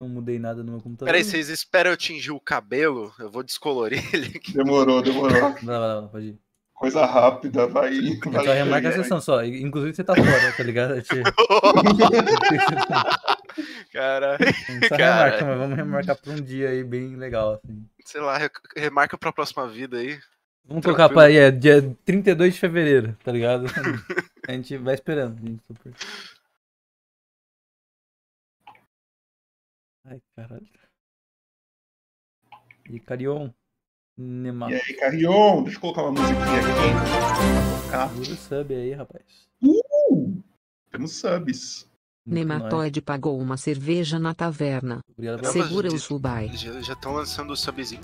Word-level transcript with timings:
Não 0.00 0.08
mudei 0.08 0.38
nada 0.38 0.62
no 0.62 0.70
meu 0.72 0.80
computador. 0.80 1.06
Peraí, 1.12 1.24
vocês 1.24 1.48
esperam 1.48 1.90
eu 1.90 1.96
tingir 1.96 2.30
o 2.30 2.38
cabelo? 2.40 3.12
Eu 3.18 3.28
vou 3.30 3.42
descolorir 3.42 4.02
ele 4.14 4.36
aqui. 4.36 4.52
Demorou, 4.54 5.02
demorou. 5.02 5.30
Vai 5.40 5.40
lá, 5.40 5.54
vai 5.60 5.78
lá, 6.02 6.08
pode 6.08 6.26
ir. 6.28 6.38
Coisa 6.72 7.04
rápida, 7.04 7.66
vai. 7.66 7.90
vai 8.24 8.44
Só 8.46 8.52
remarca 8.52 8.88
a 8.90 8.92
sessão 8.92 9.20
só. 9.20 9.44
Inclusive 9.44 9.94
você 9.96 10.04
tá 10.04 10.14
fora, 10.14 10.52
tá 10.56 10.62
ligado? 10.62 11.02
Tio? 11.02 11.24
Cara, 13.92 14.38
Só 14.88 14.96
Cara. 14.96 15.24
remarca, 15.30 15.44
mas 15.44 15.58
vamos 15.58 15.76
remarcar 15.76 16.16
pra 16.16 16.32
um 16.32 16.40
dia 16.40 16.68
aí 16.68 16.84
bem 16.84 17.16
legal, 17.16 17.54
assim. 17.54 17.84
sei 18.04 18.20
lá, 18.20 18.38
re- 18.38 18.50
remarca 18.76 19.18
pra 19.18 19.32
próxima 19.32 19.66
vida 19.66 19.96
aí. 19.98 20.18
Vamos 20.64 20.84
colocar 20.84 21.08
pra 21.08 21.22
aí, 21.22 21.36
é 21.36 21.50
dia 21.50 21.82
32 22.04 22.54
de 22.54 22.60
fevereiro, 22.60 23.16
tá 23.24 23.32
ligado? 23.32 23.64
A 24.46 24.52
gente 24.52 24.76
vai 24.76 24.94
esperando. 24.94 25.36
gente, 25.44 25.60
super. 25.66 25.92
Ai, 30.10 30.22
caralho. 30.34 30.66
E 32.88 32.98
Carion. 33.00 33.50
Nema. 34.16 34.70
E 34.70 34.74
aí, 34.74 34.94
Carrion, 34.94 35.62
deixa 35.62 35.76
eu 35.76 35.80
colocar 35.80 36.02
uma 36.02 36.12
musiquinha 36.12 36.44
aqui. 36.44 37.84
Tocar. 37.84 38.08
Segura 38.08 38.32
o 38.32 38.36
sub 38.36 38.74
aí, 38.74 38.92
rapaz. 38.94 39.48
Uh, 39.62 40.42
temos 40.90 41.12
subs. 41.12 41.86
Muito 42.26 42.46
nóis. 42.46 42.60
Nematóide 42.60 43.02
pagou 43.02 43.38
uma 43.38 43.56
cerveja 43.56 44.18
na 44.18 44.34
taverna. 44.34 45.00
Obrigado 45.12 45.44
Segura 45.46 45.88
o 45.88 45.98
Subai. 45.98 46.48
Já 46.56 46.94
estão 46.94 47.12
lançando 47.12 47.52
o 47.52 47.56
subzinho. 47.56 48.02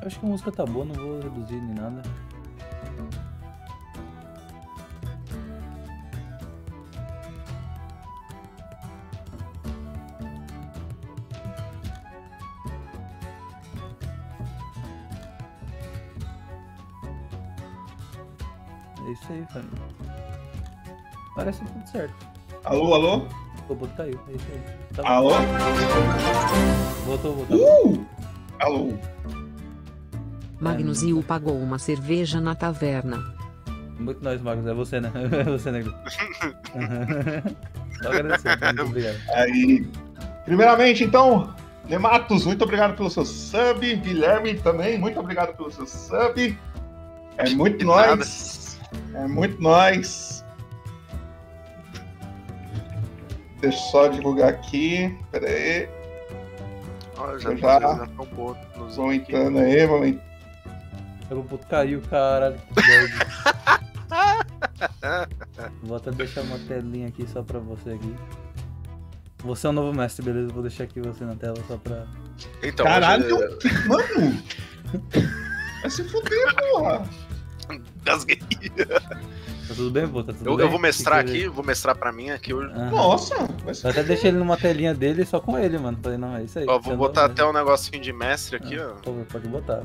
Acho 0.00 0.18
que 0.18 0.26
a 0.26 0.28
música 0.28 0.50
tá 0.50 0.64
boa, 0.64 0.84
não 0.84 0.94
vou 0.94 1.20
reduzir 1.20 1.60
nem 1.60 1.74
nada. 1.74 2.02
Isso 19.12 19.32
aí, 19.32 19.44
família. 19.52 19.82
Parece 21.34 21.64
tudo 21.64 21.90
certo. 21.90 22.14
Alô, 22.64 22.94
alô? 22.94 23.16
O 23.16 23.68
robô 23.68 23.86
caiu, 23.96 24.18
é 24.28 24.32
isso 24.32 24.46
aí. 24.52 24.62
Tá. 24.94 25.08
Alô? 25.08 25.30
Voltou, 27.06 27.34
voltou. 27.34 27.92
Uh! 27.92 28.06
Alô? 28.60 28.92
Magnus 30.60 31.02
Yu 31.02 31.22
pagou 31.22 31.58
uma 31.58 31.78
cerveja 31.78 32.40
na 32.40 32.54
taverna. 32.54 33.34
Muito 33.98 34.22
nós, 34.22 34.40
Marcos. 34.40 34.66
É 34.66 34.74
você, 34.74 35.00
né? 35.00 35.10
É 35.32 35.44
você, 35.44 35.72
né? 35.72 35.82
Só 38.02 38.08
agradecer. 38.08 38.58
Muito 38.58 38.82
obrigado. 38.82 39.16
Aí. 39.34 39.86
Primeiramente, 40.44 41.04
então, 41.04 41.54
Nematos, 41.88 42.46
muito 42.46 42.62
obrigado 42.62 42.96
pelo 42.96 43.10
seu 43.10 43.24
sub. 43.24 43.96
Guilherme 43.96 44.54
também, 44.54 44.98
muito 44.98 45.18
obrigado 45.18 45.56
pelo 45.56 45.70
seu 45.70 45.86
sub. 45.86 46.58
É 47.36 47.50
muito 47.50 47.84
nós. 47.84 48.61
É 49.14 49.26
muito 49.26 49.60
nós. 49.60 50.44
Deixa 53.60 53.78
eu 53.78 53.82
só 53.90 54.08
divulgar 54.08 54.48
aqui. 54.50 55.16
Pera 55.30 55.46
aí. 55.48 55.88
Ó, 57.16 57.38
já, 57.38 57.54
já- 57.54 57.80
já 57.80 58.06
nos 58.76 58.96
Vão 58.96 59.08
aqui. 59.10 59.16
entrando 59.18 59.58
aí, 59.58 59.86
vão 59.86 60.04
entrando. 60.04 60.32
Eu 61.30 61.36
vou 61.36 61.44
puto 61.44 61.66
caiu, 61.66 62.02
caralho. 62.10 62.60
Vou 65.82 65.96
até 65.96 66.10
deixar 66.10 66.42
uma 66.42 66.58
telinha 66.58 67.08
aqui 67.08 67.26
só 67.26 67.42
pra 67.42 67.58
você 67.58 67.90
aqui. 67.90 68.14
Você 69.38 69.66
é 69.66 69.70
o 69.70 69.72
novo 69.72 69.96
mestre, 69.96 70.24
beleza? 70.24 70.52
Vou 70.52 70.62
deixar 70.62 70.84
aqui 70.84 71.00
você 71.00 71.24
na 71.24 71.34
tela 71.34 71.56
só 71.66 71.76
pra. 71.76 72.06
Então, 72.62 72.84
Caralho, 72.86 73.36
hoje, 73.36 73.56
que- 73.58 73.88
mano! 73.88 74.42
Vai 75.80 75.90
se 75.90 76.04
fuder, 76.04 76.54
porra! 76.56 77.02
Gasguei. 78.04 78.36
Tá 78.36 79.74
tudo 79.76 79.90
bem, 79.90 80.06
pô? 80.08 80.22
Tá 80.24 80.32
tudo 80.32 80.50
Eu, 80.50 80.56
bem? 80.56 80.66
eu 80.66 80.70
vou 80.70 80.78
mestrar 80.80 81.24
Que 81.24 81.30
que- 81.32 81.38
aqui, 81.38 81.48
vou 81.48 81.64
mestrar 81.64 81.96
pra 81.96 82.12
mim 82.12 82.30
aqui 82.30 82.52
hoje. 82.52 82.72
Aham. 82.72 82.90
Nossa! 82.90 83.36
Vai 83.64 83.74
se 83.74 83.84
Eu 83.86 83.90
até 83.90 84.02
deixei 84.02 84.30
ele 84.30 84.38
numa 84.38 84.56
telinha 84.56 84.92
dele 84.94 85.24
só 85.24 85.40
com 85.40 85.56
ele, 85.58 85.78
mano. 85.78 85.98
Falei, 86.02 86.18
não, 86.18 86.36
é 86.36 86.42
isso 86.44 86.58
aí. 86.58 86.66
Ó, 86.68 86.78
vou 86.78 86.94
é 86.94 86.96
botar 86.96 87.22
novo 87.22 87.32
até 87.32 87.44
um 87.44 87.52
negocinho 87.52 88.02
de 88.02 88.12
mestre 88.12 88.56
aqui, 88.56 88.78
Ah, 88.78 88.92
ó. 88.98 89.02
Favor, 89.02 89.24
pode 89.26 89.48
botar. 89.48 89.82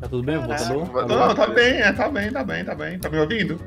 Tá 0.00 0.08
tudo 0.08 0.22
bem, 0.22 0.38
vô? 0.38 0.46
Tá 0.48 0.64
bom? 0.66 0.86
Tá 0.86 1.06
Não, 1.06 1.28
bom? 1.28 1.34
tá 1.34 1.46
bem, 1.48 1.72
é, 1.80 1.92
tá 1.92 2.08
bem, 2.08 2.30
tá 2.30 2.44
bem, 2.44 2.64
tá 2.64 2.74
bem. 2.74 2.98
Tá 2.98 3.08
me 3.10 3.18
ouvindo? 3.18 3.60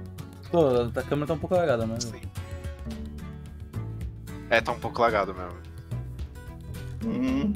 Pô, 0.50 0.68
a 0.96 1.04
câmera 1.04 1.28
tá 1.28 1.34
um 1.34 1.38
pouco 1.40 1.56
lagada, 1.56 1.86
mas. 1.86 2.04
Sim. 2.06 2.22
É, 4.50 4.62
tá 4.62 4.72
um 4.72 4.80
pouco 4.80 5.02
lagado 5.02 5.34
mesmo. 5.34 5.58
Hum. 7.06 7.54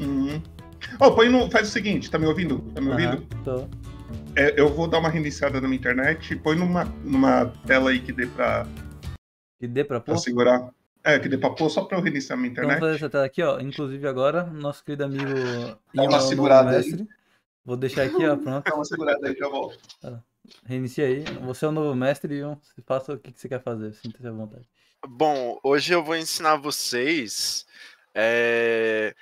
Hum. 0.00 0.42
Ó, 1.00 1.10
põe 1.12 1.28
no. 1.28 1.50
Faz 1.50 1.68
o 1.68 1.72
seguinte, 1.72 2.10
tá 2.10 2.18
me 2.18 2.26
ouvindo? 2.26 2.58
Tá 2.74 2.80
me 2.80 2.90
ouvindo? 2.90 3.16
Aham, 3.16 3.42
tô. 3.44 3.68
É, 4.36 4.58
eu 4.60 4.68
vou 4.72 4.86
dar 4.86 4.98
uma 4.98 5.08
reiniciada 5.08 5.60
na 5.60 5.66
minha 5.68 5.78
internet. 5.78 6.36
Põe 6.36 6.56
numa, 6.56 6.84
numa 7.04 7.46
tela 7.66 7.90
aí 7.90 8.00
que 8.00 8.12
dê 8.12 8.26
pra, 8.26 8.66
Que 9.58 9.66
dê 9.66 9.82
pra 9.84 10.00
pra 10.00 10.14
pôr? 10.14 10.20
segurar. 10.20 10.70
É, 11.04 11.18
que 11.18 11.28
dê 11.28 11.38
pra 11.38 11.50
pôr 11.50 11.70
só 11.70 11.84
pra 11.84 11.98
eu 11.98 12.02
reiniciar 12.02 12.36
minha 12.38 12.50
Então 12.50 12.64
vamos 12.64 12.76
internet. 12.76 12.92
fazer 12.92 13.04
essa 13.04 13.10
tela 13.10 13.24
aqui, 13.26 13.42
ó. 13.42 13.60
Inclusive 13.60 14.06
agora, 14.08 14.44
nosso 14.44 14.84
querido 14.84 15.04
amigo 15.04 15.24
Dá 15.94 16.02
uma 16.02 16.20
segurada 16.20 16.70
aí. 16.70 16.76
mestre. 16.76 17.08
Vou 17.64 17.76
deixar 17.76 18.02
aqui, 18.04 18.26
ó, 18.26 18.36
pronto. 18.36 18.64
Dá 18.68 18.74
uma 18.74 18.84
segurada 18.84 19.26
aí, 19.28 19.34
já 19.36 19.48
volto. 19.48 19.78
Reinicia 20.64 21.06
aí. 21.06 21.24
Você 21.44 21.64
é 21.64 21.68
o 21.68 21.72
novo 21.72 21.94
mestre, 21.94 22.34
Ian. 22.36 22.58
Faça 22.86 23.12
o 23.14 23.18
que 23.18 23.32
que 23.32 23.40
você 23.40 23.48
quer 23.48 23.62
fazer. 23.62 23.92
Sinta-se 23.94 24.26
à 24.26 24.30
vontade. 24.32 24.68
Bom, 25.08 25.58
hoje 25.62 25.92
eu 25.92 26.02
vou 26.04 26.16
ensinar 26.16 26.56
vocês 26.56 27.66
é, 28.14 29.14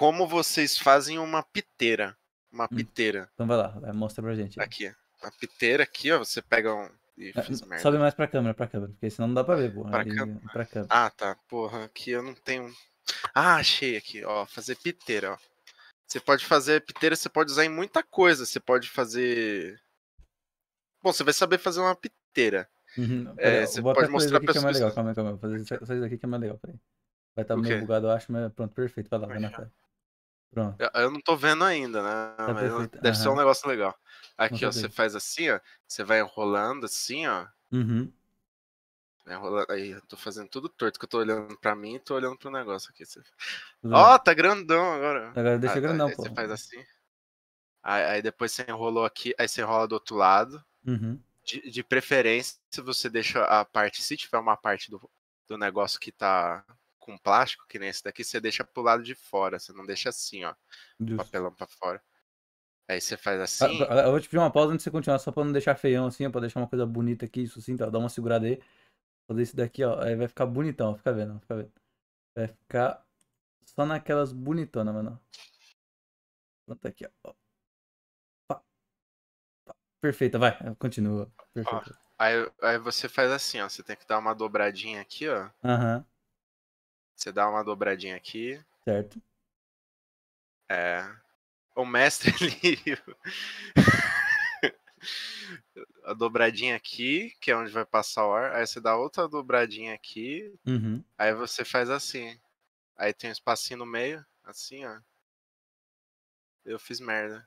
como 0.00 0.26
vocês 0.26 0.78
fazem 0.78 1.18
uma 1.18 1.42
piteira. 1.42 2.16
Uma 2.50 2.64
Hum. 2.64 2.68
piteira. 2.76 3.28
Então 3.34 3.46
vai 3.46 3.58
lá, 3.58 3.92
mostra 3.92 4.22
pra 4.22 4.34
gente. 4.34 4.58
Aqui. 4.58 4.90
A 5.22 5.30
piteira 5.30 5.82
aqui, 5.82 6.10
ó. 6.10 6.18
Você 6.20 6.40
pega 6.40 6.74
um. 6.74 6.88
Ih, 7.18 7.32
É, 7.36 7.42
fiz 7.42 7.60
merda. 7.60 7.82
Sobe 7.82 7.98
mais 7.98 8.14
pra 8.14 8.26
câmera, 8.26 8.54
pra 8.54 8.66
câmera, 8.66 8.90
porque 8.92 9.10
senão 9.10 9.28
não 9.28 9.34
dá 9.34 9.44
pra 9.44 9.56
ver, 9.56 9.74
pô. 9.74 9.82
Pra 9.84 10.02
câmera? 10.02 10.40
pra 10.50 10.64
câmera. 10.64 10.88
Ah, 10.90 11.10
tá. 11.10 11.36
Porra, 11.46 11.84
aqui 11.84 12.12
eu 12.12 12.22
não 12.22 12.32
tenho. 12.34 12.72
Ah, 13.34 13.56
achei 13.56 13.94
aqui, 13.98 14.24
ó. 14.24 14.46
Fazer 14.46 14.74
piteira, 14.76 15.32
ó. 15.34 15.38
Você 16.08 16.18
pode 16.18 16.46
fazer 16.46 16.80
piteira, 16.80 17.14
você 17.14 17.28
pode 17.28 17.52
usar 17.52 17.66
em 17.66 17.68
muita 17.68 18.02
coisa. 18.02 18.46
Você 18.46 18.58
pode 18.58 18.88
fazer. 18.88 19.78
Bom, 21.02 21.12
você 21.12 21.22
vai 21.22 21.34
saber 21.34 21.58
fazer 21.58 21.80
uma 21.80 21.94
piteira. 21.94 22.66
Uhum. 22.96 23.34
É, 23.36 23.66
você 23.66 23.82
pode 23.82 24.08
mostrar 24.08 24.38
aqui 24.38 24.46
que 24.46 24.58
é 24.58 24.62
mais 24.62 24.76
legal. 24.76 24.92
Calma 24.92 25.10
aí, 25.10 25.14
calma 25.14 25.30
aí. 25.30 25.36
Vou 25.36 25.40
fazer 25.40 25.60
isso- 25.60 26.04
aqui 26.06 26.16
que 26.16 26.24
é 26.24 26.28
mais 26.28 26.40
legal. 26.40 26.56
Peraí. 26.58 26.76
Vai 27.36 27.44
estar 27.44 27.54
O 27.54 27.58
meio 27.58 27.80
bugado, 27.80 28.06
eu 28.06 28.10
acho, 28.12 28.32
mas 28.32 28.50
pronto, 28.54 28.74
perfeito. 28.74 29.08
Vai 29.10 29.18
lá, 29.20 29.26
vai 29.26 29.38
na 29.38 29.50
frente. 29.50 29.70
Pronto. 30.50 30.76
Eu- 30.94 31.10
não 31.10 31.20
tô 31.20 31.36
vendo 31.36 31.64
ainda, 31.64 32.02
né? 32.02 32.34
Perfeito. 32.54 33.00
deve 33.02 33.16
ser 33.16 33.28
um 33.28 33.36
negócio 33.36 33.68
legal. 33.68 33.96
Aqui, 34.36 34.64
ó, 34.66 34.72
você 34.72 34.88
faz 34.88 35.14
assim, 35.14 35.50
ó. 35.50 35.60
Você 35.86 36.02
vai 36.02 36.20
enrolando 36.20 36.86
assim, 36.86 37.26
ó. 37.26 37.46
Uhum. 37.72 38.12
enrolando- 39.26 39.70
Aí, 39.70 39.90
eu 39.90 40.00
tô 40.06 40.16
fazendo 40.16 40.48
tudo 40.48 40.68
torto, 40.68 40.98
que 40.98 41.04
eu 41.04 41.08
tô 41.08 41.18
olhando 41.18 41.56
pra 41.58 41.76
mim 41.76 41.94
e 41.96 42.00
tô 42.00 42.14
olhando 42.16 42.36
pro 42.36 42.50
negócio 42.50 42.90
aqui. 42.90 43.04
Ó, 43.84 44.18
tá 44.18 44.34
grandão 44.34 44.92
agora. 44.92 45.28
Agora 45.30 45.58
deixa 45.58 45.72
Ah, 45.72 45.76
tá, 45.76 45.80
grandão, 45.80 46.08
aí 46.08 46.16
pô. 46.16 46.22
Você 46.24 46.34
faz 46.34 46.50
assim. 46.50 46.84
Aí, 47.82 48.04
aí 48.04 48.22
depois 48.22 48.50
você 48.52 48.64
enrolou 48.68 49.04
aqui, 49.04 49.32
aí 49.38 49.46
você 49.46 49.60
enrola 49.60 49.86
do 49.86 49.92
outro 49.92 50.16
lado. 50.16 50.62
Uhum. 50.84 51.20
De, 51.44 51.70
de 51.70 51.82
preferência, 51.84 52.58
você 52.84 53.08
deixa 53.08 53.44
a 53.44 53.64
parte, 53.64 54.02
se 54.02 54.16
tiver 54.16 54.38
uma 54.38 54.56
parte 54.56 54.90
do, 54.90 55.08
do 55.48 55.56
negócio 55.56 56.00
que 56.00 56.10
tá 56.12 56.64
com 57.10 57.18
plástico, 57.18 57.66
que 57.68 57.78
nem 57.78 57.88
esse 57.88 58.02
daqui, 58.04 58.22
você 58.22 58.40
deixa 58.40 58.64
pro 58.64 58.82
lado 58.82 59.02
de 59.02 59.14
fora. 59.14 59.58
Você 59.58 59.72
não 59.72 59.84
deixa 59.84 60.08
assim, 60.10 60.44
ó. 60.44 60.54
Justo. 61.00 61.16
Papelão 61.24 61.52
pra 61.52 61.66
fora. 61.66 62.02
Aí 62.88 63.00
você 63.00 63.16
faz 63.16 63.40
Ah, 63.40 63.44
assim. 63.44 63.82
ah, 63.88 64.02
Eu 64.02 64.10
vou 64.10 64.20
te 64.20 64.28
pedir 64.28 64.38
uma 64.38 64.50
pausa 64.50 64.72
antes 64.72 64.82
de 64.82 64.84
você 64.84 64.90
continuar, 64.90 65.18
só 65.18 65.30
pra 65.30 65.44
não 65.44 65.52
deixar 65.52 65.76
feião 65.76 66.06
assim, 66.06 66.26
ó, 66.26 66.30
pra 66.30 66.40
deixar 66.40 66.60
uma 66.60 66.68
coisa 66.68 66.84
bonita 66.86 67.24
aqui, 67.24 67.42
isso 67.42 67.60
sim, 67.60 67.76
tá? 67.76 67.88
Dá 67.88 67.98
uma 67.98 68.08
segurada 68.08 68.46
aí. 68.46 68.60
Fazer 69.28 69.42
isso 69.42 69.56
daqui, 69.56 69.84
ó. 69.84 70.00
Aí 70.02 70.16
vai 70.16 70.26
ficar 70.28 70.46
bonitão, 70.46 70.92
ó. 70.92 70.96
Fica 70.96 71.12
vendo, 71.12 71.36
ó, 71.36 71.38
fica 71.40 71.56
vendo. 71.56 71.72
Vai 72.36 72.48
ficar 72.48 73.06
só 73.64 73.86
naquelas 73.86 74.32
bonitonas, 74.32 74.94
mano. 74.94 75.20
Pronto 76.66 76.86
aqui, 76.86 77.06
ó. 77.24 77.34
Pá. 78.48 78.62
Pá. 79.64 79.74
Perfeita, 80.00 80.38
vai. 80.38 80.56
Continua. 80.76 81.30
Perfeito. 81.52 81.96
Aí, 82.18 82.34
aí 82.62 82.78
você 82.78 83.08
faz 83.08 83.30
assim, 83.30 83.60
ó. 83.60 83.68
Você 83.68 83.82
tem 83.82 83.96
que 83.96 84.06
dar 84.06 84.18
uma 84.18 84.34
dobradinha 84.34 85.00
aqui, 85.00 85.28
ó. 85.28 85.48
Aham, 85.64 86.04
Você 87.20 87.30
dá 87.30 87.48
uma 87.48 87.62
dobradinha 87.62 88.16
aqui. 88.16 88.58
certo. 88.84 89.20
É. 90.70 91.04
O 91.76 91.84
mestre 91.84 92.30
ali. 92.40 92.78
a 96.04 96.14
dobradinha 96.14 96.76
aqui, 96.76 97.30
que 97.40 97.50
é 97.50 97.56
onde 97.56 97.70
vai 97.70 97.84
passar 97.84 98.26
o 98.26 98.32
ar. 98.32 98.52
Aí 98.54 98.66
você 98.66 98.80
dá 98.80 98.96
outra 98.96 99.28
dobradinha 99.28 99.94
aqui. 99.94 100.54
Uhum. 100.66 101.04
Aí 101.18 101.34
você 101.34 101.64
faz 101.64 101.90
assim. 101.90 102.38
Aí 102.96 103.12
tem 103.12 103.30
um 103.30 103.32
espacinho 103.32 103.78
no 103.80 103.86
meio. 103.86 104.24
Assim, 104.44 104.84
ó. 104.86 104.98
Eu 106.64 106.78
fiz 106.78 107.00
merda. 107.00 107.46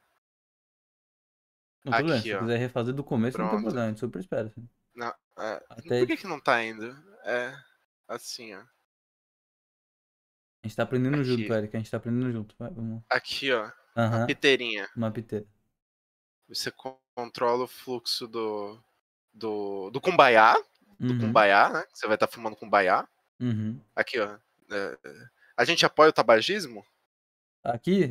Não, 1.86 1.94
tudo 1.94 2.08
bem. 2.08 2.18
Aqui, 2.20 2.30
Se 2.30 2.34
ó. 2.36 2.40
quiser 2.40 2.58
refazer 2.58 2.94
do 2.94 3.04
começo, 3.04 3.38
não 3.38 3.46
tem 3.46 3.52
Pronto. 3.52 3.64
problema. 3.64 3.88
A 3.88 3.90
gente 3.90 4.00
super 4.00 4.20
espera. 4.20 4.48
assim. 4.48 4.70
É, 5.38 5.64
Até- 5.70 6.00
Por 6.00 6.08
que, 6.08 6.18
que 6.18 6.28
não 6.28 6.40
tá 6.40 6.64
indo? 6.64 6.86
É. 7.26 7.56
Assim, 8.08 8.54
ó. 8.54 8.64
A 10.64 10.68
gente 10.68 10.76
tá 10.78 10.84
aprendendo 10.84 11.16
Aqui. 11.16 11.26
junto, 11.26 11.54
Eric. 11.54 11.76
A 11.76 11.80
gente 11.80 11.92
tá 11.92 11.98
aprendendo 11.98 12.32
junto. 12.32 12.56
Vai, 12.58 12.70
vamos. 12.72 13.04
Aqui, 13.10 13.52
ó. 13.52 13.70
Aham. 13.98 14.26
Piteirinha. 14.26 14.88
Uma 14.96 15.12
piteira. 15.12 15.46
Você 16.48 16.72
con- 16.72 16.98
controla 17.14 17.66
o 17.66 17.68
fluxo 17.68 18.28
do. 18.28 18.80
Do, 19.34 19.90
do 19.90 20.00
cumbaiá. 20.00 20.56
Do 21.00 21.14
Uhum. 21.14 21.20
cumbaiá, 21.20 21.70
né? 21.70 21.84
Você 21.94 22.06
vai 22.08 22.16
estar 22.16 22.28
fumando 22.28 22.56
cumbaiá. 22.56 23.06
Uhum. 23.42 23.80
Aqui, 23.96 24.20
ó. 24.20 24.38
é, 24.72 24.98
a 25.58 25.66
gente 25.66 25.86
apoia 25.86 26.10
o 26.10 26.14
tabagismo? 26.14 26.86
Aqui, 27.64 28.10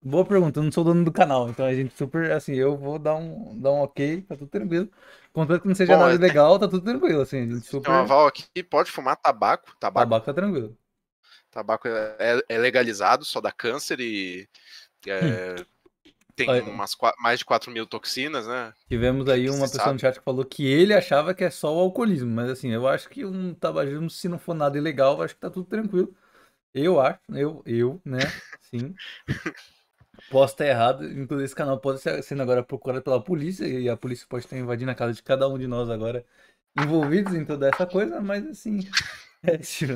boa 0.00 0.24
pergunta. 0.24 0.60
Eu 0.60 0.64
não 0.64 0.70
sou 0.72 0.84
dono 0.84 1.04
do 1.04 1.10
canal, 1.12 1.48
então 1.48 1.64
a 1.66 1.74
gente 1.74 1.94
super, 1.96 2.30
assim, 2.32 2.54
eu 2.54 2.76
vou 2.76 2.98
dar 2.98 3.16
um, 3.16 3.58
dar 3.60 3.72
um 3.72 3.80
ok, 3.80 4.22
tá 4.22 4.36
tudo 4.36 4.48
tranquilo. 4.48 4.88
Contanto 5.32 5.62
que 5.62 5.68
não 5.68 5.74
seja 5.74 5.94
Bom, 5.94 6.00
nada 6.02 6.14
é- 6.14 6.18
legal, 6.18 6.58
tá 6.58 6.68
tudo 6.68 6.84
tranquilo, 6.84 7.22
assim. 7.22 7.38
A 7.38 7.46
gente 7.46 7.66
super. 7.66 7.86
Tem 7.86 7.94
um 7.94 7.98
aval 7.98 8.26
aqui, 8.26 8.62
pode 8.62 8.90
fumar 8.90 9.16
tabaco. 9.16 9.74
Tabaco, 9.80 10.04
Tabaco 10.06 10.26
tá 10.26 10.34
tranquilo. 10.34 10.76
Tabaco 11.52 11.86
é, 11.86 12.16
é- 12.18 12.42
é 12.48 12.58
legalizado, 12.58 13.24
só 13.24 13.40
dá 13.40 13.52
câncer 13.52 14.00
e. 14.00 14.48
é, 15.06 15.54
tem 16.34 16.48
Olha. 16.48 16.62
umas 16.62 16.96
mais 17.18 17.38
de 17.40 17.44
4 17.44 17.70
mil 17.70 17.86
toxinas, 17.86 18.46
né? 18.46 18.72
Tivemos 18.88 19.28
aí 19.28 19.48
uma 19.48 19.68
pessoa 19.68 19.92
no 19.92 19.98
chat 19.98 20.18
que 20.18 20.24
falou 20.24 20.44
que 20.44 20.66
ele 20.66 20.94
achava 20.94 21.34
que 21.34 21.44
é 21.44 21.50
só 21.50 21.74
o 21.74 21.80
alcoolismo, 21.80 22.30
mas 22.30 22.50
assim, 22.50 22.70
eu 22.70 22.86
acho 22.88 23.08
que 23.08 23.24
um 23.24 23.54
tabagismo, 23.54 24.10
se 24.10 24.28
não 24.28 24.38
for 24.38 24.54
nada 24.54 24.76
ilegal, 24.76 25.16
eu 25.16 25.22
acho 25.22 25.34
que 25.34 25.40
tá 25.40 25.50
tudo 25.50 25.66
tranquilo. 25.66 26.14
Eu 26.74 27.00
acho, 27.00 27.20
eu, 27.34 27.62
eu, 27.66 28.00
né? 28.04 28.18
Sim. 28.60 28.94
Posso 30.28 30.54
estar 30.54 30.66
errado, 30.66 31.04
inclusive 31.04 31.44
esse 31.44 31.54
canal 31.54 31.78
pode 31.78 32.00
ser 32.00 32.22
sendo 32.22 32.42
agora 32.42 32.62
procurado 32.62 33.02
pela 33.02 33.22
polícia 33.22 33.66
e 33.66 33.88
a 33.88 33.96
polícia 33.96 34.26
pode 34.28 34.44
estar 34.46 34.56
invadindo 34.56 34.90
a 34.90 34.94
casa 34.94 35.12
de 35.12 35.22
cada 35.22 35.46
um 35.48 35.58
de 35.58 35.66
nós 35.66 35.90
agora 35.90 36.24
envolvidos 36.76 37.34
em 37.34 37.44
toda 37.44 37.68
essa 37.68 37.86
coisa, 37.86 38.20
mas 38.20 38.46
assim, 38.46 38.80
é 39.42 39.58
tipo... 39.58 39.92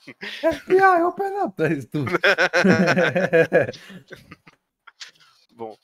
FBI, 0.00 1.02
open 1.02 1.36
up! 1.44 1.62
É 1.62 1.72
isso 1.74 1.88
tudo. 1.88 2.10
Bom, 5.54 5.76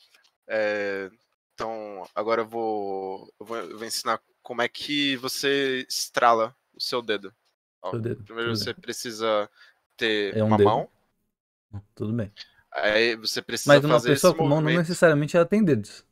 é, 0.48 1.10
então 1.54 2.06
agora 2.14 2.42
eu 2.42 2.46
vou, 2.46 3.32
eu 3.40 3.46
vou, 3.46 3.56
eu 3.56 3.78
vou 3.78 3.86
ensinar 3.86 4.20
como 4.42 4.62
é 4.62 4.68
que 4.68 5.16
você 5.16 5.84
estrala 5.88 6.54
o 6.74 6.80
seu 6.80 7.02
dedo. 7.02 7.34
Ó, 7.82 7.90
Seu 7.90 8.00
dedo, 8.00 8.24
Primeiro 8.24 8.56
você 8.56 8.72
precisa 8.72 9.50
ter 9.96 10.36
É 10.36 10.42
um 10.42 10.46
uma 10.48 10.56
dedo. 10.56 10.66
mão, 10.66 10.88
Tudo 11.94 12.12
bem. 12.12 12.32
aí 12.72 13.16
você 13.16 13.42
precisa 13.42 13.74
Mas 13.74 13.84
uma 13.84 14.00
pessoa 14.02 14.34
com 14.34 14.48
mão 14.48 14.60
não 14.60 14.70
necessariamente 14.70 15.36
ela 15.36 15.46
tem 15.46 15.62
dedos. 15.64 16.04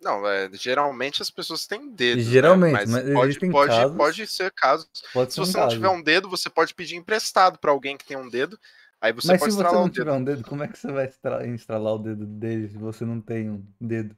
Não, 0.00 0.26
é, 0.26 0.48
geralmente 0.54 1.20
as 1.22 1.30
pessoas 1.30 1.66
têm 1.66 1.90
dedos. 1.94 2.24
né? 2.26 2.32
Geralmente, 2.32 2.72
mas, 2.72 2.90
mas 2.90 3.12
pode, 3.12 3.38
pode, 3.50 3.68
casos- 3.68 3.96
pode 3.96 4.26
ser 4.26 4.50
casos. 4.52 4.88
Pode 5.12 5.32
Se 5.32 5.40
um 5.40 5.44
você 5.44 5.52
não 5.58 5.64
caso. 5.64 5.76
tiver 5.76 5.88
um 5.88 6.02
dedo, 6.02 6.28
você 6.28 6.48
pode 6.48 6.74
pedir 6.74 6.96
emprestado 6.96 7.58
pra 7.58 7.70
alguém 7.70 7.96
que 7.96 8.04
tem 8.06 8.16
um 8.16 8.28
dedo. 8.28 8.58
Aí 9.00 9.12
você 9.12 9.28
Mas 9.28 9.40
pode 9.40 9.52
se 9.52 9.56
você 9.58 9.74
não 9.74 9.90
tiver 9.90 10.12
um 10.12 10.24
dedo, 10.24 10.44
como 10.44 10.62
é 10.62 10.68
que 10.68 10.78
você 10.78 10.90
vai 10.92 11.06
estralar 11.54 11.94
o 11.94 11.98
dedo 11.98 12.26
dele 12.26 12.68
se 12.68 12.76
você 12.78 13.04
não 13.04 13.20
tem 13.20 13.50
um 13.50 13.66
dedo? 13.80 14.16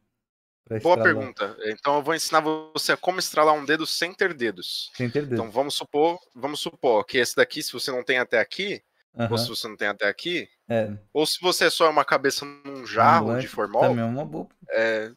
Boa 0.82 0.96
pergunta. 0.96 1.56
Então 1.66 1.96
eu 1.96 2.02
vou 2.02 2.14
ensinar 2.14 2.40
você 2.40 2.92
a 2.92 2.96
como 2.96 3.18
estralar 3.18 3.54
um 3.54 3.64
dedo 3.64 3.86
sem 3.86 4.12
ter 4.14 4.32
dedos. 4.34 4.90
Sem 4.94 5.10
ter 5.10 5.22
dedo. 5.26 5.34
Então 5.34 5.50
vamos 5.50 5.74
supor, 5.74 6.18
vamos 6.34 6.60
supor 6.60 7.04
que 7.04 7.18
esse 7.18 7.36
daqui, 7.36 7.62
se 7.62 7.72
você 7.72 7.90
não 7.90 8.02
tem 8.04 8.18
até 8.18 8.38
aqui, 8.40 8.82
ou 9.14 9.20
Aham, 9.20 9.36
se 9.38 9.48
você 9.48 9.68
não 9.68 9.76
tem 9.76 9.88
até 9.88 10.08
aqui, 10.08 10.48
É, 10.68 10.96
ou 11.12 11.26
se 11.26 11.38
você 11.40 11.66
é 11.66 11.70
só 11.70 11.90
uma 11.90 12.04
cabeça 12.04 12.44
num 12.44 12.86
jarro 12.86 13.36
de 13.36 13.48
formol, 13.48 13.82
também 13.82 14.04
é 14.04 14.06
uma 14.08 14.24
boa. 14.24 14.48
é, 14.70 15.12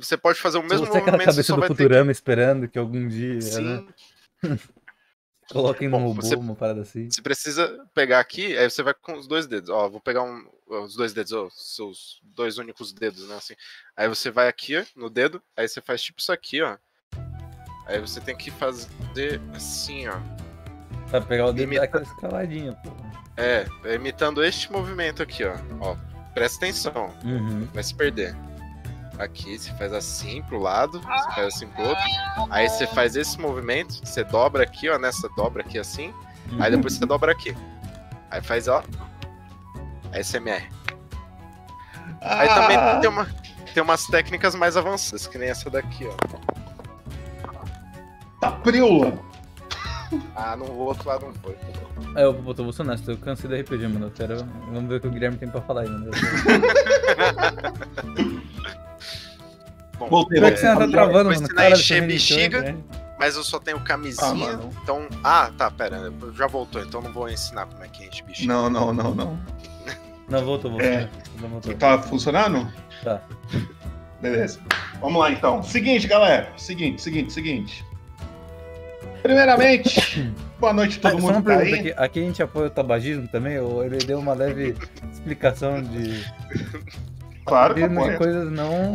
você 0.00 0.16
pode 0.16 0.40
fazer 0.40 0.58
o 0.58 0.62
mesmo 0.62 0.86
você 0.86 0.92
é 0.94 0.96
aquela 0.98 1.12
movimento, 1.16 1.20
você 1.34 1.42
cabeça 1.42 1.54
só 1.54 1.56
do 1.56 1.66
Futurama 1.66 2.10
esperando 2.12 2.68
que 2.68 2.78
algum 2.78 3.06
dia, 3.08 3.38
que... 3.38 3.58
né, 3.60 3.84
Sim, 4.44 4.58
coloquem 5.52 5.88
no 5.88 5.98
robô, 5.98 6.22
você- 6.22 6.36
uma 6.36 6.54
parada 6.54 6.82
assim. 6.82 7.10
você 7.10 7.20
precisa 7.22 7.86
pegar 7.94 8.20
aqui, 8.20 8.56
aí 8.56 8.70
você 8.70 8.82
vai 8.82 8.94
com 8.94 9.14
os 9.14 9.26
dois 9.26 9.46
dedos. 9.46 9.68
Ó, 9.68 9.88
vou 9.88 10.00
pegar 10.00 10.22
um, 10.22 10.44
os 10.68 10.94
dois 10.94 11.12
dedos, 11.12 11.32
ó, 11.32 11.48
seus 11.50 12.20
dois 12.22 12.56
únicos 12.58 12.92
dedos, 12.92 13.28
né? 13.28 13.36
Assim. 13.36 13.54
Aí 13.96 14.08
você 14.08 14.30
vai 14.30 14.48
aqui 14.48 14.84
no 14.94 15.10
dedo, 15.10 15.42
aí 15.56 15.66
você 15.68 15.80
faz 15.80 16.00
tipo 16.02 16.20
isso 16.20 16.32
aqui, 16.32 16.62
ó. 16.62 16.76
Aí 17.86 17.98
você 18.00 18.20
tem 18.20 18.36
que 18.36 18.50
fazer 18.52 19.40
assim, 19.54 20.06
ó. 20.06 20.18
Pra 21.10 21.20
pegar 21.20 21.46
o 21.46 21.52
dedo 21.52 21.64
Imita- 21.64 21.80
dar 21.80 21.84
aquela 21.86 22.04
escaladinha, 22.04 22.72
pô. 22.84 22.90
É, 23.36 23.66
imitando 23.94 24.44
este 24.44 24.70
movimento 24.70 25.22
aqui, 25.22 25.42
ó. 25.44 25.54
Ó, 25.80 25.96
presta 26.32 26.58
atenção, 26.66 27.12
Uhum. 27.24 27.64
vai 27.74 27.82
se 27.82 27.92
perder. 27.94 28.36
Aqui 29.20 29.58
você 29.58 29.70
faz 29.74 29.92
assim 29.92 30.42
pro 30.42 30.58
lado, 30.58 30.98
você 31.00 31.34
faz 31.34 31.54
assim 31.54 31.66
pro 31.68 31.82
outro. 31.88 32.04
Aí 32.48 32.68
você 32.68 32.86
faz 32.86 33.16
esse 33.16 33.38
movimento, 33.38 34.00
você 34.02 34.24
dobra 34.24 34.62
aqui, 34.62 34.88
ó, 34.88 34.98
nessa 34.98 35.28
dobra 35.36 35.62
aqui 35.62 35.78
assim. 35.78 36.12
Aí 36.58 36.70
depois 36.70 36.94
você 36.94 37.04
dobra 37.04 37.30
aqui. 37.30 37.54
Aí 38.30 38.40
faz, 38.40 38.66
ó. 38.66 38.82
ASMR. 40.12 40.66
Aí 42.22 42.48
Ah, 42.48 42.54
também 42.54 42.78
tem, 43.00 43.10
uma, 43.10 43.26
tem 43.74 43.82
umas 43.82 44.06
técnicas 44.06 44.54
mais 44.54 44.76
avançadas, 44.76 45.26
que 45.26 45.36
nem 45.36 45.50
essa 45.50 45.68
daqui, 45.68 46.06
ó. 46.06 46.14
Tá 48.40 48.52
priula. 48.52 49.18
Ah, 50.34 50.56
no 50.56 50.72
outro 50.78 51.08
lado 51.08 51.26
não 51.26 51.34
foi. 51.34 51.56
É, 52.16 52.24
eu, 52.24 52.42
eu 52.46 52.54
tô 52.54 52.64
vou 52.64 52.72
ser 52.72 52.82
honesto, 52.82 53.10
eu 53.10 53.18
cansei 53.18 53.48
do 53.48 53.54
RPG, 53.54 53.86
mano. 53.86 54.06
Eu 54.06 54.10
quero... 54.10 54.36
Vamos 54.72 54.88
ver 54.88 54.96
o 54.96 55.00
que 55.00 55.06
o 55.06 55.10
Guilherme 55.10 55.36
tem 55.36 55.48
pra 55.48 55.60
falar 55.60 55.82
aí, 55.82 55.88
mano. 55.88 56.10
Bom, 60.00 60.08
Voltei, 60.08 60.40
que 60.40 60.56
você 60.56 60.66
voltei. 60.68 60.86
tá 60.86 60.90
travando, 60.92 61.12
Vou 61.12 61.24
mano. 61.24 61.32
ensinar 61.44 61.62
Cara, 61.62 61.74
encher 61.74 62.06
bexiga. 62.06 62.62
né? 62.62 62.76
mas 63.18 63.36
eu 63.36 63.44
só 63.44 63.58
tenho 63.58 63.76
Ah, 63.76 63.80
camisinha, 63.80 64.34
mano. 64.34 64.70
então... 64.82 65.06
Ah, 65.22 65.50
tá, 65.56 65.70
pera, 65.70 66.10
já 66.34 66.46
voltou, 66.46 66.82
então 66.82 67.02
não 67.02 67.12
vou 67.12 67.28
ensinar 67.28 67.66
como 67.66 67.84
é 67.84 67.88
que 67.88 68.06
enche 68.06 68.22
bexiga. 68.22 68.52
Não, 68.52 68.70
não, 68.70 68.92
não, 68.92 69.14
não. 69.14 69.38
Não, 70.30 70.44
voltou, 70.44 70.70
voltou. 70.70 70.88
É. 70.88 71.08
voltou. 71.40 71.74
Tá 71.74 72.00
funcionando? 72.00 72.72
Tá. 73.02 73.20
Beleza. 74.22 74.60
Vamos 75.00 75.18
lá 75.20 75.32
então. 75.32 75.60
Seguinte, 75.60 76.06
galera. 76.06 76.52
Seguinte, 76.56 77.02
seguinte, 77.02 77.32
seguinte. 77.32 77.84
Primeiramente, 79.22 80.32
boa 80.60 80.72
noite 80.72 81.00
a 81.02 81.08
Ah, 81.08 81.10
todo 81.10 81.20
só 81.20 81.32
mundo 81.32 81.44
tá 81.44 81.58
aí. 81.58 81.74
aqui. 81.74 81.94
Aqui 81.96 82.20
a 82.20 82.22
gente 82.22 82.42
apoia 82.42 82.68
o 82.68 82.70
tabagismo 82.70 83.26
também? 83.28 83.58
Ou 83.58 83.84
ele 83.84 83.98
deu 83.98 84.18
uma 84.20 84.32
leve 84.32 84.76
explicação 85.12 85.82
de, 85.82 86.24
Claro 87.58 87.74
que 87.74 87.82
apoia. 87.82 88.16
coisas 88.18 88.52
não, 88.52 88.94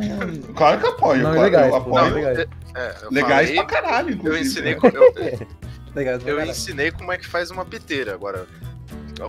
Claro 0.56 0.80
que 0.80 0.88
apoio. 0.88 1.24
não 1.24 1.31
claro, 1.34 1.42
legais. 1.44 1.66
eu 1.66 1.81
pô, 1.81 1.98
apoio. 1.98 2.06
não 2.10 2.16
legais. 2.16 2.40
É, 2.75 2.96
eu 3.04 3.12
Legais 3.12 3.50
falei, 3.50 3.56
pra 3.56 3.66
caralho, 3.66 4.10
eu 4.10 4.13
inclusive. 4.16 4.42
ensinei, 4.42 4.74
eu, 4.74 5.47
Legais 5.95 6.21
pra 6.24 6.31
eu 6.31 6.35
caralho. 6.35 6.52
ensinei 6.52 6.92
como 6.92 7.12
é 7.12 7.18
que 7.18 7.28
faz 7.28 7.52
uma 7.52 7.64
piteira. 7.66 8.14
Agora, 8.14 8.45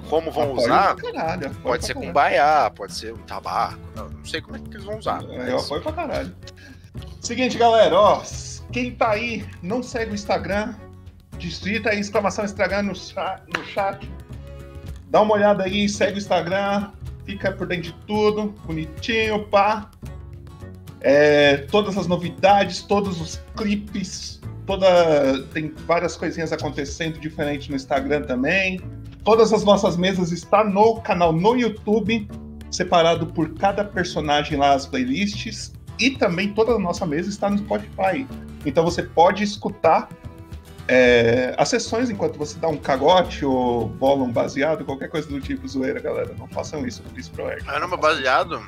como 0.09 0.31
vão 0.33 0.45
Apoio 0.51 0.59
usar, 0.65 0.97
caralho, 0.97 1.51
pode 1.63 1.85
ser 1.87 1.95
com 1.95 2.13
baiá, 2.13 2.71
pode 2.75 2.93
ser 2.95 3.13
um 3.13 3.19
tabaco, 3.19 3.79
não, 3.95 4.09
não 4.09 4.25
sei 4.25 4.41
como 4.41 4.57
é 4.57 4.61
que 4.61 4.69
eles 4.75 4.85
vão 4.85 4.99
usar. 4.99 5.23
É, 5.31 5.51
Eu 5.51 5.55
mas- 5.55 5.65
apoio 5.65 5.83
pra 5.83 5.93
caralho. 5.93 6.35
Seguinte, 7.21 7.57
galera, 7.59 7.95
ó. 7.95 8.23
Quem 8.73 8.91
tá 8.97 9.11
aí, 9.11 9.45
não 9.63 9.83
segue 9.83 10.11
o 10.11 10.15
Instagram. 10.15 10.75
Digita 11.39 11.91
aí, 11.91 12.01
exclamação 12.01 12.45
Instagram 12.45 12.83
no, 12.83 12.93
no 12.93 13.65
chat. 13.67 14.11
Dá 15.09 15.21
uma 15.21 15.35
olhada 15.35 15.65
aí, 15.65 15.89
segue 15.89 16.15
o 16.15 16.19
Instagram. 16.19 16.91
Fica 17.27 17.51
por 17.53 17.67
dentro 17.67 17.91
de 17.91 17.93
tudo, 18.07 18.55
bonitinho, 18.65 19.45
pá. 19.49 19.91
É, 21.01 21.59
todas 21.71 21.99
as 21.99 22.07
novidades, 22.07 22.83
todos 22.83 23.21
os 23.21 23.41
clipes, 23.57 24.41
toda 24.65 25.43
tem 25.53 25.75
várias 25.87 26.17
coisinhas 26.17 26.53
acontecendo 26.53 27.19
diferente 27.19 27.69
no 27.69 27.77
Instagram 27.77 28.23
também. 28.23 28.81
Todas 29.25 29.53
as 29.53 29.65
nossas 29.65 29.97
mesas 29.97 30.31
estão 30.31 30.71
no 30.71 31.01
canal 31.01 31.33
no 31.33 31.57
YouTube, 31.57 32.29
separado 32.71 33.27
por 33.27 33.55
cada 33.55 33.85
personagem 33.85 34.57
lá 34.57 34.73
as 34.73 34.87
playlists 34.87 35.73
e 35.99 36.13
também 36.13 36.53
toda 36.53 36.73
a 36.73 36.79
nossa 36.79 37.05
mesa 37.05 37.29
está 37.29 37.51
no 37.51 37.59
Spotify. 37.59 38.27
Então 38.65 38.85
você 38.85 39.03
pode 39.03 39.43
escutar 39.43 40.09
é, 40.89 41.55
as 41.59 41.69
sessões 41.69 42.11
enquanto 42.11 42.39
você 42.39 42.59
dá 42.59 42.69
um 42.69 42.77
cagote 42.77 43.45
ou 43.45 43.89
bola 43.89 44.23
um 44.25 44.33
baseado, 44.33 44.85
qualquer 44.85 45.09
coisa 45.09 45.29
do 45.29 45.41
tipo 45.41 45.67
zoeira, 45.67 46.01
galera. 46.01 46.33
Não 46.39 46.47
façam 46.49 46.87
isso, 46.87 47.03
isso 47.17 47.31
pro 47.33 47.49
Eric. 47.51 47.65
Caramba, 47.65 47.97
baseado? 47.97 48.61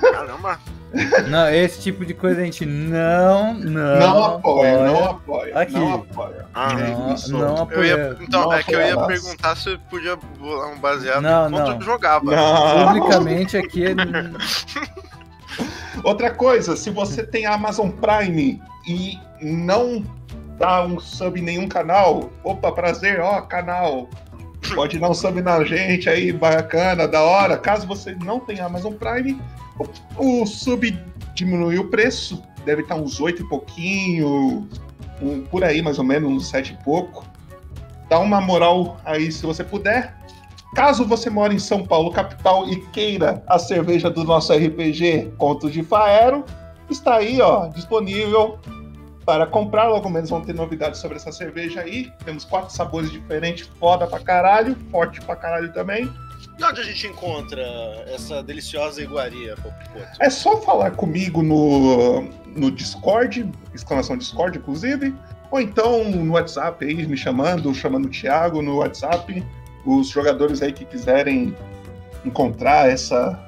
Caramba. 0.00 0.58
Não, 1.28 1.48
esse 1.50 1.80
tipo 1.80 2.06
de 2.06 2.14
coisa 2.14 2.40
a 2.40 2.44
gente 2.44 2.64
não, 2.64 3.52
não, 3.54 3.98
Não 3.98 4.24
apoio, 4.26 4.76
apoia. 4.76 4.84
não 4.84 5.04
apoio. 5.10 5.58
Aqui. 5.58 5.72
Não 5.72 5.94
apoio. 5.94 6.44
Ah, 6.54 6.72
Não, 6.72 7.12
Isso. 7.14 7.32
não 7.32 7.68
Eu 7.72 7.84
ia, 7.84 7.94
apoia. 7.94 8.16
então, 8.20 8.42
Não 8.44 8.52
é 8.52 8.62
que 8.62 8.74
eu 8.76 8.80
ia 8.80 8.96
perguntar 9.04 9.56
se 9.56 9.70
eu 9.70 9.78
podia 9.90 10.14
bolar 10.14 10.68
um 10.70 10.78
baseado 10.78 11.20
Não, 11.20 11.48
enquanto 11.48 11.66
não. 11.66 11.74
eu 11.74 11.80
jogava. 11.80 12.24
Não. 12.36 12.86
Publicamente 12.86 13.56
aqui 13.56 13.86
é- 13.86 13.94
Outra 16.04 16.30
coisa, 16.30 16.76
se 16.76 16.90
você 16.90 17.24
tem 17.24 17.44
Amazon 17.44 17.90
Prime 17.90 18.62
e 18.86 19.18
não 19.42 20.04
dá 20.58 20.84
um 20.84 20.98
sub 20.98 21.40
em 21.40 21.42
nenhum 21.42 21.68
canal, 21.68 22.30
opa, 22.42 22.72
prazer, 22.72 23.20
ó, 23.20 23.40
canal. 23.42 24.08
Pode 24.74 24.98
dar 24.98 25.10
um 25.10 25.14
sub 25.14 25.40
na 25.42 25.62
gente 25.64 26.08
aí, 26.08 26.32
bacana, 26.32 27.06
da 27.06 27.22
hora. 27.22 27.58
Caso 27.58 27.86
você 27.86 28.14
não 28.14 28.40
tenha 28.40 28.64
Amazon 28.64 28.94
Prime, 28.94 29.40
o, 30.18 30.42
o 30.42 30.46
sub 30.46 30.98
diminui 31.34 31.78
o 31.78 31.88
preço 31.88 32.42
deve 32.64 32.82
estar 32.82 32.96
uns 32.96 33.20
oito 33.20 33.42
e 33.42 33.48
pouquinho, 33.48 34.68
um, 35.22 35.42
por 35.42 35.62
aí 35.62 35.82
mais 35.82 35.98
ou 35.98 36.04
menos, 36.04 36.30
uns 36.30 36.48
sete 36.48 36.72
e 36.72 36.84
pouco. 36.84 37.24
Dá 38.08 38.18
uma 38.18 38.40
moral 38.40 38.96
aí 39.04 39.30
se 39.30 39.44
você 39.44 39.62
puder. 39.62 40.16
Caso 40.74 41.04
você 41.04 41.30
mora 41.30 41.54
em 41.54 41.58
São 41.58 41.86
Paulo, 41.86 42.10
capital, 42.10 42.68
e 42.68 42.80
queira 42.86 43.42
a 43.46 43.58
cerveja 43.58 44.10
do 44.10 44.24
nosso 44.24 44.52
RPG 44.52 45.34
Contos 45.38 45.72
de 45.72 45.84
Faero, 45.84 46.44
está 46.90 47.16
aí, 47.16 47.40
ó, 47.40 47.68
disponível 47.68 48.58
para 49.24 49.46
comprar. 49.46 49.88
Logo 49.88 50.08
menos 50.08 50.30
vão 50.30 50.40
ter 50.40 50.54
novidades 50.54 51.00
sobre 51.00 51.16
essa 51.16 51.32
cerveja 51.32 51.80
aí. 51.80 52.12
Temos 52.24 52.44
quatro 52.44 52.74
sabores 52.74 53.10
diferentes, 53.10 53.66
foda 53.78 54.06
pra 54.06 54.20
caralho, 54.20 54.76
forte 54.90 55.20
pra 55.20 55.36
caralho 55.36 55.72
também. 55.72 56.10
E 56.58 56.64
onde 56.64 56.80
a 56.80 56.84
gente 56.84 57.06
encontra 57.06 57.62
essa 58.06 58.42
deliciosa 58.42 59.02
iguaria, 59.02 59.56
Popoto? 59.56 60.16
É 60.20 60.30
só 60.30 60.60
falar 60.60 60.92
comigo 60.92 61.42
no, 61.42 62.22
no 62.54 62.70
Discord, 62.70 63.50
exclamação 63.74 64.16
Discord, 64.16 64.58
inclusive, 64.58 65.14
ou 65.50 65.60
então 65.60 66.04
no 66.04 66.34
WhatsApp 66.34 66.84
aí, 66.84 67.06
me 67.06 67.16
chamando, 67.16 67.74
chamando 67.74 68.06
o 68.06 68.10
Thiago 68.10 68.62
no 68.62 68.76
WhatsApp. 68.76 69.44
Os 69.84 70.08
jogadores 70.08 70.62
aí 70.62 70.72
que 70.72 70.84
quiserem 70.84 71.54
encontrar 72.24 72.88
essa 72.88 73.38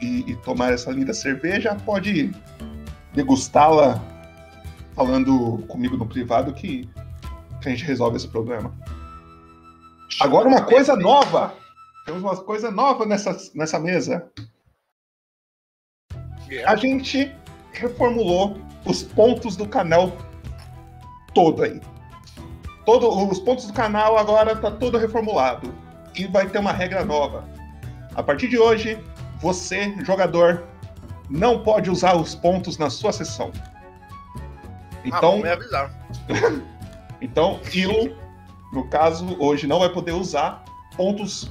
e, 0.00 0.24
e 0.26 0.36
tomar 0.36 0.72
essa 0.72 0.90
linda 0.90 1.12
cerveja, 1.12 1.76
pode 1.84 2.30
degustá-la 3.14 4.00
falando 4.98 5.64
comigo 5.68 5.96
no 5.96 6.04
privado 6.04 6.52
que, 6.52 6.90
que 7.62 7.68
a 7.68 7.70
gente 7.70 7.84
resolve 7.84 8.16
esse 8.16 8.26
problema. 8.26 8.74
Agora 10.20 10.48
uma 10.48 10.64
coisa 10.64 10.96
nova. 10.96 11.54
Temos 12.04 12.20
uma 12.20 12.36
coisa 12.36 12.68
nova 12.68 13.06
nessa, 13.06 13.38
nessa 13.54 13.78
mesa. 13.78 14.28
A 16.66 16.74
gente 16.74 17.32
reformulou 17.70 18.58
os 18.84 19.04
pontos 19.04 19.54
do 19.56 19.68
canal 19.68 20.10
todo 21.32 21.62
aí. 21.62 21.80
Todo, 22.84 23.08
os 23.08 23.38
pontos 23.38 23.68
do 23.68 23.72
canal 23.72 24.18
agora 24.18 24.56
tá 24.56 24.68
todo 24.68 24.98
reformulado. 24.98 25.72
E 26.16 26.26
vai 26.26 26.48
ter 26.48 26.58
uma 26.58 26.72
regra 26.72 27.04
nova. 27.04 27.48
A 28.16 28.22
partir 28.22 28.48
de 28.48 28.58
hoje, 28.58 28.98
você, 29.40 29.94
jogador, 30.04 30.64
não 31.30 31.62
pode 31.62 31.88
usar 31.88 32.16
os 32.16 32.34
pontos 32.34 32.78
na 32.78 32.90
sua 32.90 33.12
sessão. 33.12 33.52
Ah, 35.04 35.08
Então, 35.18 35.42
avisar. 35.44 35.90
então 37.20 37.60
Willow, 37.74 38.16
no 38.72 38.86
caso, 38.88 39.36
hoje 39.38 39.66
não 39.66 39.78
vai 39.80 39.88
poder 39.90 40.12
usar 40.12 40.64
pontos 40.96 41.50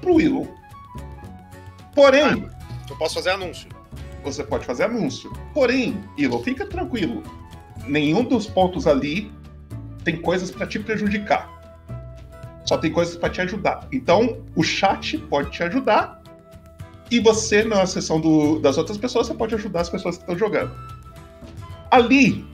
pro 0.00 0.14
Willow. 0.14 0.48
Porém, 1.94 2.48
Eu 2.88 2.96
posso 2.96 3.14
fazer 3.14 3.30
anúncio. 3.30 3.68
você 4.24 4.44
pode 4.44 4.64
fazer 4.66 4.84
anúncio. 4.84 5.32
Porém, 5.54 6.02
Willow, 6.18 6.42
fica 6.42 6.66
tranquilo. 6.66 7.22
Nenhum 7.86 8.24
dos 8.24 8.46
pontos 8.46 8.86
ali 8.86 9.32
tem 10.04 10.16
coisas 10.20 10.50
para 10.50 10.66
te 10.66 10.78
prejudicar. 10.78 11.48
Só 12.64 12.76
tem 12.76 12.92
coisas 12.92 13.16
para 13.16 13.30
te 13.30 13.40
ajudar. 13.40 13.86
Então, 13.92 14.42
o 14.56 14.62
chat 14.62 15.16
pode 15.18 15.50
te 15.50 15.62
ajudar. 15.62 16.20
E 17.10 17.20
você, 17.20 17.62
na 17.62 17.86
sessão 17.86 18.20
do- 18.20 18.58
das 18.58 18.76
outras 18.76 18.98
pessoas, 18.98 19.28
você 19.28 19.34
pode 19.34 19.54
ajudar 19.54 19.82
as 19.82 19.88
pessoas 19.88 20.16
que 20.16 20.22
estão 20.24 20.36
jogando. 20.36 20.74
Ali, 21.90 22.44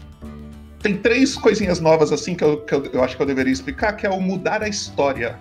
tem 0.82 0.96
três 0.96 1.36
coisinhas 1.36 1.78
novas 1.78 2.12
assim 2.12 2.34
que, 2.34 2.42
eu, 2.42 2.60
que 2.62 2.74
eu, 2.74 2.84
eu 2.86 3.04
acho 3.04 3.16
que 3.16 3.22
eu 3.22 3.26
deveria 3.26 3.52
explicar, 3.52 3.92
que 3.92 4.04
é 4.04 4.10
o 4.10 4.20
mudar 4.20 4.62
a 4.62 4.68
história. 4.68 5.38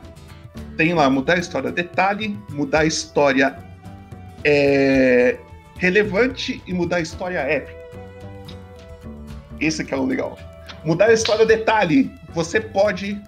Tem 0.78 0.94
lá 0.94 1.10
mudar 1.10 1.34
a 1.34 1.40
história 1.40 1.72
detalhe, 1.72 2.38
mudar 2.52 2.82
a 2.82 2.86
história 2.86 3.58
é, 4.44 5.38
relevante 5.78 6.62
e 6.68 6.74
mudar 6.74 6.98
a 6.98 7.02
história 7.02 7.40
épica. 7.40 7.82
Esse 9.60 9.84
que 9.84 9.94
é 9.94 9.98
o 9.98 10.06
legal. 10.06 10.38
Mudar 10.86 11.08
a 11.08 11.14
história 11.14 11.46
detalhe. 11.46 12.12
Você 12.34 12.62
pode 12.62 13.20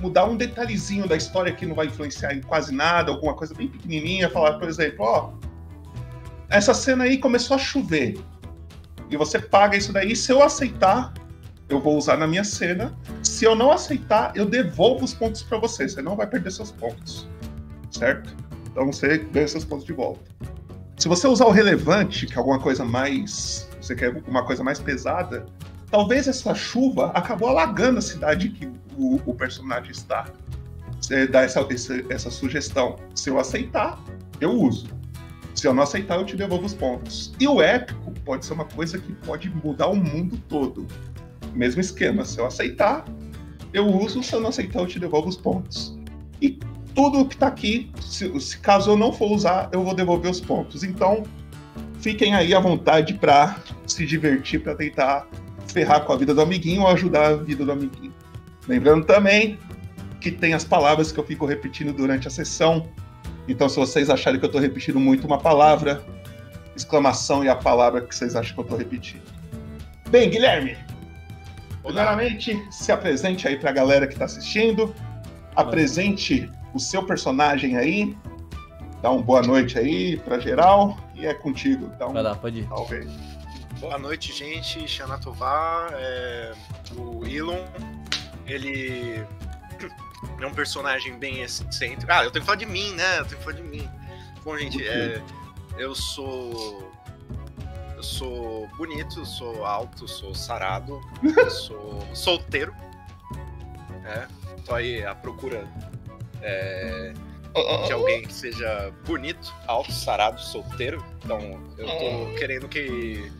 mudar 0.00 0.26
um 0.26 0.36
detalhezinho 0.36 1.08
da 1.08 1.16
história 1.16 1.52
que 1.52 1.64
não 1.64 1.74
vai 1.74 1.86
influenciar 1.86 2.34
em 2.34 2.42
quase 2.42 2.74
nada, 2.74 3.10
alguma 3.10 3.34
coisa 3.34 3.54
bem 3.54 3.68
pequenininha, 3.68 4.28
falar, 4.28 4.58
por 4.58 4.68
exemplo, 4.68 5.04
ó, 5.04 5.32
essa 6.50 6.74
cena 6.74 7.04
aí 7.04 7.18
começou 7.18 7.54
a 7.54 7.58
chover. 7.58 8.18
E 9.08 9.16
você 9.16 9.38
paga 9.38 9.76
isso 9.76 9.92
daí, 9.92 10.16
se 10.16 10.32
eu 10.32 10.42
aceitar, 10.42 11.12
eu 11.72 11.80
vou 11.80 11.96
usar 11.96 12.16
na 12.16 12.26
minha 12.26 12.44
cena. 12.44 12.92
Se 13.22 13.44
eu 13.44 13.54
não 13.54 13.70
aceitar, 13.72 14.32
eu 14.34 14.46
devolvo 14.46 15.04
os 15.04 15.14
pontos 15.14 15.42
para 15.42 15.58
você. 15.58 15.88
Você 15.88 16.02
não 16.02 16.16
vai 16.16 16.26
perder 16.26 16.50
seus 16.50 16.70
pontos. 16.70 17.28
Certo? 17.90 18.34
Então 18.70 18.86
você 18.86 19.18
ganha 19.18 19.46
seus 19.48 19.64
pontos 19.64 19.84
de 19.84 19.92
volta. 19.92 20.20
Se 20.98 21.08
você 21.08 21.26
usar 21.26 21.46
o 21.46 21.50
relevante, 21.50 22.26
que 22.26 22.34
é 22.34 22.38
alguma 22.38 22.60
coisa 22.60 22.84
mais. 22.84 23.68
Você 23.80 23.96
quer 23.96 24.22
uma 24.28 24.44
coisa 24.44 24.62
mais 24.62 24.78
pesada, 24.78 25.44
talvez 25.90 26.28
essa 26.28 26.54
chuva 26.54 27.10
acabou 27.14 27.48
alagando 27.48 27.98
a 27.98 28.02
cidade 28.02 28.50
que 28.50 28.70
o, 28.96 29.20
o 29.26 29.34
personagem 29.34 29.90
está. 29.90 30.26
Você 31.00 31.26
dá 31.26 31.42
essa, 31.42 31.66
essa, 31.68 32.04
essa 32.08 32.30
sugestão. 32.30 32.96
Se 33.14 33.28
eu 33.28 33.38
aceitar, 33.40 34.00
eu 34.40 34.52
uso. 34.52 34.86
Se 35.54 35.66
eu 35.66 35.74
não 35.74 35.82
aceitar, 35.82 36.16
eu 36.16 36.24
te 36.24 36.36
devolvo 36.36 36.66
os 36.66 36.74
pontos. 36.74 37.32
E 37.38 37.46
o 37.46 37.60
épico 37.60 38.12
pode 38.24 38.46
ser 38.46 38.52
uma 38.52 38.64
coisa 38.64 38.98
que 38.98 39.12
pode 39.12 39.50
mudar 39.50 39.88
o 39.88 39.96
mundo 39.96 40.38
todo. 40.48 40.86
Mesmo 41.54 41.80
esquema. 41.80 42.24
Se 42.24 42.38
eu 42.38 42.46
aceitar, 42.46 43.04
eu 43.72 43.86
uso. 43.86 44.22
Se 44.22 44.34
eu 44.34 44.40
não 44.40 44.48
aceitar, 44.48 44.80
eu 44.80 44.86
te 44.86 44.98
devolvo 44.98 45.28
os 45.28 45.36
pontos. 45.36 45.98
E 46.40 46.58
tudo 46.94 47.24
que 47.26 47.36
tá 47.36 47.46
aqui, 47.46 47.90
se, 48.00 48.40
se 48.40 48.58
caso 48.58 48.90
eu 48.90 48.96
não 48.96 49.12
for 49.12 49.30
usar, 49.30 49.68
eu 49.72 49.82
vou 49.82 49.94
devolver 49.94 50.30
os 50.30 50.40
pontos. 50.40 50.82
Então, 50.82 51.22
fiquem 52.00 52.34
aí 52.34 52.54
à 52.54 52.60
vontade 52.60 53.14
para 53.14 53.56
se 53.86 54.04
divertir, 54.06 54.62
para 54.62 54.74
tentar 54.74 55.26
ferrar 55.66 56.04
com 56.04 56.12
a 56.12 56.16
vida 56.16 56.34
do 56.34 56.40
amiguinho 56.40 56.82
ou 56.82 56.88
ajudar 56.88 57.28
a 57.28 57.36
vida 57.36 57.64
do 57.64 57.72
amiguinho. 57.72 58.12
Lembrando 58.68 59.04
também 59.04 59.58
que 60.20 60.30
tem 60.30 60.54
as 60.54 60.64
palavras 60.64 61.10
que 61.10 61.18
eu 61.18 61.24
fico 61.24 61.46
repetindo 61.46 61.92
durante 61.92 62.28
a 62.28 62.30
sessão. 62.30 62.88
Então, 63.48 63.68
se 63.68 63.76
vocês 63.76 64.08
acharem 64.08 64.38
que 64.38 64.44
eu 64.44 64.48
estou 64.48 64.60
repetindo 64.60 65.00
muito 65.00 65.26
uma 65.26 65.38
palavra, 65.38 66.04
exclamação 66.76 67.42
e 67.42 67.48
a 67.48 67.56
palavra 67.56 68.02
que 68.02 68.14
vocês 68.14 68.36
acham 68.36 68.54
que 68.54 68.60
eu 68.60 68.64
estou 68.64 68.78
repetindo. 68.78 69.22
Bem, 70.10 70.30
Guilherme, 70.30 70.76
primeiramente, 71.82 72.66
se 72.70 72.92
apresente 72.92 73.46
aí 73.46 73.58
para 73.58 73.70
a 73.70 73.72
galera 73.72 74.06
que 74.06 74.12
está 74.12 74.24
assistindo. 74.24 74.94
Apresente 75.54 76.50
o 76.72 76.78
seu 76.78 77.02
personagem 77.04 77.76
aí. 77.76 78.16
Dá 79.02 79.10
uma 79.10 79.22
boa 79.22 79.42
noite 79.42 79.78
aí 79.78 80.16
para 80.18 80.38
geral. 80.38 80.96
E 81.14 81.26
é 81.26 81.34
contigo. 81.34 81.88
Dá 81.98 82.06
um 82.06 82.12
Vai 82.12 82.22
lá, 82.22 82.34
pode 82.34 82.60
ir. 82.60 82.68
salve 82.68 82.96
aí. 82.96 83.08
Boa 83.80 83.98
noite, 83.98 84.32
gente. 84.32 84.86
Xanatová, 84.86 85.88
é... 85.92 86.52
o 86.96 87.26
Elon, 87.26 87.64
ele 88.46 89.24
é 90.40 90.46
um 90.46 90.54
personagem 90.54 91.18
bem 91.18 91.42
excêntrico. 91.42 92.10
Ah, 92.12 92.24
eu 92.24 92.30
tenho 92.30 92.42
que 92.42 92.46
falar 92.46 92.58
de 92.58 92.66
mim, 92.66 92.92
né? 92.92 93.18
Eu 93.18 93.24
tenho 93.24 93.38
que 93.38 93.44
falar 93.44 93.56
de 93.56 93.62
mim. 93.62 93.88
Bom, 94.44 94.56
gente, 94.56 94.86
é... 94.86 95.20
eu 95.76 95.94
sou. 95.94 96.92
Eu 98.02 98.06
sou 98.06 98.66
bonito, 98.76 99.24
sou 99.24 99.64
alto, 99.64 100.08
sou 100.08 100.34
sarado, 100.34 101.00
sou 101.48 102.02
solteiro. 102.12 102.74
É, 104.04 104.26
tô 104.64 104.74
aí 104.74 105.06
à 105.06 105.14
procura 105.14 105.68
é, 106.42 107.12
de 107.86 107.92
alguém 107.92 108.22
que 108.22 108.34
seja 108.34 108.92
bonito, 109.06 109.54
alto, 109.68 109.92
sarado, 109.92 110.40
solteiro. 110.40 111.00
Então, 111.24 111.38
eu 111.78 111.86
tô 111.86 112.34
querendo 112.36 112.68
que 112.68 113.30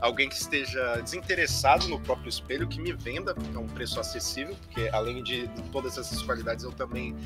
alguém 0.00 0.28
que 0.28 0.34
esteja 0.34 1.00
desinteressado 1.00 1.86
no 1.86 2.00
próprio 2.00 2.28
espelho, 2.28 2.66
que 2.66 2.80
me 2.80 2.92
venda 2.92 3.36
a 3.54 3.58
um 3.60 3.68
preço 3.68 4.00
acessível, 4.00 4.56
porque 4.66 4.90
além 4.92 5.22
de, 5.22 5.46
de 5.46 5.62
todas 5.70 5.96
essas 5.96 6.20
qualidades, 6.22 6.64
eu 6.64 6.72
também 6.72 7.16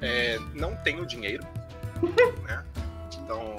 é, 0.00 0.38
não 0.54 0.76
tenho 0.76 1.04
dinheiro, 1.04 1.44
né? 2.46 2.64
Então, 3.18 3.56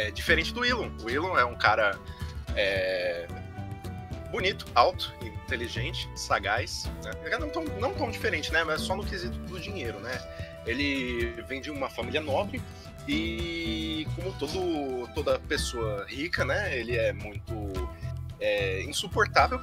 é 0.00 0.10
diferente 0.10 0.52
do 0.52 0.64
Elon. 0.64 0.90
O 1.02 1.10
Elon 1.10 1.38
é 1.38 1.44
um 1.44 1.56
cara 1.56 1.98
é, 2.56 3.26
bonito, 4.30 4.66
alto, 4.74 5.12
inteligente, 5.22 6.08
sagaz, 6.14 6.90
né? 7.02 7.38
Não 7.38 7.50
tão, 7.50 7.64
não 7.78 7.94
tão 7.94 8.10
diferente, 8.10 8.52
né? 8.52 8.64
Mas 8.64 8.80
só 8.82 8.96
no 8.96 9.04
quesito 9.04 9.36
do 9.38 9.58
dinheiro, 9.60 9.98
né? 10.00 10.12
Ele 10.66 11.42
vem 11.48 11.60
de 11.60 11.70
uma 11.70 11.88
família 11.88 12.20
nobre 12.20 12.62
e, 13.08 14.06
como 14.14 14.32
todo, 14.38 15.08
toda 15.14 15.38
pessoa 15.40 16.06
rica, 16.06 16.44
né? 16.44 16.78
Ele 16.78 16.96
é 16.96 17.12
muito 17.12 17.54
é, 18.38 18.82
insuportável, 18.82 19.58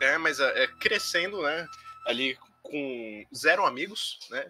né? 0.00 0.18
Mas 0.18 0.40
é, 0.40 0.66
crescendo, 0.80 1.42
né? 1.42 1.66
Ali 2.06 2.38
com 2.62 3.24
zero 3.34 3.66
amigos, 3.66 4.18
né? 4.30 4.46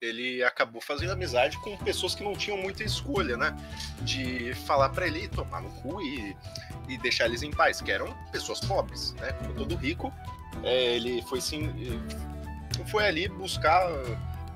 Ele 0.00 0.44
acabou 0.44 0.80
fazendo 0.80 1.12
amizade 1.12 1.56
com 1.58 1.76
pessoas 1.78 2.14
que 2.14 2.22
não 2.22 2.34
tinham 2.34 2.58
muita 2.58 2.84
escolha, 2.84 3.36
né? 3.36 3.56
De 4.02 4.52
falar 4.66 4.90
para 4.90 5.06
ele 5.06 5.26
tomar 5.28 5.62
no 5.62 5.70
cu 5.80 6.02
e, 6.02 6.36
e 6.88 6.98
deixar 6.98 7.26
eles 7.26 7.42
em 7.42 7.50
paz, 7.50 7.80
que 7.80 7.90
eram 7.90 8.12
pessoas 8.30 8.60
pobres, 8.60 9.12
né? 9.14 9.32
Como 9.32 9.54
todo 9.54 9.74
rico, 9.74 10.12
é, 10.62 10.96
ele 10.96 11.22
foi 11.22 11.40
sim, 11.40 11.70
foi 12.86 13.06
ali 13.06 13.28
buscar 13.28 13.88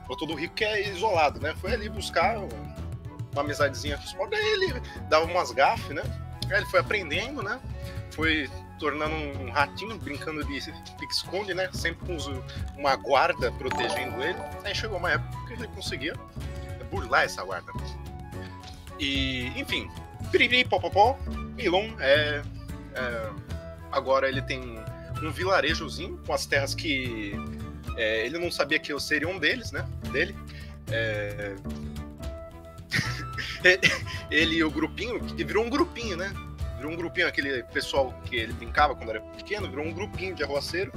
o 0.09 0.16
todo 0.16 0.35
rico 0.35 0.54
que 0.54 0.64
é 0.64 0.88
isolado, 0.90 1.40
né? 1.40 1.54
Foi 1.56 1.73
ali 1.73 1.88
buscar 1.88 2.37
uma 3.32 3.42
amizadezinha 3.42 3.97
com 3.97 4.04
os 4.04 4.12
pobres, 4.12 4.38
aí 4.38 4.52
ele 4.52 4.80
dava 5.09 5.25
umas 5.25 5.52
gafes, 5.52 5.94
né? 5.94 6.02
Aí 6.50 6.59
ele 6.59 6.66
foi 6.66 6.80
aprendendo, 6.80 7.42
né? 7.42 7.61
foi 8.11 8.50
tornando 8.80 9.14
um 9.14 9.50
ratinho, 9.50 9.96
brincando 9.99 10.42
de 10.42 10.58
pique-esconde, 10.99 11.54
né? 11.54 11.68
Sempre 11.72 12.06
com 12.06 12.16
uma 12.76 12.96
guarda 12.96 13.52
protegendo 13.52 14.20
ele. 14.22 14.38
Aí 14.64 14.75
chegou 14.75 14.99
uma 14.99 15.12
época 15.12 15.46
que 15.46 15.52
ele 15.52 15.68
conseguia 15.68 16.14
burlar 16.90 17.25
essa 17.25 17.44
guarda. 17.44 17.70
E, 18.99 19.52
enfim, 19.56 19.88
piriri, 20.32 20.64
popopó, 20.64 21.18
Milon 21.54 21.90
é, 22.00 22.42
é, 22.94 23.30
Agora 23.92 24.28
ele 24.28 24.42
tem 24.42 24.78
um 25.22 25.30
vilarejozinho 25.30 26.18
com 26.26 26.32
as 26.32 26.46
terras 26.46 26.75
que 26.75 27.34
é, 27.96 28.25
ele 28.25 28.38
não 28.38 28.50
sabia 28.50 28.78
que 28.78 28.92
eu 28.92 28.99
seria 28.99 29.28
um 29.28 29.38
deles, 29.38 29.72
né? 29.72 29.87
Dele. 30.10 30.34
É, 30.90 31.54
ele 34.30 34.56
e 34.56 34.64
o 34.64 34.70
grupinho, 34.70 35.20
que 35.20 35.44
virou 35.44 35.64
um 35.64 35.70
grupinho, 35.70 36.16
né? 36.16 36.32
Virou 36.80 36.92
um 36.94 36.96
grupinho, 36.96 37.28
aquele 37.28 37.62
pessoal 37.64 38.10
que 38.25 38.37
ele 38.37 38.54
brincava 38.54 38.96
quando 38.96 39.10
era 39.10 39.20
pequeno, 39.20 39.68
virou 39.68 39.84
um 39.84 39.92
grupinho 39.92 40.34
de 40.34 40.42
arruaceiro. 40.42 40.90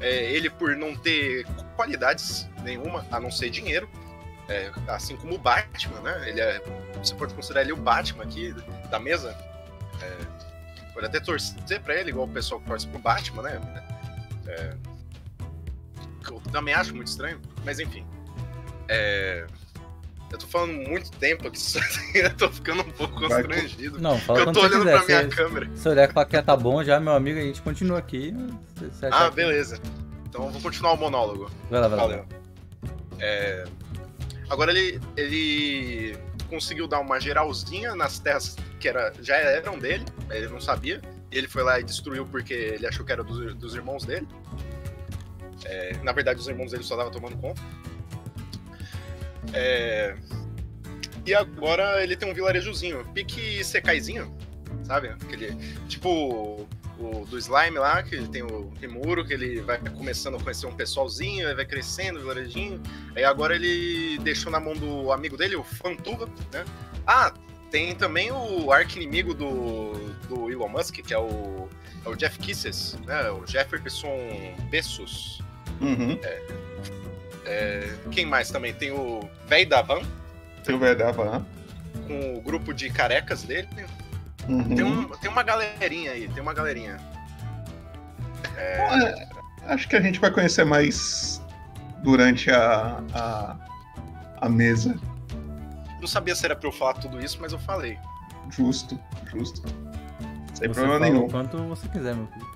É, 0.00 0.32
ele, 0.32 0.50
por 0.50 0.74
não 0.74 0.96
ter 0.96 1.46
qualidades 1.76 2.48
nenhuma, 2.64 3.06
a 3.12 3.20
não 3.20 3.30
ser 3.30 3.48
dinheiro, 3.48 3.88
é, 4.48 4.72
assim 4.88 5.16
como 5.16 5.36
o 5.36 5.38
Batman, 5.38 6.00
né? 6.00 6.28
Ele 6.28 6.40
é, 6.40 6.60
você 6.98 7.14
pode 7.14 7.32
considerar 7.32 7.62
ele 7.62 7.72
o 7.72 7.76
Batman 7.76 8.24
aqui 8.24 8.52
da 8.90 8.98
mesa. 8.98 9.30
É, 10.02 10.92
pode 10.92 11.06
até 11.06 11.20
torcer 11.20 11.80
pra 11.80 11.94
ele, 11.94 12.10
igual 12.10 12.26
o 12.26 12.30
pessoal 12.30 12.60
que 12.60 12.66
torce 12.66 12.88
pro 12.88 12.98
Batman, 12.98 13.42
né? 13.42 13.60
É, 14.48 14.74
eu 16.28 16.40
também 16.50 16.74
acho 16.74 16.92
muito 16.92 17.06
estranho, 17.06 17.40
mas 17.64 17.78
enfim. 17.78 18.04
É, 18.88 19.46
eu 20.34 20.38
tô 20.38 20.46
falando 20.46 20.72
muito 20.72 21.10
tempo 21.12 21.46
aqui, 21.48 21.58
eu 22.18 22.34
tô 22.36 22.50
ficando 22.50 22.82
um 22.82 22.90
pouco 22.90 23.28
Vai, 23.28 23.42
constrangido. 23.44 24.00
Não, 24.00 24.18
fala 24.18 24.40
eu 24.40 24.46
tô 24.52 24.60
você 24.60 24.66
olhando 24.66 24.80
quiser. 24.84 24.96
pra 24.98 25.06
minha 25.06 25.30
Se, 25.30 25.36
câmera. 25.36 25.70
se 25.74 25.88
olhar 25.88 26.08
que 26.08 26.14
plaquinha 26.14 26.42
tá 26.42 26.56
bom 26.56 26.82
já, 26.84 26.98
meu 27.00 27.12
amigo, 27.14 27.38
a 27.38 27.42
gente 27.42 27.62
continua 27.62 27.98
aqui. 27.98 28.34
Achar 29.02 29.26
Ah, 29.26 29.30
que- 29.30 29.36
beleza. 29.36 29.80
Então 30.28 30.44
eu 30.46 30.50
vou 30.50 30.60
continuar 30.60 30.92
o 30.92 30.96
monólogo. 30.96 31.50
Vai 31.70 31.80
lá, 31.80 31.88
vai 31.88 31.96
lá. 31.96 32.02
Valeu. 32.04 32.26
É, 33.20 33.64
Agora 34.50 34.70
ele, 34.72 35.00
ele 35.16 36.18
conseguiu 36.50 36.86
dar 36.86 37.00
uma 37.00 37.18
geralzinha 37.18 37.94
nas 37.94 38.18
terras 38.18 38.56
que 38.78 38.86
era, 38.88 39.12
já 39.22 39.36
eram 39.36 39.78
dele, 39.78 40.04
ele 40.30 40.48
não 40.48 40.60
sabia. 40.60 41.00
Ele 41.32 41.48
foi 41.48 41.62
lá 41.62 41.80
e 41.80 41.82
destruiu 41.84 42.26
porque 42.26 42.52
ele 42.52 42.86
achou 42.86 43.06
que 43.06 43.10
era 43.12 43.24
dos, 43.24 43.54
dos 43.54 43.74
irmãos 43.74 44.04
dele. 44.04 44.28
É, 45.64 45.96
na 46.02 46.12
verdade, 46.12 46.40
os 46.40 46.46
irmãos 46.48 46.70
dele 46.72 46.82
só 46.84 46.94
estavam 46.94 47.10
tomando 47.12 47.36
conta. 47.38 47.60
É, 49.54 50.16
E 51.24 51.34
agora 51.34 52.02
ele 52.02 52.16
tem 52.16 52.30
um 52.30 52.34
vilarejozinho, 52.34 53.04
pique 53.14 53.64
secaizinho, 53.64 54.36
sabe? 54.84 55.08
Aquele, 55.08 55.56
tipo 55.88 56.66
o 56.98 57.26
do 57.26 57.38
slime 57.38 57.78
lá, 57.78 58.02
que 58.02 58.14
ele 58.14 58.28
tem 58.28 58.42
o 58.42 58.70
Rimuro, 58.80 59.26
que 59.26 59.32
ele 59.32 59.60
vai 59.62 59.78
começando 59.78 60.36
a 60.36 60.40
conhecer 60.40 60.66
um 60.66 60.74
pessoalzinho, 60.74 61.48
aí 61.48 61.54
vai 61.54 61.66
crescendo, 61.66 62.18
o 62.18 62.22
vilarejinho. 62.22 62.80
Aí 63.16 63.24
agora 63.24 63.54
ele 63.56 64.18
deixou 64.18 64.50
na 64.50 64.60
mão 64.60 64.74
do 64.74 65.10
amigo 65.12 65.36
dele, 65.36 65.56
o 65.56 65.64
Fantuva, 65.64 66.28
né? 66.52 66.64
Ah, 67.06 67.32
tem 67.70 67.94
também 67.94 68.30
o 68.30 68.70
arqui-inimigo 68.70 69.34
do, 69.34 69.94
do 70.28 70.50
Elon 70.50 70.68
Musk, 70.68 70.94
que 70.96 71.12
é 71.12 71.18
o, 71.18 71.68
é 72.04 72.08
o 72.08 72.14
Jeff 72.14 72.38
Kisses, 72.38 72.96
né? 73.04 73.28
O 73.30 73.44
Jefferson 73.46 74.54
Bezos. 74.70 75.42
Uhum. 75.80 76.18
É, 76.22 76.42
quem 78.10 78.24
mais 78.26 78.50
também? 78.50 78.72
Tem 78.74 78.90
o 78.90 79.28
Véi 79.46 79.66
da 79.66 79.82
Van, 79.82 80.00
Tem 80.64 80.74
o 80.74 80.78
Verdavan. 80.78 81.44
com 82.06 82.36
o 82.36 82.40
grupo 82.40 82.72
de 82.72 82.90
carecas 82.90 83.42
dele. 83.42 83.68
Uhum. 84.48 84.74
Tem, 84.74 84.84
um, 84.84 85.08
tem 85.08 85.30
uma 85.30 85.42
galerinha 85.42 86.12
aí, 86.12 86.28
tem 86.28 86.42
uma 86.42 86.52
galerinha. 86.54 86.96
É, 88.56 89.26
acho 89.66 89.88
que 89.88 89.96
a 89.96 90.00
gente 90.00 90.20
vai 90.20 90.30
conhecer 90.30 90.64
mais 90.64 91.40
durante 92.02 92.50
a, 92.50 93.02
a, 93.14 93.56
a 94.42 94.48
mesa. 94.48 94.98
Não 96.00 96.06
sabia 96.06 96.34
se 96.34 96.44
era 96.44 96.54
pra 96.54 96.68
eu 96.68 96.72
falar 96.72 96.94
tudo 96.94 97.20
isso, 97.22 97.38
mas 97.40 97.52
eu 97.52 97.58
falei. 97.58 97.98
Justo, 98.50 98.98
justo. 99.26 99.62
Sem 100.54 100.68
Você 100.68 100.80
problema 100.80 100.98
nenhum. 101.00 101.28
quanto 101.28 101.56
você 101.64 101.88
quiser, 101.88 102.14
meu 102.14 102.26
filho. 102.28 102.46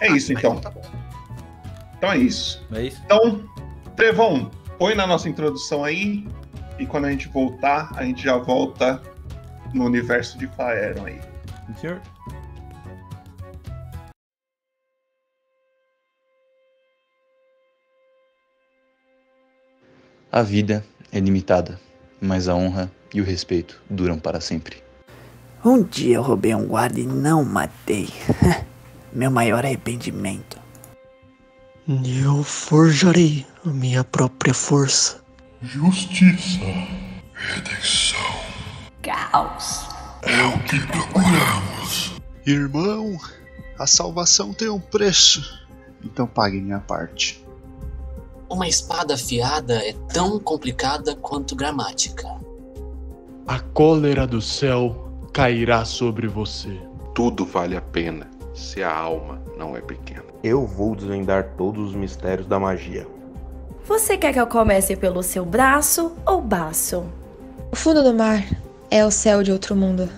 É 0.00 0.08
isso 0.10 0.32
Ah, 0.32 0.34
então. 0.36 0.60
Tá 0.60 0.70
bom. 0.70 0.82
Então 1.96 2.12
é 2.12 2.18
isso. 2.18 2.66
É 2.72 2.82
isso? 2.82 3.00
Então, 3.04 3.44
Trevão, 3.98 4.48
põe 4.78 4.94
na 4.94 5.08
nossa 5.08 5.28
introdução 5.28 5.82
aí. 5.82 6.24
E 6.78 6.86
quando 6.86 7.06
a 7.06 7.10
gente 7.10 7.26
voltar, 7.26 7.90
a 7.96 8.04
gente 8.04 8.22
já 8.22 8.36
volta 8.36 9.02
no 9.74 9.84
universo 9.84 10.38
de 10.38 10.46
Faeron 10.46 11.04
aí. 11.04 11.20
Sim, 11.66 11.74
senhor? 11.80 12.02
A 20.30 20.42
vida 20.42 20.84
é 21.10 21.18
limitada, 21.18 21.80
mas 22.20 22.46
a 22.46 22.54
honra 22.54 22.88
e 23.12 23.20
o 23.20 23.24
respeito 23.24 23.82
duram 23.90 24.16
para 24.16 24.40
sempre. 24.40 24.80
Um 25.64 25.82
dia 25.82 26.18
eu 26.18 26.22
roubei 26.22 26.54
um 26.54 26.68
guarda 26.68 27.00
e 27.00 27.04
não 27.04 27.44
matei. 27.44 28.08
Meu 29.12 29.32
maior 29.32 29.64
arrependimento. 29.64 30.56
Eu 32.22 32.44
forjarei 32.44 33.46
a 33.68 33.72
minha 33.72 34.02
própria 34.02 34.54
força. 34.54 35.20
Justiça. 35.60 36.60
Redenção. 37.34 38.18
Caos. 39.02 39.86
É 40.22 40.42
o 40.46 40.58
que 40.64 40.80
procuramos. 40.86 42.14
Irmão, 42.46 43.18
a 43.78 43.86
salvação 43.86 44.54
tem 44.54 44.70
um 44.70 44.80
preço. 44.80 45.68
Então 46.02 46.26
pague 46.26 46.60
minha 46.60 46.80
parte. 46.80 47.44
Uma 48.48 48.66
espada 48.66 49.14
afiada 49.14 49.74
é 49.86 49.92
tão 50.12 50.40
complicada 50.40 51.14
quanto 51.14 51.54
gramática. 51.54 52.26
A 53.46 53.60
cólera 53.60 54.26
do 54.26 54.40
céu 54.40 55.12
cairá 55.32 55.84
sobre 55.84 56.26
você. 56.26 56.80
Tudo 57.14 57.44
vale 57.44 57.76
a 57.76 57.82
pena 57.82 58.30
se 58.54 58.82
a 58.82 58.96
alma 58.96 59.42
não 59.58 59.76
é 59.76 59.80
pequena. 59.82 60.24
Eu 60.42 60.66
vou 60.66 60.96
desvendar 60.96 61.54
todos 61.56 61.90
os 61.90 61.94
mistérios 61.94 62.46
da 62.46 62.58
magia. 62.58 63.06
Você 63.88 64.18
quer 64.18 64.34
que 64.34 64.38
eu 64.38 64.46
comece 64.46 64.94
pelo 64.94 65.22
seu 65.22 65.46
braço 65.46 66.14
ou 66.26 66.42
baço? 66.42 67.10
O 67.72 67.74
fundo 67.74 68.02
do 68.02 68.12
mar 68.12 68.44
é 68.90 69.02
o 69.02 69.10
céu 69.10 69.42
de 69.42 69.50
outro 69.50 69.74
mundo. 69.74 70.10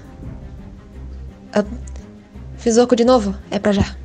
Ah, 1.52 1.64
fiz 2.58 2.76
oco 2.78 2.96
de 2.96 3.04
novo? 3.04 3.32
É 3.48 3.60
pra 3.60 3.70
já. 3.70 3.96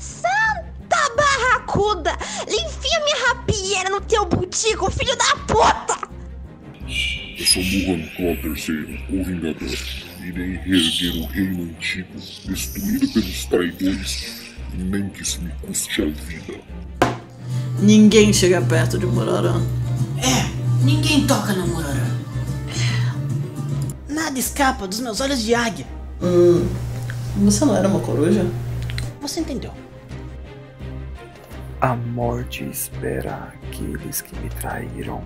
Santa 0.00 1.14
barracuda! 1.16 2.10
Enfia 2.48 2.98
minha 3.04 3.28
rapieira 3.28 3.88
no 3.88 4.00
teu 4.00 4.24
butico, 4.24 4.90
filho 4.90 5.16
da 5.16 5.36
puta! 5.46 6.08
Eu 7.38 7.46
sou 7.46 7.62
Muhan 7.62 8.04
Claw 8.16 8.34
III, 8.34 9.04
o 9.10 9.24
Vingador. 9.24 9.78
Irei 10.24 10.56
reerguer 10.56 11.22
o 11.22 11.26
reino 11.26 11.62
antigo, 11.62 12.18
destruído 12.48 13.12
pelos 13.12 13.44
traidores, 13.44 14.52
nem 14.74 15.08
que 15.10 15.22
isso 15.22 15.40
me 15.40 15.52
custe 15.62 16.02
a 16.02 16.06
vida. 16.06 16.60
Ninguém 17.80 18.32
chega 18.32 18.60
perto 18.60 18.98
de 18.98 19.06
Murarã. 19.06 19.62
É, 20.18 20.84
ninguém 20.84 21.24
toca 21.26 21.52
no 21.52 21.66
Murarã. 21.68 22.08
Nada 24.08 24.36
escapa 24.36 24.88
dos 24.88 24.98
meus 24.98 25.20
olhos 25.20 25.40
de 25.40 25.54
águia. 25.54 25.86
Hum, 26.20 26.66
você 27.36 27.64
não 27.64 27.76
era 27.76 27.86
uma 27.86 28.00
coruja? 28.00 28.44
Você 29.20 29.40
entendeu? 29.40 29.72
A 31.80 31.94
morte 31.94 32.64
espera 32.64 33.54
aqueles 33.62 34.22
que 34.22 34.36
me 34.40 34.48
traíram. 34.48 35.22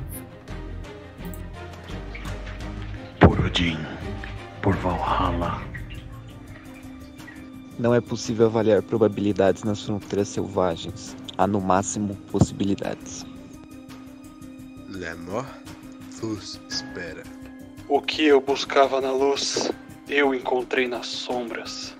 Por 3.19 3.41
Odin, 3.41 3.79
por 4.61 4.77
Valhalla. 4.77 5.63
Não 7.79 7.95
é 7.95 8.01
possível 8.03 8.47
avaliar 8.47 8.83
probabilidades 8.83 9.65
nas 9.65 9.83
fronteiras 9.83 10.29
selvagens. 10.29 11.17
Há 11.39 11.47
no 11.47 11.61
máximo 11.61 12.15
possibilidades. 12.31 13.25
La 14.89 15.17
mort 15.17 15.49
vos 16.21 16.61
espera. 16.69 17.23
O 17.89 18.01
que 18.01 18.25
eu 18.25 18.41
buscava 18.41 19.01
na 19.01 19.11
luz, 19.11 19.71
eu 20.09 20.35
encontrei 20.35 20.87
nas 20.87 21.07
sombras. 21.07 21.95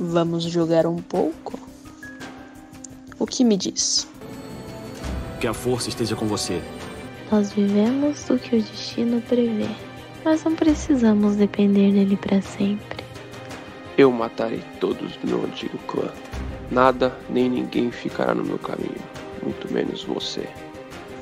Vamos 0.00 0.44
jogar 0.44 0.86
um 0.86 0.96
pouco? 0.96 1.58
O 3.18 3.26
que 3.26 3.44
me 3.44 3.56
diz? 3.56 4.08
Que 5.40 5.46
a 5.46 5.54
força 5.54 5.88
esteja 5.88 6.16
com 6.16 6.26
você. 6.26 6.60
Nós 7.30 7.52
vivemos 7.52 8.24
do 8.24 8.38
que 8.38 8.56
o 8.56 8.62
destino 8.62 9.20
prevê, 9.22 9.68
mas 10.24 10.44
não 10.44 10.54
precisamos 10.54 11.36
depender 11.36 11.92
dele 11.92 12.16
para 12.16 12.42
sempre. 12.42 13.04
Eu 13.96 14.10
matarei 14.10 14.62
todos 14.80 15.16
do 15.16 15.26
meu 15.26 15.44
antigo 15.44 15.78
clã. 15.86 16.10
Nada 16.74 17.16
nem 17.30 17.48
ninguém 17.48 17.92
ficará 17.92 18.34
no 18.34 18.42
meu 18.42 18.58
caminho, 18.58 19.00
muito 19.40 19.72
menos 19.72 20.02
você. 20.02 20.44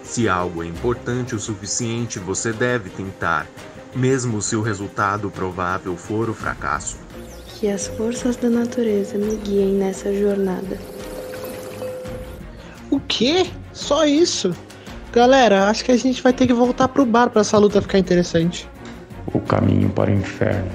Se 0.02 0.26
algo 0.26 0.62
é 0.62 0.66
importante 0.66 1.34
o 1.34 1.38
suficiente, 1.38 2.18
você 2.18 2.54
deve 2.54 2.88
tentar, 2.88 3.46
mesmo 3.94 4.40
se 4.40 4.56
o 4.56 4.62
resultado 4.62 5.30
provável 5.30 5.94
for 5.94 6.30
o 6.30 6.34
fracasso. 6.34 6.96
Que 7.48 7.68
as 7.68 7.86
forças 7.86 8.34
da 8.36 8.48
natureza 8.48 9.18
me 9.18 9.36
guiem 9.36 9.74
nessa 9.74 10.14
jornada. 10.14 10.78
O 12.90 12.98
quê? 13.00 13.46
Só 13.74 14.06
isso? 14.06 14.56
Galera, 15.12 15.68
acho 15.68 15.84
que 15.84 15.92
a 15.92 15.98
gente 15.98 16.22
vai 16.22 16.32
ter 16.32 16.46
que 16.46 16.54
voltar 16.54 16.88
pro 16.88 17.04
bar 17.04 17.28
pra 17.28 17.42
essa 17.42 17.58
luta 17.58 17.82
ficar 17.82 17.98
interessante. 17.98 18.66
O 19.26 19.38
caminho 19.38 19.90
para 19.90 20.10
o 20.10 20.14
inferno 20.14 20.72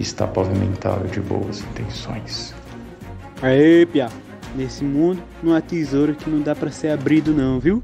está 0.00 0.26
pavimentado 0.26 1.06
de 1.06 1.20
boas 1.20 1.60
intenções. 1.60 2.57
Aê, 3.42 3.86
Pia. 3.86 4.08
Nesse 4.56 4.82
mundo 4.82 5.22
não 5.42 5.54
há 5.54 5.60
tesouro 5.60 6.14
que 6.14 6.28
não 6.28 6.40
dá 6.42 6.54
pra 6.54 6.70
ser 6.70 6.90
abrido 6.90 7.32
não, 7.32 7.60
viu? 7.60 7.82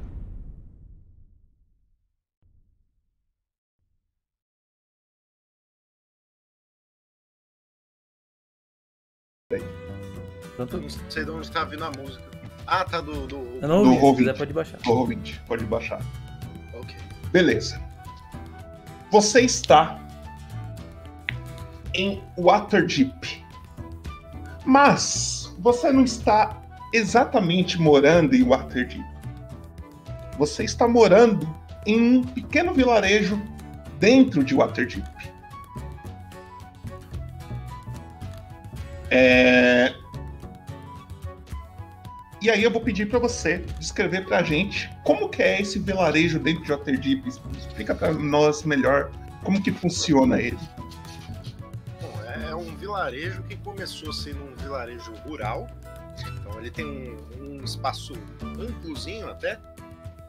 Pronto? 10.55 10.77
Não 10.77 10.89
sei 11.09 11.25
de 11.25 11.31
onde 11.31 11.51
tá 11.51 11.63
vindo 11.65 11.83
a 11.83 11.91
música. 11.91 12.23
Ah, 12.65 12.83
tá 12.83 13.01
do. 13.01 13.27
do... 13.27 13.35
Eu 13.61 13.67
não 13.67 13.83
Do 13.83 13.89
ouvi, 13.89 13.99
se 13.99 14.05
ouvinte. 14.05 14.17
quiser 14.29 14.37
pode 14.37 14.53
baixar. 14.53 14.77
Do 14.79 14.91
ouvinte, 14.91 15.41
pode 15.47 15.65
baixar. 15.65 16.01
Ok. 16.73 16.95
Beleza. 17.31 17.79
Você 19.11 19.41
está 19.41 19.99
em 21.93 22.23
Waterdeep. 22.37 23.43
Mas 24.65 25.44
você 25.65 25.91
não 25.91 26.03
está 26.03 26.61
exatamente 26.93 27.81
morando 27.81 28.35
em 28.35 28.43
Waterdeep. 28.43 29.03
Você 30.37 30.63
está 30.63 30.87
morando 30.87 31.49
em 31.87 32.19
um 32.19 32.23
pequeno 32.23 32.71
vilarejo 32.71 33.41
dentro 33.99 34.43
de 34.43 34.53
Waterdeep. 34.53 35.09
É... 39.09 39.91
E 42.43 42.51
aí 42.51 42.63
eu 42.63 42.69
vou 42.69 42.81
pedir 42.81 43.09
para 43.09 43.17
você 43.17 43.57
descrever 43.79 44.23
pra 44.23 44.43
gente 44.43 44.87
como 45.03 45.29
que 45.29 45.41
é 45.41 45.59
esse 45.59 45.79
vilarejo 45.79 46.37
dentro 46.37 46.63
de 46.63 46.71
Waterdeep. 46.73 47.27
Explica 47.57 47.95
para 47.95 48.13
nós 48.13 48.61
melhor 48.61 49.09
como 49.43 49.59
que 49.59 49.71
funciona 49.71 50.39
ele. 50.39 50.59
É 52.95 52.97
vilarejo 52.97 53.43
que 53.43 53.57
começou 53.57 54.13
sendo 54.13 54.41
um 54.45 54.55
vilarejo 54.55 55.11
rural. 55.25 55.67
Então 56.39 56.57
ele 56.57 56.71
tem 56.71 56.85
um, 56.85 57.59
um 57.59 57.63
espaço 57.63 58.13
amplozinho 58.41 59.29
até, 59.29 59.59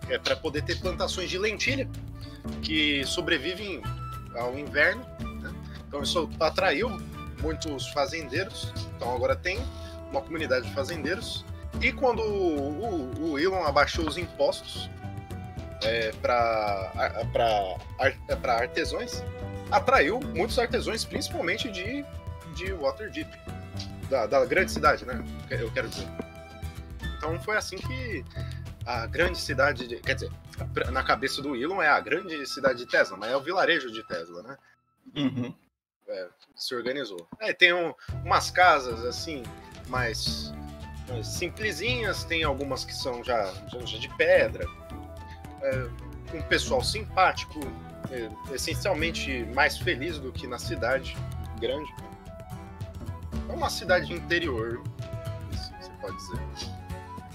é 0.08 0.18
para 0.18 0.34
poder 0.34 0.62
ter 0.62 0.80
plantações 0.80 1.30
de 1.30 1.38
lentilha 1.38 1.88
que 2.62 3.04
sobrevivem 3.04 3.80
ao 4.34 4.58
inverno. 4.58 5.06
né? 5.40 5.54
Então 5.86 6.02
isso 6.02 6.28
atraiu 6.40 6.90
muitos 7.40 7.86
fazendeiros. 7.88 8.72
Então 8.96 9.14
agora 9.14 9.36
tem 9.36 9.58
uma 10.10 10.20
comunidade 10.20 10.66
de 10.66 10.74
fazendeiros. 10.74 11.44
E 11.80 11.92
quando 11.92 12.20
o, 12.20 13.30
o, 13.30 13.38
Elon 13.38 13.62
abaixou 13.64 14.08
os 14.08 14.18
impostos 14.18 14.90
é, 15.82 16.10
para 16.20 16.90
artesãos, 18.58 19.22
atraiu 19.70 20.18
muitos 20.34 20.58
artesãos, 20.58 21.04
principalmente 21.04 21.70
de, 21.70 22.04
de 22.56 22.72
Waterdeep, 22.72 23.28
da, 24.10 24.26
da 24.26 24.44
grande 24.44 24.72
cidade, 24.72 25.04
né? 25.04 25.22
Eu 25.50 25.70
quero 25.70 25.88
dizer. 25.88 26.06
Então 27.16 27.40
foi 27.40 27.56
assim 27.56 27.76
que 27.76 28.24
a 28.84 29.06
grande 29.06 29.38
cidade, 29.38 29.86
de, 29.86 29.96
quer 29.96 30.14
dizer, 30.14 30.30
na 30.92 31.02
cabeça 31.02 31.42
do 31.42 31.54
Elon 31.56 31.82
é 31.82 31.88
a 31.88 32.00
grande 32.00 32.46
cidade 32.46 32.78
de 32.78 32.86
Tesla, 32.86 33.16
mas 33.16 33.30
é 33.30 33.36
o 33.36 33.40
vilarejo 33.40 33.90
de 33.90 34.02
Tesla, 34.06 34.42
né? 34.42 34.56
É, 36.08 36.28
se 36.54 36.74
organizou. 36.74 37.28
É, 37.40 37.52
tem 37.52 37.72
um- 37.72 37.92
umas 38.24 38.50
casas 38.50 39.04
assim, 39.04 39.42
mais, 39.88 40.52
mais 41.08 41.26
simplesinhas, 41.26 42.24
tem 42.24 42.44
algumas 42.44 42.84
que 42.84 42.94
são 42.94 43.24
já, 43.24 43.52
já, 43.68 43.80
já 43.80 43.98
de 43.98 44.08
pedra, 44.16 44.64
é, 45.62 46.36
um 46.36 46.42
pessoal 46.42 46.82
simpático, 46.82 47.58
é, 48.10 48.54
essencialmente 48.54 49.44
mais 49.54 49.78
feliz 49.78 50.18
do 50.18 50.32
que 50.32 50.46
na 50.46 50.58
cidade 50.58 51.16
grande. 51.58 51.90
É 53.48 53.52
uma 53.52 53.70
cidade 53.70 54.12
interior, 54.12 54.80
isso 55.52 55.72
você 55.80 55.90
pode 56.00 56.16
dizer. 56.16 56.38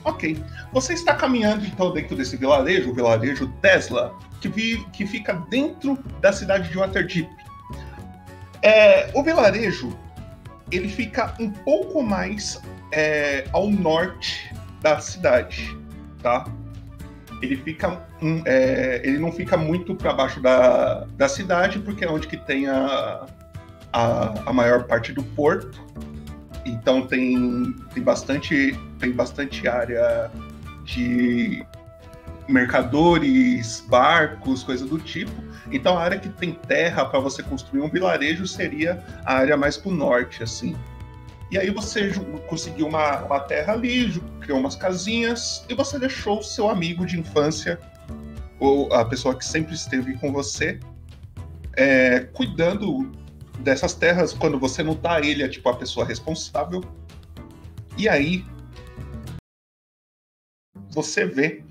Ok. 0.04 0.44
Você 0.74 0.94
está 0.94 1.14
caminhando 1.14 1.66
então 1.66 1.92
dentro 1.94 2.16
desse 2.16 2.36
vilarejo, 2.38 2.90
o 2.92 2.94
vilarejo 2.94 3.48
Tesla, 3.62 4.16
que, 4.40 4.48
vi- 4.48 4.84
que 4.92 5.06
fica 5.06 5.34
dentro 5.50 5.96
da 6.20 6.32
cidade 6.34 6.70
de 6.70 6.78
Waterdeep. 6.78 7.30
É, 8.64 9.10
o 9.14 9.24
vilarejo 9.24 9.98
ele 10.72 10.88
fica 10.88 11.34
um 11.40 11.50
pouco 11.50 12.02
mais 12.02 12.62
é, 12.92 13.46
ao 13.52 13.70
norte 13.70 14.54
da 14.82 15.00
cidade, 15.00 15.78
tá? 16.24 16.46
Ele 17.42 17.58
fica, 17.58 18.02
um, 18.22 18.42
é, 18.46 19.02
ele 19.04 19.18
não 19.20 19.32
fica 19.32 19.58
muito 19.58 19.96
para 19.96 20.14
baixo 20.14 20.40
da, 20.40 21.06
da 21.18 21.28
cidade 21.28 21.80
porque 21.80 22.06
é 22.06 22.10
onde 22.10 22.28
que 22.28 22.38
tem 22.38 22.68
a, 22.68 23.26
a, 23.92 24.50
a 24.50 24.54
maior 24.54 24.84
parte 24.84 25.12
do 25.12 25.24
porto. 25.24 25.80
Então 26.66 27.08
tem, 27.08 27.74
tem 27.94 28.04
bastante 28.04 28.78
tem 29.00 29.12
bastante 29.12 29.68
área 29.68 30.30
de 30.84 31.66
mercadores, 32.48 33.84
barcos, 33.88 34.64
coisa 34.64 34.86
do 34.86 35.00
tipo. 35.00 35.32
Então 35.72 35.98
a 35.98 36.02
área 36.02 36.20
que 36.20 36.30
tem 36.30 36.54
terra 36.54 37.06
para 37.06 37.20
você 37.20 37.42
construir 37.42 37.82
um 37.82 37.90
vilarejo 37.90 38.46
seria 38.46 39.04
a 39.26 39.36
área 39.36 39.58
mais 39.58 39.78
para 39.78 39.92
o 39.92 39.96
norte, 39.96 40.44
assim. 40.44 40.76
E 41.50 41.58
aí 41.58 41.70
você 41.70 42.12
conseguiu 42.48 42.88
uma, 42.88 43.24
uma 43.24 43.40
terra 43.42 43.74
ali, 43.74 44.22
criou 44.40 44.60
umas 44.60 44.76
casinhas 44.76 45.66
e 45.68 45.74
você 45.74 46.00
deixou 46.00 46.40
o 46.40 46.44
seu 46.44 46.70
amigo 46.70 47.06
de 47.06 47.20
infância, 47.20 47.78
ou 48.60 48.94
a 48.94 49.04
pessoa 49.04 49.36
que 49.36 49.44
sempre 49.44 49.74
esteve 49.74 50.14
com 50.14 50.32
você, 50.32 50.80
é, 51.76 52.22
cuidando 52.22 53.12
dessas 53.62 53.94
terras 53.94 54.34
quando 54.34 54.60
você 54.60 54.84
não 54.84 54.96
tá, 54.96 55.20
ele 55.20 55.44
é 55.44 55.48
tipo 55.48 55.70
a 55.70 55.76
pessoa 55.76 56.04
responsável. 56.06 56.82
E 57.98 58.10
aí 58.10 58.46
você 60.90 61.26
vê 61.26 61.64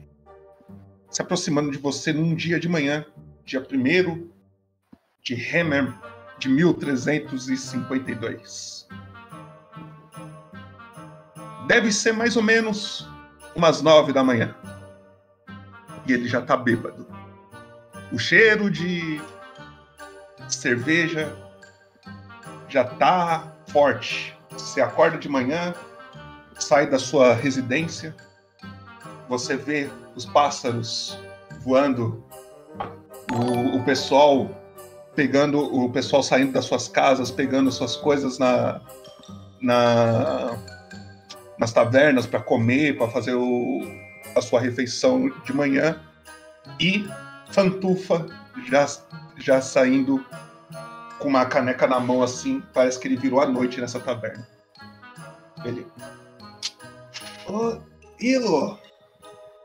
se 1.11 1.21
aproximando 1.21 1.71
de 1.71 1.77
você 1.79 2.13
num 2.13 2.35
dia 2.35 2.59
de 2.61 2.69
manhã, 2.69 3.05
dia 3.45 3.61
1 3.61 4.31
de 5.23 5.35
Hammer 5.35 5.95
de 6.39 6.49
1352. 6.49 8.89
Deve 11.67 11.93
ser 11.93 12.13
mais 12.13 12.37
ou 12.37 12.43
menos 12.43 13.07
umas 13.55 13.83
nove 13.83 14.11
da 14.13 14.25
manhã. 14.25 14.55
E 16.07 16.13
ele 16.13 16.29
já 16.29 16.41
tá 16.41 16.57
bêbado. 16.57 17.07
O 18.13 18.19
cheiro 18.19 18.71
de 18.71 19.21
cerveja 20.49 21.50
já 22.71 22.85
tá 22.85 23.53
forte. 23.69 24.35
Você 24.51 24.81
acorda 24.81 25.19
de 25.19 25.29
manhã, 25.29 25.75
sai 26.59 26.89
da 26.89 26.99
sua 26.99 27.35
residência, 27.35 28.15
você 29.29 29.57
vê 29.57 29.91
os 30.15 30.25
pássaros 30.25 31.19
voando, 31.63 32.25
o, 33.33 33.77
o 33.77 33.85
pessoal 33.85 34.51
pegando, 35.15 35.59
o 35.59 35.91
pessoal 35.91 36.23
saindo 36.23 36.53
das 36.53 36.65
suas 36.65 36.89
casas, 36.89 37.31
pegando 37.31 37.71
suas 37.71 37.97
coisas 37.97 38.39
na, 38.39 38.81
na 39.61 40.57
nas 41.59 41.73
tavernas 41.73 42.27
para 42.27 42.41
comer, 42.41 42.97
para 42.97 43.09
fazer 43.09 43.35
o, 43.35 43.83
a 44.35 44.41
sua 44.41 44.59
refeição 44.61 45.29
de 45.45 45.53
manhã 45.53 46.01
e 46.81 47.07
Fantufa 47.51 48.25
já, 48.67 48.87
já 49.37 49.61
saindo 49.61 50.25
com 51.21 51.29
uma 51.29 51.45
caneca 51.45 51.87
na 51.87 52.01
mão 52.01 52.23
assim, 52.23 52.61
parece 52.73 52.99
que 52.99 53.07
ele 53.07 53.17
virou 53.17 53.41
a 53.41 53.47
noite 53.47 53.81
nessa 53.81 54.01
taverna. 54.01 54.49
Ele. 55.65 55.87
Ô, 57.47 57.79
Ilo! 58.19 58.79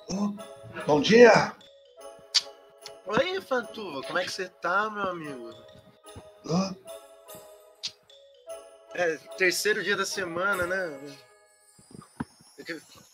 Ô, 0.10 0.34
bom 0.86 1.02
dia! 1.02 1.56
Oi, 3.06 3.40
Fantuva, 3.42 4.02
como 4.04 4.20
é 4.20 4.26
que 4.26 4.32
você 4.32 4.50
tá, 4.50 4.90
meu 4.90 5.04
amigo? 5.04 5.50
Ô, 6.46 6.76
É, 8.94 9.16
terceiro 9.38 9.84
dia 9.84 9.96
da 9.96 10.06
semana, 10.06 10.66
né? 10.66 11.16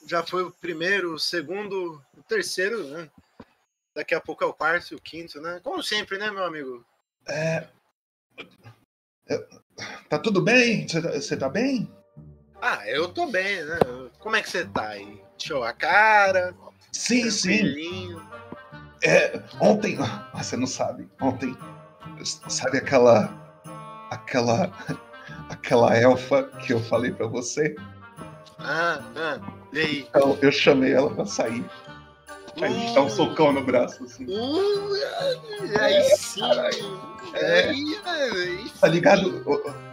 Já 0.08 0.24
foi 0.24 0.44
o 0.44 0.52
primeiro, 0.52 1.14
o 1.14 1.20
segundo, 1.20 2.02
o 2.18 2.24
terceiro, 2.24 2.84
né? 2.88 3.10
Daqui 3.94 4.16
a 4.16 4.22
pouco 4.22 4.44
é 4.44 4.48
o 4.48 4.54
quarto 4.54 4.94
e 4.94 4.96
o 4.96 5.02
quinto, 5.02 5.40
né? 5.42 5.60
Como 5.64 5.84
sempre, 5.84 6.18
né, 6.18 6.32
meu 6.32 6.44
amigo? 6.44 6.84
é, 7.28 7.68
Tá 10.10 10.20
tudo 10.20 10.42
bem? 10.42 10.88
Você 10.88 11.02
tá, 11.02 11.12
você 11.12 11.38
tá 11.38 11.50
bem? 11.50 11.90
Ah, 12.62 12.88
eu 12.88 13.08
tô 13.10 13.28
bem, 13.28 13.64
né? 13.64 13.80
Como 14.20 14.36
é 14.36 14.42
que 14.42 14.50
você 14.50 14.66
tá 14.66 14.90
aí? 14.90 15.22
Show 15.38 15.64
a 15.64 15.74
cara? 15.74 16.54
Sim, 16.92 17.32
sim. 17.32 18.16
É, 19.04 19.42
ontem, 19.60 19.98
ah, 20.00 20.30
você 20.36 20.56
não 20.56 20.68
sabe, 20.68 21.10
ontem, 21.20 21.58
sabe 22.24 22.78
aquela, 22.78 23.34
aquela, 24.12 24.72
aquela 25.50 25.98
elfa 25.98 26.44
que 26.60 26.74
eu 26.74 26.80
falei 26.80 27.12
pra 27.12 27.26
você. 27.26 27.76
Ah, 28.60 29.02
ah, 29.16 29.40
e 29.74 29.80
aí? 29.80 30.08
Então, 30.08 30.38
eu 30.40 30.52
chamei 30.52 30.94
ela 30.94 31.10
pra 31.10 31.26
sair. 31.26 31.66
Aí 32.58 32.66
a 32.66 32.70
gente 32.70 32.94
dá 32.94 33.02
um 33.02 33.10
socão 33.10 33.52
no 33.52 33.64
braço, 33.64 34.04
assim. 34.04 34.26
Uh, 34.26 34.94
aí 35.80 36.04
sim. 36.16 36.42
É. 37.34 37.70
Aí, 37.70 38.00
aí 38.06 38.70
Tá 38.80 38.88
ligado? 38.88 39.44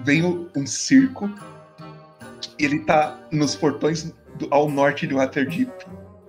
Vem 0.04 0.24
um, 0.24 0.66
circo. 0.66 1.30
Ele 2.58 2.80
tá 2.80 3.18
nos 3.30 3.54
portões 3.54 4.12
do- 4.34 4.48
ao 4.50 4.68
norte 4.68 5.06
de 5.06 5.14
Waterdeep. 5.14 5.70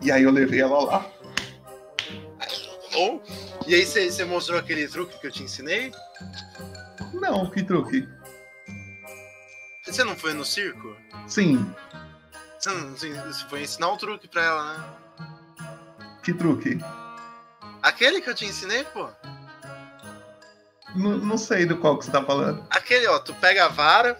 E 0.02 0.12
aí 0.12 0.24
eu 0.24 0.32
levei 0.32 0.62
ela 0.62 0.84
lá. 0.84 1.06
E 3.68 3.76
aí 3.76 3.86
você 3.86 4.26
mostrou 4.26 4.58
aquele 4.60 4.88
truque 4.88 5.20
que 5.20 5.28
eu 5.28 5.32
te 5.32 5.44
ensinei? 5.44 5.92
Não, 7.14 7.50
que 7.50 7.64
truque. 7.64 8.08
Você 9.86 10.04
não 10.04 10.16
foi 10.16 10.34
no 10.34 10.44
circo? 10.46 10.96
Sim, 11.28 11.66
Você, 12.60 12.70
não, 12.72 12.90
você 12.92 13.46
foi 13.50 13.62
ensinar 13.64 13.92
um 13.92 13.98
truque 13.98 14.28
pra 14.28 14.44
ela, 14.44 14.74
né? 14.78 14.84
que 16.24 16.34
truque. 16.34 16.78
Aquele 17.82 18.22
que 18.22 18.30
eu 18.30 18.36
te 18.36 18.46
ensinei, 18.46 18.84
pô. 18.86 19.08
Não, 20.96 21.18
não 21.18 21.38
sei 21.38 21.66
do 21.66 21.78
qual 21.78 21.98
que 21.98 22.06
você 22.06 22.12
tá 22.12 22.24
falando. 22.24 22.66
Aquele, 22.70 23.08
ó, 23.08 23.20
tu 23.20 23.34
pega 23.36 23.66
a 23.66 23.70
vara, 23.70 24.20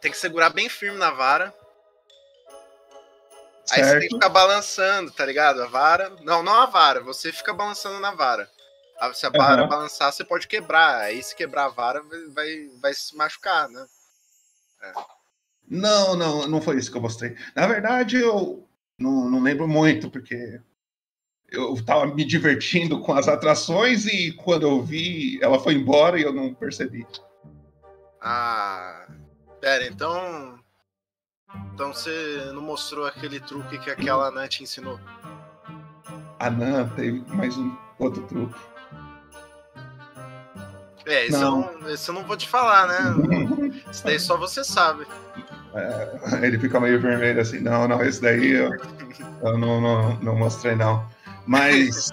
tem 0.00 0.10
que 0.10 0.18
segurar 0.18 0.50
bem 0.50 0.68
firme 0.68 0.98
na 0.98 1.10
vara. 1.10 1.52
Aí 3.72 3.82
você 3.82 3.90
tem 3.98 4.00
que 4.00 4.08
Certo. 4.08 4.14
ficar 4.14 4.28
balançando, 4.28 5.10
tá 5.10 5.26
ligado? 5.26 5.62
A 5.62 5.66
vara. 5.66 6.10
Não, 6.22 6.42
não 6.42 6.54
a 6.54 6.66
vara, 6.66 7.00
você 7.00 7.32
fica 7.32 7.52
balançando 7.52 7.98
na 7.98 8.12
vara. 8.12 8.48
Aí 9.00 9.14
Se 9.14 9.26
a 9.26 9.30
vara 9.30 9.62
Aham. 9.62 9.68
balançar, 9.68 10.12
você 10.12 10.24
pode 10.24 10.46
quebrar. 10.46 11.00
Aí 11.00 11.22
se 11.22 11.34
quebrar 11.34 11.64
a 11.64 11.68
vara, 11.68 12.02
vai, 12.32 12.70
vai, 12.80 12.94
se 12.94 13.16
machucar, 13.16 13.68
né? 13.68 13.86
Não, 15.68 16.14
não, 16.14 16.46
não 16.46 16.62
foi 16.62 16.76
isso 16.76 16.90
que 16.90 16.96
eu 16.96 17.02
mostrei. 17.02 17.36
Na 17.54 17.66
verdade, 17.66 18.18
eu 18.18 18.68
não, 18.98 19.28
não 19.28 19.42
lembro 19.42 19.66
muito, 19.66 20.08
porque 20.08 20.60
eu 21.56 21.84
tava 21.84 22.06
me 22.06 22.24
divertindo 22.24 23.00
com 23.00 23.12
as 23.14 23.28
atrações 23.28 24.06
e 24.06 24.32
quando 24.32 24.64
eu 24.64 24.82
vi, 24.82 25.38
ela 25.42 25.58
foi 25.58 25.74
embora 25.74 26.18
e 26.18 26.22
eu 26.22 26.32
não 26.32 26.52
percebi. 26.54 27.06
Ah. 28.20 29.06
Pera, 29.60 29.86
então. 29.86 30.58
Então 31.74 31.92
você 31.92 32.50
não 32.52 32.60
mostrou 32.60 33.06
aquele 33.06 33.40
truque 33.40 33.78
que 33.78 33.90
aquela 33.90 34.30
Nan 34.30 34.46
te 34.46 34.62
ensinou? 34.62 35.00
A 36.38 36.50
Nan 36.50 36.88
teve 36.90 37.24
mais 37.32 37.56
um 37.56 37.74
outro 37.98 38.22
truque. 38.24 38.60
É, 41.06 41.26
isso, 41.26 41.38
Não. 41.38 41.70
Eu, 41.72 41.80
não, 41.80 41.90
isso 41.90 42.10
eu 42.10 42.14
não 42.14 42.24
vou 42.24 42.36
te 42.36 42.48
falar, 42.48 42.88
né? 42.88 43.80
Isso 43.90 44.04
daí 44.04 44.18
só 44.18 44.36
você 44.36 44.64
sabe. 44.64 45.06
É, 45.72 46.46
ele 46.46 46.58
fica 46.58 46.80
meio 46.80 47.00
vermelho 47.00 47.40
assim, 47.40 47.60
não, 47.60 47.86
não, 47.86 48.02
esse 48.02 48.20
daí 48.20 48.52
eu, 48.52 48.70
eu 49.42 49.58
não, 49.58 49.80
não, 49.80 50.16
não 50.16 50.36
mostrei 50.36 50.74
não. 50.74 51.06
Mas, 51.46 52.10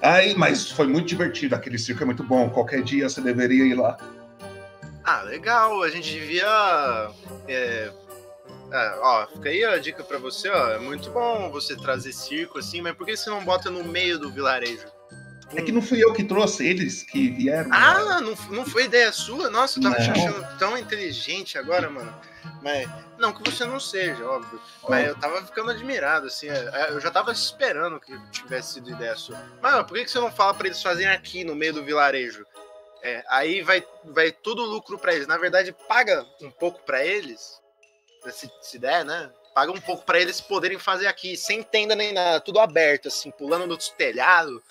aí, 0.00 0.34
mas 0.36 0.70
foi 0.70 0.86
muito 0.86 1.08
divertido, 1.08 1.54
aquele 1.54 1.78
circo 1.78 2.02
é 2.02 2.06
muito 2.06 2.22
bom, 2.22 2.48
qualquer 2.50 2.82
dia 2.82 3.08
você 3.08 3.20
deveria 3.20 3.64
ir 3.64 3.74
lá. 3.74 3.96
Ah, 5.06 5.22
legal. 5.22 5.82
A 5.84 5.88
gente 5.88 6.10
devia. 6.10 6.44
É, 7.46 7.92
é, 8.72 8.98
ó, 9.00 9.26
fica 9.28 9.48
aí 9.48 9.64
a 9.64 9.78
dica 9.78 10.02
pra 10.02 10.18
você, 10.18 10.48
ó. 10.48 10.70
É 10.70 10.78
muito 10.80 11.10
bom 11.10 11.48
você 11.50 11.76
trazer 11.76 12.12
circo 12.12 12.58
assim, 12.58 12.80
mas 12.80 12.94
por 12.96 13.06
que 13.06 13.16
você 13.16 13.30
não 13.30 13.44
bota 13.44 13.70
no 13.70 13.84
meio 13.84 14.18
do 14.18 14.30
vilarejo? 14.30 14.95
É 15.54 15.62
que 15.62 15.70
não 15.70 15.80
fui 15.80 16.02
eu 16.02 16.12
que 16.12 16.24
trouxe 16.24 16.66
eles 16.66 17.02
que 17.02 17.30
vieram. 17.30 17.70
Ah, 17.72 18.20
não, 18.20 18.34
não 18.50 18.66
foi 18.66 18.84
ideia 18.84 19.12
sua? 19.12 19.48
Nossa, 19.48 19.78
eu 19.78 19.82
tava 19.84 19.96
te 19.96 20.10
achando 20.10 20.58
tão 20.58 20.76
inteligente 20.76 21.56
agora, 21.56 21.88
mano. 21.88 22.12
Mas, 22.62 22.88
não 23.18 23.32
que 23.32 23.48
você 23.48 23.64
não 23.64 23.78
seja, 23.78 24.24
óbvio. 24.26 24.60
Mas 24.88 25.06
eu 25.06 25.14
tava 25.16 25.44
ficando 25.44 25.70
admirado, 25.70 26.26
assim. 26.26 26.48
é, 26.48 26.70
é, 26.72 26.90
Eu 26.90 27.00
já 27.00 27.10
tava 27.10 27.30
esperando 27.30 28.00
que 28.00 28.12
tivesse 28.30 28.74
sido 28.74 28.90
ideia 28.90 29.14
sua. 29.14 29.40
Mas 29.62 29.86
por 29.86 29.96
que 29.96 30.08
você 30.08 30.18
não 30.18 30.32
fala 30.32 30.52
pra 30.52 30.66
eles 30.66 30.82
fazerem 30.82 31.12
aqui, 31.12 31.44
no 31.44 31.54
meio 31.54 31.74
do 31.74 31.84
vilarejo? 31.84 32.44
É, 33.02 33.24
aí 33.28 33.62
vai, 33.62 33.86
vai 34.04 34.32
tudo 34.32 34.64
lucro 34.64 34.98
pra 34.98 35.14
eles. 35.14 35.28
Na 35.28 35.38
verdade, 35.38 35.74
paga 35.86 36.26
um 36.42 36.50
pouco 36.50 36.82
pra 36.82 37.04
eles, 37.04 37.60
se, 38.30 38.50
se 38.60 38.78
der, 38.78 39.04
né? 39.04 39.30
Paga 39.54 39.70
um 39.70 39.80
pouco 39.80 40.04
pra 40.04 40.20
eles 40.20 40.40
poderem 40.40 40.78
fazer 40.78 41.06
aqui, 41.06 41.36
sem 41.36 41.62
tenda 41.62 41.94
nem 41.94 42.12
nada, 42.12 42.40
tudo 42.40 42.58
aberto, 42.58 43.08
assim, 43.08 43.30
pulando 43.30 43.66
no 43.66 43.76
telhado. 43.76 44.62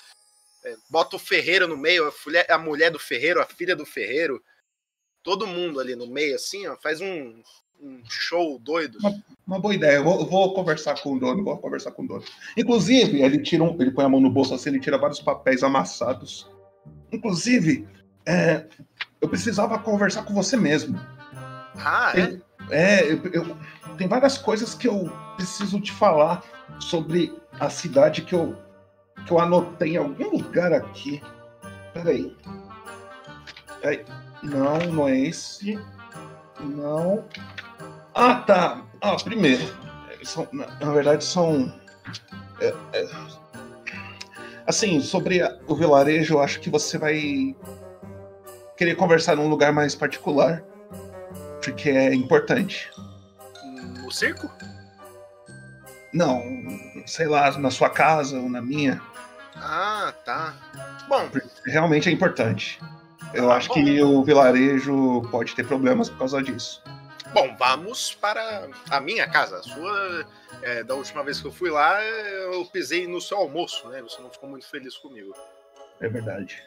É, 0.66 0.76
bota 0.90 1.16
o 1.16 1.20
ferreiro 1.20 1.68
no 1.68 1.78
meio, 1.78 2.12
a, 2.50 2.58
mulher 2.58 2.90
do 2.90 2.98
ferreiro, 2.98 3.40
a 3.40 3.46
filha 3.46 3.76
do 3.76 3.86
ferreiro, 3.86 4.42
todo 5.22 5.48
mundo 5.48 5.80
ali 5.80 5.96
no 5.96 6.08
meio, 6.08 6.36
assim, 6.36 6.66
ó, 6.68 6.76
faz 6.76 7.00
um, 7.02 7.42
um 7.80 8.02
show 8.10 8.58
doido. 8.60 8.98
Uma 9.46 9.60
boa 9.60 9.76
ideia, 9.76 9.98
eu 9.98 10.04
vou, 10.04 10.20
eu 10.20 10.26
vou 10.26 10.54
conversar 10.56 11.00
com 11.00 11.14
o 11.14 11.20
dono, 11.20 11.44
vou 11.44 11.58
conversar 11.58 11.92
com 11.92 12.04
o 12.04 12.08
dono. 12.08 12.24
Inclusive, 12.58 13.22
ele 13.22 13.44
tira 13.44 13.64
um, 13.64 13.80
ele 13.80 13.92
põe 13.92 14.06
a 14.06 14.10
mão 14.10 14.20
no 14.20 14.30
bolso 14.30 14.56
assim, 14.56 14.70
ele 14.70 14.80
tira 14.80 14.98
vários 14.98 15.22
papéis 15.22 15.62
amassados. 15.62 16.50
Inclusive, 17.12 17.88
é, 18.26 18.66
eu 19.22 19.30
precisava 19.30 19.78
conversar 19.78 20.24
com 20.24 20.34
você 20.34 20.58
mesmo. 20.58 21.00
Ah, 21.76 22.14
é? 22.16 22.40
É, 22.72 23.12
eu, 23.12 23.24
eu- 23.32 23.58
tem 23.98 24.08
várias 24.08 24.38
coisas 24.38 24.74
que 24.74 24.88
eu 24.88 25.12
preciso 25.36 25.80
te 25.80 25.92
falar 25.92 26.44
sobre 26.80 27.34
a 27.60 27.70
cidade 27.70 28.24
que 28.24 28.34
eu, 28.34 28.58
que 29.26 29.32
eu 29.32 29.40
anotei 29.40 29.94
em 29.94 29.98
algum 29.98 30.30
lugar 30.30 30.72
aqui. 30.74 31.22
Peraí. 31.94 32.36
Peraí. 33.82 34.06
Não, 34.44 34.78
não 34.92 35.08
é 35.08 35.20
esse. 35.20 35.80
Não. 36.60 37.26
Ah, 38.14 38.36
tá. 38.36 38.86
Ah, 39.02 39.16
primeiro. 39.24 39.64
São, 40.24 40.48
na, 40.52 40.92
verdade, 40.92 41.24
são. 41.24 41.74
é, 42.62 42.74
é, 42.94 43.08
assim, 44.66 45.02
sobre 45.02 45.42
o 45.68 45.76
vilarejo, 45.76 46.36
eu 46.36 46.42
acho 46.42 46.60
que 46.60 46.70
você 46.70 46.98
vai 46.98 47.56
querer 48.78 48.96
conversar 48.96 49.36
num 49.36 49.48
lugar 49.48 49.72
mais 49.74 49.96
particular. 49.96 50.64
Porque 51.64 51.90
é 51.90 52.14
importante. 52.14 52.92
No 54.04 54.12
circo? 54.12 54.52
Não, 56.14 56.42
sei 57.06 57.28
lá, 57.28 57.58
na 57.58 57.72
sua 57.72 57.90
casa 57.90 58.40
ou 58.40 58.50
na 58.50 58.62
minha. 58.62 59.02
Ah, 59.56 60.14
tá. 60.26 60.54
Bom, 61.08 61.30
Realmente 61.66 62.10
é 62.10 62.12
importante. 62.12 62.80
Eu 63.34 63.52
Ah, 63.52 63.56
acho 63.58 63.70
bom. 63.70 63.74
que 63.76 64.02
o 64.02 64.24
vilarejo 64.24 65.22
pode 65.32 65.56
ter 65.56 65.66
problemas 65.66 66.10
por 66.10 66.18
causa 66.20 66.42
disso. 66.42 66.82
bom, 67.34 67.54
vamos 67.58 68.14
para 68.16 68.70
a 68.90 69.02
minha 69.02 69.28
casa. 69.30 69.58
A 69.58 69.64
sua, 69.64 70.26
é, 70.62 70.84
da 70.84 70.96
última 70.96 71.22
vez 71.24 71.42
que 71.42 71.48
eu 71.48 71.52
fui 71.52 71.70
lá, 71.70 72.02
eu 72.04 72.66
pisei 72.66 73.08
no 73.08 73.20
seu 73.20 73.38
almoço, 73.38 73.88
né? 73.90 74.02
Você 74.02 74.22
não 74.22 74.30
ficou 74.30 74.50
muito 74.50 74.66
feliz 74.70 74.96
comigo. 74.98 75.34
É 76.00 76.08
verdade. 76.08 76.62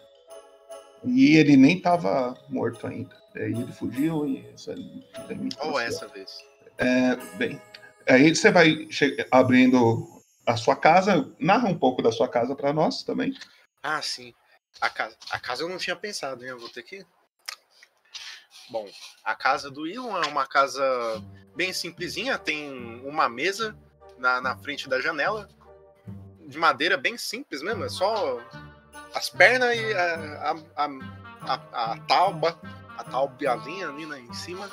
E 1.04 1.36
ele 1.36 1.56
nem 1.56 1.80
tava 1.80 2.34
morto 2.48 2.86
ainda. 2.86 3.16
Aí 3.34 3.44
ele 3.52 3.72
fugiu 3.72 4.26
e 4.26 4.44
me 5.36 5.48
Ou 5.60 5.78
essa 5.78 6.06
vez. 6.08 6.38
É, 6.76 7.16
bem, 7.36 7.60
aí 8.08 8.34
você 8.34 8.50
vai 8.50 8.88
abrindo 9.30 10.17
a 10.48 10.56
sua 10.56 10.74
casa, 10.74 11.30
narra 11.38 11.68
um 11.68 11.78
pouco 11.78 12.00
da 12.00 12.10
sua 12.10 12.26
casa 12.26 12.56
para 12.56 12.72
nós 12.72 13.02
também. 13.02 13.36
Ah, 13.82 14.00
sim. 14.00 14.34
A 14.80 14.88
casa, 14.88 15.14
a 15.30 15.38
casa 15.38 15.62
eu 15.62 15.68
não 15.68 15.76
tinha 15.76 15.94
pensado, 15.94 16.42
hein? 16.42 16.50
Eu 16.50 16.58
vou 16.58 16.70
ter 16.70 16.82
que. 16.82 17.04
Bom, 18.70 18.88
a 19.22 19.34
casa 19.34 19.70
do 19.70 19.86
Elon 19.86 20.16
é 20.22 20.26
uma 20.26 20.46
casa 20.46 20.82
bem 21.54 21.72
simplesinha, 21.72 22.38
tem 22.38 22.70
uma 23.04 23.28
mesa 23.28 23.76
na, 24.16 24.40
na 24.40 24.56
frente 24.56 24.88
da 24.88 25.00
janela, 25.00 25.48
de 26.46 26.56
madeira 26.56 26.96
bem 26.96 27.18
simples 27.18 27.62
mesmo, 27.62 27.84
é 27.84 27.88
só 27.90 28.40
as 29.14 29.28
pernas 29.28 29.76
e 29.76 29.94
a, 29.94 30.54
a, 30.76 30.86
a, 31.42 31.92
a, 31.92 31.98
tauba, 32.00 32.58
a 32.96 33.04
taubiazinha 33.04 33.88
ali 33.88 34.06
né, 34.06 34.20
em 34.20 34.32
cima. 34.32 34.70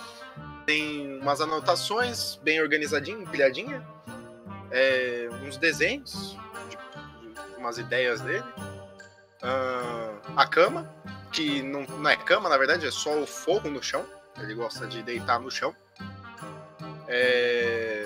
Tem 0.65 1.19
umas 1.19 1.41
anotações 1.41 2.37
bem 2.37 2.61
organizadinha, 2.61 3.17
empilhadinha, 3.17 3.85
é, 4.75 5.29
uns 5.47 5.55
desenhos, 5.57 6.37
de- 6.69 6.75
de 7.53 7.55
umas 7.57 7.77
ideias 7.77 8.19
dele. 8.19 8.43
Ah, 9.41 10.13
a 10.35 10.45
cama, 10.45 10.93
que 11.31 11.61
não, 11.63 11.83
não 11.83 12.09
é 12.09 12.17
cama, 12.17 12.49
na 12.49 12.57
verdade, 12.57 12.85
é 12.85 12.91
só 12.91 13.17
o 13.21 13.25
forro 13.25 13.69
no 13.69 13.81
chão. 13.81 14.05
Ele 14.37 14.53
gosta 14.53 14.85
de 14.85 15.01
deitar 15.01 15.39
no 15.39 15.49
chão. 15.49 15.73
É, 17.07 18.05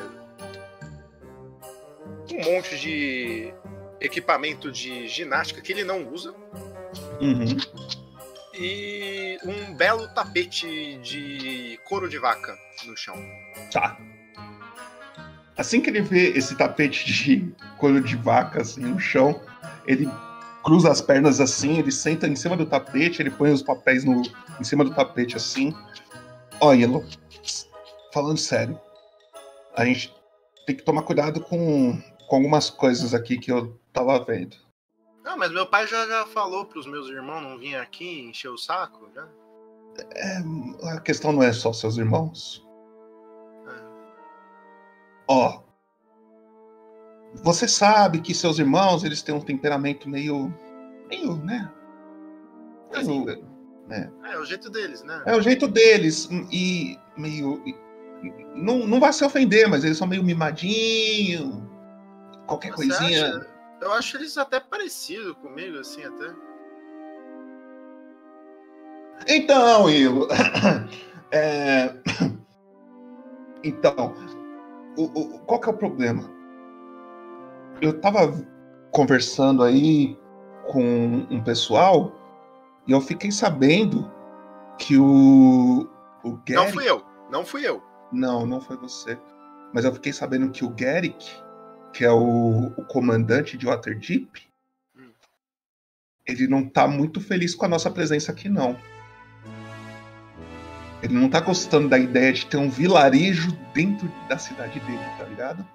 Um 2.31 2.43
monte 2.55 2.77
de 2.77 3.51
equipamento 3.99 4.71
de 4.71 5.07
ginástica 5.07 5.61
que 5.61 5.71
ele 5.71 5.83
não 5.83 6.07
usa. 6.07 6.31
Uhum. 7.19 7.57
E 8.53 9.37
um 9.43 9.73
belo 9.75 10.07
tapete 10.09 10.97
de 10.97 11.79
couro 11.85 12.07
de 12.07 12.19
vaca 12.19 12.55
no 12.85 12.95
chão. 12.95 13.15
Tá. 13.71 13.97
Assim 15.59 15.81
que 15.81 15.89
ele 15.89 15.99
vê 15.99 16.29
esse 16.29 16.55
tapete 16.55 17.05
de 17.05 17.53
couro 17.77 17.99
de 18.01 18.15
vaca 18.15 18.61
assim 18.61 18.79
no 18.79 18.97
chão, 18.97 19.41
ele 19.85 20.09
cruza 20.63 20.89
as 20.89 21.01
pernas 21.01 21.41
assim, 21.41 21.79
ele 21.79 21.91
senta 21.91 22.29
em 22.29 22.35
cima 22.35 22.55
do 22.55 22.65
tapete, 22.65 23.21
ele 23.21 23.29
põe 23.29 23.51
os 23.51 23.61
papéis 23.61 24.05
no, 24.05 24.21
em 24.57 24.63
cima 24.63 24.85
do 24.85 24.95
tapete 24.95 25.35
assim. 25.35 25.75
Ó, 26.61 26.71
Yellow, 26.71 27.03
falando 28.13 28.37
sério, 28.37 28.79
a 29.75 29.83
gente 29.83 30.15
tem 30.65 30.77
que 30.77 30.83
tomar 30.83 31.01
cuidado 31.01 31.41
com, 31.41 32.01
com 32.29 32.35
algumas 32.37 32.69
coisas 32.69 33.13
aqui 33.13 33.37
que 33.37 33.51
eu 33.51 33.77
tava 33.91 34.17
vendo. 34.23 34.55
Não, 35.25 35.37
mas 35.37 35.51
meu 35.51 35.67
pai 35.67 35.85
já, 35.87 36.07
já 36.07 36.25
falou 36.27 36.67
pros 36.67 36.87
meus 36.87 37.09
irmãos 37.09 37.41
não 37.41 37.57
virem 37.57 37.75
aqui 37.75 38.21
encher 38.29 38.47
o 38.47 38.57
saco, 38.57 39.09
né? 39.13 39.27
É, 40.15 40.37
a 40.95 41.01
questão 41.01 41.33
não 41.33 41.43
é 41.43 41.51
só 41.51 41.73
seus 41.73 41.97
irmãos. 41.97 42.65
Ó, 45.31 45.61
você 47.43 47.67
sabe 47.67 48.19
que 48.19 48.33
seus 48.33 48.57
irmãos 48.57 49.03
eles 49.03 49.21
têm 49.21 49.35
um 49.35 49.39
temperamento 49.39 50.09
meio, 50.09 50.51
meio, 51.07 51.35
né? 51.37 51.71
Meio, 52.91 53.25
né? 53.87 54.11
É, 54.23 54.33
é 54.33 54.39
o 54.39 54.45
jeito 54.45 54.71
deles, 54.71 55.03
né? 55.03 55.21
É 55.27 55.35
o 55.35 55.41
jeito 55.41 55.67
deles 55.67 56.27
e 56.51 56.97
meio, 57.15 57.61
e- 57.63 57.75
não, 58.55 58.87
não 58.87 58.99
vai 58.99 59.13
se 59.13 59.23
ofender, 59.23 59.69
mas 59.69 59.83
eles 59.83 59.97
são 59.99 60.07
meio 60.07 60.23
mimadinho. 60.23 61.69
Qualquer 62.47 62.71
Você 62.71 62.87
coisinha. 62.87 63.27
acha? 63.27 63.47
Eu 63.81 63.93
acho 63.93 64.17
eles 64.17 64.35
até 64.35 64.59
parecidos 64.59 65.33
comigo, 65.37 65.77
assim, 65.77 66.03
até. 66.03 66.33
Então, 69.27 69.87
Ilo. 69.89 70.27
é, 71.31 71.93
Então, 73.63 74.15
o, 74.97 75.03
o- 75.03 75.39
qual 75.39 75.59
que 75.59 75.69
é 75.69 75.71
o 75.71 75.77
problema? 75.77 76.23
Eu 77.81 77.99
tava 77.99 78.33
conversando 78.91 79.63
aí 79.63 80.17
com 80.67 81.25
um 81.29 81.41
pessoal 81.43 82.11
e 82.87 82.91
eu 82.91 82.99
fiquei 83.01 83.31
sabendo 83.31 84.09
que 84.77 84.97
o, 84.97 85.87
o 86.23 86.31
Garrick... 86.45 86.53
Não 86.55 86.67
fui 86.69 86.89
eu, 86.89 87.03
não 87.31 87.45
fui 87.45 87.67
eu. 87.67 87.83
Não, 88.11 88.45
não 88.45 88.59
foi 88.61 88.75
você. 88.77 89.17
Mas 89.73 89.85
eu 89.85 89.93
fiquei 89.93 90.11
sabendo 90.11 90.49
que 90.49 90.65
o 90.65 90.69
Garrick, 90.69 91.29
que 91.93 92.03
é 92.03 92.11
o, 92.11 92.67
o 92.77 92.85
comandante 92.85 93.57
de 93.57 93.65
Waterdeep, 93.67 94.27
ele 96.25 96.47
não 96.47 96.67
tá 96.67 96.87
muito 96.87 97.19
feliz 97.21 97.55
com 97.55 97.65
a 97.65 97.69
nossa 97.69 97.89
presença 97.89 98.31
aqui, 98.31 98.49
não. 98.49 98.77
Ele 101.01 101.13
não 101.13 101.29
tá 101.29 101.39
gostando 101.39 101.87
da 101.87 101.97
ideia 101.97 102.33
de 102.33 102.45
ter 102.45 102.57
um 102.57 102.69
vilarejo 102.69 103.51
dentro 103.73 104.07
da 104.27 104.37
cidade 104.37 104.79
dele, 104.81 105.03
tá 105.17 105.23
ligado? 105.23 105.67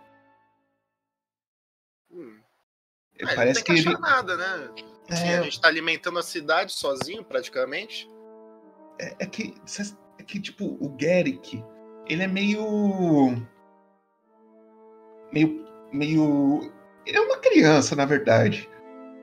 Hum. 2.10 2.38
Ele 3.18 3.30
É, 3.30 3.34
parece 3.34 3.60
não 3.60 3.64
tem 3.66 3.76
que 3.76 3.82
que 3.82 3.88
ele. 3.88 3.98
nada, 3.98 4.37
né? 4.37 4.70
Assim, 5.08 5.24
É. 5.28 5.38
a 5.38 5.42
gente 5.42 5.60
tá 5.60 5.68
alimentando 5.68 6.18
a 6.18 6.22
cidade 6.22 6.72
sozinho, 6.72 7.24
praticamente. 7.24 8.08
É, 8.98 9.16
é 9.20 9.26
que, 9.26 9.54
é 10.18 10.22
que, 10.22 10.40
tipo, 10.40 10.76
o 10.80 10.88
Garrick, 10.90 11.62
ele 12.06 12.22
é 12.22 12.26
meio. 12.28 13.42
Meio. 15.32 15.64
Meio. 15.92 16.72
Ele 17.06 17.16
é 17.16 17.20
uma 17.20 17.38
criança, 17.38 17.94
na 17.96 18.04
verdade. 18.04 18.68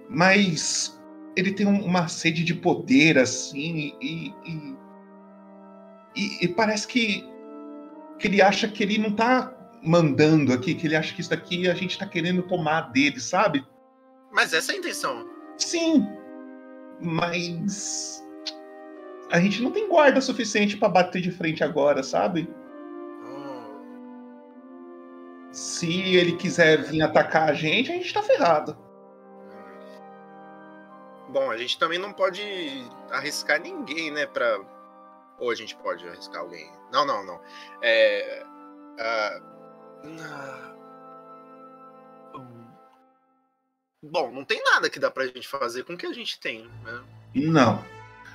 Mas 0.10 1.00
ele 1.36 1.52
tem 1.54 1.66
um- 1.66 1.84
uma 1.86 2.08
sede 2.08 2.44
de 2.44 2.54
poder, 2.56 3.18
assim, 3.18 3.96
e. 4.02 4.34
E, 4.46 4.76
e- 6.16 6.46
e 6.46 6.48
parece 6.48 6.88
que. 6.88 7.30
Que 8.20 8.28
ele 8.28 8.42
acha 8.42 8.68
que 8.68 8.84
ele 8.84 8.98
não 9.00 9.12
tá 9.16 9.52
mandando 9.82 10.54
aqui, 10.54 10.76
que 10.76 10.86
ele 10.86 10.96
acha 10.96 11.14
que 11.14 11.22
isso 11.22 11.30
daqui 11.32 11.68
a 11.68 11.74
gente 11.74 11.98
tá 11.98 12.06
querendo 12.06 12.44
tomar 12.44 12.92
dele, 12.92 13.20
sabe? 13.20 13.66
Mas 14.32 14.54
essa 14.54 14.72
é 14.72 14.76
a 14.76 14.78
intenção. 14.78 15.28
Sim, 15.58 16.08
mas 17.02 18.24
a 19.32 19.40
gente 19.40 19.62
não 19.62 19.72
tem 19.72 19.88
guarda 19.90 20.22
suficiente 20.22 20.78
pra 20.78 20.88
bater 20.88 21.22
de 21.22 21.32
frente 21.32 21.64
agora, 21.64 22.04
sabe? 22.04 22.48
Se 25.52 26.16
ele 26.16 26.38
quiser 26.38 26.84
vir 26.84 27.02
atacar 27.02 27.50
a 27.50 27.54
gente, 27.54 27.92
a 27.92 27.96
gente 27.96 28.14
tá 28.14 28.24
ferrado. 28.24 28.78
Bom, 31.30 31.50
a 31.50 31.58
gente 31.58 31.78
também 31.78 32.00
não 32.00 32.14
pode 32.14 32.42
arriscar 33.10 33.60
ninguém, 33.62 34.12
né? 34.12 34.26
Pra... 34.26 34.60
Ou 35.42 35.50
a 35.50 35.56
gente 35.56 35.76
pode 35.78 36.08
arriscar 36.08 36.42
alguém. 36.42 36.72
Não, 36.94 37.06
não, 37.06 37.26
não. 37.26 37.42
É. 37.82 38.46
na- 40.04 40.72
Bom, 44.04 44.32
não 44.32 44.44
tem 44.44 44.62
nada 44.64 44.90
que 44.90 45.00
dá 45.00 45.12
pra 45.12 45.26
gente 45.28 45.48
fazer 45.48 45.84
com 45.84 45.94
o 45.94 45.98
que 45.98 46.06
a 46.08 46.14
gente 46.14 46.40
tem, 46.40 46.66
né? 46.84 47.02
Não. 47.36 47.84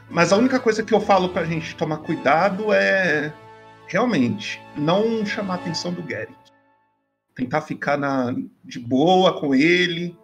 Mas 0.08 0.32
a 0.32 0.36
única 0.36 0.60
coisa 0.60 0.82
que 0.84 0.94
eu 0.94 1.00
falo 1.00 1.28
pra 1.30 1.44
gente 1.44 1.76
tomar 1.76 1.98
cuidado 1.98 2.72
é 2.72 3.32
realmente 3.88 4.60
não 4.76 5.24
chamar 5.26 5.54
a 5.54 5.56
atenção 5.56 5.92
do 5.92 6.02
Gary. 6.02 6.34
Tentar 7.34 7.62
ficar 7.62 7.96
na, 7.96 8.32
de 8.64 8.78
boa 8.78 9.40
com 9.40 9.54
ele. 9.54 10.16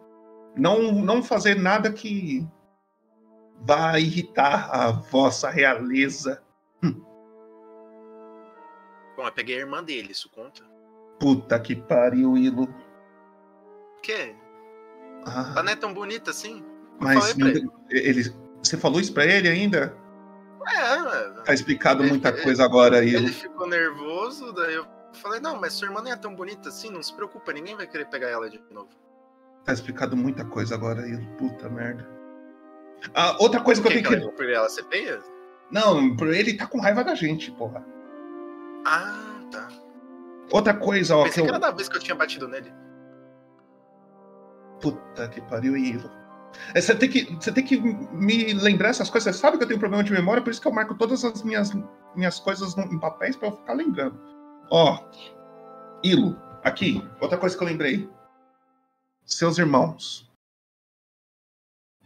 Não, 0.56 0.92
não 0.92 1.22
fazer 1.22 1.56
nada 1.56 1.92
que 1.92 2.46
vá 3.60 3.98
irritar 3.98 4.70
a 4.72 4.90
vossa 4.90 5.50
realeza. 5.50 6.41
Bom, 9.22 9.28
eu 9.28 9.32
peguei 9.32 9.54
a 9.56 9.60
irmã 9.60 9.84
dele, 9.84 10.10
isso 10.10 10.28
conta? 10.30 10.64
Puta 11.20 11.56
que 11.60 11.76
pariu, 11.76 12.36
Ilo. 12.36 12.64
O 12.64 14.00
quê? 14.02 14.34
Ah, 15.24 15.50
Ela 15.52 15.62
não 15.62 15.72
é 15.72 15.76
tão 15.76 15.94
bonita 15.94 16.32
assim? 16.32 16.58
Eu 16.58 16.96
mas 16.98 17.38
ele. 17.38 17.70
ele, 17.88 18.34
você 18.60 18.76
falou 18.76 19.00
isso 19.00 19.14
pra 19.14 19.24
ele 19.24 19.48
ainda? 19.48 19.96
É, 20.68 21.42
Tá 21.44 21.54
explicado 21.54 22.02
muita 22.02 22.32
coisa 22.32 22.64
agora, 22.64 23.04
Ilo. 23.04 23.18
Ele 23.26 23.32
ficou 23.32 23.68
nervoso, 23.68 24.52
daí 24.52 24.74
eu 24.74 24.84
falei, 25.12 25.38
não, 25.38 25.60
mas 25.60 25.74
sua 25.74 25.86
irmã 25.86 26.02
nem 26.02 26.12
é 26.12 26.16
tão 26.16 26.34
bonita 26.34 26.68
assim, 26.70 26.90
não 26.90 27.00
se 27.02 27.14
preocupa, 27.14 27.52
ninguém 27.52 27.76
vai 27.76 27.86
querer 27.86 28.06
pegar 28.06 28.28
ela 28.28 28.50
de 28.50 28.60
novo. 28.72 28.88
Tá 29.64 29.72
explicado 29.72 30.16
muita 30.16 30.44
coisa 30.44 30.74
agora, 30.74 31.06
Ilo. 31.06 31.24
Puta 31.36 31.68
merda. 31.68 32.08
Ah, 33.14 33.36
outra 33.38 33.60
coisa 33.60 33.80
que 33.80 33.86
eu 33.86 33.92
Por 33.92 34.02
tenho 34.02 34.08
que. 34.20 34.24
ela- 34.24 34.32
Por 34.32 34.50
ela 34.50 34.68
ser 34.68 34.84
feia? 34.88 35.22
Não, 35.70 36.16
ele 36.32 36.54
tá 36.56 36.66
com 36.66 36.80
raiva 36.80 37.04
da 37.04 37.14
gente, 37.14 37.52
porra. 37.52 37.84
Ah, 38.84 39.40
tá. 39.50 39.68
Outra 40.50 40.74
coisa, 40.74 41.16
ó, 41.16 41.22
que 41.24 41.28
Pensei 41.30 41.42
eu. 41.42 41.46
que 41.46 41.50
era 41.50 41.58
da 41.58 41.70
vez 41.70 41.88
que 41.88 41.96
eu 41.96 42.00
tinha 42.00 42.14
batido 42.14 42.48
nele. 42.48 42.72
Puta 44.80 45.28
que 45.28 45.40
pariu, 45.42 45.76
Ilo. 45.76 46.10
É, 46.74 46.80
Você 46.80 46.94
tem, 46.94 47.08
que, 47.08 47.24
você 47.36 47.50
tem 47.52 47.64
que 47.64 47.80
me 47.80 48.52
lembrar 48.52 48.88
essas 48.90 49.08
coisas. 49.08 49.34
Você 49.34 49.40
sabe 49.40 49.56
que 49.56 49.64
eu 49.64 49.68
tenho 49.68 49.80
problema 49.80 50.04
de 50.04 50.12
memória, 50.12 50.42
por 50.42 50.50
isso 50.50 50.60
que 50.60 50.68
eu 50.68 50.72
marco 50.72 50.94
todas 50.94 51.24
as 51.24 51.42
minhas, 51.42 51.72
minhas 52.14 52.38
coisas 52.40 52.76
em 52.76 52.98
papéis 52.98 53.36
pra 53.36 53.48
eu 53.48 53.56
ficar 53.56 53.72
lembrando. 53.74 54.20
Ó, 54.70 54.98
Ilo, 56.02 56.36
aqui, 56.64 57.02
outra 57.20 57.38
coisa 57.38 57.56
que 57.56 57.62
eu 57.62 57.68
lembrei. 57.68 58.10
Seus 59.24 59.56
irmãos. 59.56 60.30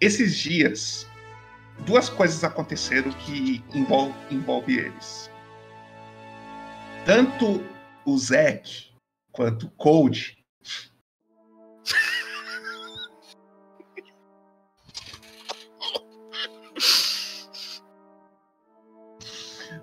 Esses 0.01 0.37
dias, 0.37 1.09
duas 1.87 2.09
coisas 2.11 2.45
aconteceram 2.45 3.11
que 3.13 3.65
envolve, 3.75 4.15
envolve 4.31 4.79
eles. 4.79 5.31
Tanto 7.07 7.65
o 8.05 8.19
Zack 8.19 8.93
quanto 9.33 9.67
o 9.67 9.71
Cold 9.71 10.37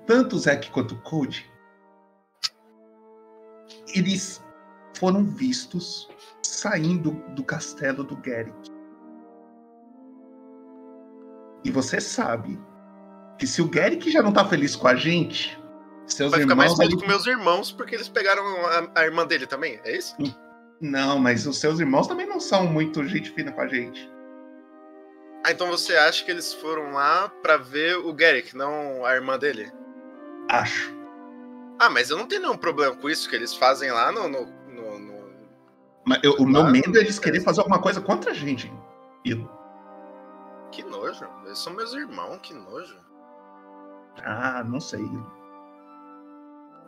tanto 0.06 0.36
o 0.36 0.40
Zack 0.40 0.70
quanto 0.72 0.96
o 0.96 1.02
Code, 1.02 1.50
eles 3.96 4.44
foram 4.96 5.24
vistos 5.26 6.10
saindo 6.42 7.12
do 7.36 7.44
castelo 7.44 8.04
do 8.04 8.16
Garrick. 8.18 8.72
E 11.64 11.72
você 11.72 12.02
sabe 12.02 12.60
que 13.40 13.48
se 13.48 13.62
o 13.62 13.70
Garrick 13.70 14.12
já 14.12 14.22
não 14.22 14.34
tá 14.34 14.46
feliz 14.46 14.76
com 14.76 14.88
a 14.88 14.96
gente, 14.96 15.58
seus 16.08 16.32
Vai 16.32 16.42
ficar 16.42 16.56
mais 16.56 16.72
irmãos. 16.74 16.90
puto 16.90 17.02
com 17.02 17.08
meus 17.08 17.26
irmãos 17.28 17.72
porque 17.72 17.96
eles 17.96 18.08
pegaram 18.10 18.44
a, 18.66 19.02
a 19.02 19.06
irmã 19.06 19.26
dele 19.26 19.46
também, 19.48 19.80
é 19.84 19.98
isso? 19.98 20.16
Não, 20.82 21.18
mas 21.20 21.46
os 21.48 21.60
seus 21.60 21.80
irmãos 21.80 22.08
também 22.08 22.26
não 22.28 22.40
são 22.40 22.66
muito 22.66 23.06
gente 23.08 23.32
fina 23.32 23.52
com 23.52 23.62
a 23.62 23.68
gente. 23.68 24.12
Ah, 25.46 25.52
então 25.52 25.68
você 25.68 25.96
acha 25.96 26.24
que 26.24 26.32
eles 26.32 26.54
foram 26.54 26.92
lá 26.92 27.30
pra 27.42 27.58
ver 27.58 27.98
o 27.98 28.14
Garrick, 28.14 28.56
não 28.56 29.06
a 29.06 29.14
irmã 29.14 29.38
dele? 29.38 29.72
Acho. 30.50 30.94
Ah, 31.80 31.90
mas 31.90 32.10
eu 32.10 32.18
não 32.18 32.28
tenho 32.28 32.42
nenhum 32.42 32.58
problema 32.58 32.96
com 32.96 33.10
isso 33.10 33.30
que 33.30 33.36
eles 33.36 33.54
fazem 33.54 33.92
lá 33.92 34.12
no. 34.12 34.28
no, 34.30 34.46
no- 34.70 35.00
no- 35.00 35.30
Mas 36.06 36.20
eu- 36.24 36.36
o 36.36 36.46
meu 36.48 36.64
medo 36.66 36.98
é 36.98 37.02
eles 37.02 37.20
querer 37.20 37.42
fazer 37.42 37.60
alguma 37.62 37.82
coisa 37.82 38.00
contra 38.00 38.32
a 38.32 38.34
gente. 38.34 38.72
Que 40.72 40.84
nojo. 40.84 41.26
Eles 41.46 41.60
são 41.60 41.74
meus 41.74 41.94
irmãos, 41.94 42.40
que 42.42 42.54
nojo. 42.54 42.98
Ah, 44.24 44.64
não 44.66 44.80
sei. 44.80 45.04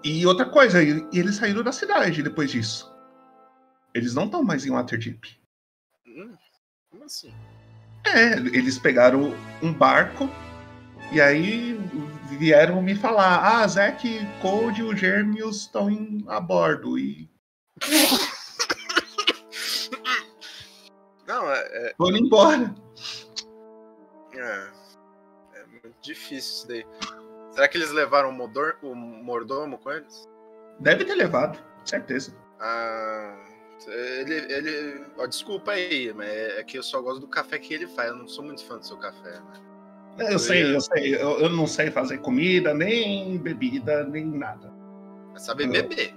E 0.05 0.23
outra 0.23 0.45
coisa, 0.45 0.83
e 0.83 1.03
eles 1.11 1.35
saíram 1.37 1.63
da 1.63 1.71
cidade 1.71 2.21
depois 2.21 2.51
disso. 2.51 2.95
Eles 3.91 4.13
não 4.13 4.25
estão 4.25 4.43
mais 4.43 4.63
em 4.63 4.69
Waterdeep. 4.69 5.35
Hum, 6.05 6.31
como 6.91 7.05
assim? 7.05 7.33
É, 8.05 8.33
eles 8.33 8.77
pegaram 8.77 9.33
um 9.63 9.73
barco 9.73 10.29
E 11.11 11.19
aí 11.19 11.73
vieram 12.37 12.83
me 12.83 12.93
falar: 12.93 13.63
ah, 13.63 13.67
Zack, 13.67 14.19
Cold 14.43 14.79
e 14.79 14.83
o 14.83 14.95
Gêmeos 14.95 15.61
estão 15.61 15.89
a 16.27 16.39
bordo. 16.39 16.99
E 16.99 17.27
Não, 21.25 21.51
é, 21.51 21.87
é, 21.87 21.95
tô 21.97 22.09
indo 22.09 22.19
embora. 22.19 22.75
é, 24.33 24.69
é 25.55 25.65
muito 25.65 25.95
difícil 25.99 26.37
isso 26.37 26.67
daí. 26.67 26.85
Será 27.55 27.69
que 27.69 27.77
eles 27.77 27.91
levaram 27.91 28.29
o, 28.29 28.33
modor, 28.33 28.75
o 28.81 28.93
mordomo 28.93 29.77
com 29.77 29.89
eles? 29.89 30.27
Deve 30.77 31.05
ter 31.05 31.15
levado, 31.15 31.57
certeza. 31.85 32.35
Ah, 32.59 33.33
ele, 33.87 34.35
ele. 34.53 35.05
Ó, 35.17 35.25
desculpa 35.25 35.71
aí, 35.71 36.13
mas 36.13 36.27
é 36.27 36.63
que 36.63 36.77
eu 36.77 36.83
só 36.83 37.01
gosto 37.01 37.21
do 37.21 37.27
café 37.27 37.57
que 37.57 37.73
ele 37.73 37.87
faz. 37.87 38.09
Eu 38.09 38.17
não 38.17 38.27
sou 38.27 38.43
muito 38.43 38.65
fã 38.65 38.77
do 38.77 38.85
seu 38.85 38.97
café, 38.97 39.39
né? 39.39 40.29
Eu 40.29 40.37
sei, 40.37 40.75
eu 40.75 40.81
sei. 40.81 41.15
Eu, 41.15 41.39
eu 41.39 41.49
não 41.49 41.65
sei 41.65 41.89
fazer 41.91 42.17
comida, 42.17 42.73
nem 42.73 43.37
bebida, 43.37 44.03
nem 44.03 44.25
nada. 44.25 44.73
Mas 45.31 45.43
sabe 45.43 45.65
beber. 45.65 46.13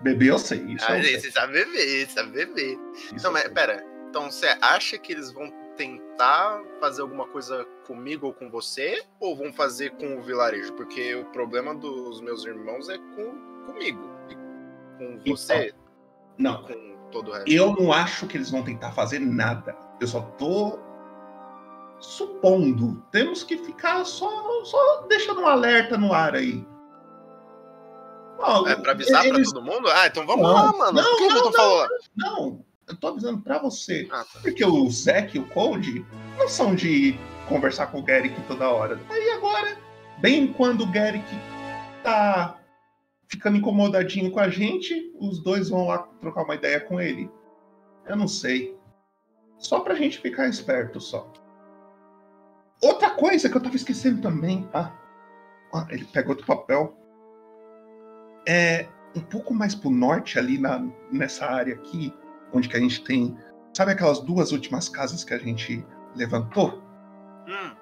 Beber 0.00 0.28
eu 0.28 0.38
sei, 0.38 0.60
isso 0.60 0.84
Ah, 0.88 0.98
eu 0.98 1.04
sei. 1.04 1.20
você 1.20 1.30
sabe 1.30 1.52
beber, 1.52 2.08
sabe 2.08 2.30
beber. 2.30 2.78
Não, 3.22 3.32
mas 3.32 3.48
pera. 3.48 3.84
Então 4.08 4.30
você 4.30 4.46
acha 4.62 4.96
que 4.96 5.12
eles 5.12 5.30
vão 5.30 5.52
tentar 5.76 6.62
fazer 6.80 7.02
alguma 7.02 7.26
coisa 7.26 7.64
comigo 7.86 8.26
ou 8.26 8.32
com 8.32 8.50
você? 8.50 9.02
Ou 9.20 9.36
vão 9.36 9.52
fazer 9.52 9.90
com 9.96 10.16
o 10.18 10.22
vilarejo? 10.22 10.72
Porque 10.74 11.14
o 11.14 11.24
problema 11.26 11.74
dos 11.74 12.20
meus 12.20 12.44
irmãos 12.44 12.88
é 12.88 12.98
com, 12.98 13.66
comigo. 13.66 14.10
Com 14.98 15.18
você, 15.26 15.74
Não, 16.38 16.62
com 16.62 16.96
todo 17.10 17.30
o 17.30 17.34
resto. 17.34 17.50
eu 17.50 17.72
não 17.74 17.92
acho 17.92 18.26
que 18.26 18.36
eles 18.36 18.50
vão 18.50 18.62
tentar 18.62 18.92
fazer 18.92 19.18
nada. 19.18 19.76
Eu 20.00 20.06
só 20.06 20.20
tô 20.20 20.78
supondo. 22.00 23.02
Temos 23.10 23.42
que 23.42 23.56
ficar 23.56 24.04
só, 24.04 24.28
só 24.64 25.02
deixando 25.08 25.40
um 25.40 25.46
alerta 25.46 25.96
no 25.96 26.12
ar 26.12 26.34
aí. 26.34 26.66
É 28.66 28.76
pra 28.76 28.92
avisar 28.92 29.24
eles- 29.24 29.50
pra 29.52 29.60
todo 29.62 29.72
mundo? 29.72 29.88
Ah, 29.90 30.06
então 30.06 30.26
vamos 30.26 30.42
Não, 30.46 30.52
lá, 30.54 30.72
mano. 30.72 30.92
não, 31.00 31.02
Por 31.10 31.16
que 31.18 31.28
não, 31.28 31.36
eu 31.36 31.42
tô 31.42 31.50
não, 31.50 31.52
falando? 31.52 31.88
Não, 32.16 32.64
eu 32.88 32.96
tô 32.96 33.08
avisando 33.08 33.40
pra 33.40 33.58
você. 33.58 34.06
Ah, 34.10 34.24
tá. 34.24 34.40
Porque 34.40 34.64
o 34.64 34.90
Zack 34.90 35.36
e 35.36 35.40
o 35.40 35.48
Cold 35.48 36.04
não 36.38 36.48
são 36.48 36.74
de 36.74 37.18
conversar 37.48 37.88
com 37.88 38.00
o 38.00 38.02
Garrick 38.02 38.40
toda 38.42 38.68
hora. 38.68 39.00
Aí 39.08 39.30
agora, 39.30 39.76
bem 40.18 40.52
quando 40.52 40.82
o 40.82 40.92
Garrick 40.92 41.26
tá 42.02 42.58
ficando 43.28 43.56
incomodadinho 43.56 44.30
com 44.30 44.40
a 44.40 44.48
gente, 44.48 45.12
os 45.18 45.42
dois 45.42 45.68
vão 45.68 45.86
lá 45.86 45.98
trocar 46.20 46.44
uma 46.44 46.54
ideia 46.54 46.80
com 46.80 47.00
ele. 47.00 47.30
Eu 48.06 48.16
não 48.16 48.28
sei. 48.28 48.78
Só 49.58 49.80
pra 49.80 49.94
gente 49.94 50.18
ficar 50.18 50.48
esperto 50.48 51.00
só. 51.00 51.32
Outra 52.82 53.10
coisa 53.10 53.48
que 53.48 53.56
eu 53.56 53.62
tava 53.62 53.76
esquecendo 53.76 54.20
também, 54.20 54.64
tá? 54.64 54.94
Ah, 55.72 55.86
ele 55.90 56.04
pega 56.04 56.28
outro 56.28 56.46
papel. 56.46 56.96
É 58.46 58.86
um 59.16 59.20
pouco 59.20 59.54
mais 59.54 59.74
pro 59.74 59.90
norte, 59.90 60.38
ali 60.38 60.58
na, 60.58 60.86
nessa 61.10 61.46
área 61.46 61.74
aqui, 61.74 62.12
onde 62.54 62.68
que 62.68 62.76
a 62.76 62.80
gente 62.80 63.02
tem. 63.04 63.36
Sabe 63.76 63.92
aquelas 63.92 64.20
duas 64.20 64.52
últimas 64.52 64.88
casas 64.88 65.24
que 65.24 65.34
a 65.34 65.38
gente 65.38 65.84
levantou? 66.16 66.82
Hum, 67.48 67.74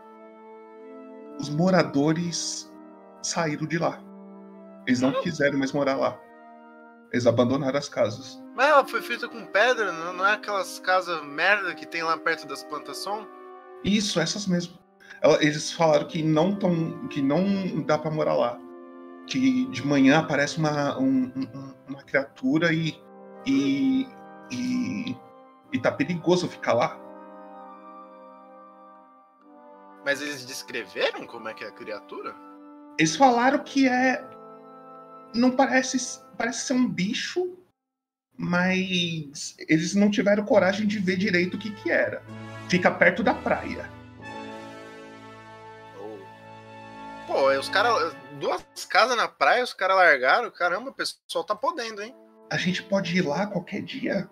Os 1.39 1.49
moradores 1.51 2.73
saíram 3.23 3.67
de 3.67 3.79
lá. 3.79 4.01
Eles 4.87 5.01
não 5.01 5.13
quiseram 5.23 5.59
mais 5.59 5.73
morar 5.73 5.97
lá. 5.97 6.19
Eles 7.13 7.27
abandonaram 7.27 7.79
as 7.79 7.89
casas. 7.89 8.43
Mas 8.55 8.69
ela 8.69 8.85
foi 8.87 9.01
feita 9.03 9.29
com 9.29 9.45
pedra, 9.47 9.93
não, 9.93 10.27
é 10.27 10.33
aquelas 10.33 10.79
casas 10.81 11.23
merda 11.25 11.75
que 11.75 11.87
tem 11.87 12.03
lá 12.03 12.17
perto 12.17 12.47
das 12.47 12.65
plantações? 12.65 13.27
Isso, 13.85 14.19
essas 14.19 14.47
mesmo. 14.47 14.79
Ela- 15.21 15.43
Eles 15.43 15.73
falaram 15.73 16.07
que 16.07 16.23
não 16.23 16.55
tão, 16.57 17.07
que 17.09 17.21
não 17.23 17.83
dá 17.83 17.99
pra 17.99 18.11
morar 18.11 18.35
lá. 18.35 18.59
Que 19.27 19.67
de 19.67 19.87
manhã 19.87 20.19
aparece 20.21 20.59
uma, 20.59 20.99
um- 20.99 21.31
um- 21.37 21.75
uma 21.89 22.03
criatura 22.03 22.73
e, 22.73 22.95
e, 23.47 24.07
e 24.53 25.17
e 25.73 25.79
tá 25.79 25.91
perigoso 25.91 26.49
ficar 26.49 26.75
lá. 26.75 26.99
Mas 30.05 30.21
eles 30.21 30.45
descreveram 30.45 31.27
como 31.27 31.49
é 31.49 31.55
que 31.55 31.65
é 31.65 31.69
a 31.69 31.73
criatura? 31.73 32.35
Eles 32.99 33.17
falaram 33.17 33.59
que 33.61 33.89
é 33.89 34.23
não 35.35 35.51
parece 35.51 36.21
parece 36.37 36.67
ser 36.67 36.75
um 36.75 36.89
bicho, 36.89 37.57
mas 38.37 39.57
eles 39.69 39.95
não 39.95 40.11
tiveram 40.11 40.45
coragem 40.45 40.87
de 40.87 40.99
ver 40.99 41.17
direito 41.17 41.55
o 41.55 41.59
que 41.59 41.71
que 41.71 41.91
era. 41.91 42.23
Fica 42.69 42.91
perto 42.91 43.23
da 43.23 43.33
praia. 43.33 43.89
Pô, 47.27 47.51
os 47.53 47.69
caras. 47.69 48.15
Duas 48.39 48.63
casas 48.87 49.17
na 49.17 49.29
praia, 49.29 49.63
os 49.63 49.73
caras 49.73 49.97
largaram. 49.97 50.51
Caramba, 50.51 50.91
o 50.91 50.95
pessoal 50.95 51.45
tá 51.45 51.55
podendo, 51.55 52.03
hein? 52.03 52.15
A 52.51 52.57
gente 52.57 52.83
pode 52.83 53.17
ir 53.17 53.23
lá 53.23 53.47
qualquer 53.47 53.83
dia. 53.83 54.29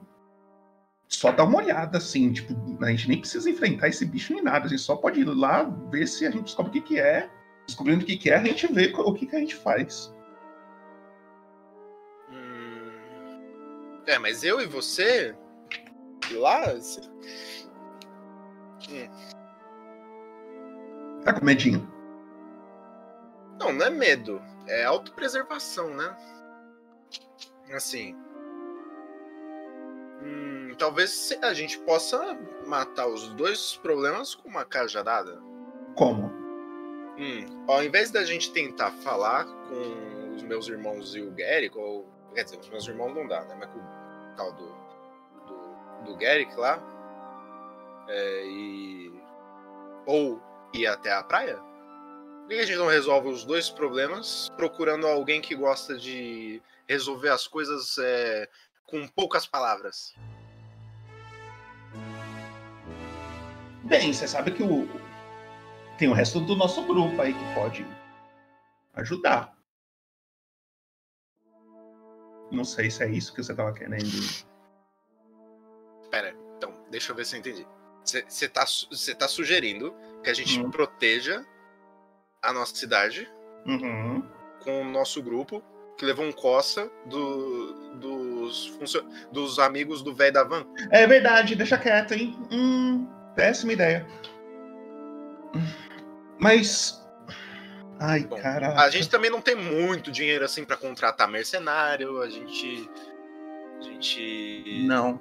Só 1.11 1.33
dar 1.33 1.45
uma 1.45 1.59
olhada, 1.59 1.99
assim, 1.99 2.33
tipo, 2.33 2.55
a 2.83 2.91
gente 2.91 3.09
nem 3.09 3.19
precisa 3.19 3.51
enfrentar 3.51 3.89
esse 3.89 4.07
bicho 4.07 4.33
nem 4.33 4.43
nada. 4.43 4.67
A 4.67 4.69
gente 4.69 4.81
só 4.81 4.95
pode 4.95 5.21
ir 5.21 5.25
lá, 5.25 5.65
ver 5.91 6.07
se 6.07 6.25
a 6.25 6.31
gente 6.31 6.45
descobre 6.45 6.71
o 6.71 6.73
que, 6.73 6.81
que 6.81 7.01
é. 7.01 7.29
Descobrindo 7.67 8.03
o 8.03 8.07
que, 8.07 8.17
que 8.17 8.31
é, 8.31 8.37
a 8.37 8.45
gente 8.45 8.73
vê 8.73 8.93
o 8.95 9.13
que, 9.13 9.27
que 9.27 9.37
a 9.37 9.41
gente 9.41 9.57
faz. 9.57 10.13
É, 14.07 14.19
mas 14.19 14.43
eu 14.43 14.61
e 14.61 14.67
você. 14.67 15.37
Lá. 16.33 16.75
Hum. 18.89 19.09
Tá 21.25 21.33
com 21.33 21.45
medinho. 21.45 21.89
Não, 23.59 23.73
não 23.73 23.87
é 23.87 23.91
medo. 23.91 24.43
É 24.67 24.85
autopreservação, 24.85 25.95
né? 25.95 26.17
Assim. 27.73 28.17
Talvez 30.81 31.31
a 31.43 31.53
gente 31.53 31.79
possa 31.81 32.39
matar 32.67 33.07
os 33.07 33.29
dois 33.35 33.77
problemas 33.83 34.35
com 34.35 34.49
uma 34.49 34.65
cajadada. 34.65 35.39
Como? 35.95 36.29
Hum, 37.19 37.65
ao 37.69 37.85
invés 37.85 38.11
da 38.11 38.25
gente 38.25 38.51
tentar 38.51 38.91
falar 38.93 39.45
com 39.45 40.37
os 40.37 40.43
meus 40.43 40.69
irmãos 40.69 41.15
e 41.15 41.21
o 41.21 41.31
Garrick, 41.33 41.77
ou. 41.77 42.09
Quer 42.35 42.45
dizer, 42.45 42.59
os 42.61 42.71
meus 42.71 42.89
irmãos 42.89 43.15
não 43.15 43.29
dá, 43.29 43.45
né? 43.45 43.57
Mas 43.61 43.69
com 43.69 43.79
o 43.79 44.37
tal 44.37 44.53
do. 44.55 44.69
do, 45.47 46.13
do 46.13 46.17
Garrick 46.17 46.57
lá. 46.57 46.83
é, 48.09 48.47
e. 48.47 49.23
Ou 50.07 50.41
ir 50.73 50.87
até 50.87 51.13
a 51.13 51.23
praia? 51.23 51.57
Por 51.57 52.49
que 52.49 52.55
a 52.55 52.65
gente 52.65 52.79
não 52.79 52.87
resolve 52.87 53.29
os 53.29 53.45
dois 53.45 53.69
problemas 53.69 54.49
procurando 54.57 55.07
alguém 55.07 55.43
que 55.43 55.55
gosta 55.55 55.99
de 55.99 56.63
resolver 56.89 57.29
as 57.29 57.47
coisas 57.47 57.99
é, 57.99 58.49
com 58.87 59.07
poucas 59.09 59.47
palavras? 59.47 60.15
Bem, 63.91 64.13
você 64.13 64.29
sabe 64.29 64.53
que 64.53 64.63
o. 64.63 64.89
Tem 65.99 66.09
o 66.09 66.13
resto 66.13 66.39
do 66.39 66.55
nosso 66.55 66.81
grupo 66.87 67.21
aí 67.21 67.35
que 67.35 67.55
pode 67.55 67.85
ajudar. 68.95 69.53
Não 72.53 72.65
sei 72.65 72.89
se 72.89 73.03
é 73.03 73.09
isso 73.11 73.35
que 73.35 73.43
você 73.43 73.53
tava 73.53 73.73
querendo. 73.73 74.07
Pera, 76.09 76.33
então, 76.57 76.73
deixa 76.89 77.11
eu 77.11 77.17
ver 77.17 77.27
se 77.27 77.35
eu 77.35 77.41
entendi. 77.41 77.67
Você 78.05 78.49
tá, 78.49 78.65
cê 78.67 79.13
tá 79.15 79.27
sugerindo 79.27 79.93
que 80.23 80.31
a 80.31 80.35
gente 80.35 80.61
Uhum. 80.61 80.71
proteja 80.71 81.45
a 82.41 82.53
nossa 82.53 82.75
cidade 82.77 83.29
Uhum. 83.67 84.23
com 84.63 84.83
o 84.83 84.85
nosso 84.85 85.21
grupo 85.21 85.63
que 85.99 86.05
levou 86.07 86.25
um 86.25 86.33
coça 86.33 86.91
do, 87.07 87.97
dos, 87.99 88.79
dos 89.33 89.59
amigos 89.59 90.01
do 90.01 90.15
velho 90.15 90.33
da 90.33 90.45
van. 90.45 90.65
É 90.93 91.07
verdade, 91.09 91.55
deixa 91.57 91.77
quieto, 91.77 92.15
hein? 92.15 92.35
Hum, 92.51 93.07
péssima 93.41 93.73
ideia. 93.73 94.07
Mas. 96.39 97.03
Ai, 97.99 98.25
caraca. 98.25 98.81
A 98.81 98.91
gente 98.91 99.09
também 99.09 99.31
não 99.31 99.41
tem 99.41 99.55
muito 99.55 100.13
dinheiro 100.13 100.45
assim 100.45 100.65
pra 100.65 100.77
contratar 100.77 101.27
mercenário, 101.27 102.21
a 102.21 102.29
gente. 102.29 102.89
A 103.79 103.83
gente. 103.83 104.85
Não. 104.87 105.19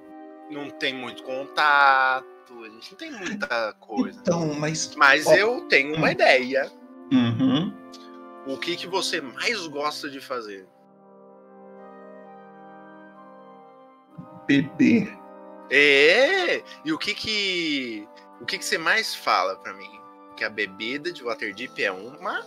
Não 0.51 0.69
tem 0.69 0.93
muito 0.93 1.23
contato, 1.23 2.63
a 2.63 2.69
gente 2.69 2.91
não 2.91 2.97
tem 2.97 3.11
muita 3.11 3.73
coisa. 3.79 4.19
Então, 4.19 4.53
mas. 4.53 4.93
Mas 4.95 5.25
ó, 5.25 5.33
eu 5.33 5.61
tenho 5.67 5.95
uma 5.95 6.07
hum. 6.07 6.11
ideia. 6.11 6.69
Uhum. 7.11 7.73
O 8.47 8.57
que, 8.57 8.75
que 8.75 8.87
você 8.87 9.21
mais 9.21 9.65
gosta 9.67 10.09
de 10.09 10.19
fazer? 10.19 10.67
Beber. 14.45 15.19
É! 15.71 16.63
E 16.83 16.91
o 16.91 16.97
que 16.97 17.13
que. 17.13 18.07
O 18.41 18.45
que 18.45 18.57
que 18.57 18.65
você 18.65 18.77
mais 18.77 19.13
fala 19.13 19.55
pra 19.57 19.73
mim? 19.73 19.89
Que 20.35 20.43
a 20.43 20.49
bebida 20.49 21.11
de 21.11 21.23
Waterdeep 21.23 21.83
é 21.83 21.91
uma. 21.91 22.45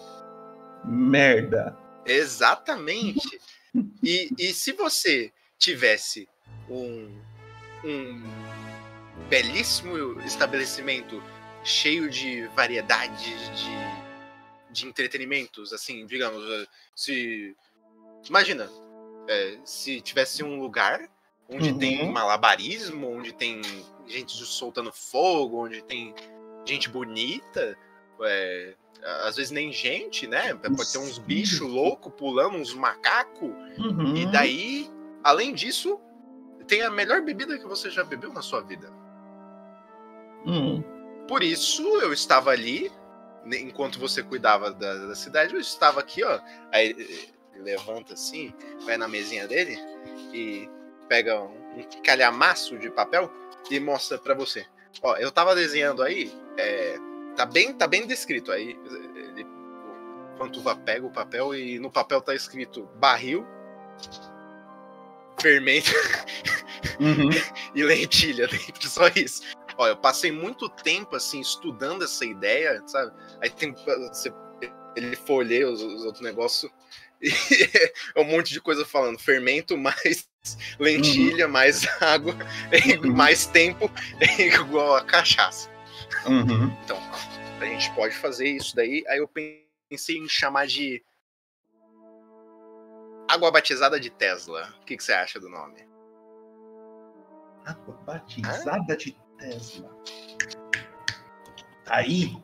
Merda. 0.85 1.77
Exatamente! 2.07 3.41
E, 4.05 4.29
e 4.39 4.53
se 4.53 4.73
você 4.73 5.33
tivesse 5.59 6.29
um, 6.69 7.19
um 7.83 8.23
belíssimo 9.31 10.21
estabelecimento 10.27 11.23
cheio 11.65 12.11
de 12.11 12.47
variedades 12.49 13.49
de 13.59 14.03
de 14.71 14.87
entretenimentos, 14.87 15.73
assim, 15.73 16.05
digamos, 16.05 16.45
eh, 16.51 16.67
se. 16.95 17.57
Imagina, 18.29 18.71
é, 19.27 19.59
se 19.65 20.03
tivesse 20.03 20.43
um 20.43 20.61
lugar 20.61 21.09
onde 21.49 21.71
Uhum. 21.71 21.79
tem 21.79 22.13
malabarismo, 22.13 23.09
onde 23.11 23.33
tem 23.33 23.61
gente 24.13 24.33
soltando 24.45 24.93
fogo, 24.93 25.65
onde 25.65 25.83
tem 25.83 26.15
gente 26.65 26.89
bonita, 26.89 27.77
é, 28.23 28.75
às 29.25 29.37
vezes 29.37 29.51
nem 29.51 29.73
gente, 29.73 30.27
né? 30.27 30.55
Pode 30.55 30.93
ter 30.93 30.99
uns 30.99 31.19
bichos 31.19 31.61
loucos 31.61 32.13
pulando, 32.17 32.57
uns 32.57 32.75
macacos. 32.75 33.51
Uhum. 33.79 34.17
E 34.17 34.27
daí, 34.27 34.91
além 35.25 35.53
disso, 35.53 36.01
tem 36.69 36.83
a 36.83 36.91
melhor 36.91 37.23
bebida 37.23 37.59
que 37.59 37.67
você 37.67 37.91
já 37.91 38.05
bebeu 38.05 38.33
na 38.33 38.43
sua 38.43 38.61
vida. 38.61 38.93
Hum. 40.47 40.83
Por 41.27 41.43
isso 41.43 41.83
eu 42.01 42.13
estava 42.13 42.51
ali, 42.51 42.91
enquanto 43.47 43.99
você 43.99 44.23
cuidava 44.23 44.71
da, 44.71 45.07
da 45.07 45.15
cidade, 45.15 45.55
eu 45.55 45.61
estava 45.61 46.01
aqui, 46.01 46.23
ó. 46.23 46.41
Aí 46.71 46.91
ele 46.91 47.35
levanta 47.57 48.15
assim, 48.15 48.53
vai 48.85 48.97
na 48.97 49.09
mesinha 49.09 49.47
dele 49.47 49.79
e 50.33 50.69
pega 51.09 51.41
um, 51.41 51.79
um 51.79 52.03
calhamaço 52.05 52.79
de 52.79 52.91
papel 52.91 53.31
e 53.71 53.81
mostra 53.81 54.19
pra 54.19 54.35
você. 54.35 54.67
Ó, 55.03 55.17
eu 55.17 55.31
tava 55.31 55.55
desenhando 55.55 56.03
aí, 56.03 56.33
é, 56.59 56.99
tá 57.37 57.47
bem, 57.47 57.73
tá 57.73 57.87
bem 57.87 58.07
descrito 58.07 58.53
aí. 58.53 58.79
Ele, 59.29 59.45
o 59.45 60.39
Fantuva 60.39 60.77
pega 60.77 61.07
o 61.07 61.13
papel 61.13 61.55
e 61.55 61.79
no 61.79 61.91
papel 61.91 62.21
tá 62.21 62.35
escrito 62.35 62.89
barril, 62.97 63.47
fermento 65.41 65.91
Uhum. 67.01 67.31
e 67.75 67.83
lentilha 67.83 68.47
dentro, 68.47 68.89
só 68.89 69.09
isso. 69.09 69.43
Ó, 69.77 69.87
eu 69.87 69.97
passei 69.97 70.31
muito 70.31 70.69
tempo 70.69 71.17
assim 71.17 71.41
estudando 71.41 72.05
essa 72.05 72.25
ideia, 72.25 72.83
sabe? 72.87 73.13
Aí 73.41 73.51
tem 73.51 73.73
você, 73.73 74.33
ele 74.97 75.17
folheia 75.17 75.69
os, 75.69 75.81
os 75.83 76.05
outros 76.05 76.23
negócios 76.23 76.71
e 77.23 77.31
é 78.15 78.21
um 78.21 78.25
monte 78.25 78.53
de 78.53 78.61
coisa 78.61 78.85
falando 78.85 79.19
fermento 79.19 79.77
mais 79.77 80.29
lentilha 80.79 81.47
mais 81.47 81.87
água 82.01 82.35
é 82.71 82.97
mais 83.07 83.47
tempo 83.47 83.91
é 84.21 84.43
igual 84.47 84.97
a 84.97 85.05
cachaça. 85.05 85.71
Uhum. 86.27 86.77
Então, 86.85 86.99
a 87.61 87.65
gente 87.65 87.93
pode 87.95 88.15
fazer 88.17 88.49
isso 88.49 88.75
daí. 88.75 89.05
Aí 89.09 89.19
eu 89.19 89.29
pensei 89.29 90.17
em 90.17 90.29
chamar 90.29 90.67
de 90.67 91.03
água 93.29 93.51
batizada 93.51 93.99
de 93.99 94.11
Tesla. 94.11 94.73
O 94.81 94.85
que, 94.85 94.97
que 94.97 95.05
você 95.05 95.13
acha 95.13 95.41
do 95.41 95.49
nome? 95.49 95.87
Água 97.65 97.95
batizada 98.05 98.97
de 98.97 99.17
Tesla. 99.39 99.89
Tá 101.85 101.97
Aí. 101.97 102.37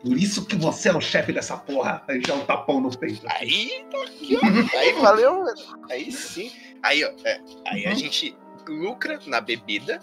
Por 0.00 0.18
isso 0.18 0.44
que 0.44 0.56
você 0.56 0.88
é 0.88 0.96
o 0.96 1.00
chefe 1.00 1.32
dessa 1.32 1.56
porra. 1.56 2.02
Aí 2.08 2.20
já 2.26 2.34
um 2.34 2.44
tapão 2.44 2.80
no 2.80 2.96
peito. 2.96 3.24
Aí, 3.28 3.86
tá 3.88 4.02
aqui, 4.02 4.36
ó. 4.36 4.78
Aí 4.78 4.92
valeu. 5.00 5.44
Aí 5.88 6.10
sim. 6.10 6.50
Aí, 6.82 7.04
ó. 7.04 7.12
é, 7.24 7.40
aí 7.66 7.86
Uhum. 7.86 7.92
a 7.92 7.94
gente 7.94 8.36
lucra 8.68 9.18
na 9.26 9.40
bebida, 9.40 10.00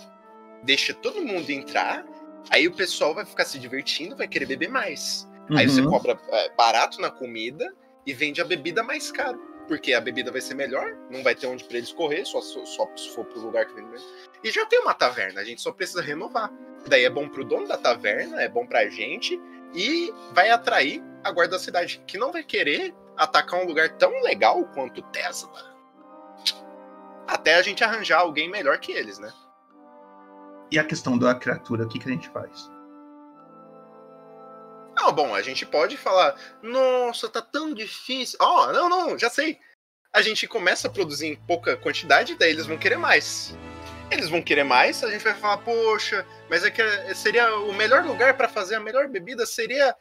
deixa 0.63 0.93
todo 0.93 1.21
mundo 1.21 1.49
entrar. 1.49 2.05
Aí 2.49 2.67
o 2.67 2.73
pessoal 2.73 3.13
vai 3.13 3.25
ficar 3.25 3.45
se 3.45 3.59
divertindo, 3.59 4.15
vai 4.15 4.27
querer 4.27 4.45
beber 4.45 4.69
mais. 4.69 5.27
Aí 5.55 5.67
você 5.67 5.81
Uhum. 5.81 5.89
cobra 5.89 6.17
é, 6.29 6.49
barato 6.55 7.01
na 7.01 7.09
comida 7.09 7.73
e 8.05 8.13
vende 8.13 8.39
a 8.41 8.45
bebida 8.45 8.83
mais 8.83 9.11
caro. 9.11 9.39
Porque 9.67 9.93
a 9.93 10.01
bebida 10.01 10.31
vai 10.31 10.41
ser 10.41 10.55
melhor, 10.55 10.95
não 11.11 11.21
vai 11.21 11.35
ter 11.35 11.45
onde 11.45 11.63
pra 11.63 11.77
eles 11.77 11.91
correr, 11.91 12.25
só, 12.25 12.41
só, 12.41 12.65
só 12.65 12.89
se 12.95 13.09
for 13.13 13.23
pro 13.25 13.39
lugar 13.39 13.65
que 13.67 13.73
vende. 13.75 14.03
E 14.43 14.49
já 14.49 14.65
tem 14.65 14.79
uma 14.79 14.95
taverna, 14.95 15.41
a 15.41 15.43
gente 15.43 15.61
só 15.61 15.71
precisa 15.71 16.01
renovar. 16.01 16.51
Daí 16.87 17.03
é 17.03 17.09
bom 17.09 17.27
pro 17.29 17.43
dono 17.43 17.67
da 17.67 17.77
taverna, 17.77 18.41
é 18.41 18.47
bom 18.49 18.65
pra 18.65 18.87
gente 18.89 19.39
e 19.75 20.11
vai 20.31 20.49
atrair 20.49 21.03
a 21.23 21.31
guarda 21.31 21.57
da 21.57 21.59
cidade, 21.59 22.01
que 22.07 22.17
não 22.17 22.31
vai 22.31 22.41
querer 22.43 22.95
atacar 23.15 23.61
um 23.61 23.65
lugar 23.67 23.89
tão 23.97 24.09
legal 24.23 24.63
quanto 24.73 25.03
Tesla. 25.11 25.68
Até 27.29 27.55
a 27.55 27.61
gente 27.61 27.83
arranjar 27.83 28.21
alguém 28.21 28.49
melhor 28.49 28.79
que 28.79 28.91
eles, 28.91 29.19
né? 29.19 29.31
E 30.71 30.79
a 30.79 30.83
questão 30.83 31.15
da 31.15 31.35
criatura, 31.35 31.83
o 31.83 31.87
que, 31.87 31.99
que 31.99 32.09
a 32.09 32.11
gente 32.11 32.27
faz? 32.29 32.69
Não, 34.95 35.11
bom, 35.11 35.35
a 35.35 35.41
gente 35.43 35.63
pode 35.63 35.95
falar, 35.95 36.35
nossa, 36.63 37.29
tá 37.29 37.39
tão 37.39 37.71
difícil. 37.71 38.37
Ó, 38.41 38.71
não, 38.71 38.89
não, 38.89 39.17
já 39.17 39.29
sei. 39.29 39.59
A 40.11 40.23
gente 40.23 40.47
começa 40.47 40.87
a 40.87 40.91
produzir 40.91 41.27
em 41.27 41.35
pouca 41.35 41.77
quantidade, 41.77 42.35
daí 42.35 42.49
eles 42.49 42.65
vão 42.65 42.79
querer 42.79 42.97
mais. 42.97 43.55
Eles 44.09 44.27
vão 44.27 44.41
querer 44.41 44.63
mais, 44.63 45.03
a 45.03 45.11
gente 45.11 45.23
vai 45.23 45.35
falar, 45.35 45.59
poxa, 45.59 46.25
mas 46.49 46.65
é 46.65 46.71
que 46.71 46.81
seria 47.13 47.55
o 47.57 47.73
melhor 47.73 48.03
lugar 48.03 48.35
para 48.35 48.49
fazer 48.49 48.73
a 48.73 48.79
melhor 48.79 49.07
bebida 49.07 49.45
seria 49.45 49.95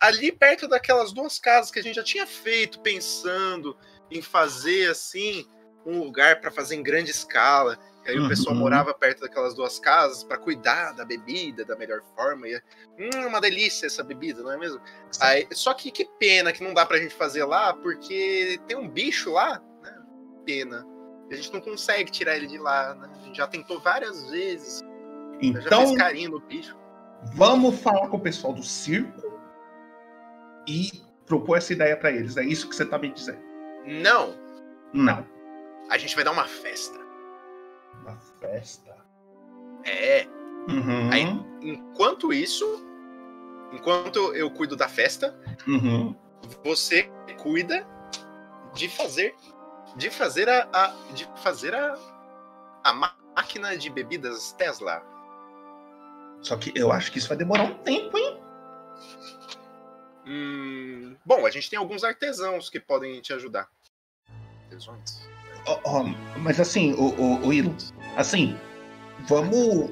ali 0.00 0.32
perto 0.32 0.66
daquelas 0.66 1.12
duas 1.12 1.38
casas 1.38 1.70
que 1.70 1.78
a 1.78 1.82
gente 1.82 1.96
já 1.96 2.02
tinha 2.02 2.26
feito, 2.26 2.80
pensando 2.80 3.76
em 4.10 4.22
fazer 4.22 4.90
assim 4.90 5.46
um 5.86 5.98
lugar 6.02 6.40
para 6.40 6.50
fazer 6.50 6.76
em 6.76 6.82
grande 6.82 7.10
escala. 7.10 7.78
E 8.06 8.10
aí 8.10 8.18
o 8.18 8.28
pessoal 8.28 8.54
Uhum. 8.54 8.60
morava 8.62 8.94
perto 8.94 9.20
daquelas 9.20 9.54
duas 9.54 9.78
casas 9.78 10.24
para 10.24 10.38
cuidar 10.38 10.92
da 10.92 11.04
bebida 11.04 11.64
da 11.64 11.76
melhor 11.76 12.00
forma. 12.16 12.48
E, 12.48 12.56
hum, 12.98 13.26
uma 13.26 13.40
delícia 13.40 13.86
essa 13.86 14.02
bebida, 14.02 14.42
não 14.42 14.52
é 14.52 14.56
mesmo? 14.56 14.80
Aí, 15.20 15.46
só 15.52 15.74
que 15.74 15.90
que 15.90 16.06
pena 16.18 16.50
que 16.52 16.64
não 16.64 16.72
dá 16.72 16.86
pra 16.86 16.96
gente 16.98 17.14
fazer 17.14 17.44
lá, 17.44 17.74
porque 17.74 18.58
tem 18.66 18.76
um 18.76 18.88
bicho 18.88 19.32
lá, 19.32 19.60
né? 19.82 20.02
Pena. 20.46 20.86
A 21.30 21.34
gente 21.34 21.52
não 21.52 21.60
consegue 21.60 22.10
tirar 22.10 22.36
ele 22.36 22.46
de 22.46 22.58
lá, 22.58 22.94
né? 22.94 23.08
A 23.20 23.24
gente 23.26 23.36
já 23.36 23.46
tentou 23.46 23.78
várias 23.78 24.28
vezes. 24.30 24.82
Eu 25.42 25.52
já 25.60 25.66
Então, 25.68 25.86
fiz 25.88 25.96
carinho 25.96 26.30
no 26.32 26.40
bicho. 26.40 26.76
vamos 27.34 27.78
falar 27.80 28.08
com 28.08 28.16
o 28.16 28.20
pessoal 28.20 28.52
do 28.54 28.62
circo 28.62 29.30
e 30.66 30.90
propor 31.26 31.58
essa 31.58 31.72
ideia 31.72 31.96
pra 31.96 32.10
eles. 32.10 32.36
É 32.36 32.42
isso 32.44 32.68
que 32.68 32.74
você 32.74 32.84
tá 32.84 32.98
me 32.98 33.10
dizendo? 33.12 33.38
Não, 33.86 34.34
Não. 34.92 35.24
A 35.90 35.98
gente 35.98 36.14
vai 36.14 36.24
dar 36.24 36.30
uma 36.32 36.46
festa. 36.46 36.98
Uma 38.00 38.16
festa. 38.40 38.96
É. 39.84 40.26
Uhum. 40.68 41.10
Aí, 41.12 41.22
enquanto 41.62 42.32
isso, 42.32 42.64
enquanto 43.72 44.34
eu 44.34 44.50
cuido 44.50 44.76
da 44.76 44.88
festa, 44.88 45.38
Uhum. 45.66 46.14
você 46.64 47.10
cuida 47.42 47.86
de 48.74 48.88
fazer 48.88 49.34
de 49.96 50.08
fazer 50.08 50.48
a, 50.48 50.68
a- 50.72 50.94
de 51.14 51.28
fazer 51.42 51.74
a, 51.74 51.98
a 52.84 52.92
máquina 52.92 53.76
de 53.76 53.90
bebidas 53.90 54.52
Tesla. 54.52 55.02
Só 56.42 56.56
que 56.56 56.72
eu 56.76 56.92
acho 56.92 57.10
que 57.10 57.18
isso 57.18 57.26
vai 57.28 57.36
demorar 57.36 57.64
um 57.64 57.74
tempo, 57.82 58.16
hein? 58.16 58.40
Hum, 60.26 61.16
bom, 61.24 61.44
a 61.44 61.50
gente 61.50 61.68
tem 61.68 61.78
alguns 61.78 62.04
artesãos 62.04 62.70
que 62.70 62.78
podem 62.78 63.20
te 63.20 63.32
ajudar. 63.32 63.68
Artesões? 64.64 65.28
Ó, 65.66 65.78
ó, 65.84 66.04
mas 66.38 66.58
assim, 66.58 66.92
o, 66.94 67.08
o, 67.20 67.46
o 67.46 67.52
Ilo, 67.52 67.74
assim, 68.16 68.56
vamos. 69.28 69.90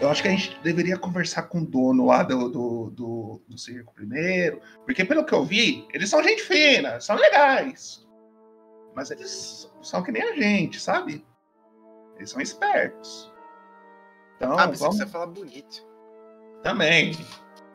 Eu 0.00 0.08
acho 0.08 0.22
que 0.22 0.28
a 0.28 0.30
gente 0.30 0.58
deveria 0.62 0.96
conversar 0.96 1.42
com 1.42 1.58
o 1.58 1.66
dono 1.66 2.06
lá 2.06 2.22
do, 2.22 2.48
do, 2.48 2.90
do, 2.90 3.42
do 3.46 3.58
circo 3.58 3.92
primeiro, 3.94 4.60
porque 4.86 5.04
pelo 5.04 5.24
que 5.24 5.34
eu 5.34 5.44
vi, 5.44 5.86
eles 5.92 6.08
são 6.08 6.22
gente 6.22 6.42
fina, 6.42 6.98
são 7.00 7.16
legais. 7.16 8.06
Mas 8.94 9.10
eles 9.10 9.70
são 9.82 10.02
que 10.02 10.10
nem 10.10 10.22
a 10.22 10.34
gente, 10.34 10.80
sabe? 10.80 11.24
Eles 12.16 12.30
são 12.30 12.40
espertos. 12.40 13.30
Então, 14.36 14.58
ah, 14.58 14.66
vamos 14.66 14.78
você 14.78 15.06
fala 15.06 15.26
bonito. 15.26 15.86
também. 16.62 17.12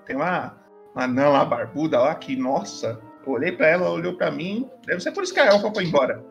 Tem 0.05 0.15
uma, 0.15 0.57
uma 0.93 1.03
anã 1.03 1.29
lá, 1.29 1.45
barbuda 1.45 1.99
lá, 1.99 2.15
que, 2.15 2.35
nossa, 2.35 2.99
eu 3.25 3.33
olhei 3.33 3.51
pra 3.51 3.67
ela, 3.67 3.85
ela 3.85 3.93
olhou 3.95 4.17
pra 4.17 4.31
mim. 4.31 4.69
Deve 4.85 4.99
ser 4.99 5.11
por 5.11 5.23
isso 5.23 5.33
que 5.33 5.39
a 5.39 5.45
Elfa 5.45 5.71
foi 5.71 5.83
embora. 5.83 6.23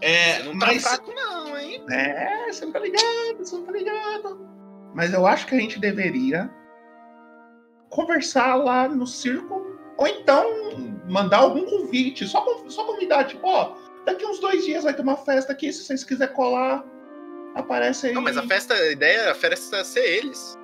É, 0.00 0.42
não 0.44 0.58
tá 0.58 0.66
mas- 0.66 0.82
fraco 0.82 1.12
não, 1.12 1.58
hein? 1.58 1.84
É, 1.90 2.52
você 2.52 2.64
não 2.64 2.72
tá 2.72 2.78
ligado, 2.78 3.38
você 3.38 3.56
não 3.56 3.64
tá 3.64 3.72
ligado. 3.72 4.48
Mas 4.94 5.12
eu 5.12 5.26
acho 5.26 5.46
que 5.46 5.54
a 5.54 5.58
gente 5.60 5.78
deveria 5.78 6.50
conversar 7.90 8.54
lá 8.54 8.88
no 8.88 9.06
circo, 9.06 9.76
ou 9.96 10.06
então 10.06 10.46
mandar 11.08 11.38
algum 11.38 11.64
convite, 11.64 12.26
só, 12.26 12.44
só 12.68 12.84
convidar, 12.84 13.24
tipo, 13.24 13.46
ó, 13.46 13.74
daqui 14.04 14.24
uns 14.24 14.38
dois 14.38 14.64
dias 14.64 14.84
vai 14.84 14.94
ter 14.94 15.02
uma 15.02 15.16
festa 15.16 15.52
aqui, 15.52 15.72
se 15.72 15.84
vocês 15.84 16.04
quiserem 16.04 16.34
colar, 16.34 16.84
aparece 17.54 18.06
aí. 18.08 18.14
Não, 18.14 18.22
mas 18.22 18.36
a 18.36 18.42
festa, 18.42 18.74
a 18.74 18.92
ideia 18.92 19.20
é 19.22 19.30
a 19.30 19.34
festa 19.34 19.82
ser 19.84 20.04
eles. 20.06 20.56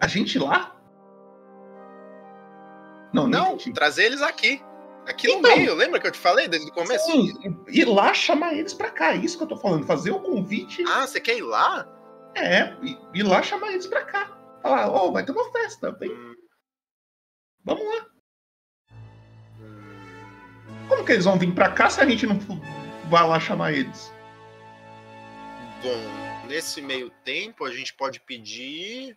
A 0.00 0.06
gente 0.06 0.38
lá? 0.38 0.74
Não, 3.12 3.28
Não, 3.28 3.56
trazer 3.56 4.04
eles 4.06 4.22
aqui. 4.22 4.60
Aqui 5.06 5.26
no 5.28 5.34
Então. 5.34 5.56
meio, 5.56 5.74
lembra 5.74 6.00
que 6.00 6.06
eu 6.06 6.10
te 6.12 6.18
falei 6.18 6.48
desde 6.48 6.70
o 6.70 6.72
começo? 6.74 7.04
Sim, 7.10 7.32
ir 7.68 7.84
lá 7.84 8.14
chamar 8.14 8.54
eles 8.54 8.72
pra 8.72 8.90
cá, 8.90 9.14
isso 9.14 9.36
que 9.36 9.44
eu 9.44 9.48
tô 9.48 9.56
falando, 9.56 9.86
fazer 9.86 10.10
o 10.10 10.20
convite. 10.20 10.82
Ah, 10.88 11.06
você 11.06 11.20
quer 11.20 11.36
ir 11.36 11.42
lá? 11.42 11.86
É, 12.34 12.74
ir- 13.14 13.22
lá 13.22 13.42
chamar 13.42 13.72
eles 13.72 13.86
pra 13.86 14.02
cá. 14.04 14.26
Falar, 14.62 14.88
ó, 14.90 15.10
vai 15.10 15.24
ter 15.24 15.32
uma 15.32 15.50
festa, 15.52 15.92
vem. 15.92 16.10
Hum. 16.10 16.34
Vamos 17.64 17.84
lá. 17.86 18.06
Como 20.88 21.04
que 21.04 21.12
eles 21.12 21.24
vão 21.24 21.38
vir 21.38 21.54
pra 21.54 21.70
cá 21.70 21.88
se 21.90 22.00
a 22.00 22.06
gente 22.06 22.26
não 22.26 22.38
vai 23.08 23.26
lá 23.26 23.38
chamar 23.38 23.72
eles? 23.72 24.12
Bom, 25.82 26.46
nesse 26.48 26.80
meio 26.80 27.10
tempo 27.24 27.64
a 27.64 27.70
gente 27.70 27.92
pode 27.94 28.20
pedir 28.20 29.16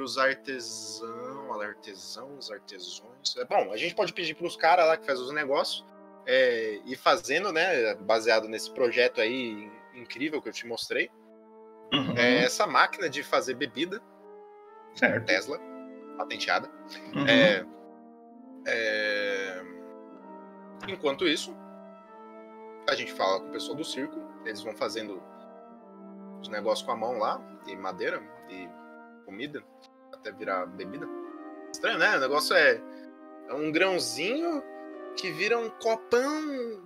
pros 0.00 0.16
artesãos, 0.16 1.60
artesãos, 1.60 2.50
artesões. 2.50 3.36
É 3.36 3.44
bom, 3.44 3.70
a 3.70 3.76
gente 3.76 3.94
pode 3.94 4.14
pedir 4.14 4.34
pros 4.34 4.56
caras 4.56 4.86
lá 4.86 4.96
que 4.96 5.04
faz 5.04 5.20
os 5.20 5.30
negócios 5.30 5.84
é, 6.26 6.80
ir 6.86 6.96
fazendo, 6.96 7.52
né? 7.52 7.94
Baseado 7.96 8.48
nesse 8.48 8.70
projeto 8.72 9.20
aí 9.20 9.70
incrível 9.94 10.40
que 10.40 10.48
eu 10.48 10.52
te 10.54 10.66
mostrei. 10.66 11.10
Uhum. 11.92 12.16
É 12.16 12.44
essa 12.44 12.66
máquina 12.66 13.10
de 13.10 13.22
fazer 13.22 13.54
bebida. 13.54 14.00
Certo. 14.94 15.26
Tesla, 15.26 15.60
patenteada. 16.16 16.70
Uhum. 17.14 17.26
É, 17.28 17.66
é, 18.66 19.62
Enquanto 20.88 21.28
isso, 21.28 21.54
a 22.88 22.94
gente 22.94 23.12
fala 23.12 23.40
com 23.40 23.48
o 23.48 23.52
pessoal 23.52 23.76
do 23.76 23.84
circo. 23.84 24.18
Eles 24.46 24.62
vão 24.62 24.74
fazendo 24.74 25.22
os 26.40 26.48
negócios 26.48 26.86
com 26.86 26.92
a 26.92 26.96
mão 26.96 27.18
lá, 27.18 27.38
e 27.66 27.76
madeira, 27.76 28.22
e 28.48 28.66
comida, 29.26 29.62
até 30.20 30.32
virar 30.32 30.66
bebida. 30.66 31.08
Estranho, 31.72 31.98
né? 31.98 32.16
O 32.16 32.20
negócio 32.20 32.54
é, 32.54 32.80
é 33.48 33.54
um 33.54 33.72
grãozinho 33.72 34.62
que 35.16 35.30
vira 35.30 35.58
um 35.58 35.68
copão. 35.68 36.82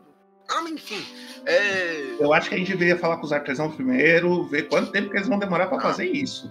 Ah, 0.48 0.60
mas 0.62 0.72
enfim. 0.72 1.04
É... 1.46 2.16
Eu 2.18 2.32
acho 2.32 2.48
que 2.48 2.54
a 2.54 2.58
gente 2.58 2.70
deveria 2.72 2.98
falar 2.98 3.16
com 3.16 3.24
os 3.24 3.32
artesãos 3.32 3.74
primeiro, 3.74 4.44
ver 4.44 4.68
quanto 4.68 4.92
tempo 4.92 5.10
que 5.10 5.16
eles 5.16 5.28
vão 5.28 5.38
demorar 5.38 5.68
pra 5.68 5.80
fazer 5.80 6.06
isso. 6.06 6.48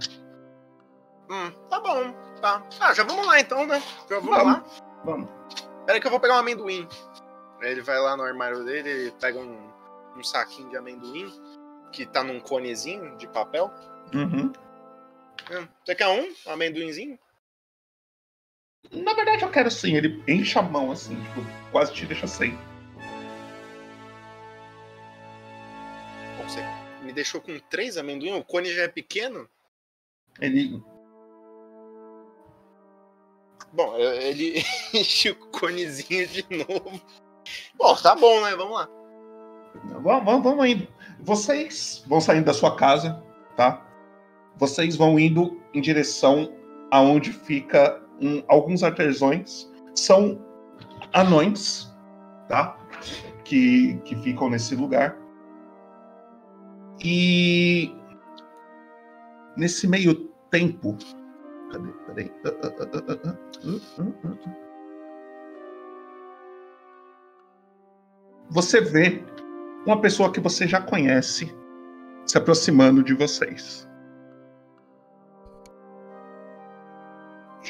Hum, 1.29 1.51
tá 1.69 1.79
bom, 1.79 2.11
tá. 2.41 2.63
Ah, 2.79 2.93
já 2.93 3.03
vamos 3.03 3.25
lá 3.25 3.39
então, 3.39 3.65
né? 3.65 3.81
Já 4.09 4.19
vamos, 4.19 4.35
Vamos. 4.35 4.53
lá. 4.53 4.65
Vamos. 5.05 5.29
Pera 5.85 5.97
aí 5.97 6.01
que 6.01 6.07
eu 6.07 6.11
vou 6.11 6.19
pegar 6.19 6.35
um 6.35 6.39
amendoim. 6.39 6.87
Ele 7.61 7.81
vai 7.81 7.99
lá 7.99 8.17
no 8.17 8.23
armário 8.23 8.63
dele, 8.65 8.89
ele 8.89 9.11
pega 9.19 9.39
um, 9.39 9.57
um 10.17 10.23
saquinho 10.23 10.69
de 10.69 10.77
amendoim 10.77 11.31
que 11.91 12.05
tá 12.05 12.23
num 12.23 12.39
conezinho 12.39 13.15
de 13.17 13.27
papel. 13.27 13.71
Uhum. 14.13 14.51
Hum, 15.51 15.67
Você 15.83 15.95
quer 15.95 16.07
um? 16.07 16.33
Um 16.47 16.51
amendoinzinho? 16.51 17.19
Na 18.91 19.13
verdade, 19.13 19.43
eu 19.43 19.51
quero 19.51 19.71
sim. 19.71 19.95
Ele 19.95 20.21
enche 20.27 20.57
a 20.57 20.61
mão 20.61 20.91
assim, 20.91 21.15
tipo, 21.15 21.41
quase 21.71 21.93
te 21.93 22.05
deixa 22.05 22.27
sem. 22.27 22.51
Bom, 26.37 26.47
Você 26.47 26.61
me 27.03 27.13
deixou 27.13 27.41
com 27.41 27.57
três 27.59 27.97
amendoim? 27.97 28.33
O 28.37 28.43
cone 28.43 28.73
já 28.73 28.83
é 28.83 28.87
pequeno? 28.87 29.49
Ele. 30.39 30.81
Bom, 33.71 33.95
é, 33.97 34.29
ele 34.29 34.63
enche 34.93 35.31
o 35.31 35.35
conezinho 35.35 36.27
de 36.27 36.45
novo. 36.49 37.01
Bom, 37.75 37.95
tá 37.95 38.15
bom, 38.15 38.41
né? 38.41 38.55
Vamos 38.55 38.77
lá. 38.77 38.89
Vamos, 40.01 40.23
vamos, 40.25 40.43
vamos 40.43 40.65
indo. 40.67 40.87
Vocês 41.19 42.03
vão 42.07 42.21
saindo 42.21 42.45
da 42.45 42.53
sua 42.53 42.75
casa, 42.75 43.23
tá? 43.55 43.85
Vocês 44.57 44.95
vão 44.95 45.19
indo 45.19 45.59
em 45.73 45.81
direção 45.81 46.51
aonde 46.91 47.31
fica 47.31 48.01
um- 48.21 48.43
alguns 48.47 48.83
artesãos. 48.83 49.71
São 49.95 50.39
anões, 51.13 51.91
tá? 52.47 52.77
Que, 53.43 53.95
que 54.05 54.15
ficam 54.17 54.49
nesse 54.49 54.75
lugar. 54.75 55.17
E 57.03 57.93
nesse 59.57 59.87
meio 59.87 60.15
tempo. 60.49 60.95
Cadê? 61.71 61.89
Peraí. 62.07 62.31
Você 68.49 68.81
vê 68.81 69.23
uma 69.85 69.99
pessoa 69.99 70.31
que 70.31 70.39
você 70.39 70.67
já 70.67 70.79
conhece 70.81 71.53
se 72.25 72.37
aproximando 72.37 73.03
de 73.03 73.13
vocês. 73.13 73.87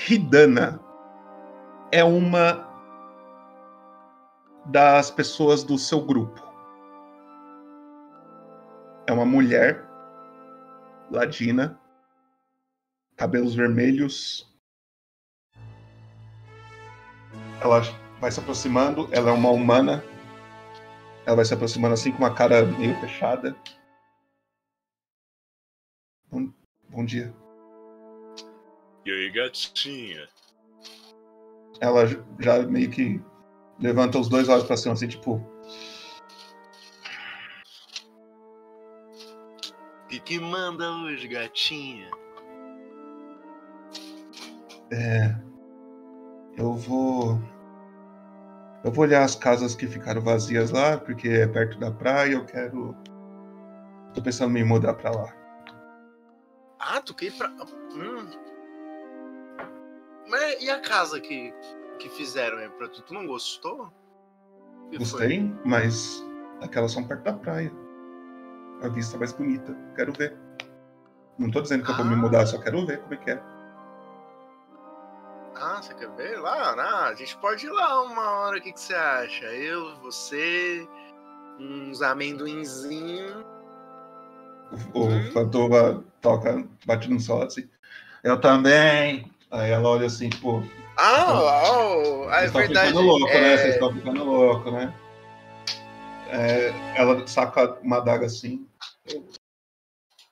Hidana 0.10 0.82
é 1.92 2.04
uma 2.04 2.68
das 4.66 5.10
pessoas 5.10 5.64
do 5.64 5.78
seu 5.78 6.02
grupo. 6.02 6.42
É 9.08 9.14
uma 9.14 9.26
mulher 9.26 9.86
ladina, 11.10 11.80
cabelos 13.16 13.56
vermelhos. 13.56 14.52
Ela 17.62 17.82
vai 18.20 18.32
se 18.32 18.42
aproximando, 18.42 19.08
ela 19.12 19.30
é 19.30 19.34
uma 19.34 19.52
humana. 19.52 20.04
Ela 21.26 21.38
vai 21.38 21.46
se 21.46 21.54
aproximando 21.54 21.94
assim 21.94 22.12
com 22.12 22.18
uma 22.18 22.34
cara 22.34 22.66
meio 22.66 23.00
fechada. 23.00 23.56
Bom, 26.30 26.52
bom 26.90 27.06
dia. 27.06 27.43
E 29.06 29.12
aí, 29.12 29.30
gatinha? 29.32 30.28
Ela 31.82 32.06
já 32.40 32.62
meio 32.64 32.90
que 32.90 33.22
levanta 33.80 34.18
os 34.18 34.30
dois 34.30 34.48
olhos 34.48 34.64
pra 34.64 34.78
cima, 34.78 34.94
assim, 34.94 35.08
tipo. 35.08 35.36
O 40.04 40.08
que, 40.08 40.20
que 40.20 40.40
manda 40.40 40.90
hoje, 40.90 41.28
gatinha? 41.28 42.10
É. 44.92 45.36
Eu 46.58 46.76
vou. 46.76 47.42
Eu 48.86 48.92
vou 48.92 49.04
olhar 49.04 49.24
as 49.24 49.36
casas 49.36 49.76
que 49.76 49.88
ficaram 49.88 50.22
vazias 50.22 50.72
lá, 50.72 50.98
porque 50.98 51.28
é 51.28 51.48
perto 51.48 51.78
da 51.80 51.92
praia, 51.92 52.34
eu 52.34 52.46
quero. 52.46 52.96
Tô 54.14 54.22
pensando 54.22 54.52
em 54.52 54.62
me 54.62 54.64
mudar 54.64 54.94
pra 54.94 55.12
lá. 55.12 55.34
Ah, 56.80 57.02
tu 57.02 57.14
quer 57.14 57.26
ir 57.26 57.32
pra. 57.32 57.50
Hum. 57.50 58.53
Mas 60.34 60.64
e 60.64 60.70
a 60.72 60.80
casa 60.80 61.22
que, 61.22 61.54
que 62.00 62.10
fizeram 62.10 62.58
aí 62.58 62.68
pra 62.68 62.88
tu? 62.88 63.04
Tu 63.04 63.14
não 63.14 63.28
gostou? 63.28 63.94
Que 64.90 64.98
foi? 65.06 65.20
Gostei, 65.20 65.54
mas 65.64 66.26
aquelas 66.60 66.92
são 66.92 67.04
perto 67.04 67.22
da 67.22 67.34
praia. 67.34 67.72
A 68.82 68.88
vista 68.88 69.16
é 69.16 69.20
mais 69.20 69.32
bonita. 69.32 69.78
Quero 69.96 70.12
ver. 70.12 70.36
Não 71.38 71.52
tô 71.52 71.62
dizendo 71.62 71.86
que 71.86 71.92
eu 71.92 71.96
vou 71.96 72.06
me 72.06 72.16
mudar, 72.16 72.48
só 72.48 72.60
quero 72.60 72.84
ver 72.84 73.00
como 73.02 73.14
é 73.14 73.18
que 73.18 73.30
é. 73.30 73.44
Ah, 75.56 75.80
você 75.80 75.94
quer 75.94 76.10
ver 76.16 76.40
lá? 76.40 76.74
Ah, 76.80 77.10
a 77.10 77.16
gente 77.16 77.38
pode 77.38 77.68
ir 77.68 77.70
lá 77.70 78.02
uma 78.02 78.32
hora, 78.32 78.58
o 78.58 78.62
que, 78.62 78.74
que 78.74 78.80
você 78.80 78.96
acha? 78.96 79.46
Eu, 79.46 79.96
você, 79.98 80.88
uns 81.60 82.02
amendoinzinhos. 82.02 83.46
O 84.96 85.32
Fantoma 85.32 86.04
toca, 86.22 86.68
bate 86.88 87.08
no 87.08 87.20
sol 87.20 87.44
assim. 87.44 87.70
Eu 88.24 88.42
também. 88.42 89.33
Aí 89.54 89.70
ela 89.70 89.88
olha 89.88 90.08
assim, 90.08 90.30
tipo. 90.30 90.64
Ah, 90.98 91.72
oh, 91.72 92.30
é 92.32 92.40
Vocês 92.40 92.46
estão 92.46 92.62
verdade. 92.62 92.88
ficando 92.90 93.06
louco, 93.08 93.28
né? 93.28 93.54
é, 93.54 93.58
Vocês 93.58 93.74
estão 93.74 93.94
ficando 93.94 94.24
louco, 94.24 94.72
né? 94.72 94.94
É, 96.30 96.74
ela 97.00 97.28
saca 97.28 97.80
uma 97.82 97.98
adaga 97.98 98.26
assim. 98.26 98.68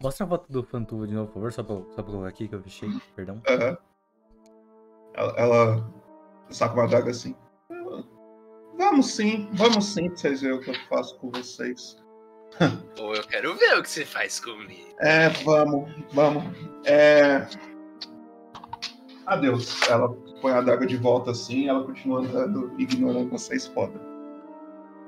Mostra 0.01 0.25
a 0.25 0.29
foto 0.29 0.51
do 0.51 0.63
Fantuva 0.63 1.05
de 1.05 1.13
novo, 1.13 1.27
por 1.27 1.35
favor, 1.35 1.53
só 1.53 1.63
pra, 1.63 1.75
só 1.75 2.01
pra 2.01 2.03
colocar 2.03 2.29
aqui 2.29 2.47
que 2.47 2.55
eu 2.55 2.63
fechei, 2.63 2.89
perdão. 3.15 3.39
Ela, 5.13 5.33
ela 5.37 5.93
saca 6.49 6.73
uma 6.73 6.85
adaga 6.85 7.11
assim. 7.11 7.35
Vamos 8.77 9.11
sim, 9.11 9.47
vamos 9.53 9.85
sim, 9.85 10.07
pra 10.09 10.17
vocês 10.17 10.41
verem 10.41 10.57
o 10.57 10.61
que 10.61 10.71
eu 10.71 10.75
faço 10.89 11.15
com 11.19 11.29
vocês. 11.29 11.97
Pô, 12.97 13.13
eu 13.13 13.23
quero 13.27 13.55
ver 13.55 13.77
o 13.77 13.83
que 13.83 13.89
você 13.89 14.03
faz 14.03 14.39
comigo. 14.39 14.95
É, 14.99 15.29
vamos, 15.29 15.91
vamos. 16.11 16.43
É. 16.85 17.45
Adeus. 19.31 19.81
Ela 19.89 20.09
põe 20.41 20.51
a 20.51 20.57
adaga 20.57 20.85
de 20.85 20.97
volta 20.97 21.31
assim, 21.31 21.67
ela 21.69 21.83
continua 21.83 22.19
andando, 22.19 22.73
ignorando 22.77 23.29
vocês 23.29 23.67
foda. 23.67 23.99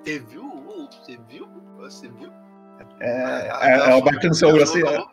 Você 0.03 0.19
viu? 0.19 0.43
Você 0.91 1.19
viu? 1.28 1.47
Você 1.78 2.07
viu? 2.07 2.32
É, 2.99 3.49
Ah, 3.51 3.59
é, 3.69 3.78
tá, 3.78 3.89
ela 3.91 4.01
bate 4.01 4.28
no 4.28 4.34
seu 4.34 4.49
ombro 4.49 4.63
assim, 4.63 4.82
ver. 4.82 5.05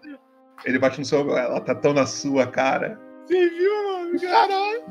ele 0.65 0.79
bate 0.79 0.99
no 1.01 1.05
seu 1.05 1.37
ela 1.37 1.61
tá 1.61 1.75
tão 1.75 1.93
na 1.93 2.07
sua 2.07 2.47
cara. 2.47 3.01
Você 3.27 3.49
viu, 3.51 3.73
mano? 3.85 4.21
Caralho. 4.21 4.83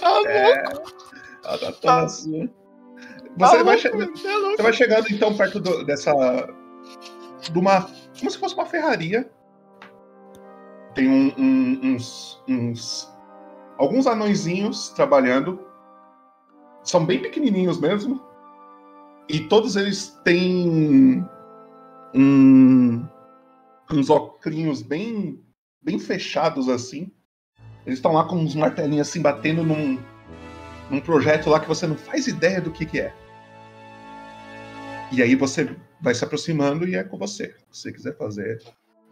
Tá 0.00 0.30
É, 0.30 0.62
louco. 0.72 0.92
ela 1.44 1.58
tá 1.58 1.72
tão 1.80 1.96
na 2.02 2.08
sua. 2.08 2.38
Você 2.40 2.48
Tá 3.38 3.62
vai, 3.62 3.62
louco, 3.64 3.78
che- 3.78 3.90
mano, 3.90 4.12
tá 4.22 4.36
louco. 4.36 4.56
você 4.56 4.62
vai 4.62 4.72
chegando 4.72 5.06
então 5.10 5.36
perto 5.36 5.60
do- 5.60 5.84
dessa. 5.84 6.12
de 7.40 7.58
uma. 7.58 7.82
como 8.18 8.30
se 8.30 8.38
fosse 8.38 8.54
uma 8.54 8.66
ferraria. 8.66 9.30
Tem 10.94 11.08
um- 11.08 11.32
um- 11.38 11.80
uns, 11.94 12.42
uns. 12.48 13.10
Alguns 13.80 14.06
anõezinhos 14.06 14.90
trabalhando. 14.90 15.58
São 16.84 17.04
bem 17.04 17.20
pequenininhos 17.20 17.78
mesmo. 17.80 18.20
E 19.28 19.40
todos 19.48 19.76
eles 19.76 20.18
têm. 20.24 21.24
um- 22.14 23.06
uns 23.92 24.10
óculos 24.10 24.82
bem, 24.82 25.40
bem 25.80 25.98
fechados 25.98 26.68
assim. 26.68 27.10
Eles 27.86 27.98
estão 27.98 28.12
lá 28.12 28.24
com 28.24 28.36
uns 28.36 28.54
martelinhos 28.54 29.08
assim 29.08 29.22
batendo 29.22 29.62
num, 29.62 29.96
num 30.90 31.00
projeto 31.00 31.48
lá 31.48 31.60
que 31.60 31.68
você 31.68 31.86
não 31.86 31.96
faz 31.96 32.26
ideia 32.26 32.60
do 32.60 32.70
que, 32.72 32.84
que 32.84 33.00
é. 33.00 33.14
E 35.12 35.22
aí 35.22 35.34
você 35.36 35.76
vai 36.00 36.14
se 36.14 36.24
aproximando 36.24 36.86
e 36.86 36.94
é 36.96 37.04
com 37.04 37.16
você. 37.16 37.54
Se 37.70 37.82
você 37.82 37.92
quiser 37.92 38.16
fazer. 38.16 38.60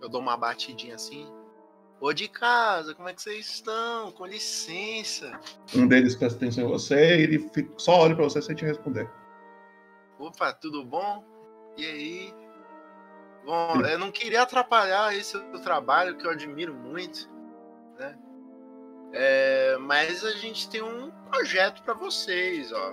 Eu 0.02 0.08
dou 0.08 0.20
uma 0.20 0.36
batidinha 0.36 0.94
assim. 0.96 1.26
Ô 2.00 2.12
de 2.12 2.28
casa, 2.28 2.94
como 2.94 3.08
é 3.08 3.14
que 3.14 3.20
vocês 3.20 3.46
estão? 3.46 4.12
Com 4.12 4.24
licença. 4.24 5.38
Um 5.74 5.86
deles 5.88 6.14
presta 6.14 6.36
atenção 6.36 6.64
em 6.64 6.68
você 6.68 7.18
e 7.18 7.22
ele 7.22 7.48
fica- 7.48 7.72
só 7.76 7.98
olha 7.98 8.14
pra 8.14 8.24
você 8.24 8.40
sem 8.40 8.54
te 8.54 8.64
responder. 8.64 9.10
Opa, 10.18 10.52
tudo 10.52 10.84
bom? 10.84 11.24
E 11.76 11.84
aí? 11.84 12.34
Bom, 13.44 13.80
eu 13.84 13.98
não 13.98 14.12
queria 14.12 14.42
atrapalhar 14.42 15.14
esse 15.16 15.38
trabalho 15.62 16.16
que 16.16 16.26
eu 16.26 16.30
admiro 16.30 16.74
muito, 16.74 17.28
né? 17.98 18.16
É, 19.12 19.76
mas 19.78 20.24
a 20.24 20.32
gente 20.32 20.68
tem 20.70 20.82
um 20.82 21.10
projeto 21.30 21.82
para 21.82 21.94
vocês, 21.94 22.72
ó. 22.72 22.92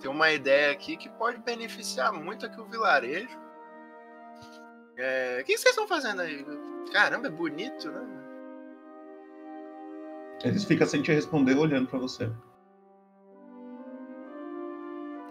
Tem 0.00 0.10
uma 0.10 0.30
ideia 0.32 0.70
aqui 0.70 0.96
que 0.96 1.08
pode 1.08 1.38
beneficiar 1.38 2.12
muito 2.12 2.44
aqui 2.46 2.60
o 2.60 2.66
vilarejo. 2.66 3.40
É, 4.96 5.38
o 5.40 5.44
que 5.44 5.56
vocês 5.56 5.70
estão 5.70 5.88
fazendo 5.88 6.20
aí? 6.22 6.44
Caramba, 6.90 7.28
é 7.28 7.30
bonito, 7.30 7.90
né? 7.90 8.22
Eles 10.44 10.64
ficam 10.64 10.86
sem 10.86 11.02
te 11.02 11.12
responder 11.12 11.56
olhando 11.56 11.88
pra 11.88 11.98
você. 11.98 12.30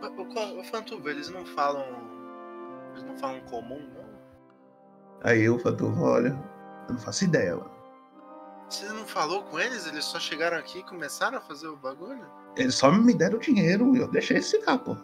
O, 0.01 0.21
o, 0.21 0.59
o 0.59 0.63
Fantuva, 0.63 1.09
eles 1.09 1.29
não 1.29 1.45
falam. 1.45 1.85
Eles 2.91 3.03
não 3.03 3.17
falam 3.17 3.41
comum, 3.41 3.79
não? 3.93 4.11
Aí 5.23 5.49
o 5.49 5.59
Fatuva 5.59 6.01
olha. 6.01 6.43
Eu 6.87 6.93
não 6.93 7.01
faço 7.01 7.25
ideia, 7.25 7.55
mano. 7.55 7.71
Você 8.69 8.87
não 8.87 9.05
falou 9.05 9.43
com 9.43 9.59
eles? 9.59 9.85
Eles 9.85 10.05
só 10.05 10.19
chegaram 10.19 10.57
aqui 10.57 10.79
e 10.79 10.83
começaram 10.83 11.37
a 11.37 11.41
fazer 11.41 11.67
o 11.67 11.75
bagulho? 11.75 12.25
Eles 12.55 12.75
só 12.75 12.91
me 12.91 13.13
deram 13.13 13.37
dinheiro 13.37 13.95
e 13.95 13.99
eu 13.99 14.09
deixei 14.09 14.37
eles 14.37 14.49
ficar, 14.49 14.77
pô. 14.77 14.95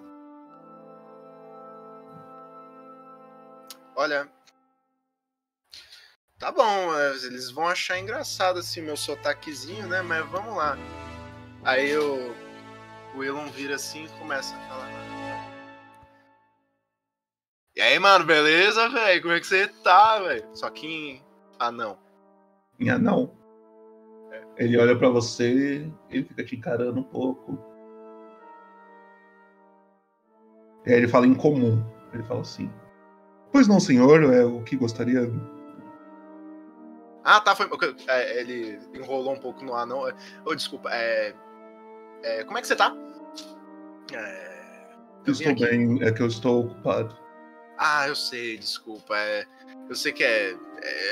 Olha. 3.95 4.29
Tá 6.39 6.51
bom, 6.51 6.95
é, 6.95 7.15
eles 7.25 7.49
vão 7.49 7.67
achar 7.67 7.99
engraçado 7.99 8.59
assim 8.59 8.81
meu 8.81 8.95
sotaquezinho, 8.95 9.87
né? 9.87 10.03
Mas 10.03 10.23
vamos 10.29 10.55
lá. 10.55 10.77
Aí 11.63 11.97
o, 11.97 12.31
o 13.15 13.23
Elon 13.23 13.47
vira 13.47 13.75
assim 13.75 14.05
e 14.05 14.19
começa 14.19 14.55
a 14.55 14.59
falar. 14.67 14.87
E 17.75 17.81
aí, 17.81 17.97
mano, 17.99 18.25
beleza, 18.25 18.87
velho? 18.89 19.21
Como 19.21 19.33
é 19.33 19.39
que 19.39 19.47
você 19.47 19.67
tá, 19.83 20.19
velho? 20.19 20.45
Só 20.53 20.69
que 20.69 20.87
em 20.87 21.23
anão. 21.59 21.97
Em 22.79 22.89
anão. 22.89 23.31
Ele 24.57 24.77
olha 24.79 24.97
pra 24.97 25.09
você, 25.09 25.87
ele 26.09 26.23
fica 26.23 26.43
te 26.43 26.55
encarando 26.55 26.99
um 26.99 27.03
pouco. 27.03 27.57
E 30.85 30.91
aí 30.91 30.97
ele 30.97 31.07
fala 31.07 31.27
em 31.27 31.35
comum. 31.35 31.83
Ele 32.13 32.23
fala 32.23 32.41
assim. 32.41 32.71
Pois 33.51 33.67
não, 33.67 33.79
senhor, 33.79 34.23
é 34.23 34.43
o 34.43 34.63
que 34.63 34.75
gostaria. 34.75 35.31
Ah, 37.29 37.41
tá, 37.41 37.53
foi. 37.53 37.69
é, 38.07 38.39
ele 38.39 38.79
enrolou 38.93 39.33
um 39.33 39.39
pouco 39.39 39.61
no 39.65 39.75
anão. 39.75 40.03
Ô, 40.45 40.55
desculpa, 40.55 40.89
é, 40.93 41.35
é, 42.23 42.43
Como 42.45 42.57
é 42.57 42.61
que 42.61 42.67
você 42.67 42.75
tá? 42.75 42.95
É, 44.13 44.87
estou 45.27 45.51
aqui- 45.51 45.65
bem, 45.65 46.01
é 46.03 46.11
que 46.11 46.21
eu 46.21 46.27
estou 46.27 46.61
ocupado. 46.65 47.17
Ah, 47.77 48.07
eu 48.07 48.15
sei, 48.15 48.57
desculpa. 48.57 49.17
É, 49.17 49.45
eu 49.89 49.95
sei 49.95 50.13
que 50.13 50.23
é. 50.23 50.51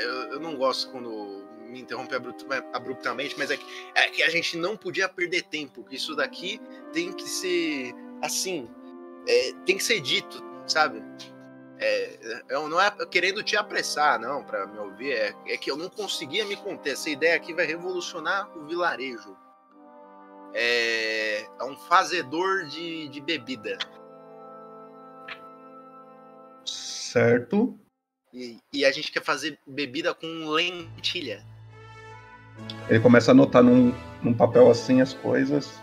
eu, 0.04 0.32
eu 0.32 0.40
não 0.40 0.56
gosto 0.56 0.90
quando 0.90 1.44
me 1.68 1.80
interrompe 1.82 2.14
abrupt- 2.14 2.46
abruptamente, 2.72 3.34
mas 3.36 3.50
é 3.50 3.58
que, 3.58 3.66
é 3.94 4.08
que 4.08 4.22
a 4.22 4.30
gente 4.30 4.56
não 4.56 4.74
podia 4.74 5.10
perder 5.10 5.42
tempo. 5.42 5.84
Isso 5.90 6.16
daqui 6.16 6.58
tem 6.94 7.12
que 7.12 7.28
ser 7.28 7.94
assim. 8.22 8.70
tem 9.66 9.76
que 9.76 9.84
ser 9.84 10.00
dito, 10.00 10.42
sabe? 10.66 11.02
É, 11.78 12.42
eu 12.48 12.68
não 12.68 12.80
é 12.80 12.90
querendo 13.06 13.42
te 13.42 13.56
apressar, 13.56 14.18
não, 14.18 14.42
pra 14.42 14.66
me 14.66 14.78
ouvir. 14.78 15.12
É, 15.12 15.34
é 15.46 15.56
que 15.56 15.70
eu 15.70 15.76
não 15.76 15.88
conseguia 15.88 16.44
me 16.44 16.56
conter. 16.56 16.92
Essa 16.92 17.10
ideia 17.10 17.36
aqui 17.36 17.52
vai 17.52 17.66
revolucionar 17.66 18.48
o 18.56 18.64
vilarejo. 18.66 19.36
É, 20.54 21.42
é 21.42 21.64
um 21.64 21.76
fazedor 21.76 22.64
de, 22.64 23.08
de 23.08 23.20
bebida. 23.20 23.76
Certo? 26.64 27.78
E, 28.32 28.58
e 28.72 28.84
a 28.84 28.92
gente 28.92 29.12
quer 29.12 29.22
fazer 29.22 29.58
bebida 29.66 30.14
com 30.14 30.48
lentilha. 30.48 31.44
Ele 32.88 33.00
começa 33.00 33.30
a 33.30 33.32
anotar 33.32 33.62
num, 33.62 33.94
num 34.22 34.32
papel 34.34 34.70
assim 34.70 35.00
as 35.00 35.12
coisas. 35.12 35.80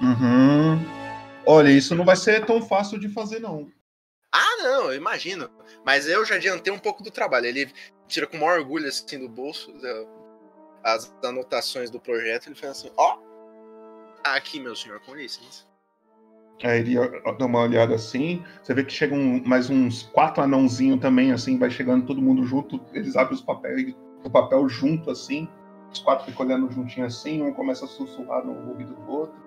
Uhum. 0.00 0.78
Olha, 1.44 1.70
isso 1.70 1.94
não 1.94 2.04
vai 2.04 2.16
ser 2.16 2.44
tão 2.44 2.60
fácil 2.60 2.98
de 2.98 3.08
fazer, 3.08 3.38
não. 3.38 3.70
Ah, 4.36 4.62
não, 4.62 4.90
eu 4.90 4.94
imagino. 4.94 5.48
Mas 5.82 6.06
eu 6.06 6.22
já 6.22 6.34
adiantei 6.34 6.70
um 6.70 6.78
pouco 6.78 7.02
do 7.02 7.10
trabalho. 7.10 7.46
Ele 7.46 7.72
tira 8.06 8.26
com 8.26 8.36
o 8.36 8.40
maior 8.40 8.58
orgulho 8.58 8.86
assim 8.86 9.18
do 9.18 9.28
bolso 9.30 9.72
as 10.84 11.10
anotações 11.24 11.90
do 11.90 11.98
projeto. 11.98 12.48
Ele 12.48 12.54
fala 12.54 12.72
assim: 12.72 12.90
Ó, 12.98 13.18
aqui, 14.22 14.60
meu 14.60 14.76
senhor, 14.76 15.00
com 15.00 15.14
licença. 15.14 15.64
Aí 16.62 16.80
ele 16.80 16.96
dá 17.38 17.46
uma 17.46 17.62
olhada 17.62 17.94
assim. 17.94 18.44
Você 18.62 18.74
vê 18.74 18.84
que 18.84 18.92
chegam 18.92 19.18
mais 19.46 19.70
uns 19.70 20.02
quatro 20.02 20.42
anãozinhos 20.42 21.00
também, 21.00 21.32
assim, 21.32 21.58
vai 21.58 21.70
chegando 21.70 22.04
todo 22.04 22.20
mundo 22.20 22.44
junto. 22.44 22.78
Eles 22.92 23.16
abrem 23.16 23.36
os 23.36 23.42
papéis, 23.42 23.94
o 24.22 24.30
papel 24.30 24.68
junto, 24.68 25.10
assim. 25.10 25.48
Os 25.90 25.98
quatro 26.00 26.26
ficam 26.26 26.44
olhando 26.44 26.70
juntinho 26.70 27.06
assim, 27.06 27.42
um 27.42 27.54
começa 27.54 27.86
a 27.86 27.88
sussurrar 27.88 28.44
no 28.44 28.68
ouvido 28.68 28.94
do 28.94 29.10
outro. 29.10 29.45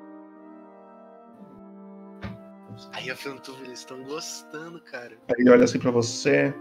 Aí 2.93 3.09
a 3.09 3.15
Fantuva, 3.15 3.63
eles 3.63 3.79
estão 3.79 4.03
gostando, 4.03 4.79
cara. 4.81 5.17
Aí 5.29 5.35
ele 5.39 5.49
olha 5.49 5.63
assim 5.63 5.79
pra 5.79 5.91
você. 5.91 6.53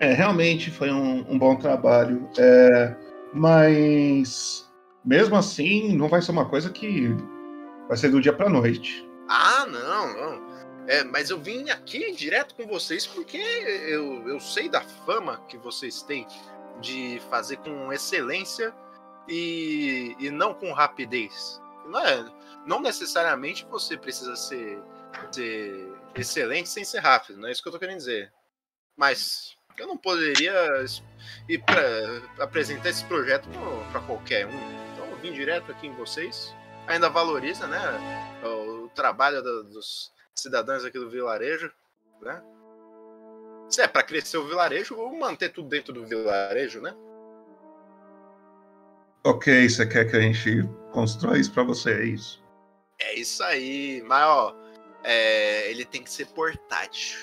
É, 0.00 0.12
realmente 0.12 0.70
foi 0.70 0.90
um, 0.90 1.24
um 1.30 1.38
bom 1.38 1.56
trabalho. 1.56 2.28
É, 2.36 2.96
mas 3.32 4.68
mesmo 5.04 5.36
assim, 5.36 5.96
não 5.96 6.08
vai 6.08 6.22
ser 6.22 6.30
uma 6.30 6.48
coisa 6.48 6.70
que 6.70 7.08
vai 7.88 7.96
ser 7.96 8.10
do 8.10 8.20
dia 8.20 8.32
pra 8.32 8.48
noite. 8.48 9.08
Ah, 9.28 9.66
não, 9.66 10.14
não. 10.14 10.54
É, 10.86 11.02
mas 11.02 11.30
eu 11.30 11.38
vim 11.38 11.70
aqui 11.70 12.12
direto 12.12 12.54
com 12.54 12.66
vocês 12.66 13.06
porque 13.06 13.38
eu, 13.38 14.28
eu 14.28 14.38
sei 14.38 14.68
da 14.68 14.82
fama 14.82 15.40
que 15.48 15.56
vocês 15.56 16.02
têm 16.02 16.26
de 16.80 17.20
fazer 17.30 17.56
com 17.58 17.92
excelência 17.92 18.74
e, 19.28 20.14
e 20.18 20.30
não 20.30 20.52
com 20.52 20.72
rapidez. 20.72 21.60
Não, 21.86 22.00
é, 22.00 22.24
não 22.66 22.80
necessariamente 22.80 23.66
você 23.70 23.96
precisa 23.96 24.36
ser, 24.36 24.78
ser 25.32 25.92
excelente 26.14 26.68
sem 26.68 26.84
ser 26.84 27.00
rápido, 27.00 27.38
não 27.38 27.48
é 27.48 27.52
isso 27.52 27.62
que 27.62 27.68
eu 27.68 27.72
tô 27.72 27.78
querendo 27.78 27.98
dizer. 27.98 28.32
Mas 28.96 29.56
eu 29.76 29.86
não 29.86 29.96
poderia 29.96 30.54
ir 31.48 31.58
para 31.64 32.44
apresentar 32.44 32.90
esse 32.90 33.04
projeto 33.04 33.48
para 33.90 34.00
qualquer 34.02 34.46
um. 34.46 34.92
Então 34.92 35.06
eu 35.10 35.16
vim 35.16 35.32
direto 35.32 35.70
aqui 35.72 35.86
em 35.86 35.94
vocês. 35.94 36.54
Ainda 36.86 37.08
valoriza, 37.08 37.66
né, 37.66 37.80
o 38.44 38.88
trabalho 38.94 39.42
da- 39.42 39.62
dos 39.62 40.12
cidadãos 40.34 40.84
aqui 40.84 40.98
do 40.98 41.10
vilarejo, 41.10 41.72
né? 42.20 42.42
Se 43.68 43.80
é 43.80 43.88
para 43.88 44.02
crescer 44.02 44.36
o 44.36 44.46
vilarejo, 44.46 44.94
vou 44.94 45.16
manter 45.18 45.48
tudo 45.48 45.68
dentro 45.68 45.92
do 45.92 46.06
vilarejo, 46.06 46.80
né? 46.80 46.94
Ok, 49.24 49.68
você 49.68 49.86
quer 49.86 50.04
que 50.04 50.16
a 50.16 50.20
gente 50.20 50.62
constrói 50.92 51.40
isso 51.40 51.50
pra 51.52 51.62
você, 51.62 51.92
é 51.94 52.04
isso? 52.04 52.44
É 53.00 53.14
isso 53.18 53.42
aí. 53.42 54.02
Mas, 54.06 54.22
ó, 54.22 54.54
é, 55.04 55.70
ele 55.70 55.84
tem 55.84 56.02
que 56.02 56.10
ser 56.10 56.26
portátil. 56.26 57.18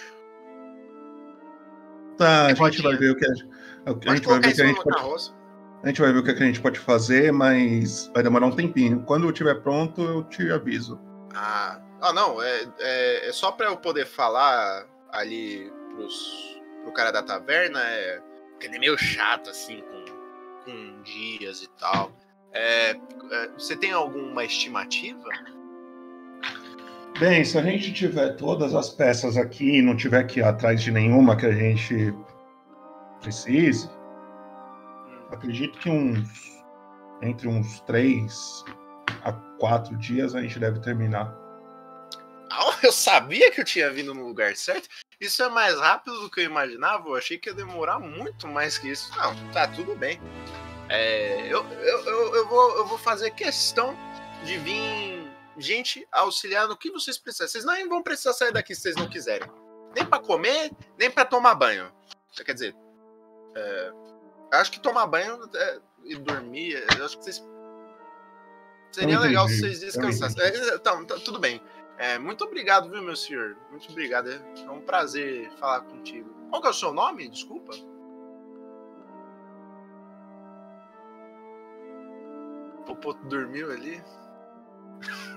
Tá, 2.17 2.45
a 2.45 2.51
É 2.51 2.55
gente 2.55 2.81
vai 2.81 2.95
ver 2.95 3.11
o 3.11 3.15
que 3.15 3.25
a, 3.25 3.33
gente- 3.33 3.49
a 3.85 3.91
vai 3.93 4.15
ver 4.39 4.53
que 4.53 4.61
a 4.61 4.65
gente 4.67 4.83
pode. 4.83 5.33
A 5.83 5.87
gente 5.87 5.99
vai 6.01 6.13
ver 6.13 6.19
o 6.19 6.23
que 6.23 6.29
a 6.31 6.35
gente 6.35 6.61
pode 6.61 6.79
fazer, 6.79 7.33
mas 7.33 8.07
vai 8.13 8.21
demorar 8.21 8.45
um 8.45 8.55
tempinho. 8.55 9.01
Quando 9.03 9.23
eu 9.23 9.31
estiver 9.31 9.55
pronto, 9.61 10.01
eu 10.01 10.23
te 10.25 10.51
aviso. 10.51 10.99
Ah, 11.33 11.81
ah 11.99 12.13
não, 12.13 12.41
é, 12.41 12.67
é, 12.79 13.29
é 13.29 13.31
só 13.31 13.51
pra 13.51 13.65
eu 13.67 13.77
poder 13.77 14.05
falar 14.05 14.85
ali 15.11 15.73
pros, 15.95 16.61
pro 16.83 16.93
cara 16.93 17.09
da 17.09 17.23
taverna, 17.23 17.81
é, 17.81 18.21
porque 18.51 18.67
ele 18.67 18.75
é 18.75 18.79
meio 18.79 18.97
chato, 18.97 19.49
assim, 19.49 19.81
com, 19.81 20.05
com 20.65 21.01
dias 21.01 21.63
e 21.63 21.69
tal. 21.79 22.11
É, 22.53 22.91
é, 22.91 23.47
você 23.57 23.75
tem 23.75 23.91
alguma 23.91 24.45
estimativa? 24.45 25.29
Bem, 27.19 27.45
se 27.45 27.57
a 27.57 27.61
gente 27.61 27.93
tiver 27.93 28.35
todas 28.35 28.73
as 28.73 28.89
peças 28.89 29.37
aqui 29.37 29.77
e 29.77 29.81
não 29.81 29.95
tiver 29.95 30.23
que 30.23 30.39
ir 30.39 30.43
atrás 30.43 30.81
de 30.81 30.91
nenhuma 30.91 31.35
que 31.35 31.45
a 31.45 31.51
gente 31.51 32.13
precise, 33.21 33.89
acredito 35.31 35.77
que 35.77 35.89
uns 35.89 36.51
entre 37.21 37.47
uns 37.47 37.79
três 37.81 38.63
a 39.23 39.31
quatro 39.59 39.95
dias 39.97 40.33
a 40.33 40.41
gente 40.41 40.59
deve 40.59 40.79
terminar. 40.79 41.35
Ah, 42.49 42.77
eu 42.83 42.91
sabia 42.91 43.51
que 43.51 43.61
eu 43.61 43.65
tinha 43.65 43.91
vindo 43.91 44.13
no 44.13 44.25
lugar 44.25 44.55
certo. 44.55 44.89
Isso 45.19 45.43
é 45.43 45.49
mais 45.49 45.79
rápido 45.79 46.19
do 46.21 46.29
que 46.29 46.41
eu 46.41 46.45
imaginava. 46.45 47.07
Eu 47.07 47.15
achei 47.15 47.37
que 47.37 47.49
ia 47.49 47.53
demorar 47.53 47.99
muito 47.99 48.47
mais 48.47 48.77
que 48.77 48.89
isso. 48.89 49.15
Não, 49.15 49.35
tá 49.51 49.67
tudo 49.67 49.95
bem. 49.95 50.19
É, 50.89 51.47
eu, 51.47 51.63
eu, 51.63 52.05
eu, 52.05 52.35
eu 52.35 52.47
vou, 52.47 52.77
eu 52.77 52.85
vou 52.87 52.97
fazer 52.97 53.31
questão 53.31 53.95
de 54.43 54.57
vir 54.57 55.10
gente 55.57 56.07
auxiliar 56.11 56.67
no 56.67 56.77
que 56.77 56.91
vocês 56.91 57.17
precisarem. 57.17 57.51
Vocês 57.51 57.65
nem 57.65 57.87
vão 57.87 58.01
precisar 58.03 58.33
sair 58.33 58.51
daqui 58.51 58.73
se 58.75 58.81
vocês 58.81 58.95
não 58.95 59.09
quiserem. 59.09 59.49
Nem 59.95 60.05
pra 60.05 60.19
comer, 60.19 60.71
nem 60.97 61.11
pra 61.11 61.25
tomar 61.25 61.55
banho. 61.55 61.91
Quer 62.45 62.53
dizer, 62.53 62.75
é, 63.55 63.91
Acho 64.51 64.71
que 64.71 64.79
tomar 64.81 65.07
banho 65.07 65.39
é, 65.55 65.79
e 66.03 66.15
dormir, 66.15 66.73
eu 66.97 67.05
acho 67.05 67.17
que 67.17 67.23
vocês. 67.23 67.43
Seria 68.91 69.17
legal 69.19 69.47
se 69.47 69.59
vocês 69.61 69.79
descansassem. 69.79 70.43
É, 70.43 70.75
Então, 70.75 71.05
tá- 71.05 71.15
tudo 71.23 71.39
bem. 71.39 71.61
É, 71.97 72.19
muito 72.19 72.43
obrigado, 72.43 72.89
viu, 72.89 73.01
meu 73.01 73.15
senhor? 73.15 73.55
Muito 73.69 73.89
obrigado. 73.89 74.29
É 74.29 74.41
é 74.65 74.69
um 74.69 74.81
prazer 74.81 75.49
falar 75.51 75.81
contigo. 75.81 76.29
Qual 76.49 76.61
que 76.61 76.67
é 76.67 76.71
o 76.71 76.73
seu 76.73 76.91
nome? 76.91 77.29
Desculpa. 77.29 77.71
O 82.79 82.83
Popoto 82.83 83.23
dormiu 83.27 83.71
ali. 83.71 84.03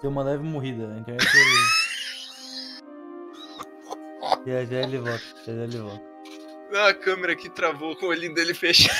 Deu 0.00 0.10
uma 0.10 0.22
leve 0.22 0.42
morrida. 0.42 0.92
A 0.94 0.98
internet 0.98 1.28
ele... 1.36 1.50
já 4.64 4.64
já 4.64 4.82
ele 4.82 4.98
volta. 4.98 5.24
Já 5.46 5.54
já 5.54 5.62
ele 5.64 5.78
volta. 5.78 6.10
Não, 6.70 6.86
a 6.86 6.94
câmera 6.94 7.32
aqui 7.32 7.50
travou 7.50 7.96
com 7.96 8.06
o 8.06 8.08
olhinho 8.10 8.34
dele 8.34 8.54
fechado. 8.54 8.96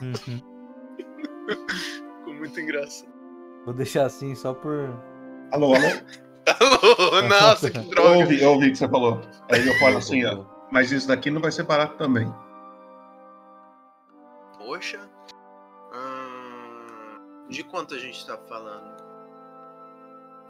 Uhum. 0.00 0.40
Ficou 2.18 2.34
muito 2.34 2.58
engraçado. 2.58 3.10
Vou 3.64 3.74
deixar 3.74 4.06
assim 4.06 4.34
só 4.34 4.54
por. 4.54 4.98
Alô, 5.52 5.74
alô? 5.74 5.86
Alô, 6.58 7.22
nossa, 7.28 7.70
que 7.70 7.78
Eu 7.78 7.84
droga. 7.84 8.18
ouvi, 8.18 8.42
eu 8.42 8.52
ouvi 8.52 8.68
o 8.68 8.72
que 8.72 8.78
você 8.78 8.88
falou. 8.88 9.20
Aí 9.52 9.66
eu 9.66 9.74
falo 9.78 9.98
assim, 9.98 10.24
ó. 10.24 10.44
Mas 10.72 10.90
isso 10.90 11.06
daqui 11.08 11.30
não 11.30 11.40
vai 11.40 11.52
ser 11.52 11.64
barato 11.64 11.96
também. 11.98 12.32
Poxa. 14.56 15.00
Hum, 15.92 17.46
de 17.48 17.62
quanto 17.64 17.94
a 17.94 17.98
gente 17.98 18.26
tá 18.26 18.38
falando? 18.48 19.09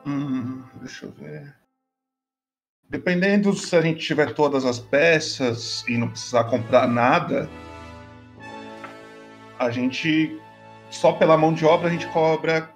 Hum, 0.07 0.63
deixa 0.81 1.07
eu 1.07 1.13
ver. 1.13 1.55
Dependendo 2.89 3.55
se 3.55 3.77
a 3.77 3.81
gente 3.81 4.01
tiver 4.01 4.35
todas 4.35 4.65
as 4.65 4.79
peças 4.79 5.85
e 5.87 5.97
não 5.97 6.09
precisar 6.11 6.45
comprar 6.45 6.89
nada, 6.89 7.49
a 9.59 9.71
gente 9.71 10.41
só 10.91 11.13
pela 11.13 11.37
mão 11.37 11.53
de 11.53 11.65
obra 11.65 11.89
a 11.89 11.91
gente 11.91 12.09
cobra 12.09 12.69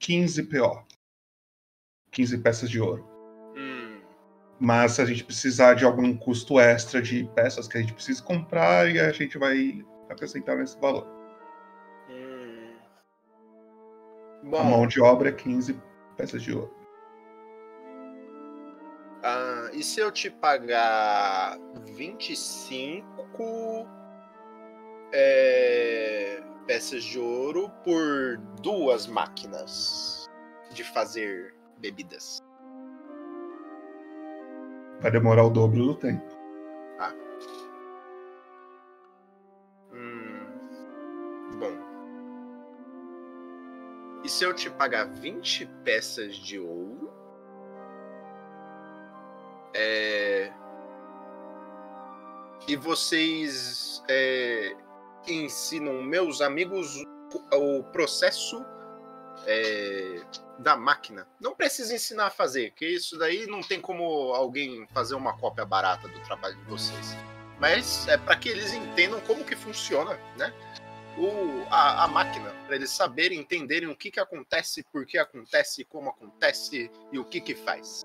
15 0.00 0.42
PO. 0.44 0.84
15 2.10 2.38
peças 2.38 2.70
de 2.70 2.80
ouro. 2.80 3.14
Mas 4.58 4.92
se 4.92 5.02
a 5.02 5.04
gente 5.04 5.24
precisar 5.24 5.74
de 5.74 5.84
algum 5.84 6.16
custo 6.16 6.58
extra 6.58 7.02
de 7.02 7.24
peças 7.34 7.68
que 7.68 7.76
a 7.76 7.80
gente 7.80 7.92
precisa 7.92 8.22
comprar, 8.22 8.90
e 8.90 8.98
a 8.98 9.12
gente 9.12 9.36
vai 9.36 9.84
acrescentar 10.08 10.56
nesse 10.56 10.78
valor. 10.80 11.06
Bom, 14.44 14.58
A 14.58 14.64
mão 14.64 14.86
de 14.86 15.00
obra 15.00 15.30
é 15.30 15.32
15 15.32 15.80
peças 16.16 16.42
de 16.42 16.54
ouro. 16.54 16.74
ah, 19.22 19.70
e 19.72 19.82
se 19.82 20.00
eu 20.00 20.12
te 20.12 20.30
pagar 20.30 21.58
25 21.94 23.88
é, 25.12 26.42
peças 26.66 27.04
de 27.04 27.18
ouro 27.18 27.70
por 27.84 28.36
duas 28.60 29.06
máquinas 29.06 30.28
de 30.72 30.84
fazer 30.84 31.54
bebidas? 31.78 32.38
Vai 35.00 35.10
demorar 35.10 35.44
o 35.44 35.50
dobro 35.50 35.84
do 35.84 35.94
tempo. 35.94 36.33
Se 44.44 44.46
eu 44.46 44.52
te 44.52 44.68
pagar 44.68 45.06
20 45.06 45.64
peças 45.82 46.36
de 46.36 46.58
ouro? 46.58 47.10
É... 49.72 50.52
E 52.68 52.76
vocês 52.76 54.02
é, 54.08 54.76
ensinam 55.26 56.02
meus 56.02 56.42
amigos 56.42 56.94
o, 57.52 57.82
processo 57.84 58.64
é, 59.46 60.22
da 60.58 60.76
máquina. 60.76 61.26
Não 61.40 61.54
precisa 61.54 61.94
ensinar 61.94 62.26
a 62.26 62.30
fazer, 62.30 62.72
que 62.72 62.86
isso 62.86 63.18
daí 63.18 63.46
não 63.46 63.62
tem 63.62 63.80
como 63.80 64.04
alguém 64.34 64.86
fazer 64.92 65.14
uma 65.14 65.36
cópia 65.38 65.64
barata 65.64 66.06
do 66.06 66.20
trabalho 66.20 66.56
de 66.56 66.64
vocês. 66.64 67.16
Mas 67.58 68.06
é 68.08 68.18
para 68.18 68.36
que 68.36 68.50
eles 68.50 68.72
entendam 68.74 69.20
como 69.20 69.44
que 69.44 69.56
funciona, 69.56 70.18
né? 70.36 70.52
O, 71.16 71.64
a, 71.70 72.04
a 72.04 72.08
máquina, 72.08 72.50
para 72.66 72.76
eles 72.76 72.90
saberem, 72.90 73.38
entenderem 73.38 73.88
o 73.88 73.96
que, 73.96 74.10
que 74.10 74.20
acontece, 74.20 74.84
por 74.92 75.06
que 75.06 75.16
acontece, 75.16 75.84
como 75.84 76.10
acontece 76.10 76.90
e 77.12 77.18
o 77.18 77.24
que 77.24 77.40
que 77.40 77.54
faz. 77.54 78.04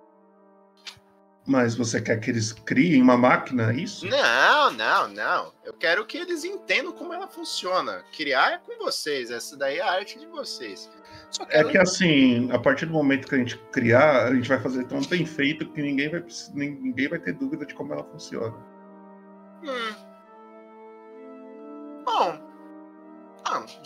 Mas 1.49 1.76
você 1.76 1.99
quer 1.99 2.20
que 2.20 2.30
eles 2.30 2.53
criem 2.53 3.01
uma 3.01 3.18
máquina, 3.18 3.72
é 3.72 3.78
isso? 3.78 4.05
Não, 4.05 4.72
não, 4.72 5.07
não. 5.07 5.53
Eu 5.66 5.74
quero 5.74 6.05
que 6.05 6.18
eles 6.18 6.43
entendam 6.43 6.91
como 6.91 7.12
ela 7.12 7.28
funciona. 7.28 8.03
Criar 8.16 8.53
é 8.53 8.57
com 8.60 8.78
vocês, 8.78 9.32
essa 9.32 9.57
daí 9.57 9.78
é 9.78 9.82
a 9.82 9.91
arte 9.91 10.20
de 10.20 10.28
vocês. 10.28 10.91
É 11.49 11.64
que 11.64 11.78
assim, 11.78 12.51
a 12.51 12.60
partir 12.60 12.86
do 12.86 12.93
momento 12.93 13.28
que 13.28 13.34
a 13.34 13.38
gente 13.39 13.57
criar, 13.72 14.28
a 14.28 14.36
gente 14.36 14.47
vai 14.47 14.60
fazer 14.60 14.86
tão 14.86 15.01
bem 15.01 15.26
feito 15.26 15.68
que 15.72 15.82
ninguém 15.82 16.10
vai, 16.10 16.24
ninguém 16.53 17.07
vai 17.07 17.20
ter 17.20 17.34
dúvida 17.34 17.66
de 17.66 17.74
como 17.74 17.93
ela 17.93 18.03
funciona. 18.03 18.55
Hum. 19.64 19.99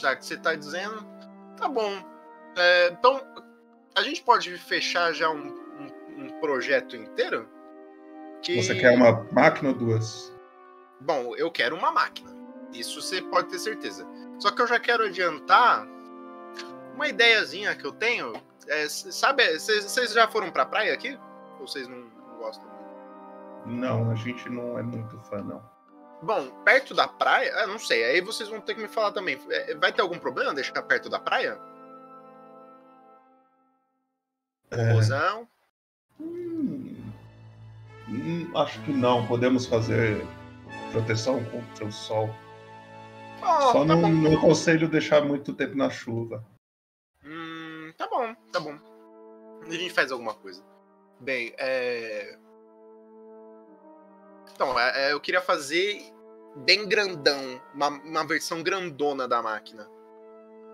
Já 0.04 0.16
que 0.16 0.26
você 0.26 0.38
tá 0.38 0.54
dizendo, 0.54 1.04
tá 1.58 1.68
bom. 1.68 1.91
É, 2.58 2.89
então, 2.89 3.22
a 3.95 4.01
gente 4.01 4.22
pode 4.22 4.56
fechar 4.58 5.14
já 5.14 5.30
um, 5.30 5.47
um- 5.47 6.26
um 6.26 6.39
projeto 6.41 6.95
inteiro? 6.95 7.47
Que... 8.41 8.62
Você 8.62 8.76
quer 8.76 8.91
uma 8.91 9.24
máquina 9.32 9.70
ou 9.70 9.76
duas? 9.76 10.32
Bom, 10.99 11.34
eu 11.38 11.49
quero 11.49 11.76
uma 11.76 11.91
máquina. 11.91 12.32
Isso 12.74 13.01
você 13.01 13.22
pode 13.22 13.49
ter 13.49 13.60
certeza. 13.60 14.06
Só 14.39 14.51
que 14.51 14.62
eu 14.62 14.68
já 14.68 14.80
quero 14.80 15.06
adiantar 15.06 15.88
uma 16.93 17.08
ideiazinha 17.08 17.74
que 17.76 17.86
eu 17.86 17.93
tenho. 17.93 18.34
É, 18.68 18.88
sabe, 18.89 19.58
vocês 19.58 20.12
já 20.14 20.28
foram 20.28 20.51
pra 20.51 20.66
praia 20.66 20.93
aqui? 20.93 21.18
Ou 21.60 21.68
vocês 21.68 21.88
não, 21.88 22.10
gostam? 22.39 22.66
Não, 23.66 24.12
a 24.12 24.16
gente 24.16 24.49
não 24.49 24.78
é 24.78 24.84
muito 24.84 25.18
fã, 25.22 25.41
não. 25.41 25.64
Bom, 26.24 26.49
perto 26.63 26.93
da 26.93 27.07
praia, 27.07 27.49
eu 27.49 27.67
não 27.67 27.78
sei, 27.78 28.03
aí 28.03 28.21
vocês 28.21 28.47
vão 28.47 28.61
ter 28.61 28.76
que 28.76 28.82
me 28.82 28.88
falar 28.88 29.11
também. 29.11 29.38
É, 29.49 29.76
Vai 29.76 29.91
ter 29.91 30.01
algum 30.01 30.17
problema 30.17 30.53
deixar 30.53 30.82
perto 30.84 31.09
da 31.09 31.19
praia? 31.19 31.59
É, 34.71 34.91
Rosão? 34.93 35.47
hum, 36.19 36.95
acho 38.55 38.82
que 38.84 38.91
não. 38.91 39.28
Podemos 39.28 39.65
fazer 39.65 40.26
proteção 40.91 41.43
contra 41.45 41.86
o 41.86 41.91
sol. 41.91 42.30
Oh, 43.41 43.61
Só 43.74 43.80
tá 43.80 43.86
não, 43.86 44.01
bom. 44.01 44.09
não 44.09 44.38
aconselho 44.38 44.88
deixar 44.88 45.21
muito 45.26 45.53
tempo 45.53 45.76
na 45.76 45.89
chuva. 45.89 46.43
Hum, 47.24 47.91
tá 47.97 48.07
bom, 48.07 48.34
tá 48.51 48.59
bom. 48.59 48.78
A 49.67 49.71
gente 49.71 49.93
faz 49.93 50.11
alguma 50.11 50.34
coisa. 50.34 50.63
Bem, 51.19 51.53
é. 51.57 52.38
Então, 54.53 54.80
é- 54.80 55.09
é, 55.09 55.13
eu 55.13 55.19
queria 55.19 55.41
fazer 55.41 56.12
bem 56.58 56.88
grandão, 56.88 57.62
uma, 57.74 57.89
uma 57.89 58.28
versão 58.28 58.62
grandona 58.62 59.28
da 59.28 59.41
máquina. 59.41 59.88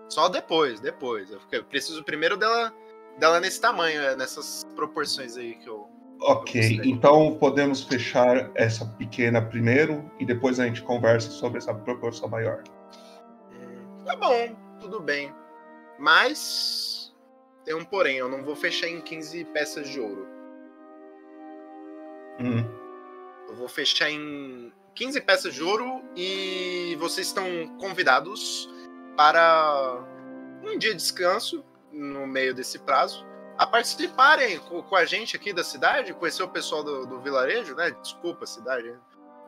Só 0.08 0.28
depois, 0.28 0.80
depois. 0.80 1.30
Eu 1.30 1.40
eu 1.52 1.64
preciso 1.64 2.04
primeiro 2.04 2.36
dela, 2.36 2.74
dela 3.18 3.40
nesse 3.40 3.60
tamanho, 3.60 4.00
é, 4.00 4.16
nessas 4.16 4.64
proporções 4.74 5.36
aí 5.36 5.54
que 5.54 5.68
eu. 5.68 5.88
Ok, 6.22 6.82
então 6.84 7.38
podemos 7.38 7.82
fechar 7.82 8.50
essa 8.54 8.84
pequena 8.98 9.40
primeiro 9.40 10.10
e 10.18 10.26
depois 10.26 10.60
a 10.60 10.66
gente 10.66 10.82
conversa 10.82 11.30
sobre 11.30 11.58
essa 11.58 11.72
proporção 11.72 12.28
maior. 12.28 12.62
Tá 14.04 14.16
bom, 14.16 14.54
tudo 14.78 15.00
bem. 15.00 15.32
Mas. 15.98 17.14
Tem 17.64 17.74
um 17.74 17.84
porém, 17.84 18.16
eu 18.16 18.28
não 18.28 18.42
vou 18.42 18.56
fechar 18.56 18.88
em 18.88 19.00
15 19.00 19.44
peças 19.46 19.88
de 19.88 20.00
ouro. 20.00 20.26
Hum, 22.40 22.64
Eu 23.48 23.54
vou 23.54 23.68
fechar 23.68 24.10
em 24.10 24.72
15 25.00 25.18
peças 25.22 25.54
de 25.54 25.62
ouro 25.62 26.02
e 26.14 26.94
vocês 27.00 27.28
estão 27.28 27.46
convidados 27.78 28.68
para 29.16 30.04
um 30.62 30.76
dia 30.76 30.90
de 30.90 30.96
descanso 30.96 31.64
no 31.90 32.26
meio 32.26 32.54
desse 32.54 32.78
prazo. 32.80 33.24
A 33.56 33.66
participarem 33.66 34.58
co- 34.58 34.82
com, 34.82 34.94
a 34.94 35.06
gente 35.06 35.34
aqui 35.34 35.54
da 35.54 35.64
cidade, 35.64 36.12
conhecer 36.12 36.42
o 36.42 36.48
pessoal 36.50 36.84
do, 36.84 37.06
do 37.06 37.18
vilarejo, 37.18 37.74
né? 37.74 37.92
Desculpa, 37.92 38.44
cidade. 38.44 38.94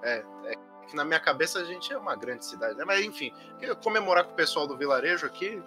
É, 0.02 0.24
é 0.46 0.54
que 0.88 0.96
na 0.96 1.04
minha 1.04 1.20
cabeça 1.20 1.58
a 1.58 1.64
gente 1.64 1.92
é 1.92 1.98
uma 1.98 2.16
grande 2.16 2.46
cidade, 2.46 2.74
né? 2.74 2.84
Mas 2.86 3.04
enfim, 3.04 3.30
comemorar 3.82 4.24
com 4.24 4.32
o 4.32 4.36
pessoal 4.36 4.66
do 4.66 4.74
vilarejo 4.74 5.26
aqui, 5.26 5.62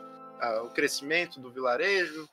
o 0.63 0.69
crescimento 0.69 1.39
do 1.39 1.51
vilarejo. 1.51 2.27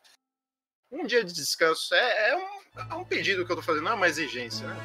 Um 0.90 1.04
dia 1.04 1.22
de 1.22 1.34
descanso 1.34 1.94
é, 1.94 2.30
é 2.30 2.36
um, 2.36 2.92
é 2.92 2.94
um 2.94 3.04
pedido 3.04 3.44
que 3.44 3.52
eu 3.52 3.56
tô 3.56 3.62
fazendo, 3.62 3.84
não 3.84 3.92
é 3.92 3.94
uma 3.94 4.08
exigência, 4.08 4.66
né? 4.66 4.76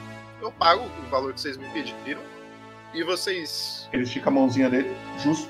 Eu 0.42 0.52
pago 0.52 0.84
o 0.84 1.10
valor 1.10 1.34
que 1.34 1.40
vocês 1.40 1.56
me 1.56 1.72
pediram 1.72 2.22
e 2.98 3.04
vocês. 3.04 3.88
ele 3.94 4.04
estica 4.04 4.30
a 4.30 4.32
mãozinha 4.32 4.70
dele, 4.70 4.90
justo. 5.20 5.50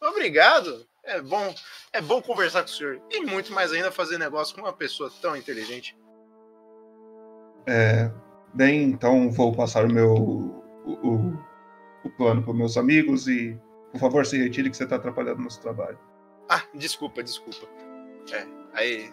Obrigado! 0.00 0.86
É 1.04 1.20
bom, 1.20 1.54
é 1.92 2.00
bom 2.00 2.22
conversar 2.22 2.62
com 2.62 2.68
o 2.68 2.72
senhor. 2.72 3.00
E 3.10 3.20
muito 3.20 3.52
mais 3.52 3.72
ainda 3.72 3.90
fazer 3.90 4.18
negócio 4.18 4.54
com 4.54 4.62
uma 4.62 4.72
pessoa 4.72 5.10
tão 5.20 5.36
inteligente. 5.36 5.96
É, 7.66 8.10
bem, 8.54 8.84
então 8.84 9.30
vou 9.30 9.52
passar 9.52 9.84
o 9.84 9.92
meu 9.92 10.12
o, 10.84 11.32
o 12.04 12.10
plano 12.16 12.42
para 12.42 12.52
meus 12.54 12.76
amigos 12.76 13.28
e, 13.28 13.58
por 13.90 14.00
favor, 14.00 14.26
se 14.26 14.38
retire 14.38 14.70
que 14.70 14.76
você 14.76 14.86
tá 14.86 14.96
atrapalhando 14.96 15.40
o 15.40 15.44
nosso 15.44 15.60
trabalho. 15.60 15.98
Ah, 16.48 16.62
desculpa, 16.74 17.22
desculpa. 17.22 17.66
É, 18.32 18.46
aí 18.74 19.10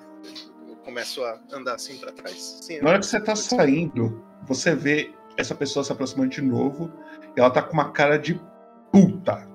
eu 0.68 0.76
começo 0.78 1.24
a 1.24 1.40
andar 1.52 1.76
assim 1.76 1.98
pra 1.98 2.12
trás. 2.12 2.60
Sim, 2.62 2.82
Na 2.82 2.90
hora 2.90 3.00
que 3.00 3.06
você 3.06 3.20
tá 3.20 3.36
saindo, 3.36 4.24
você 4.46 4.76
vê 4.76 5.14
essa 5.40 5.56
pessoa 5.56 5.84
se 5.86 5.92
aproximando 5.92 6.32
de 6.32 6.42
novo 6.42 6.92
e 7.36 7.40
ela 7.40 7.50
tá 7.50 7.62
com 7.62 7.74
uma 7.74 7.92
cara 7.92 8.20
de 8.20 8.40
puta. 8.92 9.48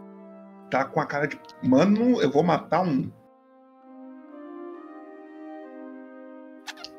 Tá 0.70 0.86
com 0.86 0.98
a 0.98 1.06
cara 1.06 1.28
de. 1.28 1.38
Mano, 1.62 2.20
eu 2.22 2.30
vou 2.30 2.42
matar 2.42 2.80
um. 2.80 3.12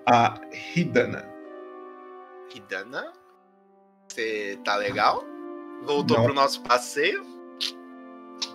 A 0.08 0.40
Hidana. 0.76 1.28
Hidana? 2.54 3.12
Você 4.08 4.60
tá 4.64 4.76
legal? 4.76 5.24
Voltou 5.84 6.18
Não. 6.18 6.26
pro 6.26 6.34
nosso 6.34 6.62
passeio? 6.62 7.26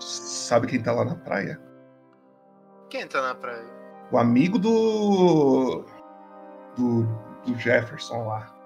Sabe 0.01 0.69
quem 0.69 0.81
tá 0.81 0.93
lá 0.93 1.05
na 1.05 1.17
praia? 1.17 1.61
Quem 2.89 3.07
tá 3.07 3.21
na 3.21 3.35
praia? 3.35 3.67
O 4.13 4.19
amigo 4.19 4.59
do. 4.61 5.85
do, 6.77 7.03
do 7.45 7.59
Jefferson 7.59 8.27
lá. 8.29 8.60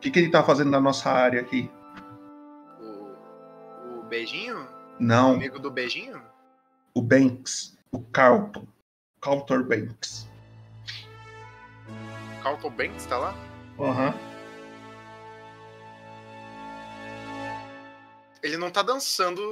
O 0.00 0.02
que, 0.02 0.10
que 0.10 0.18
ele 0.18 0.30
tá 0.30 0.42
fazendo 0.42 0.70
na 0.70 0.80
nossa 0.80 1.10
área 1.10 1.42
aqui? 1.42 1.70
O 2.80 4.02
beijinho? 4.04 4.66
Não. 4.98 5.32
O 5.32 5.34
amigo 5.34 5.58
do 5.58 5.70
beijinho? 5.70 6.22
O 6.94 7.02
Banks. 7.02 7.76
O 7.92 8.00
Carlton. 8.00 8.66
Carlton 9.20 9.62
Banks. 9.62 10.26
Carlton 12.42 12.70
Banks 12.70 13.04
tá 13.04 13.18
lá? 13.18 13.34
Aham. 13.78 14.14
Ele 18.42 18.56
não 18.56 18.70
tá 18.70 18.80
dançando 18.80 19.42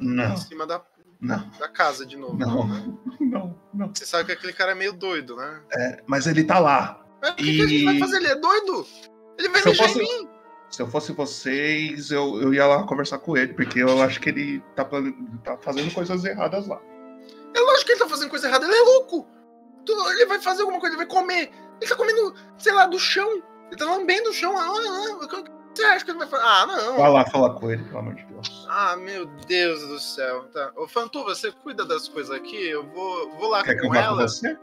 Não. 0.00 0.34
em 0.34 0.36
cima 0.36 0.66
da, 0.66 0.82
Não. 1.20 1.48
da 1.60 1.68
casa 1.68 2.04
de 2.04 2.16
novo. 2.16 2.36
Não. 2.36 2.66
né? 2.66 2.92
Não, 3.20 3.56
não. 3.72 3.94
Você 3.94 4.04
sabe 4.04 4.24
que 4.26 4.32
aquele 4.32 4.52
cara 4.52 4.72
é 4.72 4.74
meio 4.74 4.92
doido, 4.92 5.36
né? 5.36 5.62
É, 5.72 6.02
mas 6.08 6.26
ele 6.26 6.42
tá 6.42 6.58
lá. 6.58 7.04
Mas 7.22 7.30
o 7.30 7.36
que, 7.36 7.44
que 7.56 7.62
a 7.62 7.66
gente 7.68 7.84
vai 7.84 7.98
fazer? 8.00 8.16
Ele 8.16 8.26
é 8.28 8.34
doido? 8.34 8.84
Ele 9.38 9.48
vai 9.48 9.62
Se 9.62 9.68
mijar 9.70 9.88
fosse- 9.88 10.00
em 10.02 10.22
mim. 10.22 10.28
Se 10.68 10.82
eu 10.82 10.88
fosse 10.88 11.12
vocês, 11.12 12.10
eu, 12.10 12.42
eu 12.42 12.52
ia 12.52 12.66
lá 12.66 12.82
conversar 12.84 13.18
com 13.18 13.36
ele, 13.36 13.54
porque 13.54 13.78
eu 13.78 14.02
acho 14.02 14.20
que 14.20 14.28
ele 14.30 14.60
tá, 14.74 14.84
tá 15.44 15.56
fazendo 15.58 15.94
coisas 15.94 16.24
erradas 16.24 16.66
lá. 16.66 16.80
É 17.54 17.60
lógico 17.60 17.86
que 17.86 17.92
ele 17.92 18.00
tá 18.00 18.08
fazendo 18.08 18.30
coisa 18.30 18.48
errada, 18.48 18.66
ele 18.66 18.74
é 18.74 18.80
louco. 18.80 19.26
Ele 20.10 20.26
vai 20.26 20.40
fazer 20.40 20.62
alguma 20.62 20.80
coisa, 20.80 20.96
ele 20.96 21.06
vai 21.06 21.14
comer. 21.14 21.50
Ele 21.80 21.88
tá 21.88 21.94
comendo, 21.96 22.34
sei 22.58 22.72
lá, 22.72 22.86
do 22.86 22.98
chão. 22.98 23.40
Ele 23.68 23.76
tá 23.76 23.84
lambendo 23.84 24.30
o 24.30 24.32
chão. 24.32 24.56
Ah, 24.58 24.66
ah, 24.66 25.14
o 25.24 25.28
que 25.28 25.50
você 25.74 25.84
acha 25.84 26.04
que 26.04 26.10
ele 26.10 26.18
vai 26.18 26.26
fazer? 26.28 26.42
Ah, 26.44 26.66
não. 26.66 26.96
Vai 26.96 27.10
lá 27.12 27.24
falar 27.26 27.54
com 27.54 27.70
ele, 27.70 27.84
pelo 27.84 27.98
amor 27.98 28.14
de 28.14 28.24
Deus. 28.24 28.66
Ah, 28.68 28.96
meu 28.96 29.26
Deus 29.46 29.80
do 29.86 30.00
céu. 30.00 30.44
Tá. 30.52 30.72
Ô, 30.76 30.88
Fantu, 30.88 31.22
você 31.24 31.52
cuida 31.52 31.84
das 31.84 32.08
coisas 32.08 32.34
aqui? 32.34 32.56
Eu 32.68 32.84
vou, 32.88 33.30
vou 33.36 33.48
lá 33.50 33.62
Quer 33.62 33.74
com 33.74 33.80
que 33.82 33.86
eu 33.86 33.90
vá 33.90 33.94
com 33.96 34.02
ela. 34.02 34.22
você? 34.28 34.58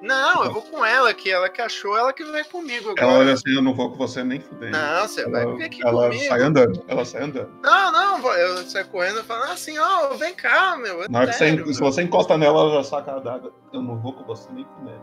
Não, 0.00 0.44
eu 0.44 0.52
vou 0.52 0.62
com 0.62 0.84
ela, 0.84 1.12
que 1.12 1.28
ela 1.28 1.48
que 1.48 1.60
achou, 1.60 1.96
ela 1.96 2.12
que 2.12 2.22
vai 2.24 2.44
comigo 2.44 2.90
agora. 2.90 3.02
Ela 3.02 3.18
olha 3.18 3.32
assim, 3.32 3.52
eu 3.52 3.62
não 3.62 3.74
vou 3.74 3.90
com 3.90 3.96
você 3.96 4.22
nem 4.22 4.40
fudendo. 4.40 4.76
Não, 4.78 5.08
você 5.08 5.28
vai 5.28 5.42
ela, 5.42 5.56
vir 5.56 5.64
aqui 5.64 5.82
Ela 5.84 6.08
comigo. 6.08 6.24
sai 6.28 6.42
andando, 6.42 6.84
ela 6.86 7.04
sai 7.04 7.22
andando. 7.24 7.50
Não, 7.62 7.92
não, 7.92 8.32
eu 8.32 8.58
saio 8.58 8.86
correndo 8.88 9.20
e 9.20 9.24
falo 9.24 9.44
assim, 9.44 9.76
ó, 9.76 10.10
vem 10.14 10.34
cá, 10.34 10.76
meu. 10.76 11.02
É 11.02 11.08
Na 11.08 11.18
hora 11.18 11.28
que 11.28 11.32
você, 11.32 11.38
sério, 11.48 11.74
se 11.74 11.80
você 11.80 12.02
encosta 12.02 12.38
nela, 12.38 12.60
ela 12.60 12.74
já 12.76 12.84
saca 12.84 13.16
a 13.16 13.18
daga. 13.18 13.50
Eu 13.72 13.82
não 13.82 13.98
vou 13.98 14.12
com 14.12 14.22
você 14.24 14.48
nem 14.52 14.64
fudendo. 14.64 15.02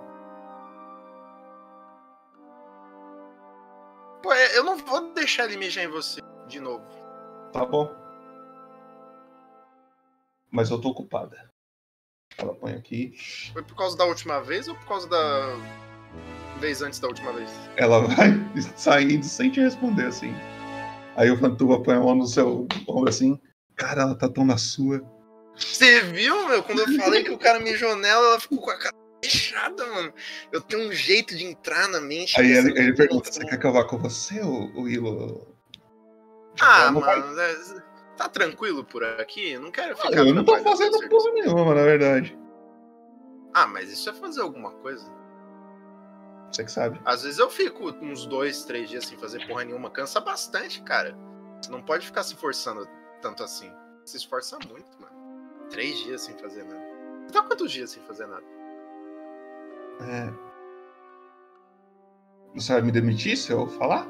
Pô, 4.23 4.31
é, 4.31 4.57
eu 4.57 4.63
não 4.63 4.77
vou 4.77 5.13
deixar 5.13 5.43
ele 5.45 5.57
mijar 5.57 5.83
em 5.83 5.89
você 5.89 6.21
de 6.47 6.59
novo. 6.61 6.85
Tá 7.51 7.65
bom. 7.65 7.93
Mas 10.49 10.69
eu 10.69 10.79
tô 10.79 10.89
ocupada. 10.89 11.51
Ela 12.37 12.53
põe 12.53 12.73
aqui. 12.73 13.13
Foi 13.53 13.63
por 13.63 13.75
causa 13.75 13.97
da 13.97 14.05
última 14.05 14.41
vez 14.41 14.67
ou 14.67 14.75
por 14.75 14.85
causa 14.87 15.07
da 15.07 15.55
vez 16.59 16.81
antes 16.81 16.99
da 16.99 17.07
última 17.07 17.31
vez? 17.31 17.49
Ela 17.77 18.01
vai 18.01 18.29
saindo 18.75 19.23
sem 19.25 19.49
te 19.49 19.59
responder, 19.61 20.07
assim. 20.07 20.33
Aí 21.15 21.31
o 21.31 21.37
Fantuba 21.37 21.81
põe 21.81 21.95
a 21.95 21.99
mão 21.99 22.15
no 22.15 22.27
seu 22.27 22.67
ombro 22.87 23.09
assim. 23.09 23.39
Cara, 23.75 24.01
ela 24.03 24.15
tá 24.15 24.27
tão 24.29 24.45
na 24.45 24.57
sua. 24.57 25.01
Você 25.55 26.01
viu, 26.01 26.47
meu? 26.49 26.61
Quando 26.63 26.79
eu 26.79 26.97
falei 26.99 27.23
que 27.23 27.31
o 27.31 27.37
cara 27.37 27.59
mijou 27.59 27.95
nela, 27.95 28.27
ela 28.27 28.39
ficou 28.39 28.59
com 28.59 28.69
a 28.71 28.77
cara 28.77 28.95
fechada, 29.23 29.85
mano. 29.87 30.13
Eu 30.51 30.59
tenho 30.59 30.89
um 30.89 30.91
jeito 30.91 31.35
de 31.35 31.45
entrar 31.45 31.87
na 31.87 32.01
mente. 32.01 32.39
Aí 32.39 32.51
ele, 32.51 32.77
ele 32.77 32.93
pergunta: 32.93 33.31
Você 33.31 33.45
quer 33.45 33.57
que 33.57 33.65
eu 33.65 33.71
vá 33.71 33.85
com 33.85 33.97
você, 33.97 34.41
o 34.41 34.81
Willow? 34.81 35.47
Ah, 36.59 36.81
Ela 36.83 36.91
não 36.91 37.01
vai- 37.01 37.19
mano, 37.19 37.39
é- 37.39 37.83
tá 38.15 38.29
tranquilo 38.29 38.83
por 38.83 39.03
aqui? 39.03 39.57
Não 39.57 39.71
quero 39.71 39.95
ficar. 39.95 40.11
Eu 40.13 40.33
não 40.33 40.43
tô 40.43 40.57
fazendo 40.59 40.97
porra 41.09 41.31
nenhuma, 41.31 41.75
na 41.75 41.83
verdade. 41.83 42.37
Ah, 43.53 43.67
mas 43.67 43.91
isso 43.91 44.09
é 44.09 44.13
fazer 44.13 44.41
alguma 44.41 44.71
coisa. 44.71 45.05
Você 46.51 46.63
que 46.63 46.71
sabe. 46.71 46.99
Às 47.05 47.23
vezes 47.23 47.39
eu 47.39 47.49
fico 47.49 47.89
uns 48.01 48.25
dois, 48.25 48.63
três 48.65 48.89
dias 48.89 49.05
sem 49.05 49.17
fazer 49.17 49.45
porra 49.47 49.63
nenhuma. 49.63 49.89
Cansa 49.89 50.19
bastante, 50.19 50.81
cara. 50.81 51.17
Você 51.61 51.71
não 51.71 51.81
pode 51.81 52.05
ficar 52.05 52.23
se 52.23 52.35
forçando 52.35 52.87
tanto 53.21 53.43
assim. 53.43 53.71
Se 54.05 54.17
esforça 54.17 54.57
muito, 54.69 54.89
mano. 54.99 55.15
Três 55.69 55.97
dias 55.99 56.21
sem 56.21 56.35
fazer 56.37 56.63
nada. 56.63 56.85
Você 57.25 57.33
tá 57.33 57.41
quantos 57.43 57.71
dias 57.71 57.89
sem 57.89 58.03
fazer 58.03 58.27
nada? 58.27 58.43
É. 60.01 60.33
Você 62.53 62.73
vai 62.73 62.81
me 62.81 62.91
demitir 62.91 63.35
se 63.37 63.51
eu 63.51 63.67
falar? 63.67 64.07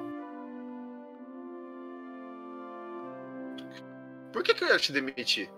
Por 4.36 4.44
que, 4.44 4.54
que 4.54 4.66
eu 4.66 4.68
ia 4.68 4.78
te 4.78 4.92
demitir? 4.92 5.50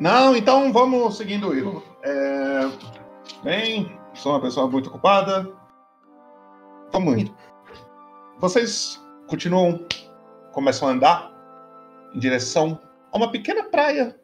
Não, 0.00 0.34
então 0.34 0.72
vamos 0.72 1.18
seguindo 1.18 1.48
o 1.48 1.50
Willow. 1.50 1.82
É... 2.02 2.60
Bem, 3.44 4.00
sou 4.14 4.32
uma 4.32 4.40
pessoa 4.40 4.66
muito 4.66 4.88
ocupada. 4.88 5.46
Vamos 6.92 7.18
indo. 7.18 7.36
Vocês 8.38 8.98
continuam, 9.26 9.86
começam 10.54 10.88
a 10.88 10.92
andar 10.92 11.30
em 12.14 12.18
direção 12.18 12.80
a 13.12 13.18
uma 13.18 13.30
pequena 13.30 13.64
praia 13.64 14.18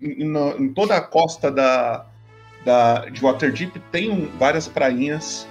em, 0.00 0.26
na- 0.26 0.56
em 0.56 0.72
toda 0.72 0.96
a 0.96 1.00
costa 1.06 1.50
da, 1.50 2.06
da, 2.64 3.04
de 3.10 3.20
Waterdeep 3.20 3.78
tem 3.92 4.10
um- 4.10 4.34
várias 4.38 4.66
prainhas 4.66 5.46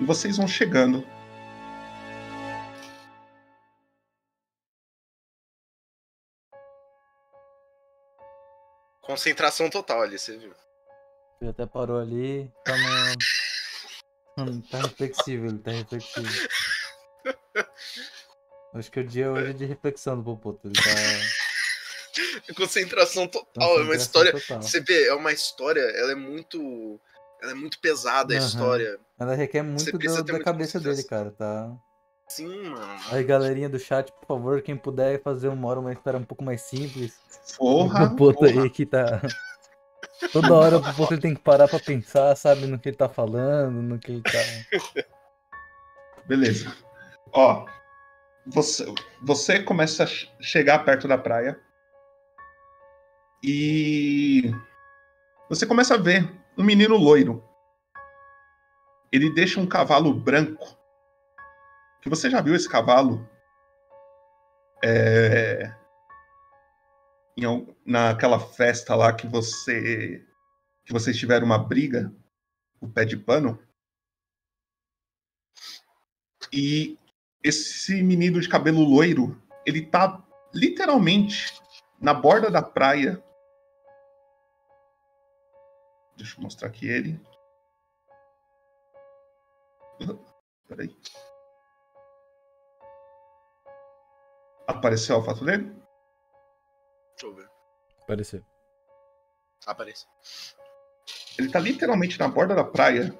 e 0.00 0.04
vocês 0.04 0.36
vão 0.36 0.48
chegando. 0.48 1.06
Concentração 9.22 9.68
total 9.68 10.02
ali, 10.02 10.16
você 10.16 10.36
viu? 10.36 10.54
Ele 11.40 11.50
até 11.50 11.66
parou 11.66 11.98
ali, 11.98 12.48
tá 12.64 12.72
no... 12.76 13.14
Hum, 14.38 14.60
Tá 14.70 14.78
reflexivo, 14.82 15.46
ele 15.46 15.58
tá 15.58 15.72
reflexivo. 15.72 16.28
Acho 18.74 18.92
que 18.92 19.00
o 19.00 19.04
dia 19.04 19.32
hoje 19.32 19.50
é 19.50 19.52
de 19.52 19.64
reflexão 19.64 20.16
do 20.16 20.22
Popoto. 20.22 20.68
Ele 20.68 20.76
tá. 20.76 22.54
Concentração 22.54 23.26
total. 23.26 23.80
É 23.80 23.82
uma 23.82 23.96
história. 23.96 24.30
total. 24.30 24.62
Você 24.62 24.80
vê, 24.80 25.08
é 25.08 25.14
uma 25.14 25.32
história, 25.32 25.80
ela 25.80 26.12
é 26.12 26.14
muito. 26.14 27.00
Ela 27.42 27.50
é 27.50 27.54
muito 27.54 27.80
pesada 27.80 28.32
a 28.32 28.36
Aham. 28.38 28.46
história. 28.46 29.00
Ela 29.18 29.34
requer 29.34 29.62
muito 29.62 29.98
do- 29.98 30.22
da 30.22 30.44
cabeça 30.44 30.78
dele, 30.78 31.02
cara, 31.02 31.32
tá? 31.32 31.76
Sim, 32.28 32.68
mano. 32.68 32.86
Aí, 33.10 33.24
galerinha 33.24 33.68
do 33.68 33.78
chat, 33.78 34.12
por 34.12 34.26
favor, 34.26 34.60
quem 34.62 34.76
puder 34.76 35.20
fazer 35.22 35.48
uma 35.48 35.66
hora 35.68 35.80
uma 35.80 35.92
história 35.92 36.18
um 36.20 36.24
pouco 36.24 36.44
mais 36.44 36.60
simples. 36.62 37.18
Porra, 37.56 38.04
O 38.04 38.16
porra. 38.16 38.62
aí 38.62 38.70
que 38.70 38.84
tá. 38.84 39.20
Toda 40.32 40.54
hora 40.54 40.78
o 40.78 41.12
ele 41.12 41.20
tem 41.20 41.34
que 41.34 41.40
parar 41.42 41.68
pra 41.68 41.78
pensar, 41.80 42.36
sabe, 42.36 42.66
no 42.66 42.78
que 42.78 42.88
ele 42.90 42.96
tá 42.96 43.08
falando, 43.08 43.80
no 43.82 43.98
que 43.98 44.12
ele 44.12 44.22
tá. 44.22 44.30
Beleza. 46.26 46.74
Ó, 47.32 47.64
você, 48.46 48.84
você 49.22 49.62
começa 49.62 50.04
a 50.04 50.06
che- 50.06 50.28
chegar 50.40 50.84
perto 50.84 51.08
da 51.08 51.16
praia 51.16 51.58
e 53.42 54.52
você 55.48 55.66
começa 55.66 55.94
a 55.94 55.98
ver 55.98 56.30
um 56.56 56.64
menino 56.64 56.96
loiro. 56.96 57.42
Ele 59.10 59.32
deixa 59.32 59.58
um 59.60 59.66
cavalo 59.66 60.12
branco. 60.12 60.77
Que 62.00 62.08
você 62.08 62.30
já 62.30 62.40
viu 62.40 62.54
esse 62.54 62.68
cavalo? 62.68 63.28
É, 64.82 65.74
em 67.36 67.76
naquela 67.84 68.38
festa 68.40 68.94
lá 68.94 69.12
que 69.12 69.26
você 69.26 70.24
que 70.84 70.92
vocês 70.92 71.16
tiveram 71.16 71.44
uma 71.44 71.58
briga, 71.58 72.12
o 72.80 72.88
pé 72.88 73.04
de 73.04 73.16
pano. 73.16 73.62
E 76.52 76.98
esse 77.44 78.02
menino 78.02 78.40
de 78.40 78.48
cabelo 78.48 78.82
loiro, 78.82 79.40
ele 79.66 79.84
tá 79.84 80.24
literalmente 80.54 81.60
na 82.00 82.14
borda 82.14 82.50
da 82.50 82.62
praia. 82.62 83.22
Deixa 86.16 86.36
eu 86.38 86.42
mostrar 86.42 86.68
aqui 86.68 86.88
ele. 86.88 87.20
Peraí. 90.66 90.96
Apareceu 94.68 95.16
a 95.16 95.24
foto 95.24 95.46
dele? 95.46 95.64
Deixa 97.12 97.26
eu 97.26 97.34
ver. 97.34 97.48
Apareceu. 98.02 98.44
Aparece. 99.66 100.06
Ele 101.38 101.50
tá 101.50 101.58
literalmente 101.58 102.18
na 102.20 102.28
borda 102.28 102.54
da 102.54 102.62
praia. 102.62 103.18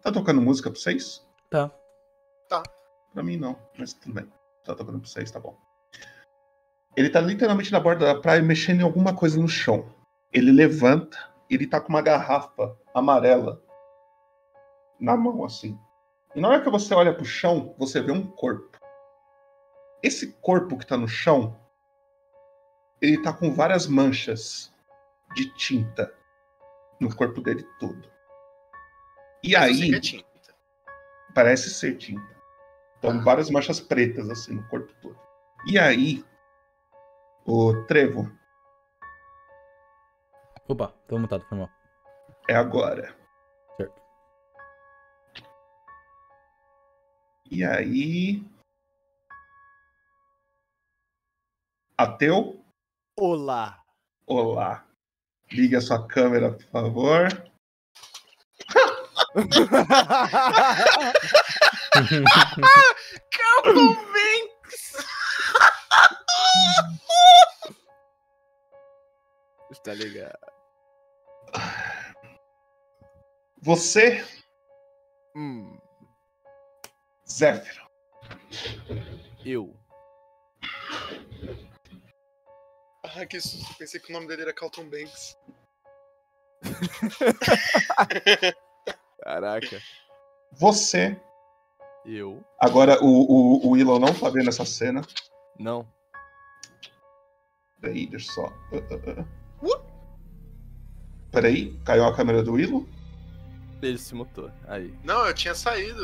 Tá 0.00 0.10
tocando 0.10 0.40
música 0.40 0.70
pra 0.70 0.80
vocês? 0.80 1.26
Tá. 1.50 1.70
Tá. 2.48 2.62
Pra 3.12 3.22
mim 3.22 3.36
não, 3.36 3.58
mas 3.78 3.92
tudo 3.92 4.14
bem. 4.14 4.32
Tá 4.64 4.74
tocando 4.74 5.00
pra 5.00 5.08
vocês, 5.08 5.30
tá 5.30 5.38
bom. 5.38 5.54
Ele 6.96 7.10
tá 7.10 7.20
literalmente 7.20 7.70
na 7.70 7.78
borda 7.78 8.06
da 8.06 8.18
praia 8.18 8.40
mexendo 8.40 8.80
em 8.80 8.84
alguma 8.84 9.14
coisa 9.14 9.38
no 9.38 9.48
chão. 9.48 9.94
Ele 10.32 10.50
levanta, 10.50 11.30
ele 11.50 11.66
tá 11.66 11.78
com 11.78 11.90
uma 11.90 12.00
garrafa 12.00 12.74
amarela 12.94 13.62
na 14.98 15.14
mão, 15.14 15.44
assim. 15.44 15.78
E 16.34 16.40
na 16.40 16.48
hora 16.48 16.62
que 16.62 16.70
você 16.70 16.94
olha 16.94 17.12
pro 17.14 17.24
chão, 17.24 17.74
você 17.76 18.00
vê 18.00 18.12
um 18.12 18.26
corpo. 18.26 18.78
Esse 20.04 20.32
corpo 20.34 20.76
que 20.76 20.86
tá 20.86 20.98
no 20.98 21.08
chão, 21.08 21.58
ele 23.00 23.22
tá 23.22 23.32
com 23.32 23.50
várias 23.54 23.86
manchas 23.86 24.70
de 25.34 25.48
tinta 25.54 26.12
no 27.00 27.14
corpo 27.14 27.40
dele 27.40 27.62
todo. 27.80 28.06
E 29.42 29.52
Mas 29.54 29.78
eu 29.80 29.84
aí. 29.86 29.94
é 29.94 30.00
tinta. 30.00 30.54
Parece 31.34 31.70
ser 31.70 31.96
tinta. 31.96 32.34
Então, 32.98 33.22
várias 33.22 33.48
manchas 33.50 33.80
pretas, 33.80 34.28
assim, 34.30 34.54
no 34.54 34.68
corpo 34.68 34.92
todo. 35.00 35.18
E 35.66 35.78
aí, 35.78 36.22
o 37.46 37.84
Trevo, 37.84 38.30
Opa, 40.68 40.88
tô 41.08 41.18
mutado, 41.18 41.44
foi 41.46 41.58
mal. 41.58 41.70
é 42.48 42.54
agora. 42.54 43.14
Certo. 43.76 44.00
E 47.50 47.64
aí. 47.64 48.53
Ateu? 51.96 52.62
Olá. 53.18 53.82
Olá. 54.26 54.84
Ligue 55.50 55.76
a 55.76 55.80
sua 55.80 56.06
câmera, 56.06 56.52
por 56.52 56.64
favor. 56.64 57.28
Calvin 63.30 63.94
Banks! 63.94 65.04
Tá 69.82 69.92
ligado. 69.92 70.38
Você, 73.62 74.24
Hum, 75.36 75.76
Zéfiro. 77.28 77.84
eu. 79.44 79.74
Ah, 83.16 83.24
que 83.26 83.40
susto. 83.40 83.74
Pensei 83.78 84.00
que 84.00 84.10
o 84.10 84.12
nome 84.12 84.26
dele 84.26 84.42
era 84.42 84.52
Calton 84.52 84.88
Banks. 84.88 85.36
Caraca. 89.22 89.80
Você. 90.52 91.20
Eu. 92.04 92.44
Agora 92.58 93.02
o, 93.02 93.06
o, 93.06 93.66
o 93.66 93.70
Willow 93.70 93.98
não 93.98 94.12
tá 94.12 94.28
vendo 94.28 94.48
essa 94.48 94.64
cena. 94.64 95.02
Não. 95.58 95.86
Peraí, 97.80 98.06
deixa 98.06 98.32
só. 98.32 98.46
Ah, 98.46 98.76
ah, 98.90 99.20
ah. 99.20 99.80
Peraí, 101.30 101.78
caiu 101.84 102.04
a 102.04 102.14
câmera 102.14 102.42
do 102.42 102.52
Willow? 102.52 102.86
Ele 103.82 103.98
se 103.98 104.14
mutou. 104.14 104.50
Aí. 104.66 104.94
Não, 105.04 105.26
eu 105.26 105.34
tinha 105.34 105.54
saído. 105.54 106.02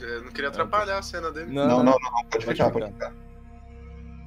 Eu 0.00 0.24
não 0.24 0.32
queria 0.32 0.48
atrapalhar 0.48 0.98
a 0.98 1.02
cena 1.02 1.30
dele. 1.32 1.52
Não, 1.52 1.66
não, 1.66 1.82
não, 1.82 1.98
não, 1.98 2.24
pode 2.26 2.44
ficar, 2.44 2.70
pode 2.70 2.92
ficar. 2.92 3.14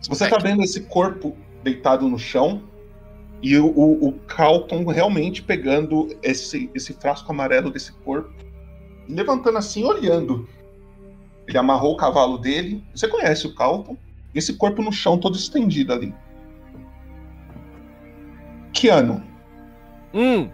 Você 0.08 0.30
tá 0.30 0.38
vendo 0.38 0.64
esse 0.64 0.82
corpo 0.84 1.38
deitado 1.68 2.08
no 2.08 2.18
chão 2.18 2.64
e 3.42 3.58
o, 3.58 3.68
o, 3.68 4.14
Calton 4.26 4.86
realmente 4.86 5.44
pegando 5.44 6.08
esse, 6.24 6.72
esse 6.74 6.94
frasco 6.94 7.32
amarelo 7.32 7.70
desse 7.70 7.92
corpo, 7.92 8.34
levantando 9.08 9.58
assim, 9.58 9.84
olhando. 9.84 10.48
Ele 11.46 11.58
amarrou 11.58 11.94
o 11.94 11.98
cavalo 11.98 12.38
dele. 12.38 12.84
Você 12.96 13.08
conhece 13.08 13.46
o 13.46 13.54
Calton? 13.54 13.98
Esse 14.34 14.54
corpo 14.54 14.82
no 14.82 14.92
chão 14.92 15.20
todo 15.20 15.36
estendido 15.36 15.94
ali. 15.94 16.16
Keanu. 18.74 19.22
Hum. 20.14 20.50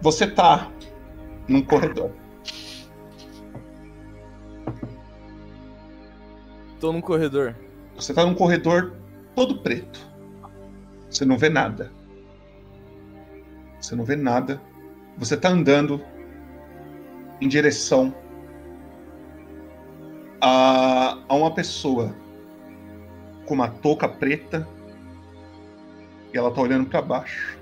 Você 0.00 0.26
tá 0.26 0.70
num 1.46 1.62
corredor. 1.62 2.10
Tô 6.80 6.92
num 6.92 7.00
corredor. 7.00 7.54
Você 7.94 8.12
tá 8.12 8.24
num 8.26 8.34
corredor 8.34 8.92
todo 9.34 9.58
preto. 9.58 10.05
Você 11.10 11.24
não 11.24 11.38
vê 11.38 11.48
nada. 11.48 11.90
Você 13.80 13.94
não 13.94 14.04
vê 14.04 14.16
nada. 14.16 14.60
Você 15.16 15.36
tá 15.36 15.48
andando 15.48 16.02
em 17.40 17.48
direção 17.48 18.14
a, 20.40 21.18
a 21.28 21.34
uma 21.34 21.54
pessoa 21.54 22.14
com 23.46 23.54
uma 23.54 23.68
touca 23.68 24.08
preta 24.08 24.68
e 26.32 26.38
ela 26.38 26.50
tá 26.50 26.60
olhando 26.60 26.88
para 26.88 27.00
baixo. 27.00 27.58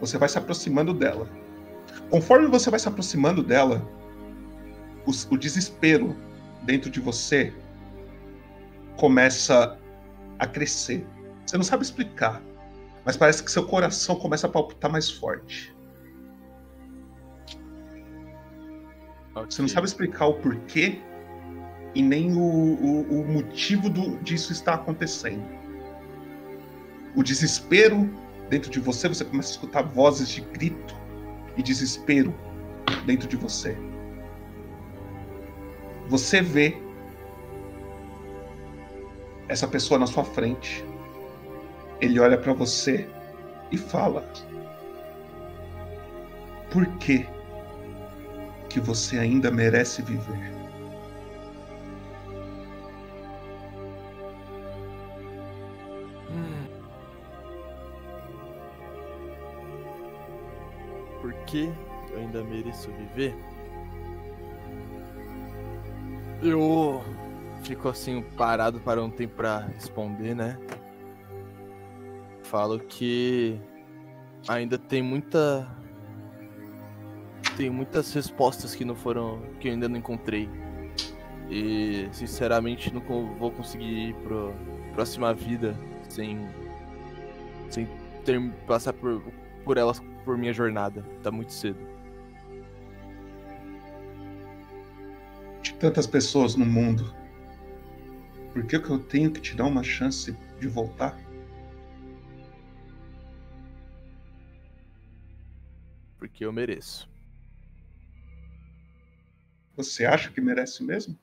Você 0.00 0.16
vai 0.18 0.28
se 0.28 0.38
aproximando 0.38 0.94
dela. 0.94 1.28
Conforme 2.10 2.46
você 2.46 2.70
vai 2.70 2.78
se 2.78 2.88
aproximando 2.88 3.42
dela, 3.42 3.86
o, 5.06 5.10
o 5.34 5.38
desespero 5.38 6.16
dentro 6.62 6.90
de 6.90 7.00
você 7.00 7.52
começa 8.96 9.78
a 10.38 10.46
crescer. 10.46 11.06
Você 11.48 11.56
não 11.56 11.64
sabe 11.64 11.82
explicar, 11.82 12.42
mas 13.06 13.16
parece 13.16 13.42
que 13.42 13.50
seu 13.50 13.66
coração 13.66 14.16
começa 14.16 14.46
a 14.46 14.50
palpitar 14.50 14.92
mais 14.92 15.10
forte. 15.10 15.74
Você 19.32 19.62
não 19.62 19.68
sabe 19.68 19.86
explicar 19.86 20.26
o 20.26 20.34
porquê 20.34 21.00
e 21.94 22.02
nem 22.02 22.36
o, 22.36 22.38
o, 22.38 23.22
o 23.22 23.26
motivo 23.26 23.88
do, 23.88 24.18
disso 24.18 24.52
estar 24.52 24.74
acontecendo. 24.74 25.42
O 27.16 27.22
desespero 27.22 28.10
dentro 28.50 28.70
de 28.70 28.78
você, 28.78 29.08
você 29.08 29.24
começa 29.24 29.48
a 29.48 29.52
escutar 29.52 29.80
vozes 29.80 30.28
de 30.28 30.42
grito 30.42 30.94
e 31.56 31.62
desespero 31.62 32.34
dentro 33.06 33.26
de 33.26 33.36
você. 33.36 33.74
Você 36.08 36.42
vê 36.42 36.76
essa 39.48 39.66
pessoa 39.66 39.98
na 39.98 40.06
sua 40.06 40.24
frente. 40.24 40.84
Ele 42.00 42.20
olha 42.20 42.38
para 42.38 42.52
você 42.52 43.08
e 43.70 43.76
fala: 43.76 44.24
Por 46.70 46.86
que 46.98 47.26
que 48.68 48.80
você 48.80 49.18
ainda 49.18 49.50
merece 49.50 50.02
viver? 50.02 50.58
Por 61.20 61.32
que 61.44 61.72
eu 62.10 62.18
ainda 62.18 62.44
mereço 62.44 62.90
viver? 62.92 63.34
Eu 66.42 67.02
fico 67.64 67.88
assim 67.88 68.22
parado 68.36 68.78
para 68.80 69.02
um 69.02 69.10
tempo 69.10 69.34
pra 69.34 69.58
responder, 69.58 70.34
né? 70.34 70.56
Falo 72.50 72.80
que 72.80 73.60
ainda 74.48 74.78
tem 74.78 75.02
muita 75.02 75.68
tem 77.58 77.68
muitas 77.68 78.10
respostas 78.14 78.74
que 78.74 78.86
não 78.86 78.94
foram 78.94 79.42
que 79.60 79.68
eu 79.68 79.72
ainda 79.72 79.86
não 79.86 79.98
encontrei. 79.98 80.48
E 81.50 82.08
sinceramente 82.10 82.92
não 82.92 83.02
vou 83.36 83.50
conseguir 83.50 84.08
ir 84.08 84.14
pra 84.14 84.36
próxima 84.94 85.34
vida 85.34 85.76
sem 86.08 86.48
sem 87.68 87.86
ter 88.24 88.40
passar 88.66 88.94
por 88.94 89.22
por 89.62 89.76
elas 89.76 90.00
por 90.24 90.38
minha 90.38 90.52
jornada. 90.52 91.04
Tá 91.22 91.30
muito 91.30 91.52
cedo. 91.52 91.78
De 95.60 95.74
tantas 95.74 96.06
pessoas 96.06 96.54
no 96.54 96.64
mundo, 96.64 97.14
por 98.54 98.64
que, 98.64 98.78
que 98.78 98.88
eu 98.88 98.98
tenho 98.98 99.30
que 99.30 99.40
te 99.40 99.54
dar 99.54 99.66
uma 99.66 99.82
chance 99.82 100.34
de 100.58 100.66
voltar? 100.66 101.27
Porque 106.38 106.46
eu 106.46 106.52
mereço. 106.52 107.10
Você 109.74 110.06
acha 110.06 110.30
que 110.30 110.40
merece 110.40 110.84
mesmo? 110.84 111.18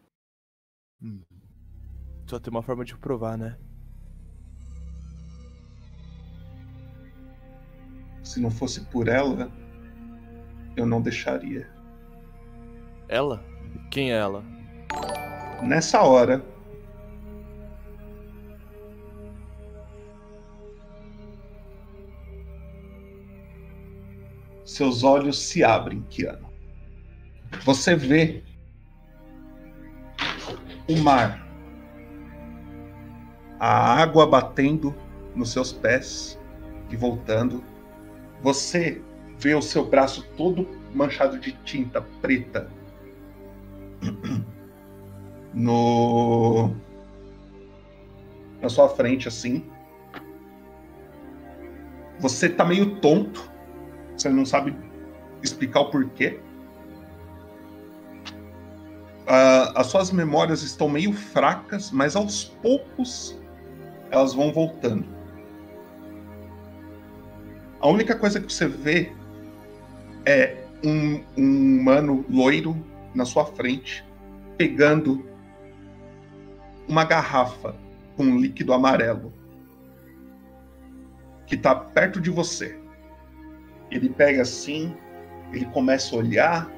Só 2.27 2.37
tem 2.37 2.51
uma 2.51 2.61
forma 2.61 2.83
de 2.83 2.97
provar, 2.97 3.37
né? 3.37 3.57
Se 8.25 8.41
não 8.41 8.51
fosse 8.51 8.81
por 8.87 9.07
ela, 9.07 9.49
eu 10.75 10.85
não 10.85 11.01
deixaria. 11.01 11.65
Ela? 13.07 13.41
Quem 13.91 14.11
é 14.11 14.17
ela? 14.17 14.43
Nessa 15.63 16.01
hora, 16.01 16.45
seus 24.75 25.03
olhos 25.03 25.39
se 25.39 25.63
abrem, 25.63 26.01
Kiano. 26.09 26.49
Você 27.63 27.95
vê 27.95 28.43
o 30.89 30.97
mar, 30.97 31.47
a 33.57 34.01
água 34.01 34.27
batendo 34.27 34.93
nos 35.33 35.51
seus 35.51 35.71
pés 35.71 36.37
e 36.89 36.95
voltando. 36.95 37.63
Você 38.41 39.01
vê 39.39 39.55
o 39.55 39.61
seu 39.61 39.85
braço 39.85 40.27
todo 40.35 40.67
manchado 40.93 41.39
de 41.39 41.53
tinta 41.63 42.01
preta 42.21 42.69
no 45.53 46.75
na 48.61 48.67
sua 48.67 48.89
frente 48.89 49.27
assim. 49.27 49.65
Você 52.19 52.49
tá 52.49 52.65
meio 52.65 52.97
tonto. 52.99 53.54
Você 54.17 54.29
não 54.29 54.45
sabe 54.45 54.75
explicar 55.41 55.81
o 55.81 55.91
porquê. 55.91 56.39
Ah, 59.27 59.73
as 59.75 59.87
suas 59.87 60.11
memórias 60.11 60.61
estão 60.61 60.87
meio 60.87 61.11
fracas, 61.13 61.91
mas 61.91 62.15
aos 62.15 62.45
poucos 62.45 63.37
elas 64.11 64.33
vão 64.33 64.51
voltando. 64.53 65.05
A 67.79 67.87
única 67.87 68.15
coisa 68.15 68.39
que 68.39 68.51
você 68.51 68.67
vê 68.67 69.11
é 70.25 70.63
um, 70.83 71.23
um 71.37 71.79
humano 71.79 72.25
loiro 72.29 72.75
na 73.13 73.25
sua 73.25 73.45
frente, 73.45 74.05
pegando 74.57 75.25
uma 76.87 77.03
garrafa 77.03 77.75
com 78.15 78.23
um 78.23 78.39
líquido 78.39 78.73
amarelo 78.73 79.33
que 81.45 81.55
está 81.55 81.75
perto 81.75 82.19
de 82.19 82.29
você. 82.29 82.79
Ele 83.91 84.09
pega 84.09 84.41
assim, 84.41 84.95
ele 85.53 85.65
começa 85.65 86.15
a 86.15 86.19
olhar, 86.19 86.69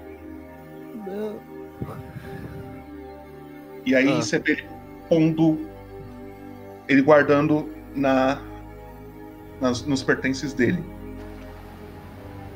e 3.85 3.95
aí 3.95 4.09
Ah. 4.11 4.15
você 4.17 4.39
vê 4.39 4.53
ele 4.53 4.65
pondo, 5.07 5.67
ele 6.87 7.01
guardando 7.01 7.69
na, 7.95 8.41
nas- 9.61 9.83
nos 9.85 10.03
pertences 10.03 10.53
dele. 10.53 10.83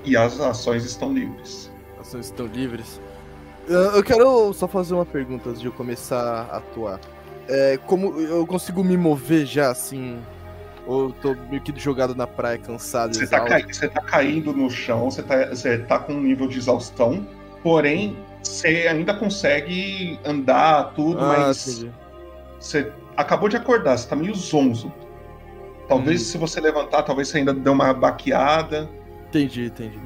E 0.03 0.17
as 0.17 0.39
ações 0.39 0.83
estão 0.83 1.13
livres. 1.13 1.71
Ações 1.99 2.25
estão 2.25 2.45
livres. 2.47 2.99
Eu 3.67 3.79
eu 3.97 4.03
quero 4.03 4.51
só 4.53 4.67
fazer 4.67 4.93
uma 4.95 5.05
pergunta 5.05 5.49
antes 5.49 5.61
de 5.61 5.67
eu 5.67 5.71
começar 5.73 6.47
a 6.51 6.57
atuar. 6.57 6.99
É, 7.47 7.77
como 7.85 8.19
eu 8.19 8.45
consigo 8.45 8.83
me 8.83 8.97
mover 8.97 9.45
já 9.45 9.69
assim? 9.71 10.19
Ou 10.91 11.03
eu 11.05 11.11
tô 11.21 11.35
meio 11.49 11.61
que 11.61 11.71
jogado 11.79 12.13
na 12.13 12.27
praia, 12.27 12.57
cansado, 12.57 13.15
Você 13.15 13.25
tá, 13.27 13.39
cai- 13.41 13.63
você 13.63 13.87
tá 13.87 14.01
caindo 14.01 14.51
no 14.51 14.69
chão, 14.69 15.09
você 15.09 15.23
tá, 15.23 15.47
você 15.47 15.77
tá 15.77 15.97
com 15.99 16.13
um 16.13 16.21
nível 16.21 16.47
de 16.47 16.57
exaustão, 16.57 17.25
porém 17.63 18.17
você 18.43 18.87
ainda 18.89 19.13
consegue 19.13 20.19
andar, 20.25 20.93
tudo, 20.93 21.19
Ah, 21.23 21.27
mas 21.47 21.67
entendi. 21.67 21.91
você 22.59 22.91
acabou 23.15 23.47
de 23.47 23.55
acordar, 23.55 23.97
você 23.97 24.07
tá 24.09 24.15
meio 24.15 24.35
zonzo. 24.35 24.91
Talvez 25.87 26.21
Hum. 26.21 26.25
se 26.25 26.37
você 26.37 26.59
levantar, 26.59 27.03
talvez 27.03 27.27
você 27.29 27.37
ainda 27.37 27.53
dê 27.53 27.69
uma 27.69 27.93
baqueada. 27.93 28.89
Entendi, 29.29 29.65
entendi. 29.65 29.99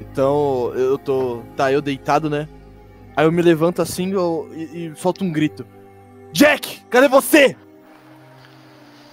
Então 0.00 0.72
eu 0.74 0.96
tô. 0.98 1.42
Tá, 1.56 1.72
eu 1.72 1.82
deitado, 1.82 2.30
né? 2.30 2.46
Aí 3.16 3.24
eu 3.26 3.32
me 3.32 3.42
levanto 3.42 3.82
assim 3.82 4.12
eu- 4.12 4.48
e, 4.54 4.86
e 4.86 4.92
solto 4.94 5.24
um 5.24 5.32
grito. 5.32 5.66
Jack, 6.32 6.84
cadê 6.90 7.08
você? 7.08 7.56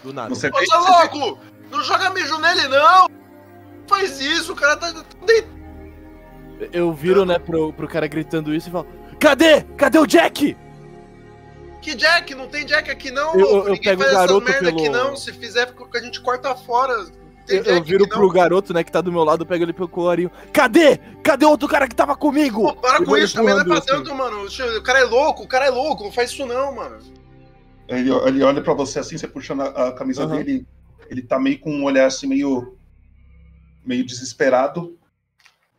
Do 0.05 0.13
nada. 0.13 0.29
Você 0.29 0.47
Ô, 0.49 0.51
é 0.59 0.77
louco! 0.77 1.39
Não 1.71 1.81
joga 1.83 2.11
mijo 2.11 2.37
nele, 2.37 2.67
não! 2.67 3.07
Faz 3.87 4.19
isso, 4.21 4.53
o 4.53 4.55
cara 4.55 4.77
tá, 4.77 4.93
tá 4.93 5.03
deitado. 5.25 5.55
Eu 6.71 6.93
viro, 6.93 7.25
né, 7.25 7.39
pro, 7.39 7.73
pro 7.73 7.87
cara 7.87 8.07
gritando 8.07 8.53
isso 8.53 8.69
e 8.69 8.71
falo: 8.71 8.87
Cadê? 9.19 9.63
Cadê 9.75 9.97
o 9.97 10.05
Jack? 10.05 10.55
Que 11.81 11.95
Jack? 11.95 12.33
Não 12.35 12.47
tem 12.47 12.65
Jack 12.65 12.89
aqui 12.89 13.09
não, 13.11 13.33
Eu- 13.33 13.39
eu- 13.39 13.45
louco. 13.47 13.67
eu 13.69 13.73
Ninguém 13.73 13.81
pego 13.97 14.01
faz 14.03 14.13
o 14.13 14.15
garoto 14.15 14.45
merda 14.45 14.69
aqui 14.69 14.83
pelo- 14.89 14.93
não. 14.95 15.15
Se 15.15 15.33
fizer, 15.33 15.73
a 15.93 15.99
gente 15.99 16.21
corta 16.21 16.55
fora. 16.55 16.93
Eu, 17.47 17.57
Jack 17.63 17.69
eu 17.69 17.83
viro 17.83 18.03
aqui, 18.05 18.11
não. 18.13 18.19
pro 18.19 18.29
garoto, 18.31 18.73
né, 18.73 18.83
que 18.83 18.91
tá 18.91 19.01
do 19.01 19.11
meu 19.11 19.23
lado, 19.23 19.41
eu 19.43 19.45
pego 19.47 19.63
ele 19.65 19.73
pelo 19.73 19.87
colarinho. 19.89 20.31
Cadê? 20.53 20.97
Cadê 21.23 21.45
o 21.45 21.49
outro 21.49 21.67
cara 21.67 21.87
que 21.87 21.95
tava 21.95 22.15
comigo? 22.15 22.73
Para 22.75 23.01
E 23.01 23.05
com 23.05 23.17
isso, 23.17 23.35
também 23.35 23.53
não 23.55 23.61
é 23.61 23.65
pra 23.65 23.77
assim. 23.79 23.87
tanto, 23.87 24.13
mano. 24.15 24.45
O 24.45 24.81
cara 24.83 24.99
é 24.99 25.03
louco, 25.03 25.43
o 25.43 25.47
cara 25.47 25.65
é 25.65 25.69
louco. 25.69 26.03
Não 26.03 26.11
faz 26.11 26.29
isso 26.31 26.45
não, 26.45 26.73
mano. 26.75 26.97
Ele, 27.87 28.09
ele 28.11 28.43
olha 28.43 28.61
pra 28.61 28.73
você 28.73 28.99
assim, 28.99 29.17
você 29.17 29.27
puxando 29.27 29.61
a, 29.61 29.89
a 29.89 29.93
camisa 29.93 30.23
Aham. 30.23 30.37
dele, 30.37 30.67
ele 31.09 31.21
tá 31.21 31.39
meio 31.39 31.59
com 31.59 31.71
um 31.71 31.83
olhar 31.83 32.07
assim, 32.07 32.27
meio. 32.27 32.77
meio 33.85 34.05
desesperado. 34.05 34.97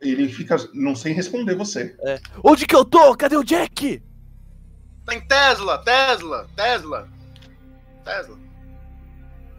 Ele 0.01 0.29
fica 0.29 0.57
não 0.75 0.95
sem 0.95 1.15
responder 1.15 1.55
você. 1.57 1.97
É. 2.01 2.21
Onde 2.45 2.67
que 2.67 2.77
eu 2.77 2.85
tô? 2.85 3.17
Cadê 3.17 3.37
o 3.37 3.43
Jack? 3.43 4.03
Tá 5.07 5.15
em 5.15 5.21
Tesla, 5.27 5.79
Tesla, 5.79 6.47
Tesla. 6.55 7.09
Tesla. 8.05 8.39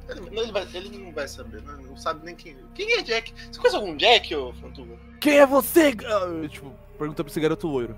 Ele, 0.10 0.40
ele 0.40 0.52
vai- 0.52 0.68
ele 0.74 0.98
não 1.00 1.12
vai 1.12 1.28
saber, 1.28 1.62
né? 1.64 1.76
Não 1.86 1.98
sabe 1.98 2.24
nem 2.24 2.36
quem. 2.36 2.56
Quem 2.76 2.94
é 2.94 3.02
Jack? 3.02 3.34
Você 3.52 3.60
conhece 3.60 3.76
algum 3.76 3.98
Jack, 3.98 4.34
ô 4.36 4.54
Fantuga? 4.54 4.96
Quem 5.20 5.38
é 5.40 5.46
você? 5.46 5.94
Ah, 6.06 6.26
eu, 6.28 6.48
tipo, 6.48 6.72
pergunta 6.98 7.24
pra 7.24 7.32
esse 7.32 7.40
garoto 7.42 7.68
loiro. 7.68 7.98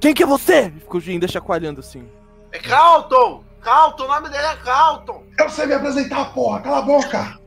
Quem 0.00 0.14
que 0.14 0.22
é 0.22 0.26
você? 0.26 0.70
Ficou 0.70 1.00
ainda 1.06 1.26
chacoalhando 1.28 1.80
assim. 1.80 2.08
É 2.52 2.58
Calton! 2.58 3.44
Calton, 3.62 4.04
o 4.04 4.08
nome 4.08 4.28
dele 4.28 4.46
é 4.46 4.56
Calton! 4.56 5.24
Eu 5.38 5.50
sei 5.50 5.66
me 5.66 5.74
apresentar, 5.74 6.32
porra! 6.32 6.60
Cala 6.60 6.78
a 6.78 6.82
boca! 6.82 7.38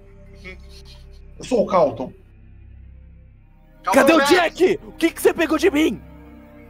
Eu 1.37 1.45
sou 1.45 1.63
o 1.63 1.67
Calton. 1.67 2.13
Cadê 3.83 4.13
o 4.13 4.21
Jack? 4.25 4.79
O 4.85 4.91
que, 4.91 5.09
que 5.09 5.21
você 5.21 5.33
pegou 5.33 5.57
de 5.57 5.71
mim? 5.71 6.01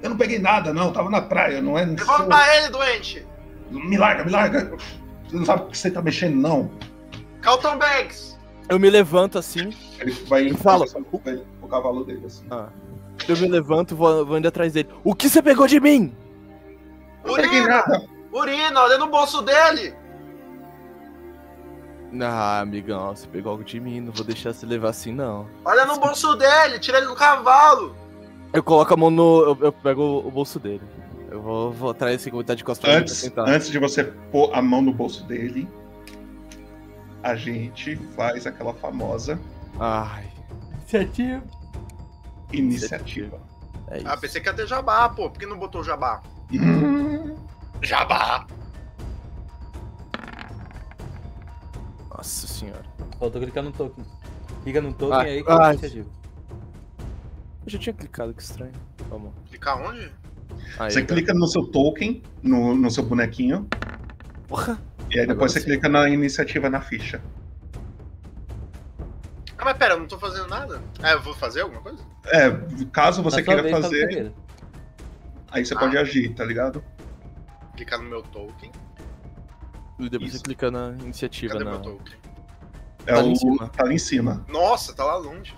Eu 0.01 0.11
não 0.11 0.17
peguei 0.17 0.39
nada, 0.39 0.73
não. 0.73 0.87
Eu 0.87 0.93
tava 0.93 1.09
na 1.09 1.21
praia, 1.21 1.61
não 1.61 1.77
é? 1.77 1.85
Levanta 1.85 2.55
ele, 2.55 2.69
doente! 2.69 3.27
Me 3.69 3.97
larga, 3.97 4.23
me 4.23 4.31
larga. 4.31 4.77
Você 5.27 5.35
não 5.35 5.45
sabe 5.45 5.63
o 5.63 5.67
que 5.67 5.77
você 5.77 5.91
tá 5.91 6.01
mexendo, 6.01 6.35
não. 6.35 6.71
Calton 7.41 7.77
Banks! 7.77 8.39
Eu 8.69 8.79
me 8.79 8.89
levanto 8.89 9.37
assim. 9.37 9.73
Ele 9.99 10.11
vai 10.27 10.47
e 10.47 10.53
fala. 10.53 10.85
o 11.61 11.67
cavalo 11.67 12.05
dele 12.05 12.25
assim. 12.25 12.45
Ah. 12.49 12.69
Eu 13.27 13.37
me 13.37 13.47
levanto 13.47 13.93
e 13.93 13.97
vou, 13.97 14.25
vou 14.25 14.37
indo 14.37 14.47
atrás 14.47 14.73
dele. 14.73 14.89
O 15.03 15.13
que 15.13 15.29
você 15.29 15.41
pegou 15.41 15.67
de 15.67 15.79
mim? 15.79 16.15
Urina! 17.25 17.83
Urina, 18.31 18.81
olha 18.81 18.97
no 18.97 19.07
bolso 19.07 19.41
dele! 19.41 19.93
Ah, 22.21 22.59
amigão, 22.59 23.15
você 23.15 23.25
pegou 23.27 23.51
algo 23.51 23.63
de 23.63 23.79
mim, 23.79 24.01
não 24.01 24.11
vou 24.11 24.25
deixar 24.25 24.53
você 24.53 24.65
levar 24.65 24.89
assim, 24.89 25.13
não. 25.13 25.47
Olha 25.63 25.85
no 25.85 25.97
bolso 25.99 26.35
dele, 26.35 26.77
tira 26.79 26.97
ele 26.97 27.07
do 27.07 27.15
cavalo! 27.15 27.95
Eu 28.53 28.61
coloco 28.61 28.93
a 28.93 28.97
mão 28.97 29.09
no. 29.09 29.41
Eu, 29.43 29.57
eu 29.61 29.71
pego 29.71 30.19
o 30.25 30.29
bolso 30.29 30.59
dele. 30.59 30.83
Eu 31.29 31.41
vou, 31.41 31.71
vou 31.71 31.89
atrás 31.91 32.27
ele 32.27 32.43
tá 32.43 32.53
de 32.53 32.63
costas 32.65 32.93
Antes, 32.93 33.21
tentar. 33.21 33.47
antes 33.47 33.69
de 33.69 33.79
você 33.79 34.03
pôr 34.03 34.53
a 34.53 34.61
mão 34.61 34.81
no 34.81 34.91
bolso 34.93 35.23
dele, 35.23 35.65
a 37.23 37.35
gente 37.35 37.95
faz 38.17 38.45
aquela 38.45 38.73
famosa 38.73 39.39
Ai. 39.79 40.29
Iniciativa. 40.81 41.41
iniciativa. 42.51 43.39
É 43.89 43.99
isso. 43.99 44.07
Ah, 44.09 44.17
pensei 44.17 44.41
que 44.41 44.49
ia 44.49 44.53
ter 44.53 44.67
jabá, 44.67 45.07
pô. 45.07 45.29
Por 45.29 45.39
que 45.39 45.45
não 45.45 45.57
botou 45.57 45.81
jabá? 45.81 46.21
Hum, 46.51 47.20
Jabá! 47.81 48.45
Nossa 52.09 52.47
senhora. 52.47 52.85
Faltou 53.19 53.41
clicar 53.41 53.63
no 53.63 53.71
token. 53.71 54.05
Clica 54.63 54.81
no 54.81 54.93
token 54.93 55.17
Ah, 55.17 55.21
aí 55.21 55.43
que 55.43 55.51
ah, 55.51 55.57
é 55.61 55.69
iniciativa. 55.73 56.09
Eu 57.65 57.71
já 57.71 57.79
tinha 57.79 57.93
clicado, 57.93 58.33
que 58.33 58.41
estranho. 58.41 58.73
Vamos. 59.09 59.31
Clicar 59.49 59.81
onde? 59.81 60.11
Aí, 60.79 60.91
você 60.91 61.01
tá. 61.03 61.13
clica 61.13 61.33
no 61.33 61.47
seu 61.47 61.63
token, 61.65 62.21
no, 62.43 62.75
no 62.75 62.91
seu 62.91 63.03
bonequinho, 63.03 63.67
Porra. 64.47 64.79
e 65.09 65.15
aí 65.15 65.21
Agora 65.21 65.27
depois 65.27 65.51
você 65.53 65.59
sim. 65.59 65.65
clica 65.65 65.89
na 65.89 66.09
iniciativa 66.09 66.69
na 66.69 66.81
ficha. 66.81 67.21
Ah, 69.57 69.65
mas 69.65 69.77
pera, 69.77 69.93
eu 69.95 69.99
não 69.99 70.07
tô 70.07 70.17
fazendo 70.19 70.47
nada. 70.47 70.81
Ah, 71.01 71.11
eu 71.11 71.21
vou 71.21 71.33
fazer 71.33 71.61
alguma 71.61 71.81
coisa? 71.81 72.03
É, 72.27 72.49
caso 72.91 73.21
você 73.23 73.41
queira 73.41 73.63
tá 73.63 73.81
fazer, 73.81 74.31
aí 75.51 75.65
você 75.65 75.73
Ah. 75.73 75.79
pode 75.79 75.97
agir, 75.97 76.33
tá 76.35 76.43
ligado? 76.45 76.83
Clicar 77.81 77.99
no 77.99 78.07
meu 78.07 78.21
token. 78.21 78.71
E 79.97 80.07
depois 80.07 80.33
você 80.33 80.39
clica 80.43 80.69
na 80.69 80.89
iniciativa, 81.01 81.53
Cadê 81.53 81.65
na... 81.65 81.71
meu 81.71 81.81
token? 81.81 82.15
É 83.07 83.13
Tá 83.13 83.17
ali 83.17 83.29
o, 83.29 83.31
em 83.31 83.35
cima. 83.35 83.69
Tá 83.69 83.83
ali 83.83 83.95
em 83.95 83.97
cima. 83.97 84.45
Nossa, 84.47 84.93
tá 84.93 85.03
lá 85.03 85.15
longe. 85.15 85.55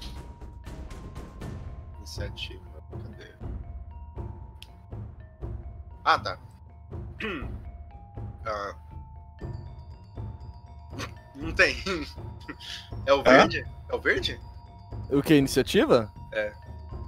Iniciativa. 1.97 2.63
Cadê? 2.89 3.29
Ah, 6.05 6.19
tá. 6.19 6.39
Ah. 8.45 8.75
Não 11.35 11.51
tem. 11.51 11.75
É 13.05 13.13
o 13.13 13.21
verde? 13.21 13.65
É 13.89 13.95
o 13.95 13.99
verde? 13.99 14.39
O 15.09 15.21
que? 15.21 15.35
Iniciativa? 15.35 16.09
É. 16.31 16.53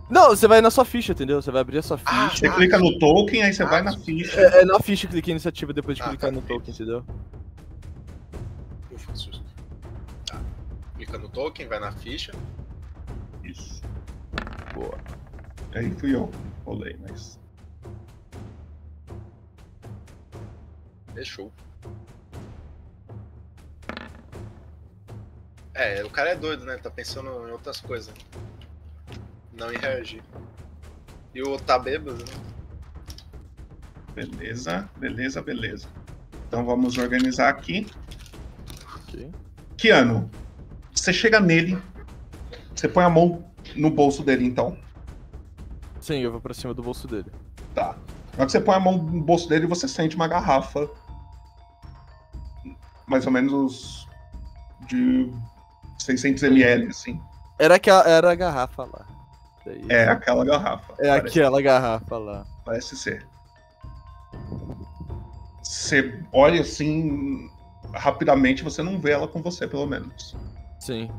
Não, 0.09 0.29
você 0.29 0.47
vai 0.47 0.61
na 0.61 0.69
sua 0.69 0.85
ficha, 0.85 1.13
entendeu? 1.13 1.41
Você 1.41 1.49
vai 1.51 1.61
abrir 1.61 1.79
a 1.79 1.81
sua 1.81 1.99
Ah, 2.05 2.29
ficha. 2.29 2.47
Você 2.47 2.55
clica 2.55 2.77
no 2.77 2.99
token, 2.99 3.41
aí 3.43 3.53
você 3.53 3.65
vai 3.65 3.81
na 3.81 3.97
ficha. 3.97 4.39
É, 4.39 4.61
é 4.61 4.65
na 4.65 4.79
ficha 4.79 5.07
clica 5.07 5.29
em 5.29 5.31
iniciativa 5.31 5.73
depois 5.73 5.97
de 5.97 6.03
Ah, 6.03 6.09
clicar 6.09 6.29
tá. 6.29 6.35
no 6.35 6.41
token, 6.41 6.73
entendeu? 6.73 7.03
Ufa, 8.91 9.11
que 9.11 9.17
susto. 9.17 9.43
Tá. 10.27 10.39
Clica 10.95 11.17
no 11.17 11.27
token, 11.27 11.67
vai 11.67 11.79
na 11.79 11.91
ficha. 11.91 12.33
Isso. 13.43 13.81
Boa. 14.75 14.97
Aí 15.73 15.89
fui 15.91 16.13
eu. 16.15 16.29
Rolei, 16.65 16.95
mas. 17.01 17.39
Fechou. 21.15 21.51
É, 25.73 26.03
o 26.03 26.09
cara 26.09 26.29
é 26.31 26.35
doido, 26.35 26.63
né? 26.63 26.77
Tá 26.77 26.89
pensando 26.89 27.29
em 27.47 27.51
outras 27.51 27.81
coisas. 27.81 28.13
Não 29.55 29.71
em 29.71 29.77
reagir. 29.77 30.23
E 31.33 31.41
o 31.41 31.57
tá 31.57 31.79
bêbado, 31.79 32.17
né? 32.17 32.55
Beleza, 34.13 34.89
beleza, 34.97 35.41
beleza. 35.41 35.87
Então 36.47 36.65
vamos 36.65 36.97
organizar 36.97 37.49
aqui. 37.49 37.87
Ok. 38.95 39.31
Keanu, 39.77 40.29
você 40.93 41.11
chega 41.11 41.39
nele, 41.39 41.77
você 42.73 42.87
põe 42.87 43.03
a 43.03 43.09
mão 43.09 43.45
no 43.75 43.89
bolso 43.89 44.23
dele, 44.23 44.45
então. 44.45 44.77
Sim, 45.99 46.19
eu 46.19 46.31
vou 46.31 46.39
pra 46.39 46.53
cima 46.53 46.73
do 46.73 46.81
bolso 46.81 47.07
dele. 47.07 47.31
Tá. 47.73 47.97
Na 48.33 48.39
hora 48.39 48.45
que 48.45 48.51
você 48.51 48.61
põe 48.61 48.75
a 48.75 48.79
mão 48.79 48.97
no 48.97 49.21
bolso 49.21 49.49
dele, 49.49 49.65
você 49.67 49.87
sente 49.87 50.15
uma 50.15 50.27
garrafa. 50.27 50.89
Mais 53.07 53.25
ou 53.25 53.31
menos 53.31 54.07
de 54.87 55.31
600 55.99 56.43
ml, 56.43 56.87
assim. 56.87 57.19
Era, 57.59 57.79
que 57.79 57.89
a, 57.89 58.01
era 58.05 58.31
a 58.31 58.35
garrafa 58.35 58.83
lá. 58.83 59.14
Daí- 59.65 59.85
É 59.89 60.07
aquela 60.07 60.45
garrafa. 60.45 60.93
É 60.99 61.07
parece. 61.17 61.27
aquela 61.39 61.61
garrafa 61.61 62.17
lá. 62.17 62.45
Parece 62.63 62.95
ser. 62.95 63.25
Você 65.63 66.23
olha 66.31 66.61
assim, 66.61 67.49
rapidamente, 67.93 68.63
você 68.63 68.83
não 68.83 68.99
vê 68.99 69.11
ela 69.11 69.27
com 69.27 69.41
você, 69.41 69.67
pelo 69.67 69.85
menos. 69.87 70.35
Sim. 70.79 71.09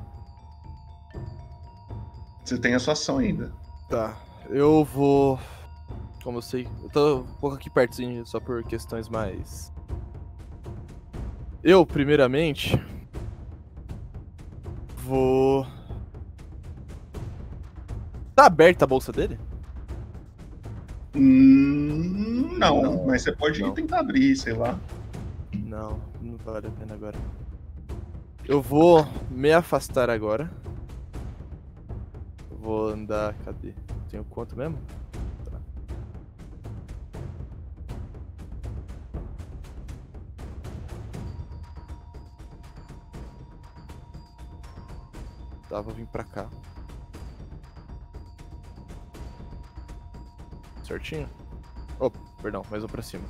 Você 2.44 2.56
tem 2.58 2.74
a 2.74 2.78
sua 2.78 2.92
ação 2.92 3.18
ainda. 3.18 3.52
Tá. 3.88 4.16
Eu 4.48 4.84
vou. 4.84 5.38
Como 6.22 6.38
eu 6.38 6.42
sei. 6.42 6.68
Eu 6.82 6.88
tô 6.90 7.16
um 7.18 7.34
pouco 7.40 7.56
aqui 7.56 7.68
pertinho, 7.68 8.24
só 8.26 8.38
por 8.38 8.62
questões 8.62 9.08
mais. 9.08 9.72
Eu, 11.62 11.84
primeiramente. 11.84 12.80
Vou. 14.98 15.66
Tá 18.36 18.44
aberta 18.44 18.84
a 18.84 18.86
bolsa 18.86 19.10
dele? 19.10 19.38
Hum, 21.14 22.58
não, 22.58 23.06
mas 23.06 23.22
você 23.22 23.32
pode 23.32 23.62
tentar 23.72 24.00
abrir, 24.00 24.36
sei 24.36 24.52
lá. 24.52 24.78
Não, 25.54 25.98
não 26.20 26.36
vale 26.36 26.66
a 26.66 26.70
pena 26.70 26.92
agora. 26.92 27.16
Eu 28.44 28.60
vou 28.60 29.08
me 29.30 29.50
afastar 29.54 30.10
agora. 30.10 30.50
Vou 32.60 32.90
andar. 32.90 33.32
Cadê? 33.42 33.72
Tenho 34.10 34.22
quanto 34.24 34.54
mesmo? 34.54 34.78
Tá. 35.50 35.58
Tá, 45.70 45.80
vou 45.80 45.94
vir 45.94 46.06
pra 46.08 46.22
cá. 46.22 46.50
Certinho? 50.86 51.28
Oh, 51.98 52.10
perdão, 52.40 52.62
mais 52.70 52.84
um 52.84 52.86
pra 52.86 53.02
cima. 53.02 53.24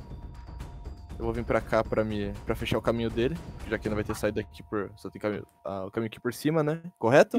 Eu 1.17 1.25
vou 1.25 1.33
vir 1.33 1.43
pra 1.43 1.59
cá 1.59 1.83
pra, 1.83 2.03
me, 2.03 2.31
pra 2.45 2.55
fechar 2.55 2.77
o 2.77 2.81
caminho 2.81 3.09
dele, 3.09 3.35
já 3.67 3.79
que 3.79 3.89
não 3.89 3.95
vai 3.95 4.03
ter 4.03 4.15
saído 4.15 4.39
aqui 4.39 4.61
por. 4.61 4.91
Só 4.95 5.09
tem 5.09 5.19
caminho, 5.19 5.47
ah, 5.65 5.85
o 5.85 5.91
caminho 5.91 6.07
aqui 6.07 6.19
por 6.19 6.31
cima, 6.31 6.61
né? 6.61 6.79
Correto? 6.99 7.37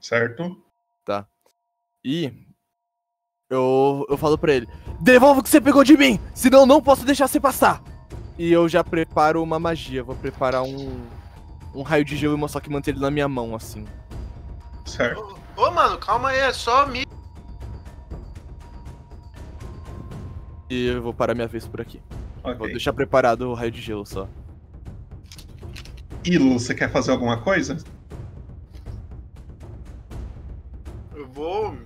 certo. 0.00 0.56
Tá. 1.04 1.26
E. 2.02 2.32
Eu, 3.50 4.06
eu 4.08 4.16
falo 4.16 4.38
pra 4.38 4.54
ele: 4.54 4.66
Devolva 5.00 5.40
o 5.40 5.42
que 5.42 5.50
você 5.50 5.60
pegou 5.60 5.84
de 5.84 5.96
mim! 5.96 6.18
Senão 6.34 6.60
eu 6.60 6.66
não 6.66 6.82
posso 6.82 7.04
deixar 7.04 7.28
você 7.28 7.38
passar! 7.38 7.82
E 8.38 8.50
eu 8.50 8.68
já 8.68 8.82
preparo 8.82 9.42
uma 9.42 9.58
magia. 9.58 10.02
Vou 10.02 10.16
preparar 10.16 10.62
um. 10.62 11.06
Um 11.74 11.82
raio 11.82 12.04
de 12.04 12.16
gelo 12.16 12.32
e 12.32 12.36
uma 12.36 12.48
só 12.48 12.60
que 12.60 12.70
manter 12.70 12.92
ele 12.92 13.00
na 13.00 13.10
minha 13.10 13.28
mão, 13.28 13.54
assim. 13.54 13.84
Certo. 14.86 15.38
Ô, 15.54 15.70
mano, 15.70 15.98
calma 15.98 16.30
aí, 16.30 16.38
é 16.38 16.52
só 16.52 16.86
me. 16.86 17.07
E 20.70 20.86
eu 20.86 21.02
vou 21.02 21.14
parar 21.14 21.34
minha 21.34 21.48
vez 21.48 21.66
por 21.66 21.80
aqui. 21.80 22.00
Ok. 22.42 22.54
Vou 22.56 22.66
deixar 22.68 22.92
preparado 22.92 23.42
o 23.50 23.54
raio 23.54 23.70
de 23.70 23.80
gelo 23.80 24.04
só. 24.06 24.28
Ilo, 26.24 26.58
você 26.58 26.74
quer 26.74 26.90
fazer 26.90 27.10
alguma 27.10 27.40
coisa? 27.40 27.76
Eu 31.14 31.26
vou. 31.28 31.76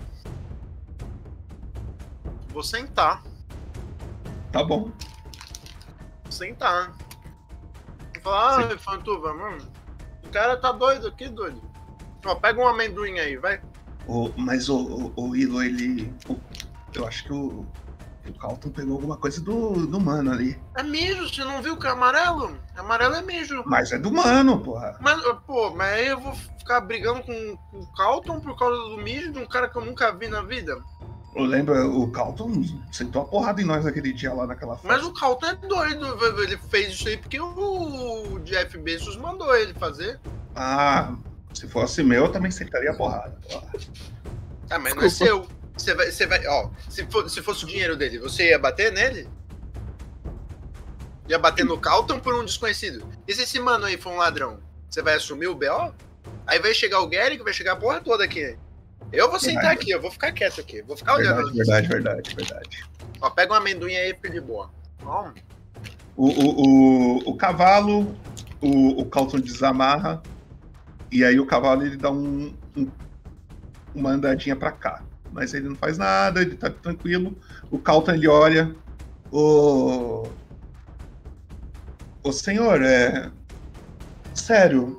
Vou 2.49 2.63
sentar. 2.63 3.23
Tá 4.51 4.63
bom. 4.65 4.91
Sentar. 6.29 6.93
Vou 8.15 8.23
falar, 8.23 8.73
ah, 8.73 8.79
Fantuva, 8.79 9.33
mano. 9.33 9.67
O 10.25 10.29
cara 10.29 10.57
tá 10.57 10.73
doido 10.73 11.07
aqui, 11.09 11.29
doido. 11.29 11.61
Ó, 12.25 12.35
pega 12.35 12.61
um 12.61 12.67
amendoim 12.67 13.19
aí, 13.19 13.37
vai. 13.37 13.61
O, 14.07 14.31
mas 14.37 14.69
o, 14.69 15.13
o, 15.17 15.29
o 15.29 15.37
Ilo, 15.37 15.63
ele. 15.63 16.13
o- 16.29 16.39
eu 16.95 17.07
acho 17.07 17.25
que 17.25 17.33
o. 17.33 17.65
O 18.33 18.39
Calton 18.39 18.71
pegou 18.71 18.95
alguma 18.95 19.17
coisa 19.17 19.41
do, 19.41 19.87
do 19.87 20.01
mano 20.01 20.33
ali. 20.33 20.59
É 20.75 20.83
mijo, 20.83 21.29
você 21.29 21.45
não 21.45 21.61
viu 21.61 21.77
que 21.77 21.87
é 21.87 21.91
amarelo? 21.91 22.57
Amarelo 22.77 23.15
é 23.15 23.23
mijo. 23.23 23.63
Mas 23.67 23.93
é 23.93 23.99
do 23.99 24.11
mano, 24.11 24.59
porra. 24.61 24.97
Mas, 25.01 25.23
pô, 25.47 25.71
mas 25.71 25.93
aí 25.93 26.09
eu 26.09 26.19
vou 26.19 26.35
ficar 26.59 26.81
brigando 26.81 27.23
com, 27.23 27.57
com 27.71 27.81
o 27.81 27.93
Calton 27.95 28.41
por 28.41 28.59
causa 28.59 28.77
do 28.77 28.97
mijo 28.99 29.33
de 29.33 29.39
um 29.39 29.47
cara 29.47 29.69
que 29.69 29.77
eu 29.77 29.85
nunca 29.85 30.11
vi 30.13 30.29
na 30.29 30.43
vida. 30.43 30.79
Eu 31.35 31.45
lembro, 31.45 32.01
o 32.01 32.11
Calton 32.11 32.63
sentou 32.91 33.23
a 33.23 33.25
porrada 33.25 33.61
em 33.61 33.65
nós 33.65 33.87
aquele 33.87 34.13
dia 34.13 34.33
lá 34.33 34.47
naquela 34.47 34.77
festa. 34.77 34.89
Mas 34.89 35.05
o 35.05 35.13
Calton 35.13 35.47
é 35.47 35.55
doido, 35.55 36.43
ele 36.43 36.57
fez 36.69 36.95
isso 36.95 37.09
aí 37.09 37.17
porque 37.17 37.41
o 37.41 38.39
Jeff 38.45 38.77
Bezos 38.79 39.17
mandou 39.17 39.55
ele 39.57 39.75
fazer. 39.75 40.21
Ah, 40.55 41.15
se 41.55 41.67
fosse 41.69 42.03
meu, 42.03 42.25
eu 42.25 42.33
também 42.33 42.51
sentaria 42.51 42.91
a 42.91 42.95
porrada. 42.95 43.39
porra. 43.51 43.67
Ah, 44.71 44.79
mas 44.79 44.95
não 44.95 45.03
é 45.03 45.09
seu. 45.09 45.47
Você 45.77 45.95
vai, 45.95 46.11
você 46.11 46.27
vai, 46.27 46.47
ó, 46.47 46.71
se, 46.89 47.07
for- 47.07 47.29
se 47.29 47.43
fosse 47.43 47.65
o 47.65 47.69
dinheiro 47.69 47.97
dele, 47.97 48.19
você 48.19 48.51
ia 48.51 48.59
bater 48.59 48.93
nele? 48.93 49.29
Ia 51.29 51.39
bater 51.39 51.65
no 51.65 51.79
Calton 51.79 52.19
por 52.21 52.35
um 52.35 52.45
desconhecido. 52.45 53.07
E 53.27 53.33
se 53.35 53.43
esse 53.43 53.59
mano 53.61 53.87
aí 53.87 53.97
for 53.97 54.13
um 54.13 54.17
ladrão? 54.17 54.59
Você 54.91 55.01
vai 55.03 55.15
assumir 55.15 55.47
o 55.47 55.55
BO? 55.55 55.95
Aí 56.47 56.59
vai 56.59 56.75
chegar 56.75 57.01
o 57.01 57.07
Gary, 57.09 57.39
vai 57.39 57.53
chegar 57.53 57.73
a 57.73 57.77
porra 57.77 58.01
toda 58.01 58.25
aqui. 58.25 58.57
Eu 59.13 59.31
vou 59.31 59.39
sentar 59.39 59.63
Verdade. 59.63 59.81
aqui, 59.81 59.91
eu 59.91 60.01
vou 60.01 60.11
ficar 60.11 60.33
quieto 60.33 60.61
aqui. 60.61 60.83
Vou 60.83 60.97
ficar 60.97 61.15
olhando. 61.17 61.53
Verdade, 61.53 61.89
verdade, 61.89 61.89
verdade, 61.89 62.35
verdade. 62.35 62.85
Ó, 63.21 63.31
pega 63.31 63.53
um 63.53 63.57
amendoim 63.57 63.95
aí, 63.97 64.13
de 64.13 64.41
boa. 64.41 64.71
O, 66.17 66.29
o, 66.29 66.29
o, 66.29 67.31
o 67.31 67.37
cavalo, 67.37 68.17
o, 68.61 69.01
o 69.01 69.07
Calton 69.07 69.39
desamarra, 69.41 70.23
e 71.11 71.25
aí 71.25 71.39
o 71.41 71.47
cavalo 71.47 71.85
ele 71.85 71.97
dá 71.97 72.11
um, 72.11 72.55
um- 72.77 72.91
uma 73.95 74.11
andadinha 74.11 74.57
pra 74.57 74.73
cá. 74.73 75.03
Mas 75.33 75.55
ele 75.55 75.69
não 75.69 75.77
faz 75.77 75.99
nada, 75.99 76.43
ele 76.43 76.57
tá 76.57 76.69
tranquilo. 76.71 77.37
O 77.71 77.79
Calton 77.79 78.13
ele 78.13 78.29
olha. 78.29 78.75
O. 79.31 80.29
O 82.23 82.33
senhor, 82.33 82.83
é. 82.83 83.31
Sério. 84.35 84.99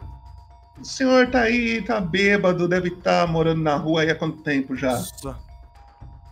O 0.79 0.83
senhor 0.83 1.29
tá 1.29 1.41
aí, 1.41 1.81
tá 1.81 2.01
bêbado, 2.01 2.67
deve 2.67 2.89
estar 2.89 3.27
morando 3.27 3.61
na 3.61 3.75
rua 3.75 4.01
aí 4.01 4.09
há 4.09 4.15
quanto 4.15 4.41
tempo 4.43 4.75
já? 4.75 5.01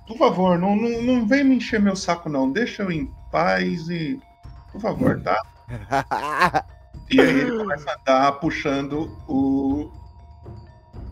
Por 0.07 0.17
favor, 0.17 0.57
não, 0.57 0.75
não, 0.75 1.01
não 1.01 1.27
vem 1.27 1.43
me 1.43 1.55
encher 1.55 1.79
meu 1.79 1.95
saco, 1.95 2.27
não. 2.27 2.51
Deixa 2.51 2.83
eu 2.83 2.91
em 2.91 3.09
paz 3.31 3.87
e. 3.89 4.19
Por 4.71 4.81
favor, 4.81 5.21
tá? 5.21 5.39
E 7.13 7.19
aí 7.19 7.41
ele 7.41 7.57
começa 7.57 7.91
a 7.91 7.97
dar 8.05 8.31
puxando 8.33 9.17
o. 9.27 9.91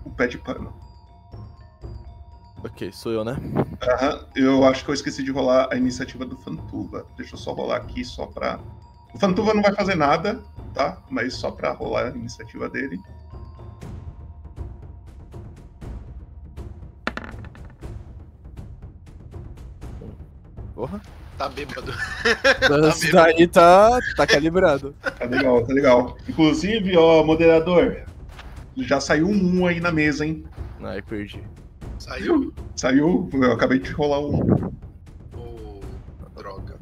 o 0.06 0.10
pé 0.12 0.28
de 0.28 0.38
pano. 0.38 0.74
Ok, 2.64 2.92
sou 2.92 3.12
eu, 3.14 3.24
né? 3.24 3.38
Aham, 3.82 4.26
eu 4.36 4.66
acho 4.66 4.84
que 4.84 4.92
eu 4.92 4.94
esqueci 4.94 5.24
de 5.24 5.32
rolar 5.32 5.70
a 5.72 5.78
iniciativa 5.78 6.26
do 6.26 6.38
Fantuva. 6.38 7.06
Deixa 7.16 7.36
eu 7.36 7.40
só 7.40 7.54
rolar 7.54 7.78
aqui 7.78 8.04
só 8.04 8.26
pra. 8.26 8.60
O 9.14 9.20
Fantuva 9.20 9.54
não 9.54 9.62
vai 9.62 9.74
fazer 9.74 9.96
nada, 9.96 10.44
tá? 10.74 11.02
Mas 11.10 11.36
só 11.36 11.52
pra 11.52 11.72
rolar 11.72 12.08
a 12.08 12.10
iniciativa 12.10 12.70
dele. 12.70 13.00
Porra. 20.76 21.02
tá 21.38 21.48
bêbado. 21.50 21.94
Isso 22.90 23.12
daí 23.12 23.48
tá, 23.48 24.00
tá 24.16 24.28
calibrado. 24.28 24.94
Tá 25.02 25.26
legal, 25.26 25.66
tá 25.66 25.74
legal. 25.74 26.18
Inclusive, 26.28 26.98
ó, 26.98 27.24
moderador, 27.24 28.04
já 28.78 29.00
saiu 29.00 29.28
um 29.28 29.62
1 29.62 29.68
aí 29.68 29.80
na 29.80 29.92
mesa, 29.92 30.26
hein? 30.26 30.46
Ai, 30.82 31.02
perdi. 31.02 31.42
Saiu? 32.00 32.54
Saiu, 32.76 33.30
eu 33.34 33.52
acabei 33.52 33.78
de 33.80 33.92
rolar 33.92 34.20
um. 34.22 34.40
Droga. 36.36 36.80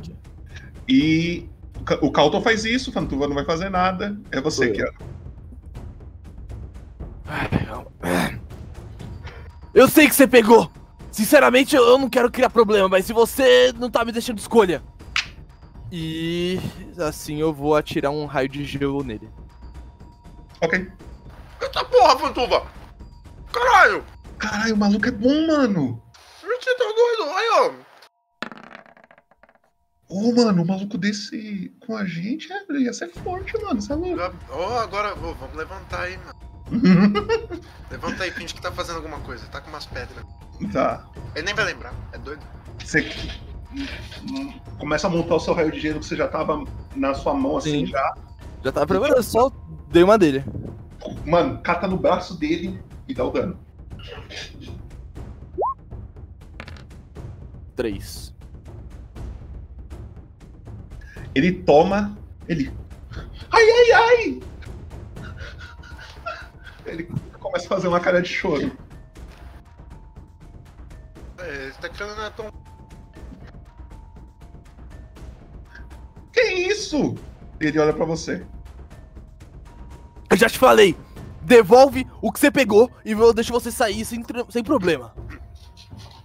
E 0.87 1.49
o 1.75 1.83
Ca- 1.83 1.99
o 2.01 2.11
Calton 2.11 2.41
faz 2.41 2.63
isso, 2.63 2.91
o 2.91 2.93
Fantuva 2.93 3.27
não 3.27 3.33
vai 3.35 3.43
fazer 3.43 3.69
nada. 3.69 4.17
É 4.31 4.39
você. 4.39 4.71
Kiara. 4.71 4.93
Eu 9.73 9.87
sei 9.87 10.07
que 10.07 10.15
você 10.15 10.27
pegou! 10.27 10.71
Sinceramente, 11.11 11.75
eu 11.75 11.83
eu 11.83 11.97
não 11.97 12.09
quero 12.09 12.31
criar 12.31 12.49
problema, 12.49 12.87
mas 12.87 13.05
se 13.05 13.13
você 13.13 13.73
não 13.77 13.89
tá 13.89 14.05
me 14.05 14.11
deixando 14.11 14.37
escolha. 14.37 14.83
E 15.91 16.59
assim 16.99 17.37
eu 17.39 17.53
vou 17.53 17.75
atirar 17.75 18.11
um 18.11 18.25
raio 18.25 18.49
de 18.49 18.63
gelo 18.63 19.03
nele. 19.03 19.29
Ok. 20.61 20.87
Eita 21.61 21.85
porra, 21.85 22.19
Fantuva! 22.19 22.67
Caralho! 23.51 24.03
Caralho, 24.37 24.75
o 24.75 24.77
maluco 24.77 25.07
é 25.07 25.11
bom, 25.11 25.47
mano. 25.47 26.01
Você 26.41 26.75
tá 26.75 26.83
doido? 26.83 27.31
Aí, 27.35 27.49
ó. 27.53 27.87
Ô, 30.09 30.33
mano, 30.33 30.63
o 30.63 30.67
maluco 30.67 30.97
desse 30.97 31.73
com 31.85 31.95
a 31.97 32.05
gente 32.05 32.51
é- 32.51 32.73
ia 32.73 32.93
ser 32.93 33.09
forte, 33.09 33.53
mano. 33.61 33.81
Você 33.81 33.91
é 33.91 33.95
louco. 33.95 34.35
Ó, 34.49 34.79
agora 34.79 35.13
ô, 35.13 35.33
vamos 35.33 35.55
levantar 35.55 36.03
aí, 36.03 36.17
mano. 36.17 36.37
Levanta 37.91 38.23
aí, 38.23 38.31
finge 38.31 38.53
que 38.53 38.61
tá 38.61 38.71
fazendo 38.71 38.97
alguma 38.97 39.19
coisa. 39.19 39.45
Tá 39.47 39.61
com 39.61 39.69
umas 39.69 39.85
pedras. 39.85 40.23
Tá. 40.71 41.05
Ele 41.35 41.45
nem 41.45 41.53
vai 41.53 41.65
lembrar, 41.65 41.93
é 42.13 42.17
doido. 42.17 42.41
Você 42.83 43.09
começa 44.79 45.07
a 45.07 45.09
montar 45.09 45.35
o 45.35 45.39
seu 45.39 45.53
raio 45.53 45.71
de 45.71 45.79
gelo 45.79 45.99
que 45.99 46.05
você 46.05 46.15
já 46.15 46.27
tava 46.27 46.63
na 46.95 47.13
sua 47.13 47.33
mão 47.33 47.57
assim 47.57 47.85
Sim. 47.85 47.87
já. 47.87 48.13
Já 48.63 48.71
tava 48.71 48.87
preparado, 48.87 49.21
só 49.23 49.51
dei 49.89 50.03
uma 50.03 50.17
dele. 50.17 50.43
Mano, 51.25 51.61
cata 51.61 51.87
no 51.87 51.97
braço 51.97 52.37
dele 52.37 52.81
e 53.07 53.13
dá 53.13 53.23
o 53.23 53.29
dano. 53.31 53.59
Três. 57.75 58.35
Ele 61.35 61.51
toma. 61.51 62.17
Ele. 62.47 62.73
Ai, 63.51 63.63
ai, 63.63 63.91
ai! 63.91 64.41
Ele 66.85 67.03
começa 67.39 67.65
a 67.65 67.69
fazer 67.69 67.87
uma 67.87 67.99
cara 67.99 68.21
de 68.21 68.29
choro. 68.29 68.71
É, 71.37 71.67
esse 71.67 71.79
daqui 71.81 71.99
não 71.99 72.25
é 72.25 72.29
tão. 72.31 72.51
Que 76.33 76.41
isso? 76.41 77.15
Ele 77.59 77.79
olha 77.79 77.93
pra 77.93 78.05
você. 78.05 78.45
Eu 80.29 80.37
já 80.37 80.49
te 80.49 80.57
falei, 80.57 80.97
devolve 81.47 82.05
o 82.21 82.29
que 82.29 82.41
você 82.41 82.51
pegou 82.51 82.91
e 83.05 83.13
eu 83.13 83.33
deixo 83.33 83.53
você 83.53 83.71
sair 83.71 84.03
sem, 84.03 84.21
sem 84.49 84.61
problema. 84.61 85.15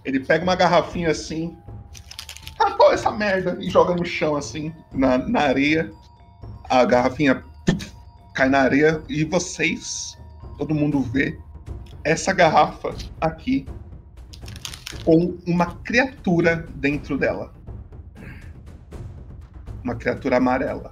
Ele 0.03 0.19
pega 0.19 0.43
uma 0.43 0.55
garrafinha 0.55 1.11
assim. 1.11 1.57
Pô, 2.77 2.91
essa 2.91 3.09
merda. 3.09 3.57
E 3.61 3.69
joga 3.69 3.95
no 3.95 4.05
chão 4.05 4.35
assim, 4.35 4.73
na, 4.91 5.17
na 5.17 5.39
areia. 5.39 5.89
A 6.69 6.83
garrafinha 6.83 7.41
cai 8.33 8.49
na 8.49 8.59
areia 8.59 9.01
e 9.07 9.23
vocês, 9.23 10.17
todo 10.57 10.75
mundo 10.75 10.99
vê 10.99 11.39
essa 12.03 12.33
garrafa 12.33 12.93
aqui 13.21 13.65
com 15.05 15.37
uma 15.47 15.75
criatura 15.77 16.67
dentro 16.75 17.17
dela. 17.17 17.53
Uma 19.81 19.95
criatura 19.95 20.37
amarela. 20.37 20.91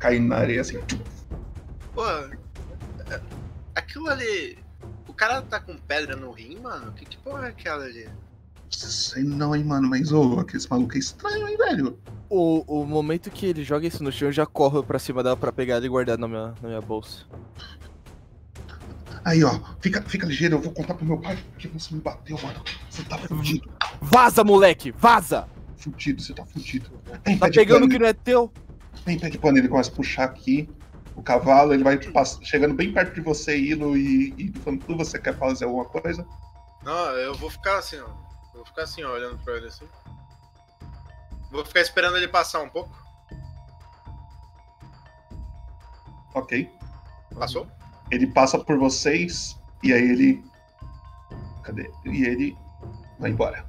Caindo 0.00 0.26
na 0.26 0.38
areia 0.38 0.62
assim. 0.62 0.80
Pô, 1.94 2.06
é- 2.08 3.20
aquilo 3.74 4.08
ali. 4.08 4.58
O 5.06 5.12
cara 5.12 5.42
tá 5.42 5.60
com 5.60 5.76
pedra 5.76 6.16
no 6.16 6.30
rim, 6.30 6.58
mano? 6.60 6.92
Que, 6.92 7.04
que 7.04 7.16
porra 7.18 7.46
é 7.46 7.48
aquela 7.50 7.84
ali? 7.84 8.08
Sei 8.70 9.22
não, 9.22 9.54
hein, 9.54 9.62
mano, 9.64 9.88
mas 9.88 10.10
ô, 10.12 10.38
aquele 10.40 10.64
maluco 10.70 10.94
é 10.94 10.98
estranho, 10.98 11.46
hein, 11.46 11.56
velho? 11.58 11.98
O, 12.30 12.80
o 12.80 12.86
momento 12.86 13.30
que 13.30 13.44
ele 13.44 13.62
joga 13.62 13.86
isso 13.86 14.02
no 14.02 14.10
chão, 14.10 14.28
eu 14.28 14.32
já 14.32 14.46
corro 14.46 14.82
pra 14.82 14.98
cima 14.98 15.22
dela 15.22 15.36
pra 15.36 15.52
pegar 15.52 15.76
ele 15.76 15.86
e 15.86 15.88
guardar 15.90 16.16
na 16.16 16.26
minha, 16.26 16.54
na 16.62 16.68
minha 16.68 16.80
bolsa. 16.80 17.26
Aí, 19.24 19.44
ó, 19.44 19.60
fica, 19.80 20.02
fica 20.02 20.26
ligeiro, 20.26 20.56
eu 20.56 20.60
vou 20.60 20.72
contar 20.72 20.94
pro 20.94 21.04
meu 21.04 21.18
pai 21.18 21.38
que 21.58 21.68
você 21.68 21.94
me 21.94 22.00
bateu, 22.00 22.36
mano. 22.42 22.62
Você 22.88 23.02
tá 23.04 23.18
fudido. 23.18 23.70
Vaza, 24.00 24.42
moleque! 24.42 24.90
Vaza! 24.92 25.46
Fudido, 25.76 26.22
você 26.22 26.32
tá 26.32 26.44
fudido. 26.46 26.90
Vem, 27.24 27.38
Tá 27.38 27.50
pegando 27.50 27.84
o 27.86 27.88
que 27.88 27.98
não 27.98 28.06
é 28.06 28.12
teu? 28.14 28.50
Vem, 29.04 29.18
pede 29.18 29.36
pano, 29.38 29.58
ele 29.58 29.68
começa 29.68 29.90
a 29.90 29.94
puxar 29.94 30.24
aqui. 30.24 30.68
O 31.14 31.22
cavalo, 31.22 31.72
ele 31.74 31.84
vai 31.84 31.98
pass- 32.10 32.38
chegando 32.42 32.74
bem 32.74 32.92
perto 32.92 33.14
de 33.14 33.20
você, 33.20 33.56
Ilo 33.56 33.96
e, 33.96 34.34
e 34.38 34.52
Fantu, 34.60 34.96
você 34.96 35.18
quer 35.18 35.36
fazer 35.38 35.66
alguma 35.66 35.84
coisa? 35.84 36.26
Não, 36.82 37.10
eu 37.12 37.34
vou 37.34 37.50
ficar 37.50 37.78
assim, 37.78 37.98
ó. 38.00 38.06
Eu 38.08 38.56
vou 38.58 38.64
ficar 38.66 38.82
assim, 38.82 39.02
ó, 39.04 39.12
olhando 39.12 39.38
pra 39.44 39.56
ele 39.56 39.66
assim. 39.66 39.86
Vou 41.50 41.64
ficar 41.64 41.80
esperando 41.80 42.16
ele 42.16 42.28
passar 42.28 42.60
um 42.60 42.68
pouco. 42.68 42.96
Ok. 46.34 46.70
Passou? 47.38 47.66
Ele 48.10 48.26
passa 48.26 48.58
por 48.58 48.78
vocês 48.78 49.58
e 49.82 49.92
aí 49.92 50.02
ele. 50.02 50.44
Cadê? 51.62 51.90
E 52.06 52.24
ele 52.24 52.56
vai 53.18 53.30
embora. 53.30 53.66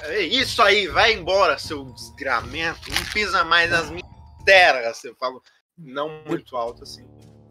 É 0.00 0.20
isso 0.20 0.62
aí, 0.62 0.86
vai 0.86 1.12
embora, 1.12 1.58
seu 1.58 1.84
desgramento. 1.92 2.90
Não 2.90 3.04
pisa 3.12 3.44
mais 3.44 3.70
nas 3.70 3.90
minhas 3.90 4.06
terras. 4.44 5.04
Eu 5.04 5.14
falo 5.16 5.42
não 5.82 6.22
muito 6.26 6.56
alto 6.56 6.82
assim. 6.82 7.04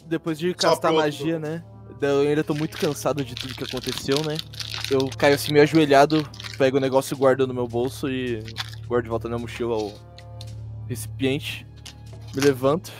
Depois 0.06 0.38
de 0.40 0.54
castar 0.54 0.94
magia, 0.94 1.40
né? 1.40 1.64
Eu 2.02 2.22
ainda 2.22 2.44
tô 2.44 2.54
muito 2.54 2.78
cansado 2.78 3.24
de 3.24 3.36
tudo 3.36 3.54
que 3.54 3.64
aconteceu, 3.64 4.24
né? 4.24 4.38
Eu 4.90 5.10
caio 5.18 5.36
assim 5.36 5.52
meio 5.52 5.64
ajoelhado, 5.64 6.28
pego 6.58 6.78
o 6.78 6.80
negócio 6.80 7.14
e 7.14 7.18
guardo 7.18 7.46
no 7.46 7.54
meu 7.54 7.68
bolso 7.68 8.10
e 8.10 8.44
guardo 8.88 9.04
de 9.04 9.10
volta 9.10 9.28
na 9.28 9.38
mochila 9.38 9.76
o 9.78 9.94
recipiente. 10.88 11.68
Me 12.34 12.42
levanto. 12.42 12.92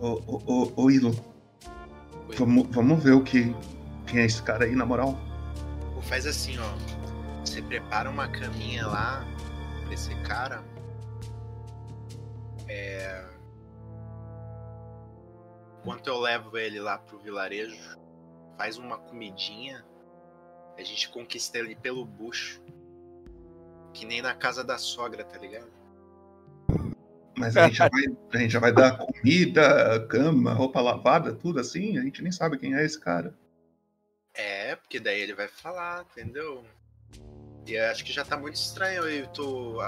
Ô, 0.00 0.20
ô, 0.26 0.42
ô, 0.46 0.72
ô 0.76 0.90
Ilo. 0.90 1.14
Vamos, 2.36 2.66
vamos 2.70 3.02
ver 3.02 3.12
o 3.12 3.22
que. 3.22 3.54
Quem 4.06 4.20
é 4.20 4.24
esse 4.24 4.42
cara 4.42 4.64
aí, 4.64 4.74
na 4.74 4.84
moral? 4.84 5.18
Faz 6.02 6.26
assim, 6.26 6.58
ó. 6.58 7.42
Você 7.44 7.62
prepara 7.62 8.10
uma 8.10 8.28
caminha 8.28 8.86
lá 8.86 9.24
pra 9.84 9.94
esse 9.94 10.14
cara. 10.22 10.62
É. 12.72 13.24
Enquanto 15.80 16.06
eu 16.06 16.18
levo 16.18 16.56
ele 16.56 16.80
lá 16.80 16.96
pro 16.96 17.18
vilarejo, 17.18 17.76
faz 18.56 18.78
uma 18.78 18.96
comidinha. 18.96 19.84
A 20.78 20.82
gente 20.82 21.10
conquista 21.10 21.58
ele 21.58 21.76
pelo 21.76 22.04
bucho. 22.04 22.62
Que 23.92 24.06
nem 24.06 24.22
na 24.22 24.34
casa 24.34 24.64
da 24.64 24.78
sogra, 24.78 25.22
tá 25.22 25.36
ligado? 25.38 25.70
Mas 27.36 27.56
a 27.56 27.66
gente, 27.66 27.76
já 27.76 27.88
vai, 27.88 28.04
a 28.32 28.38
gente 28.38 28.50
já 28.50 28.60
vai 28.60 28.72
dar 28.72 28.96
comida, 28.96 30.06
cama, 30.06 30.52
roupa 30.52 30.80
lavada, 30.80 31.34
tudo 31.34 31.60
assim? 31.60 31.98
A 31.98 32.02
gente 32.02 32.22
nem 32.22 32.32
sabe 32.32 32.58
quem 32.58 32.74
é 32.74 32.84
esse 32.84 32.98
cara. 32.98 33.34
É, 34.34 34.76
porque 34.76 34.98
daí 35.00 35.20
ele 35.20 35.34
vai 35.34 35.48
falar, 35.48 36.06
entendeu? 36.10 36.64
E 37.66 37.78
acho 37.78 38.04
que 38.04 38.12
já 38.12 38.24
tá 38.24 38.36
muito 38.36 38.56
estranho 38.56 39.04
eu 39.04 39.26
tô 39.28 39.78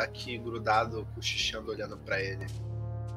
aqui 0.00 0.36
grudado, 0.38 1.06
cochichando, 1.14 1.70
olhando 1.70 1.96
pra 1.96 2.20
ele. 2.20 2.46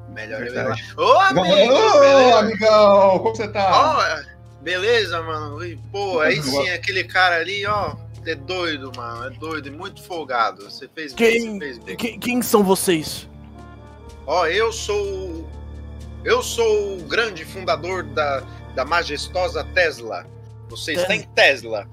Melhor 0.08 0.40
eu 0.40 0.46
ir 0.46 0.54
lá. 0.54 0.62
Verdade. 0.64 0.94
Ô, 0.96 1.12
amigo! 1.18 1.74
Ô, 1.74 2.00
beleza? 2.00 2.38
amigão! 2.38 3.18
Como 3.18 3.36
você 3.36 3.48
tá? 3.48 3.70
Ó, 3.72 4.62
beleza, 4.62 5.22
mano? 5.22 5.64
E, 5.64 5.76
Pô, 5.92 6.20
aí 6.20 6.42
sim, 6.42 6.70
aquele 6.70 7.04
cara 7.04 7.36
ali, 7.36 7.66
ó, 7.66 7.96
é 8.24 8.34
doido, 8.34 8.90
mano. 8.96 9.26
É 9.26 9.30
doido 9.30 9.68
e 9.68 9.70
muito 9.70 10.02
folgado. 10.02 10.64
Você 10.64 10.88
fez 10.88 11.12
bem, 11.12 11.30
Quem, 11.30 11.52
você 11.52 11.58
fez 11.58 11.78
bem. 11.78 11.96
quem, 11.96 12.18
quem 12.18 12.42
são 12.42 12.62
vocês? 12.64 13.28
Ó, 14.26 14.46
eu 14.46 14.72
sou. 14.72 15.48
Eu 16.24 16.42
sou 16.42 16.98
o 16.98 17.02
grande 17.02 17.44
fundador 17.44 18.02
da, 18.02 18.40
da 18.74 18.84
majestosa 18.84 19.62
Tesla. 19.74 20.26
Você 20.68 20.94
está 20.94 21.14
em 21.14 21.22
Tesla. 21.22 21.88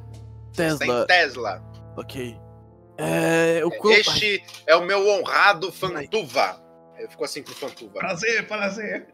Você 0.51 0.65
está 0.65 0.79
Tesla. 0.79 1.03
em 1.03 1.05
Tesla. 1.05 1.72
Ok. 1.95 2.37
É. 2.97 3.59
Eu, 3.61 3.71
Este 3.91 4.43
é 4.67 4.75
o 4.75 4.85
meu 4.85 5.07
honrado 5.07 5.71
Fantuva. 5.71 6.61
Eu 6.99 7.09
fico 7.09 7.23
assim 7.23 7.41
pro 7.43 7.53
Fantuva. 7.55 7.93
Prazer, 7.99 8.47
prazer. 8.47 9.07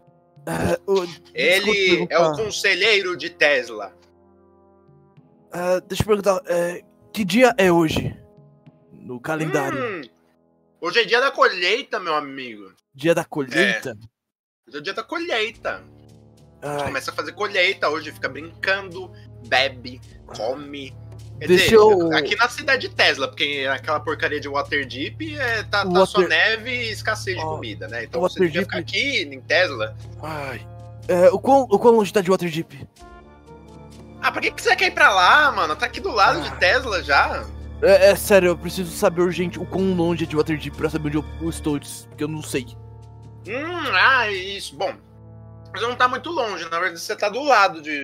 É, 0.45 0.79
o- 0.85 1.03
Ele 1.33 2.07
é 2.09 2.19
o 2.19 2.33
conselheiro 2.35 3.15
de 3.17 3.29
Tesla. 3.29 3.93
É, 5.51 5.81
deixa 5.81 6.03
eu 6.03 6.07
perguntar, 6.07 6.41
é, 6.45 6.81
que 7.11 7.23
dia 7.25 7.53
é 7.57 7.71
hoje? 7.71 8.15
No 8.93 9.19
calendário. 9.19 9.83
Hum, 9.83 10.01
hoje 10.81 10.99
é 10.99 11.05
dia 11.05 11.19
da 11.19 11.31
colheita, 11.31 11.99
meu 11.99 12.13
amigo. 12.15 12.71
Dia 12.93 13.15
da 13.15 13.25
colheita? 13.25 13.97
Hoje 14.67 14.77
é 14.77 14.81
dia 14.81 14.93
da 14.93 15.03
colheita. 15.03 15.83
A 16.61 16.67
gente 16.71 16.81
Ai. 16.81 16.85
começa 16.87 17.11
a 17.11 17.13
fazer 17.13 17.31
colheita 17.33 17.89
hoje, 17.89 18.11
fica 18.11 18.27
brincando, 18.29 19.11
bebe, 19.47 19.99
come. 20.27 20.93
Quer 21.39 21.47
dizer, 21.47 21.73
eu- 21.73 22.11
Aqui 22.13 22.35
na 22.35 22.49
cidade 22.49 22.87
de 22.87 22.93
Tesla, 22.93 23.27
porque 23.27 23.67
aquela 23.71 23.99
porcaria 23.99 24.39
de 24.39 24.47
Waterdeep 24.49 25.37
é, 25.37 25.63
tá, 25.63 25.85
tá 25.85 26.05
só 26.05 26.19
Water- 26.21 26.27
neve 26.29 26.69
e 26.71 26.91
escasez 26.91 27.37
de 27.37 27.43
comida, 27.43 27.87
né? 27.87 28.03
Então 28.03 28.19
você 28.21 28.49
ficar 28.49 28.77
aqui 28.79 29.21
em 29.23 29.39
Tesla. 29.41 29.95
Ai. 30.21 30.61
É, 31.07 31.29
o, 31.29 31.39
quão, 31.39 31.61
o 31.63 31.79
quão 31.79 31.95
longe 31.95 32.11
tá 32.13 32.21
de 32.21 32.29
Waterdeep? 32.29 32.87
Ah, 34.21 34.31
pra 34.31 34.41
que, 34.41 34.51
que 34.51 34.61
você 34.61 34.75
quer 34.75 34.87
ir 34.87 34.91
pra 34.91 35.09
lá, 35.13 35.51
mano? 35.51 35.75
Tá 35.75 35.85
aqui 35.85 35.99
do 36.01 36.11
lado 36.11 36.39
Ah. 36.39 36.41
de 36.41 36.51
Tesla 36.57 37.01
já. 37.01 37.45
É, 37.81 38.09
é 38.11 38.15
sério, 38.15 38.49
eu 38.49 38.57
preciso 38.57 38.91
saber 38.91 39.21
urgente 39.21 39.57
o 39.57 39.65
quão 39.65 39.93
longe 39.93 40.25
é 40.25 40.27
de 40.27 40.35
Waterdeep 40.35 40.75
pra 40.75 40.89
saber 40.89 41.07
onde 41.07 41.17
eu, 41.17 41.25
eu 41.41 41.49
estou, 41.49 41.79
porque 42.09 42.23
eu 42.23 42.27
não 42.27 42.41
sei. 42.43 42.65
Hum, 43.47 43.91
ah, 43.93 44.29
isso. 44.29 44.75
Bom, 44.75 44.93
você 45.73 45.87
não 45.87 45.95
tá 45.95 46.07
muito 46.09 46.29
longe, 46.29 46.65
na 46.65 46.77
verdade 46.79 46.99
você 46.99 47.15
tá 47.15 47.29
do 47.29 47.41
lado 47.41 47.81
de, 47.81 48.03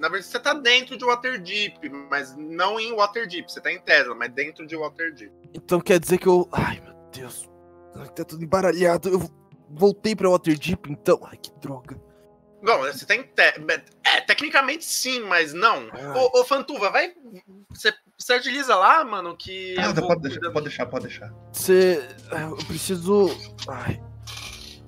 Na 0.00 0.08
verdade, 0.08 0.32
você 0.32 0.40
tá 0.40 0.54
dentro 0.54 0.96
de 0.96 1.04
Waterdeep, 1.04 1.78
mas 2.10 2.34
não 2.34 2.80
em 2.80 2.94
Waterdeep. 2.94 3.52
Você 3.52 3.60
tá 3.60 3.70
em 3.70 3.78
Tesla, 3.78 4.14
mas 4.14 4.32
dentro 4.32 4.66
de 4.66 4.74
Waterdeep. 4.74 5.30
Então 5.52 5.78
quer 5.78 6.00
dizer 6.00 6.16
que 6.16 6.26
eu. 6.26 6.48
Ai, 6.50 6.80
meu 6.80 6.94
Deus. 7.12 7.48
Tá 8.16 8.24
tudo 8.24 8.42
embaralhado. 8.42 9.10
Eu 9.10 9.30
voltei 9.68 10.16
pra 10.16 10.30
Waterdeep, 10.30 10.90
então. 10.90 11.20
Ai, 11.26 11.36
que 11.36 11.52
droga. 11.60 12.00
Bom, 12.62 12.78
você 12.78 13.04
tá 13.04 13.14
em. 13.14 13.24
Te... 13.24 13.42
É, 14.02 14.22
tecnicamente 14.22 14.86
sim, 14.86 15.20
mas 15.20 15.52
não. 15.52 15.88
Ô, 16.16 16.40
ô 16.40 16.44
Fantuva, 16.46 16.90
vai. 16.90 17.12
Você, 17.68 17.92
você 18.16 18.32
agiliza 18.32 18.74
lá, 18.76 19.04
mano, 19.04 19.36
que. 19.36 19.74
eu 19.74 19.82
Nada, 19.82 20.00
vou 20.00 20.08
pode 20.08 20.22
deixar, 20.22 20.50
pode 20.50 20.64
deixar, 20.64 20.86
pode 20.86 21.06
deixar. 21.08 21.34
Você. 21.52 22.08
Eu 22.32 22.56
preciso. 22.66 23.28
Ai. 23.68 24.02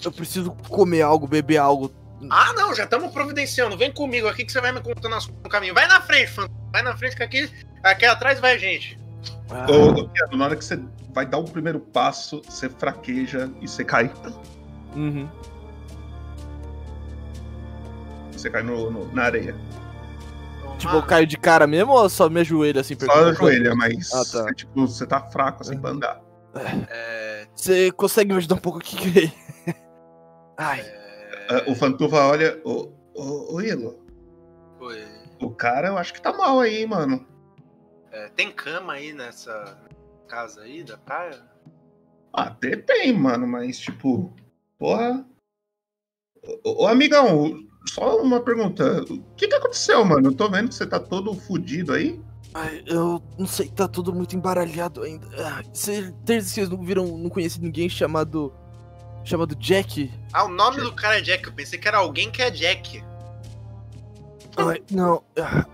Eu 0.02 0.10
preciso 0.10 0.52
comer 0.70 1.02
algo, 1.02 1.26
beber 1.26 1.58
algo. 1.58 1.92
Ah, 2.30 2.52
não, 2.54 2.74
já 2.74 2.84
estamos 2.84 3.12
providenciando. 3.12 3.76
Vem 3.76 3.90
comigo 3.92 4.28
aqui 4.28 4.44
que 4.44 4.52
você 4.52 4.60
vai 4.60 4.72
me 4.72 4.80
contando 4.80 5.14
as- 5.14 5.26
no 5.26 5.48
caminho. 5.50 5.74
Vai 5.74 5.86
na 5.86 6.00
frente, 6.00 6.30
Fantuva. 6.30 6.58
Vai 6.72 6.82
na 6.82 6.96
frente, 6.96 7.16
que 7.16 7.22
aqui, 7.22 7.50
aqui 7.82 8.04
atrás 8.04 8.38
vai 8.40 8.58
gente. 8.58 8.98
Ô, 9.68 10.00
ô, 10.02 10.08
Keanu, 10.08 10.36
na 10.36 10.44
hora 10.46 10.56
que 10.56 10.64
você 10.64 10.80
vai 11.12 11.26
dar 11.26 11.38
o 11.38 11.44
primeiro 11.44 11.78
passo, 11.80 12.40
você 12.48 12.68
fraqueja 12.68 13.50
e 13.60 13.68
você 13.68 13.84
cai. 13.84 14.10
Uhum. 14.94 15.28
Você 18.32 18.50
cai 18.50 18.62
no, 18.62 18.90
no- 18.90 19.12
na 19.14 19.24
areia. 19.24 19.54
Tipo, 20.78 20.96
eu 20.96 21.02
caio 21.02 21.26
de 21.26 21.36
cara 21.36 21.66
mesmo 21.66 21.92
ou 21.92 22.08
só 22.08 22.28
me 22.28 22.40
ajoelho 22.40 22.80
assim? 22.80 22.96
Só 22.98 23.12
ajoelha, 23.28 23.74
mas 23.74 24.12
Ah, 24.12 24.16
tá. 24.18 24.24
você, 24.24 24.54
tipo, 24.54 24.86
você 24.86 25.06
tá 25.06 25.20
fraco 25.20 25.62
assim 25.62 25.78
pra 25.78 25.90
andar. 25.90 26.20
Você 27.54 27.92
consegue 27.92 28.32
me 28.32 28.38
ajudar 28.38 28.56
um 28.56 28.58
pouco 28.58 28.78
aqui? 28.78 29.32
Ai. 30.58 30.80
Ah, 30.80 31.01
O 31.68 31.74
Fantuva 31.74 32.26
olha. 32.26 32.60
Ô, 32.64 32.92
ô, 33.14 33.54
ô 33.54 33.60
Ilo, 33.60 34.04
Oi. 34.80 35.04
o 35.40 35.50
cara 35.50 35.88
eu 35.88 35.98
acho 35.98 36.12
que 36.12 36.22
tá 36.22 36.32
mal 36.32 36.60
aí, 36.60 36.86
mano. 36.86 37.26
É, 38.10 38.28
tem 38.30 38.50
cama 38.52 38.94
aí 38.94 39.12
nessa 39.12 39.78
casa 40.28 40.62
aí 40.62 40.82
da 40.84 40.96
praia? 40.98 41.40
Ah, 42.32 42.44
até 42.44 42.76
tem, 42.76 43.12
mano, 43.12 43.46
mas 43.46 43.78
tipo. 43.78 44.32
Porra. 44.78 45.24
Ô, 46.64 46.84
ô, 46.84 46.86
amigão, 46.86 47.54
só 47.88 48.20
uma 48.20 48.40
pergunta. 48.40 49.02
O 49.02 49.34
que 49.36 49.48
que 49.48 49.54
aconteceu, 49.54 50.04
mano? 50.04 50.28
Eu 50.28 50.34
tô 50.34 50.48
vendo 50.50 50.68
que 50.68 50.74
você 50.74 50.86
tá 50.86 50.98
todo 50.98 51.34
fudido 51.34 51.92
aí. 51.92 52.20
Ai, 52.54 52.82
eu 52.86 53.22
não 53.38 53.46
sei, 53.46 53.68
tá 53.68 53.88
tudo 53.88 54.12
muito 54.12 54.36
embaralhado 54.36 55.02
ainda. 55.02 55.26
Ah, 55.38 55.62
Certeza 55.72 56.48
que 56.48 56.54
vocês 56.54 56.68
não 56.68 56.82
viram, 56.82 57.16
não 57.16 57.30
conhecem 57.30 57.62
ninguém 57.62 57.88
chamado. 57.88 58.52
Chamado 59.24 59.54
Jack? 59.56 60.10
Ah, 60.32 60.44
o 60.44 60.48
nome 60.48 60.80
do 60.80 60.92
cara 60.92 61.18
é 61.18 61.20
Jack. 61.20 61.46
Eu 61.46 61.52
pensei 61.52 61.78
que 61.78 61.86
era 61.88 61.98
alguém 61.98 62.30
que 62.30 62.42
é 62.42 62.50
Jack. 62.50 63.02
Ai, 64.56 64.82
não. 64.90 65.22
Ah, 65.38 65.66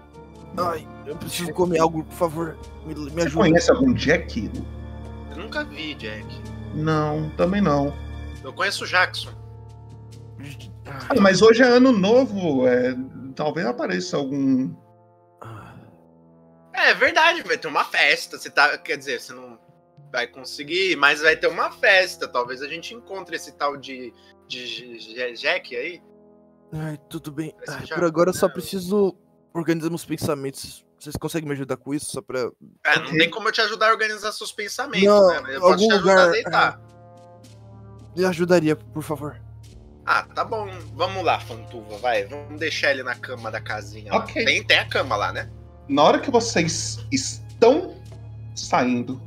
Ai, 0.57 0.87
eu 1.07 1.16
preciso 1.16 1.53
comer 1.53 1.79
algo, 1.79 2.05
por 2.05 2.15
favor. 2.15 2.59
Me, 2.87 2.95
me 2.95 3.11
Você 3.11 3.20
ajuda. 3.27 3.45
conhece 3.45 3.70
algum 3.70 3.93
Jack? 3.95 4.51
Eu 5.31 5.37
nunca 5.37 5.65
vi 5.65 5.95
Jack. 5.95 6.27
Não, 6.75 7.31
também 7.31 7.61
não. 7.61 7.95
Eu 8.43 8.53
conheço 8.53 8.85
o 8.85 8.87
Jackson. 8.87 9.31
Ah, 10.87 11.20
mas 11.20 11.43
hoje 11.43 11.62
é 11.62 11.66
ano 11.66 11.93
novo, 11.93 12.66
é, 12.66 12.97
talvez 13.35 13.66
apareça 13.66 14.16
algum. 14.16 14.75
É, 16.73 16.91
é 16.91 16.95
verdade, 16.95 17.43
vai 17.43 17.59
ter 17.59 17.69
uma 17.69 17.85
festa. 17.85 18.39
Você 18.39 18.49
tá, 18.51 18.79
quer 18.79 18.97
dizer, 18.97 19.20
você 19.20 19.33
não 19.33 19.59
vai 20.12 20.26
conseguir, 20.26 20.97
mas 20.97 21.20
vai 21.20 21.36
ter 21.36 21.47
uma 21.48 21.70
festa. 21.70 22.26
Talvez 22.28 22.62
a 22.62 22.68
gente 22.68 22.94
encontre 22.94 23.36
esse 23.36 23.52
tal 23.52 23.76
de, 23.76 24.12
de 24.47 24.98
J- 24.98 25.32
Jack 25.35 25.76
aí. 25.76 26.02
Ai, 26.72 26.98
tudo 27.09 27.30
bem. 27.32 27.55
Ai, 27.68 27.86
já- 27.86 27.94
por 27.94 28.05
agora 28.05 28.30
eu 28.30 28.35
só 28.35 28.48
preciso 28.48 29.16
organizar 29.55 29.89
meus 29.89 30.05
pensamentos. 30.05 30.85
Vocês 30.98 31.14
conseguem 31.16 31.48
me 31.48 31.55
ajudar 31.55 31.76
com 31.76 31.94
isso? 31.94 32.06
Só 32.12 32.20
pra. 32.20 32.51
É, 32.85 32.98
não 32.98 33.12
tem 33.16 33.30
como 33.30 33.48
eu 33.48 33.52
te 33.52 33.60
ajudar 33.60 33.89
a 33.89 33.93
organizar 33.93 34.32
seus 34.32 34.51
pensamentos, 34.52 35.06
Não, 35.06 35.43
né? 35.43 35.55
Eu 35.56 35.60
posso 35.60 35.72
algum 35.74 35.89
te 35.89 35.94
ajudar 35.94 36.10
lugar, 36.12 36.28
a 36.28 36.30
deitar. 36.32 36.80
Me 38.16 38.24
ajudaria, 38.24 38.74
por 38.74 39.02
favor. 39.02 39.40
Ah, 40.05 40.24
tá 40.24 40.44
bom. 40.44 40.66
Vamos 40.94 41.22
lá, 41.22 41.39
Fantuva, 41.39 41.98
vai. 41.98 42.24
Vamos 42.24 42.59
deixar 42.59 42.90
ele 42.90 43.02
na 43.02 43.14
cama 43.14 43.51
da 43.51 43.60
casinha. 43.60 44.10
lá. 44.12 44.18
Ok. 44.18 44.44
Tem, 44.44 44.64
tem 44.64 44.78
a 44.78 44.89
cama 44.89 45.14
lá, 45.16 45.32
né? 45.32 45.51
Na 45.89 46.02
hora 46.02 46.18
que 46.18 46.30
vocês 46.30 46.98
estão 47.12 47.94
saindo, 48.56 49.20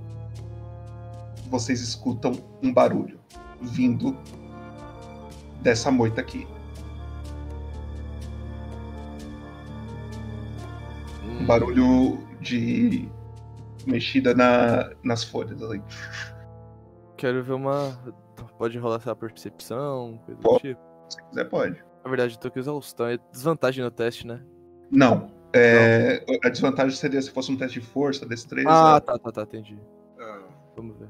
vocês 1.52 1.82
escutam 1.82 2.32
um 2.64 2.74
barulho 2.74 3.20
vindo 3.62 4.16
dessa 5.62 5.92
moita 5.92 6.22
aqui. 6.22 6.48
Um 11.24 11.46
barulho 11.46 12.18
de 12.40 13.08
mexida 13.86 14.34
na, 14.34 14.92
nas 15.04 15.24
folhas 15.24 15.62
ali. 15.62 15.82
Quero 17.18 17.44
ver 17.44 17.54
uma. 17.54 18.00
Pode 18.58 18.78
rolar 18.78 18.96
essa 18.98 19.16
percepção, 19.16 20.20
coisa 20.26 20.40
do 20.40 20.44
Pode. 20.44 20.62
tipo. 20.62 20.82
Se 21.10 21.22
quiser, 21.30 21.46
pode. 21.46 21.84
Na 22.04 22.10
verdade, 22.10 22.36
eu 22.36 22.40
tô 22.40 22.50
com 22.50 22.60
exaustão. 22.60 23.08
É 23.08 23.18
desvantagem 23.32 23.84
no 23.84 23.92
teste, 23.92 24.26
né? 24.26 24.42
Não. 24.90 25.30
É, 25.54 26.24
A 26.46 26.50
desvantagem 26.50 26.96
seria 26.98 27.22
se 27.22 27.30
fosse 27.30 27.52
um 27.52 27.58
teste 27.58 27.80
de 27.82 27.86
força, 27.86 28.26
destreza. 28.26 28.70
Ah, 28.70 29.02
tá, 29.02 29.18
tá, 29.20 29.32
tá, 29.32 29.42
entendi. 29.44 29.78
Ah, 30.18 30.40
Vamos 30.78 30.98
ver. 30.98 31.10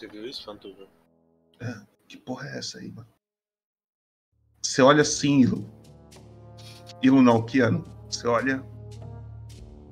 Você 0.00 0.06
viu 0.06 0.26
isso, 0.26 0.44
Fantuva? 0.44 0.88
Que 2.08 2.16
porra 2.16 2.48
é 2.48 2.58
essa 2.58 2.78
aí, 2.78 2.90
mano? 2.90 3.08
Você 4.62 4.80
olha 4.80 5.02
assim, 5.02 5.40
Ilo. 5.40 5.70
Ilo 7.02 7.20
não, 7.20 7.44
Keanu. 7.44 7.84
Você 8.08 8.26
olha. 8.26 8.64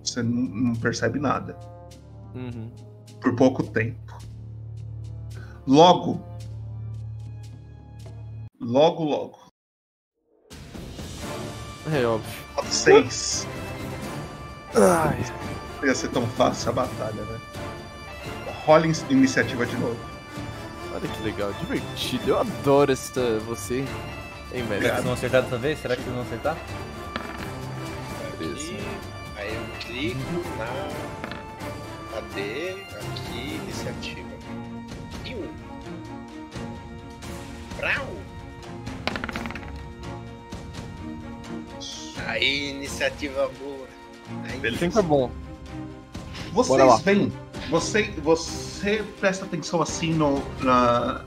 Você 0.02 0.22
não, 0.22 0.42
não 0.42 0.74
percebe 0.76 1.18
nada. 1.18 1.58
Uhum. 2.34 2.74
Por 3.20 3.36
pouco 3.36 3.62
tempo. 3.70 4.16
Logo. 5.66 6.24
Logo, 8.58 9.04
logo. 9.04 9.52
É 11.92 12.06
óbvio. 12.06 12.44
Vocês. 12.56 13.46
Ai. 14.74 15.18
Não 15.80 15.86
ia 15.86 15.94
ser 15.94 16.10
tão 16.10 16.26
fácil 16.28 16.70
a 16.70 16.72
batalha, 16.72 17.24
né? 17.24 17.37
Rola 18.68 18.86
in- 18.86 18.92
iniciativa 19.08 19.64
de 19.64 19.74
novo. 19.78 19.96
Olha 20.92 21.08
que 21.08 21.22
legal, 21.22 21.50
divertido. 21.54 22.28
Eu 22.28 22.38
adoro 22.38 22.92
essa 22.92 23.38
você, 23.46 23.78
hein, 23.78 23.86
Será 24.50 24.66
que 24.66 24.84
vocês 24.90 25.04
vão 25.04 25.12
acertar 25.14 25.42
dessa 25.42 25.56
vez? 25.56 25.78
Será 25.80 25.96
que 25.96 26.02
vocês 26.02 26.14
vão 26.14 26.22
acertar? 26.24 26.56
Aqui, 28.34 28.78
aí 29.38 29.54
eu 29.54 29.62
clico 29.80 30.20
na. 30.58 30.88
Cadê? 32.12 32.72
Aqui, 32.94 33.54
iniciativa. 33.64 34.28
E 35.24 35.34
o. 35.34 35.50
Brau! 37.78 38.06
Aí, 42.26 42.68
iniciativa 42.70 43.50
boa. 43.58 43.88
Aí, 44.44 44.76
Sempre 44.76 44.98
é 44.98 45.02
bom. 45.02 45.30
Vocês 46.52 46.68
Bora 46.68 46.84
lá. 46.84 46.96
veem, 46.96 47.32
você, 47.68 48.04
você 48.22 49.04
presta 49.20 49.44
atenção 49.44 49.82
assim 49.82 50.12
no, 50.14 50.38
na, 50.62 51.24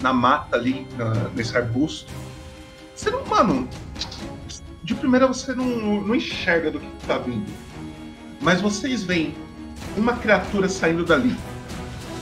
na 0.00 0.12
mata 0.12 0.56
ali, 0.56 0.86
na- 0.96 1.28
nesse 1.30 1.56
arbusto. 1.56 2.12
Você 2.94 3.10
não, 3.10 3.24
mano, 3.26 3.68
de 4.82 4.94
primeira 4.94 5.26
você 5.26 5.54
não, 5.54 6.00
não 6.00 6.14
enxerga 6.14 6.70
do 6.70 6.80
que 6.80 7.06
tá 7.06 7.18
vindo. 7.18 7.50
Mas 8.40 8.60
vocês 8.60 9.02
veem 9.02 9.34
uma 9.96 10.16
criatura 10.16 10.68
saindo 10.68 11.04
dali. 11.04 11.34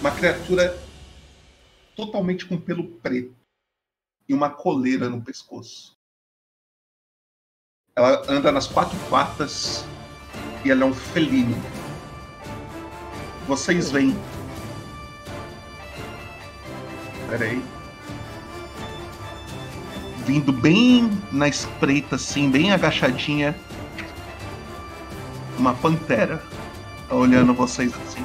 Uma 0.00 0.10
criatura 0.10 0.78
totalmente 1.96 2.46
com 2.46 2.56
pelo 2.58 2.84
preto 2.84 3.34
e 4.28 4.34
uma 4.34 4.50
coleira 4.50 5.08
no 5.08 5.20
pescoço. 5.22 5.96
Ela 7.96 8.22
anda 8.28 8.50
nas 8.50 8.66
quatro 8.66 8.98
patas 9.08 9.84
e 10.64 10.70
ela 10.70 10.82
é 10.82 10.86
um 10.86 10.94
felino. 10.94 11.54
Vocês 13.46 13.90
veem. 13.90 14.16
Peraí. 17.28 17.62
Vindo 20.26 20.52
bem 20.52 21.10
na 21.30 21.48
espreita, 21.48 22.16
assim, 22.16 22.50
bem 22.50 22.72
agachadinha. 22.72 23.54
Uma 25.58 25.74
pantera. 25.74 26.42
Tá 27.08 27.14
olhando 27.14 27.52
vocês 27.54 27.92
assim. 28.06 28.24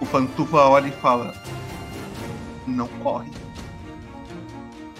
O 0.00 0.06
Pantufa 0.06 0.56
olha 0.56 0.88
e 0.88 0.92
fala: 0.92 1.34
Não 2.66 2.88
corre. 2.88 3.30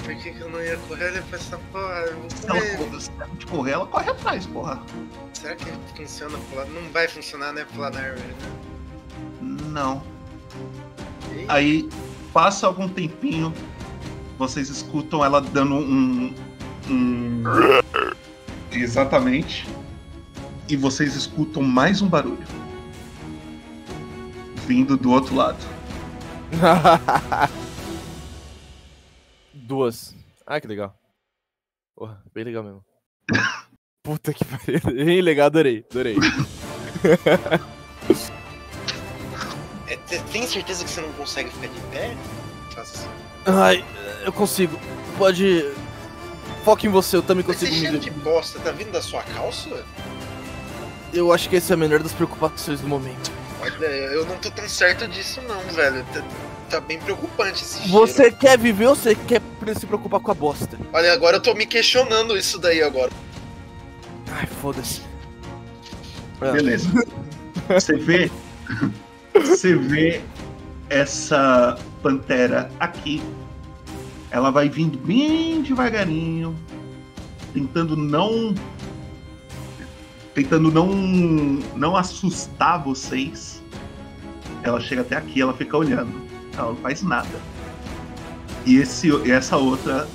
por 0.04 0.14
que, 0.16 0.30
que 0.30 0.40
eu 0.40 0.50
não 0.50 0.60
ia 0.60 0.76
correr? 0.88 1.22
Pra 1.22 1.38
essa 1.38 1.58
porra. 1.72 1.94
eu 2.06 2.20
vou 2.20 2.30
Se 2.30 2.46
ela 2.50 2.60
correr. 2.60 2.76
corre- 2.76 3.00
se 3.00 3.10
ela 3.18 3.30
te 3.38 3.46
correr, 3.46 3.70
ela 3.72 3.86
corre 3.86 4.10
atrás, 4.10 4.46
porra. 4.46 4.82
Será 5.32 5.56
que 5.56 5.64
funciona 5.96 6.36
pro 6.50 6.58
lado? 6.58 6.70
Não 6.72 6.90
vai 6.92 7.08
funcionar, 7.08 7.52
né? 7.52 7.64
Pro 7.64 7.80
lado 7.80 7.94
da 7.94 8.00
árvore, 8.00 8.20
né? 8.26 8.34
Não. 9.40 10.02
Aí 11.48 11.88
passa 12.32 12.66
algum 12.66 12.88
tempinho, 12.88 13.52
vocês 14.38 14.68
escutam 14.68 15.24
ela 15.24 15.40
dando 15.40 15.74
um, 15.74 16.34
Hum, 16.88 17.42
exatamente. 18.70 19.66
E 20.68 20.76
vocês 20.76 21.14
escutam 21.14 21.62
mais 21.62 22.00
um 22.00 22.08
barulho. 22.08 22.46
Vindo 24.66 24.96
do 24.96 25.12
outro 25.12 25.34
lado. 25.34 25.58
Duas. 29.52 30.14
Ah, 30.46 30.60
que 30.60 30.68
legal. 30.68 30.96
Porra, 31.94 32.22
bem 32.32 32.44
legal 32.44 32.62
mesmo. 32.62 32.84
Puta 34.02 34.32
que 34.32 34.44
pariu. 34.44 34.80
Bem 34.84 35.20
legal, 35.20 35.46
adorei, 35.46 35.84
adorei. 35.90 36.16
É, 40.10 40.16
cê 40.16 40.22
tem 40.32 40.46
certeza 40.46 40.84
que 40.84 40.90
você 40.90 41.00
não 41.00 41.12
consegue 41.12 41.50
ficar 41.50 41.68
de 41.68 41.80
pé? 41.92 42.16
Assim. 42.76 43.08
Ai, 43.46 43.84
eu 44.24 44.32
consigo. 44.32 44.78
Pode. 45.16 45.70
Foca 46.64 46.86
em 46.86 46.90
você, 46.90 47.16
eu 47.16 47.22
também 47.22 47.44
Mas 47.46 47.56
esse 47.56 47.66
consigo 47.66 47.80
cheiro 47.80 47.98
me 47.98 48.00
de 48.00 48.10
bosta 48.10 48.58
tá 48.58 48.72
vindo 48.72 48.90
da 48.90 49.00
sua 49.00 49.22
calça? 49.22 49.84
Eu 51.12 51.32
acho 51.32 51.48
que 51.48 51.56
esse 51.56 51.72
é 51.72 51.74
a 51.74 51.76
menor 51.76 52.02
das 52.02 52.12
preocupações 52.12 52.80
do 52.80 52.88
momento. 52.88 53.30
Olha, 53.60 53.86
eu 53.86 54.26
não 54.26 54.36
tô 54.36 54.50
tão 54.50 54.68
certo 54.68 55.08
disso 55.08 55.40
não, 55.42 55.60
velho. 55.72 56.04
Tá, 56.12 56.22
tá 56.68 56.80
bem 56.80 56.98
preocupante 56.98 57.62
esse 57.62 57.78
cheiro. 57.78 57.92
Você 57.92 58.30
quer 58.30 58.58
viver 58.58 58.86
ou 58.86 58.94
você 58.94 59.14
quer 59.14 59.40
se 59.78 59.86
preocupar 59.86 60.20
com 60.20 60.30
a 60.30 60.34
bosta? 60.34 60.76
Olha, 60.92 61.12
agora 61.12 61.36
eu 61.36 61.40
tô 61.40 61.54
me 61.54 61.66
questionando 61.66 62.36
isso 62.36 62.58
daí 62.58 62.82
agora. 62.82 63.10
Ai, 64.32 64.46
foda-se. 64.60 65.02
Beleza. 66.40 66.88
Você 67.68 67.96
vê. 67.96 68.30
Você 69.40 69.74
vê 69.76 70.22
essa 70.88 71.78
pantera 72.02 72.70
aqui. 72.80 73.22
Ela 74.30 74.50
vai 74.50 74.68
vindo 74.68 74.98
bem 74.98 75.62
devagarinho, 75.62 76.56
tentando 77.52 77.96
não. 77.96 78.54
Tentando 80.34 80.70
não, 80.70 80.88
não 81.76 81.96
assustar 81.96 82.82
vocês. 82.82 83.62
Ela 84.62 84.80
chega 84.80 85.02
até 85.02 85.16
aqui, 85.16 85.40
ela 85.40 85.54
fica 85.54 85.76
olhando. 85.76 86.20
Ela 86.54 86.68
não 86.68 86.76
faz 86.76 87.02
nada. 87.02 87.40
E 88.64 88.76
esse, 88.76 89.10
essa 89.30 89.56
outra. 89.56 90.08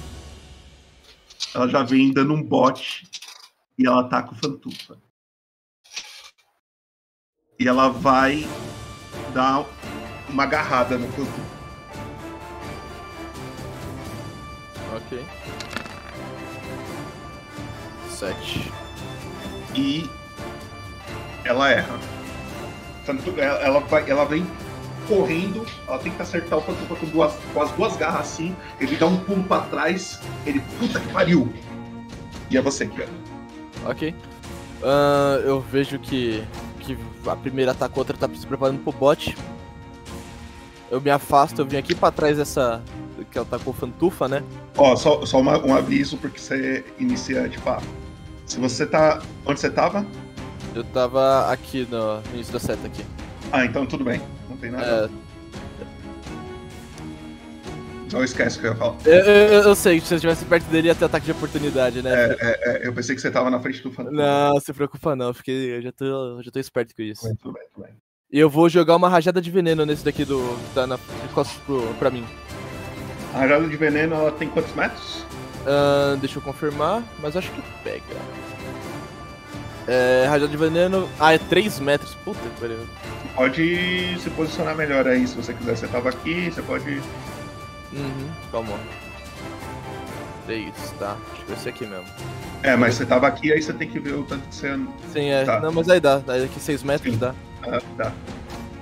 Ela 1.53 1.68
já 1.68 1.84
vem 1.84 2.14
dando 2.14 2.34
um 2.34 2.41
bote 2.41 3.10
e 3.77 3.85
ela 3.85 4.03
tá 4.06 4.23
com 4.23 4.34
o 4.34 4.38
Fantufa. 4.38 4.98
E 7.60 7.68
ela 7.68 7.89
vai 7.89 8.48
dar 9.33 9.65
uma 10.29 10.43
agarrada 10.43 10.97
no 10.97 11.07
Fantufa. 11.09 11.41
Ok. 14.95 15.25
Sete. 18.09 18.71
E 19.75 20.09
ela 21.45 21.69
erra. 21.71 21.99
Tanto- 23.05 23.33
Ela, 23.39 23.59
ela, 23.61 23.79
vai, 23.81 24.09
ela 24.09 24.25
vem 24.25 24.45
correndo, 25.07 25.65
ela 25.88 25.97
tenta 25.97 26.23
acertar 26.23 26.59
o 26.59 26.61
Fantufa 26.61 26.95
com, 26.95 27.05
duas, 27.07 27.33
com 27.53 27.61
as 27.61 27.71
duas 27.71 27.97
garras 27.97 28.21
assim, 28.21 28.55
ele 28.79 28.95
dá 28.95 29.07
um 29.07 29.17
pulo 29.17 29.43
pra 29.43 29.61
trás, 29.61 30.19
ele, 30.45 30.61
puta 30.79 30.99
que 30.99 31.07
pariu! 31.11 31.51
E 32.49 32.57
é 32.57 32.61
você, 32.61 32.85
Kiara. 32.85 33.09
Ok. 33.85 34.13
Ah, 34.83 35.41
eu 35.43 35.59
vejo 35.59 35.97
que, 35.99 36.43
que 36.95 37.30
a 37.30 37.35
primeira 37.35 37.72
ataca, 37.72 37.93
a 37.95 37.99
outra 37.99 38.18
tá 38.18 38.30
se 38.35 38.45
preparando 38.45 38.80
pro 38.84 38.91
bot. 38.91 39.35
Eu 40.89 40.99
me 40.99 41.09
afasto, 41.09 41.59
eu 41.59 41.65
vim 41.65 41.77
aqui 41.77 41.95
pra 41.95 42.11
trás 42.11 42.38
dessa. 42.38 42.81
Que 43.31 43.38
ela 43.38 43.47
tacou 43.49 43.72
fantufa, 43.72 44.27
né? 44.27 44.43
Ó, 44.76 44.95
só, 44.95 45.26
só 45.26 45.39
uma- 45.39 45.57
um 45.63 45.76
aviso, 45.76 46.18
porque 46.18 46.39
você 46.39 46.84
é 46.89 47.01
iniciante, 47.01 47.57
pá. 47.59 47.80
Se 48.45 48.59
você 48.59 48.85
tá. 48.85 49.22
Onde 49.45 49.59
você 49.59 49.69
tava? 49.69 50.05
Eu 50.73 50.84
tava 50.84 51.49
aqui 51.51 51.88
no, 51.89 52.15
no 52.18 52.34
início 52.34 52.51
da 52.51 52.59
seta 52.59 52.88
aqui. 52.88 53.05
Ah, 53.51 53.63
então 53.63 53.85
tudo 53.85 54.03
bem. 54.03 54.19
Não 54.49 54.57
tem 54.57 54.72
nada. 54.72 54.84
É, 54.85 55.09
Não 58.11 58.23
esquece 58.23 58.57
o 58.57 58.61
que 58.61 58.67
eu 58.67 58.71
ia 58.71 58.77
falar. 58.77 58.97
eu, 59.05 59.13
eu, 59.13 59.61
eu 59.63 59.75
sei, 59.75 59.99
se 60.01 60.13
eu 60.13 60.17
estivesse 60.17 60.45
perto 60.45 60.65
dele 60.65 60.88
ia 60.88 60.95
ter 60.95 61.05
ataque 61.05 61.25
de 61.25 61.31
oportunidade, 61.31 62.01
né? 62.01 62.11
É, 62.13 62.38
é, 62.39 62.59
é, 62.63 62.88
eu 62.88 62.93
pensei 62.93 63.15
que 63.15 63.21
você 63.21 63.31
tava 63.31 63.49
na 63.49 63.59
frente 63.59 63.81
do 63.81 63.91
Fantufa. 63.91 64.15
Não, 64.15 64.59
se 64.59 64.73
preocupa 64.73 65.15
não, 65.15 65.33
fiquei, 65.33 65.77
eu 65.77 65.81
já 65.81 65.91
tô, 65.91 66.41
já 66.41 66.51
tô 66.51 66.59
esperto 66.59 66.95
com 66.95 67.01
isso. 67.01 67.21
Tudo 67.41 67.53
bem, 67.53 67.63
tudo 67.73 67.83
bem. 67.83 67.93
E 68.31 68.39
eu 68.39 68.49
vou 68.49 68.69
jogar 68.69 68.95
uma 68.95 69.09
rajada 69.09 69.41
de 69.41 69.51
veneno 69.51 69.85
nesse 69.85 70.05
daqui 70.05 70.23
do 70.23 70.38
que 70.39 70.73
tá 70.73 70.88
na 70.88 70.95
de 70.95 71.33
costas 71.33 71.57
pro, 71.65 71.81
pra 71.95 72.09
mim. 72.09 72.25
A 73.33 73.39
rajada 73.39 73.67
de 73.67 73.75
veneno, 73.75 74.15
ela 74.15 74.31
tem 74.31 74.47
quantos 74.47 74.73
metros? 74.73 75.25
Ahn, 75.65 76.17
deixa 76.19 76.38
eu 76.39 76.41
confirmar, 76.41 77.03
mas 77.21 77.35
acho 77.35 77.51
que 77.51 77.61
pega. 77.83 78.03
É, 79.88 80.25
rajada 80.27 80.47
de 80.49 80.57
veneno. 80.57 81.09
Ah, 81.19 81.33
é 81.33 81.38
3 81.38 81.79
metros. 81.79 82.15
Puta 82.23 82.39
que 82.39 82.61
pariu. 82.61 82.77
Pode 83.35 84.17
se 84.19 84.29
posicionar 84.31 84.75
melhor 84.75 85.07
aí, 85.07 85.27
se 85.27 85.35
você 85.35 85.53
quiser. 85.53 85.75
Você 85.75 85.88
tava 85.88 86.09
aqui, 86.09 86.49
você 86.49 86.61
pode. 86.61 87.01
Uhum, 87.93 88.30
calma. 88.51 88.77
3, 90.45 90.73
tá. 90.99 91.18
Acho 91.34 91.41
que 91.41 91.51
vai 91.51 91.57
ser 91.59 91.69
aqui 91.69 91.85
mesmo. 91.85 92.05
É, 92.63 92.76
mas 92.76 92.95
você 92.95 93.05
tava 93.05 93.27
aqui, 93.27 93.51
aí 93.51 93.61
você 93.61 93.73
tem 93.73 93.88
que 93.88 93.99
ver 93.99 94.13
o 94.15 94.23
tanto 94.23 94.47
que 94.47 94.55
você. 94.55 94.76
Sim, 95.13 95.26
é. 95.30 95.45
Tá. 95.45 95.59
Não, 95.59 95.72
mas 95.72 95.89
aí 95.89 95.99
dá. 95.99 96.18
Daí 96.19 96.43
aqui 96.45 96.59
6 96.59 96.84
metros 96.84 97.18
dá. 97.18 97.34
Ah, 97.63 97.80
tá. 97.97 98.11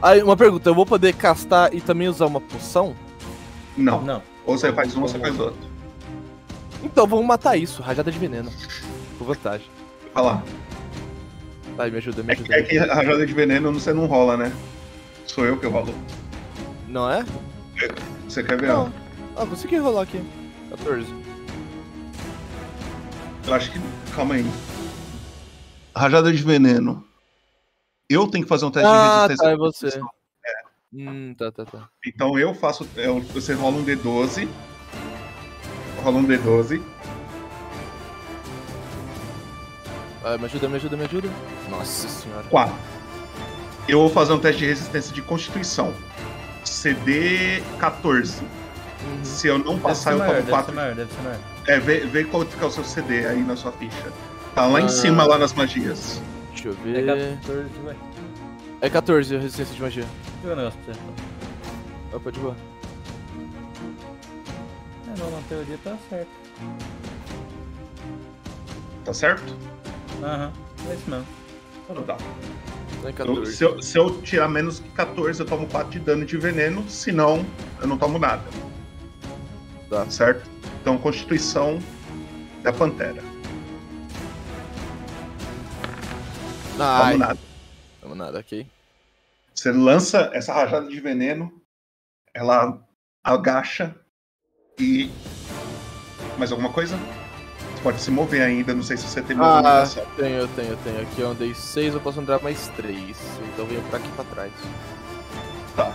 Aí, 0.01 0.23
uma 0.23 0.37
pergunta, 0.37 0.69
eu 0.69 0.75
vou 0.75 0.85
poder 0.85 1.13
castar 1.13 1.73
e 1.73 1.81
também 1.81 2.07
usar 2.07 2.25
uma 2.27 2.39
poção? 2.39 2.95
Não. 3.75 4.01
Não. 4.01 4.21
Ou 4.45 4.57
você 4.57 4.71
faz 4.71 4.95
um 4.95 5.01
ou 5.01 5.07
você 5.07 5.19
faz 5.19 5.37
outro. 5.39 5.59
Então 6.81 7.05
vamos 7.05 7.25
matar 7.25 7.57
isso, 7.57 7.81
rajada 7.81 8.09
de 8.11 8.17
veneno. 8.17 8.49
Com 9.17 9.25
vantagem. 9.25 9.67
Olha 10.15 10.25
lá. 10.25 10.43
Vai, 11.75 11.89
me 11.91 11.97
ajuda, 11.97 12.23
me 12.23 12.29
É, 12.29 12.33
ajuda. 12.35 12.47
que- 12.47 12.53
é 12.53 12.63
que 12.63 12.77
a 12.79 12.93
rajada 12.95 13.25
de 13.25 13.33
veneno 13.33 13.73
você 13.73 13.93
não 13.93 14.05
rola, 14.05 14.37
né? 14.37 14.51
Sou 15.27 15.45
eu 15.45 15.57
que 15.57 15.67
rolo. 15.67 15.93
Não 16.87 17.09
é? 17.11 17.25
Você 18.29 18.43
quer 18.43 18.59
ver? 18.59 18.67
Não. 18.67 18.93
Ah, 19.35 19.45
consegui 19.45 19.77
rolar 19.77 20.03
aqui. 20.03 20.21
14. 20.69 21.07
Eu 23.47 23.53
acho 23.53 23.71
que. 23.71 23.79
Calma 24.15 24.35
aí. 24.35 24.45
Rajada 25.95 26.31
de 26.31 26.43
veneno. 26.43 27.03
Eu 28.09 28.27
tenho 28.27 28.43
que 28.43 28.49
fazer 28.49 28.65
um 28.65 28.71
teste 28.71 28.87
de 28.89 28.95
Ah, 28.95 29.13
resistência. 29.27 29.45
tá, 29.45 29.51
é 29.51 29.57
você. 29.57 29.85
constituição. 29.85 30.09
Hum, 30.93 31.35
tá, 31.37 31.51
tá, 31.51 31.65
tá. 31.65 31.89
Então 32.05 32.37
eu 32.39 32.53
faço. 32.53 32.87
eu- 32.95 33.19
você 33.21 33.53
rola 33.53 33.77
um 33.77 33.83
D12. 33.83 34.47
Rola 36.03 36.17
um 36.17 36.25
D12. 36.25 36.81
Ah, 40.23 40.37
me 40.37 40.45
ajuda, 40.45 40.67
me 40.69 40.75
ajuda, 40.75 40.97
me 40.97 41.03
ajuda. 41.05 41.29
Nossa 41.69 42.07
senhora. 42.07 42.43
4. 42.49 42.75
Eu 43.87 43.99
vou 43.99 44.09
fazer 44.09 44.33
um 44.33 44.39
teste 44.39 44.59
de 44.59 44.67
resistência 44.67 45.13
de 45.13 45.21
constituição. 45.21 45.93
CD 46.69 47.61
14. 47.79 48.43
Se 49.23 49.47
eu 49.47 49.57
não 49.57 49.79
passar, 49.79 50.11
eu 50.11 50.19
Uhum. 50.19 50.27
deve 50.27 50.35
ser 50.41 50.51
tomo 50.51 50.51
maior, 50.51 50.65
4. 50.65 50.65
Deve 50.65 50.65
ser 50.65 50.75
maior, 50.75 50.95
deve 50.95 51.13
ser 51.13 51.21
maior. 51.21 51.39
É, 51.67 51.79
vê, 51.79 51.99
vê 52.01 52.23
qual 52.25 52.45
que 52.45 52.63
é 52.63 52.67
o 52.67 52.71
seu 52.71 52.83
CD 52.83 53.25
aí 53.25 53.41
na 53.41 53.55
sua 53.55 53.71
ficha. 53.71 54.11
Tá 54.55 54.65
lá 54.65 54.79
Ah. 54.79 54.81
em 54.81 54.89
cima, 54.89 55.25
lá 55.25 55.37
nas 55.37 55.53
magias. 55.53 56.21
Deixa 56.51 56.69
eu 56.69 56.73
É 56.85 57.01
ver. 57.01 57.37
14, 57.37 57.69
vai. 57.83 57.95
É 58.81 58.89
14 58.89 59.35
a 59.35 59.39
resistência 59.39 59.75
de 59.75 59.81
magia. 59.81 60.03
Deixa 60.03 60.37
eu 60.43 60.47
ver 60.47 60.53
o 60.53 60.55
negócio 60.57 60.79
pra 60.85 60.93
você. 60.93 62.15
Opa, 62.15 62.31
de 62.31 62.39
boa. 62.39 62.55
É, 65.07 65.19
não, 65.19 65.31
na 65.31 65.41
teoria 65.47 65.77
tá 65.83 65.97
certo. 66.09 66.29
Tá 69.05 69.13
certo? 69.13 69.55
Aham, 70.23 70.51
é 70.89 70.93
isso 70.93 71.09
mesmo. 71.09 71.25
Então 71.89 72.03
tá. 72.03 72.17
Eu- 73.03 73.13
14. 73.13 73.55
se, 73.55 73.63
eu, 73.63 73.81
se 73.81 73.97
eu 73.97 74.21
tirar 74.21 74.47
menos 74.49 74.79
que 74.79 74.89
14, 74.89 75.39
eu 75.39 75.45
tomo 75.45 75.67
4 75.67 75.91
de 75.91 75.99
dano 75.99 76.25
de 76.25 76.37
veneno. 76.37 76.87
Se 76.89 77.11
não, 77.11 77.45
eu 77.81 77.87
não 77.87 77.97
tomo 77.97 78.19
nada. 78.19 78.43
Tá. 79.89 80.09
Certo? 80.09 80.49
Então, 80.81 80.97
Constituição 80.97 81.79
da 82.61 82.71
Pantera. 82.71 83.21
Ai. 86.79 87.13
Tomo 87.13 87.17
nada. 87.17 87.39
Vamos 88.01 88.17
nada, 88.17 88.39
ok. 88.39 88.67
Você 89.53 89.71
lança 89.71 90.29
essa 90.33 90.53
rajada 90.53 90.87
de 90.87 90.99
veneno, 90.99 91.51
ela 92.33 92.79
agacha 93.23 93.93
e. 94.79 95.09
Mais 96.37 96.51
alguma 96.51 96.71
coisa? 96.71 96.97
Você 97.79 97.83
pode 97.83 98.01
se 98.01 98.11
mover 98.11 98.41
ainda, 98.41 98.73
não 98.73 98.83
sei 98.83 98.97
se 98.97 99.07
você 99.07 99.21
tem 99.21 99.37
Ah, 99.37 99.39
movimentação. 99.39 100.05
tenho, 100.17 100.35
eu 100.39 100.47
tenho, 100.49 100.67
eu 100.71 100.77
tenho. 100.83 101.01
Aqui 101.01 101.21
eu 101.21 101.31
andei 101.31 101.53
6, 101.55 101.93
eu 101.93 102.01
posso 102.01 102.19
andar 102.19 102.41
mais 102.41 102.67
3. 102.75 103.15
Então 103.53 103.59
eu 103.59 103.67
venho 103.67 103.81
pra 103.83 103.99
aqui 103.99 104.09
pra 104.09 104.25
trás. 104.25 104.51
Tá. 105.77 105.93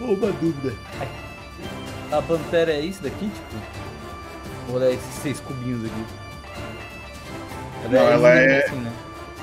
Uma 0.00 0.16
dúvida. 0.32 0.74
A 2.10 2.20
pantera 2.22 2.72
é 2.72 2.80
isso 2.80 3.00
daqui, 3.02 3.26
tipo? 3.30 4.72
Ou 4.72 4.82
é 4.82 4.94
esses 4.94 5.14
seis 5.22 5.38
cubinhos 5.40 5.84
aqui? 5.84 6.04
Não, 7.90 7.98
ela 8.00 8.28
é- 8.30 8.64
Assim, 8.66 8.76
né? 8.76 8.92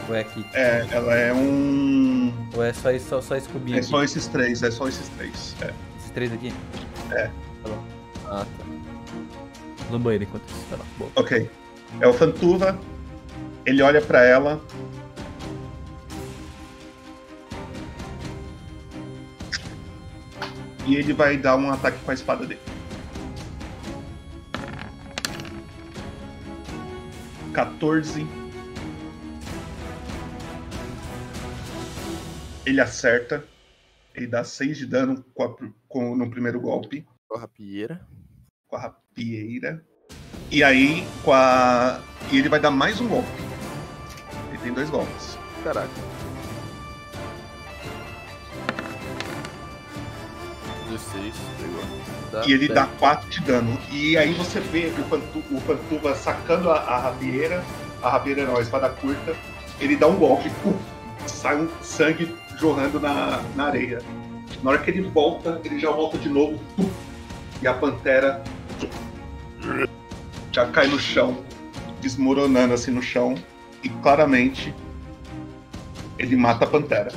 Ou 0.09 0.15
é 0.15 0.19
aqui? 0.19 0.45
É, 0.53 0.85
ela 0.91 1.15
é 1.15 1.33
um. 1.33 2.33
Ou 2.55 2.63
é 2.63 2.73
só, 2.73 2.89
só, 2.99 3.21
só 3.21 3.35
esse 3.37 3.47
cubinho 3.47 3.77
É 3.77 3.79
aqui? 3.79 3.87
só 3.87 4.03
esses 4.03 4.27
três, 4.27 4.61
é 4.63 4.69
só 4.69 4.87
esses 4.89 5.07
três. 5.09 5.55
É. 5.61 5.71
Esses 5.97 6.11
três 6.11 6.33
aqui? 6.33 6.53
É. 7.11 7.23
Tá 7.63 7.69
bom. 7.69 7.83
Ah, 8.27 8.45
tá. 8.57 8.64
No 9.91 9.99
banheiro 9.99 10.23
enquanto 10.25 10.47
isso. 10.47 10.65
Vai 10.69 10.79
lá, 10.79 10.85
boa. 10.97 11.11
Ok. 11.15 11.49
É 12.01 12.07
o 12.07 12.13
Fantuva. 12.13 12.77
Ele 13.65 13.81
olha 13.81 14.01
pra 14.01 14.23
ela. 14.23 14.61
E 20.87 20.95
ele 20.95 21.13
vai 21.13 21.37
dar 21.37 21.55
um 21.57 21.71
ataque 21.71 21.97
com 22.03 22.11
a 22.11 22.13
espada 22.13 22.45
dele. 22.45 22.61
14. 27.53 28.27
Ele 32.65 32.81
acerta. 32.81 33.43
Ele 34.13 34.27
dá 34.27 34.43
6 34.43 34.77
de 34.77 34.85
dano 34.85 35.23
com 35.33 35.43
a 35.43 35.55
com- 35.87 36.15
no 36.15 36.29
primeiro 36.29 36.59
golpe. 36.59 37.05
Com 37.27 37.37
a 37.37 37.41
rapieira. 37.41 38.05
Com 38.67 38.75
a 38.75 38.79
rapieira. 38.79 39.04
E 40.51 40.63
aí, 40.63 41.07
com 41.23 41.31
a. 41.31 41.99
E 42.31 42.37
ele 42.37 42.49
vai 42.49 42.59
dar 42.59 42.71
mais 42.71 42.99
um 42.99 43.07
golpe. 43.07 43.27
Ele 44.49 44.57
tem 44.57 44.73
dois 44.73 44.89
golpes. 44.89 45.37
Caraca. 45.63 45.89
16, 50.89 51.33
pegou. 51.61 51.83
Dá 52.31 52.45
e 52.45 52.53
ele 52.53 52.67
dez. 52.67 52.73
dá 52.73 52.87
4 52.99 53.29
de 53.29 53.41
dano. 53.41 53.77
E 53.91 54.17
aí 54.17 54.33
você 54.33 54.59
vê 54.59 54.91
o, 54.97 55.03
Pantu, 55.03 55.43
o 55.51 55.61
Pantuva 55.61 56.15
sacando 56.15 56.69
a, 56.69 56.77
a 56.77 56.99
rapieira, 56.99 57.63
a 58.01 58.09
rapieira 58.09 58.45
não, 58.45 58.57
a 58.57 58.61
espada 58.61 58.89
curta, 58.89 59.35
ele 59.79 59.95
dá 59.95 60.07
um 60.07 60.15
golpe, 60.15 60.49
puf, 60.61 60.75
sai 61.25 61.55
um 61.55 61.69
sangue 61.81 62.35
jorrando 62.57 62.99
na, 62.99 63.41
na 63.55 63.65
areia. 63.67 64.01
Na 64.61 64.71
hora 64.71 64.79
que 64.79 64.91
ele 64.91 65.01
volta, 65.01 65.59
ele 65.63 65.79
já 65.79 65.91
volta 65.91 66.17
de 66.17 66.29
novo, 66.29 66.59
puf, 66.75 66.91
e 67.61 67.67
a 67.67 67.73
pantera 67.73 68.43
já 70.55 70.65
cai 70.67 70.87
no 70.87 70.97
chão, 70.97 71.43
desmoronando 71.99 72.73
assim 72.73 72.89
no 72.89 73.01
chão, 73.01 73.35
e 73.83 73.89
claramente 73.89 74.73
ele 76.17 76.37
mata 76.37 76.63
a 76.63 76.67
pantera. 76.67 77.11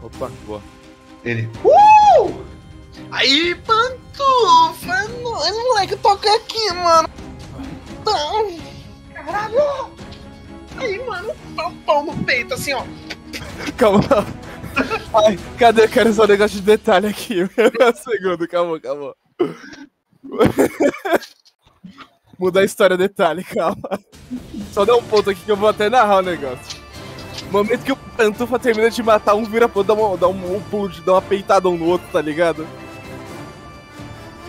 Opa, 0.00 0.30
boa. 0.46 0.62
Ele. 1.24 1.50
Uh! 1.64 2.44
Aí, 3.10 3.56
pantufa! 3.66 4.94
É 4.94 5.08
nóis, 5.20 5.56
moleque, 5.56 5.96
toca 5.96 6.32
aqui, 6.36 6.72
mano! 6.72 7.08
Não! 8.06 8.60
Caralho! 9.12 9.90
Aí, 10.76 11.04
mano, 11.04 11.34
dá 11.56 11.66
um 11.66 11.76
pau 11.78 12.04
no 12.04 12.16
peito, 12.24 12.54
assim, 12.54 12.74
ó. 12.74 12.84
Calma. 13.76 14.24
Ai, 15.26 15.36
cadê? 15.58 15.82
Eu 15.82 15.88
quero 15.88 16.12
só 16.12 16.24
um 16.24 16.28
negócio 16.28 16.60
de 16.60 16.62
detalhe 16.62 17.08
aqui. 17.08 17.42
um 17.42 17.48
segundo, 17.96 18.46
calma, 18.46 18.78
calma. 18.78 19.16
Mudar 22.42 22.62
a 22.62 22.64
história 22.64 22.96
detalhe, 22.96 23.44
calma. 23.44 24.00
Só 24.72 24.84
dá 24.84 24.96
um 24.96 25.02
ponto 25.04 25.30
aqui 25.30 25.40
que 25.44 25.52
eu 25.52 25.56
vou 25.56 25.68
até 25.68 25.88
narrar 25.88 26.16
o 26.16 26.22
negócio. 26.22 26.82
No 27.46 27.52
momento 27.52 27.84
que 27.84 27.92
o 27.92 27.96
Pantufa 27.96 28.58
termina 28.58 28.90
de 28.90 29.00
matar 29.00 29.36
um, 29.36 29.44
vira 29.44 29.68
pro 29.68 29.84
dá, 29.84 29.94
uma, 29.94 30.16
dá 30.16 30.26
um, 30.26 30.56
um 30.56 30.60
pulo, 30.62 30.88
de, 30.88 31.00
dá 31.02 31.12
uma 31.12 31.22
peitada 31.22 31.68
um 31.68 31.78
no 31.78 31.86
outro, 31.86 32.08
tá 32.10 32.20
ligado? 32.20 32.66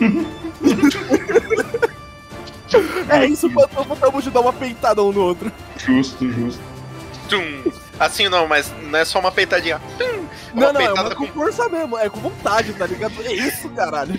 é 3.10 3.26
isso, 3.26 3.46
o 3.46 3.52
Pantufa 3.52 3.94
acabou 3.94 4.20
de 4.20 4.30
dar 4.30 4.40
uma 4.40 4.52
peitada 4.52 5.00
um 5.00 5.12
no 5.12 5.20
outro. 5.20 5.52
Justo, 5.76 6.28
justo. 6.32 6.60
Tum. 7.28 7.62
Assim 7.98 8.28
não, 8.28 8.46
mas 8.46 8.72
não 8.82 8.98
é 8.98 9.04
só 9.04 9.18
uma 9.20 9.30
peitadinha. 9.30 9.80
Tum. 9.98 10.24
Não, 10.54 10.68
Uma 10.68 10.72
não, 10.72 10.80
é 10.80 10.86
peitada 10.86 11.14
com 11.16 11.26
força 11.28 11.68
mesmo, 11.68 11.98
é 11.98 12.08
com 12.08 12.20
vontade, 12.20 12.72
tá 12.74 12.86
ligado? 12.86 13.14
É 13.24 13.32
isso, 13.32 13.68
caralho. 13.70 14.18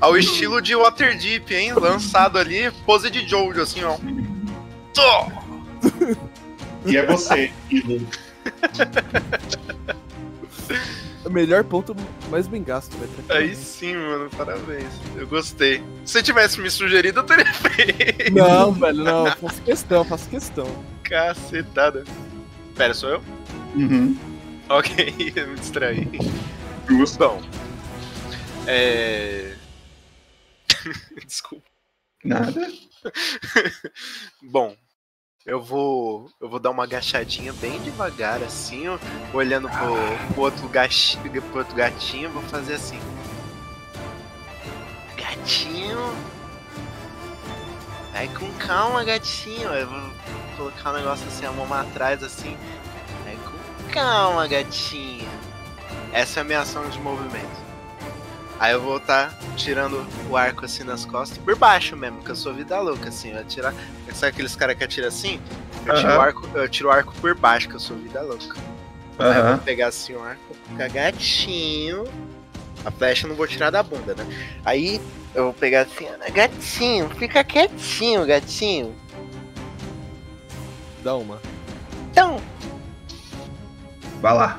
Ao 0.00 0.16
estilo 0.16 0.62
de 0.62 0.74
Waterdeep, 0.74 1.54
hein? 1.54 1.74
Lançado 1.74 2.38
ali, 2.38 2.70
pose 2.86 3.10
de 3.10 3.28
Jojo, 3.28 3.60
assim, 3.60 3.84
ó. 3.84 3.98
Tô! 4.94 5.30
E 6.86 6.96
é 6.96 7.04
você, 7.04 7.52
melhor 11.34 11.64
ponto, 11.64 11.96
mais 12.30 12.46
bem 12.46 12.62
gasto, 12.62 12.96
velho. 12.96 13.10
Aí 13.28 13.54
sim, 13.56 13.94
mano, 13.94 14.30
parabéns. 14.36 14.86
Eu 15.16 15.26
gostei. 15.26 15.78
Se 16.04 16.12
você 16.12 16.22
tivesse 16.22 16.60
me 16.60 16.70
sugerido, 16.70 17.20
eu 17.20 17.24
teria 17.24 17.44
feito. 17.52 18.32
Não, 18.32 18.72
velho, 18.72 19.02
não, 19.02 19.26
faço 19.32 19.60
questão, 19.62 20.04
faço 20.04 20.28
questão. 20.28 20.66
Cacetada. 21.02 22.04
Pera, 22.76 22.92
sou 22.92 23.08
eu? 23.10 23.22
Uhum. 23.76 24.16
Ok, 24.68 25.14
eu 25.36 25.48
me 25.48 25.54
distraí. 25.56 26.08
Justo. 26.88 27.18
Bom. 27.18 27.42
É. 28.66 29.54
Desculpa. 31.24 31.64
Nada. 32.24 32.72
Bom, 34.42 34.74
eu 35.46 35.62
vou. 35.62 36.30
Eu 36.40 36.48
vou 36.48 36.58
dar 36.58 36.70
uma 36.70 36.84
agachadinha 36.84 37.52
bem 37.54 37.80
devagar, 37.82 38.42
assim, 38.42 38.88
ó, 38.88 38.98
olhando 39.32 39.68
pro, 39.68 40.34
pro 40.34 40.42
outro, 40.42 40.68
gachi, 40.68 41.18
pro 41.18 41.58
outro 41.58 41.76
gatinho, 41.76 42.30
vou 42.30 42.42
fazer 42.44 42.74
assim. 42.74 42.98
Gatinho. 45.16 45.98
Vai 48.12 48.28
com 48.28 48.50
calma, 48.54 49.04
gatinho. 49.04 49.68
Eu 49.68 49.88
vou 49.88 50.13
colocar 50.56 50.90
um 50.90 50.96
negócio 50.96 51.26
assim, 51.26 51.46
a 51.46 51.52
mão 51.52 51.72
atrás 51.72 52.22
assim. 52.22 52.56
Vai 53.24 53.36
com 53.36 53.92
calma, 53.92 54.46
gatinho. 54.46 55.28
Essa 56.12 56.40
é 56.40 56.42
a 56.42 56.44
minha 56.44 56.60
ação 56.60 56.88
de 56.88 56.98
movimento. 57.00 57.64
Aí 58.58 58.72
eu 58.72 58.80
vou 58.80 58.98
estar 58.98 59.36
tirando 59.56 60.06
o 60.30 60.36
arco 60.36 60.64
assim 60.64 60.84
nas 60.84 61.04
costas, 61.04 61.38
por 61.38 61.56
baixo 61.56 61.96
mesmo, 61.96 62.22
que 62.22 62.30
eu 62.30 62.36
sou 62.36 62.54
vida 62.54 62.78
louca, 62.80 63.08
assim. 63.08 63.32
Eu 63.32 63.40
atirar. 63.40 63.74
Sabe 64.12 64.32
aqueles 64.32 64.54
caras 64.54 64.76
que 64.76 64.84
atiram 64.84 65.08
assim? 65.08 65.40
Eu 65.84 65.94
tiro, 65.96 66.08
o 66.08 66.12
Aham. 66.12 66.22
arco, 66.22 66.48
eu 66.54 66.68
tiro 66.68 66.88
o 66.88 66.92
arco 66.92 67.12
por 67.20 67.34
baixo, 67.34 67.68
que 67.68 67.74
eu 67.74 67.80
sou 67.80 67.96
vida 67.96 68.22
louca. 68.22 68.56
Aí 69.18 69.38
eu 69.38 69.46
vou 69.48 69.58
pegar 69.58 69.88
assim 69.88 70.14
o 70.14 70.22
arco, 70.22 70.56
ficar 70.68 70.88
gatinho. 70.88 72.04
A 72.84 72.90
flecha 72.90 73.26
eu 73.26 73.30
não 73.30 73.36
vou 73.36 73.46
tirar 73.46 73.70
da 73.70 73.82
bunda, 73.82 74.14
né? 74.14 74.26
Aí 74.64 75.00
eu 75.34 75.44
vou 75.44 75.52
pegar 75.52 75.82
assim, 75.82 76.06
ó, 76.06 76.32
gatinho, 76.32 77.10
fica 77.10 77.42
quietinho, 77.42 78.24
gatinho. 78.24 78.94
Dá 81.04 81.14
uma. 81.16 81.38
Então, 82.10 82.40
Vai 84.22 84.32
lá. 84.32 84.58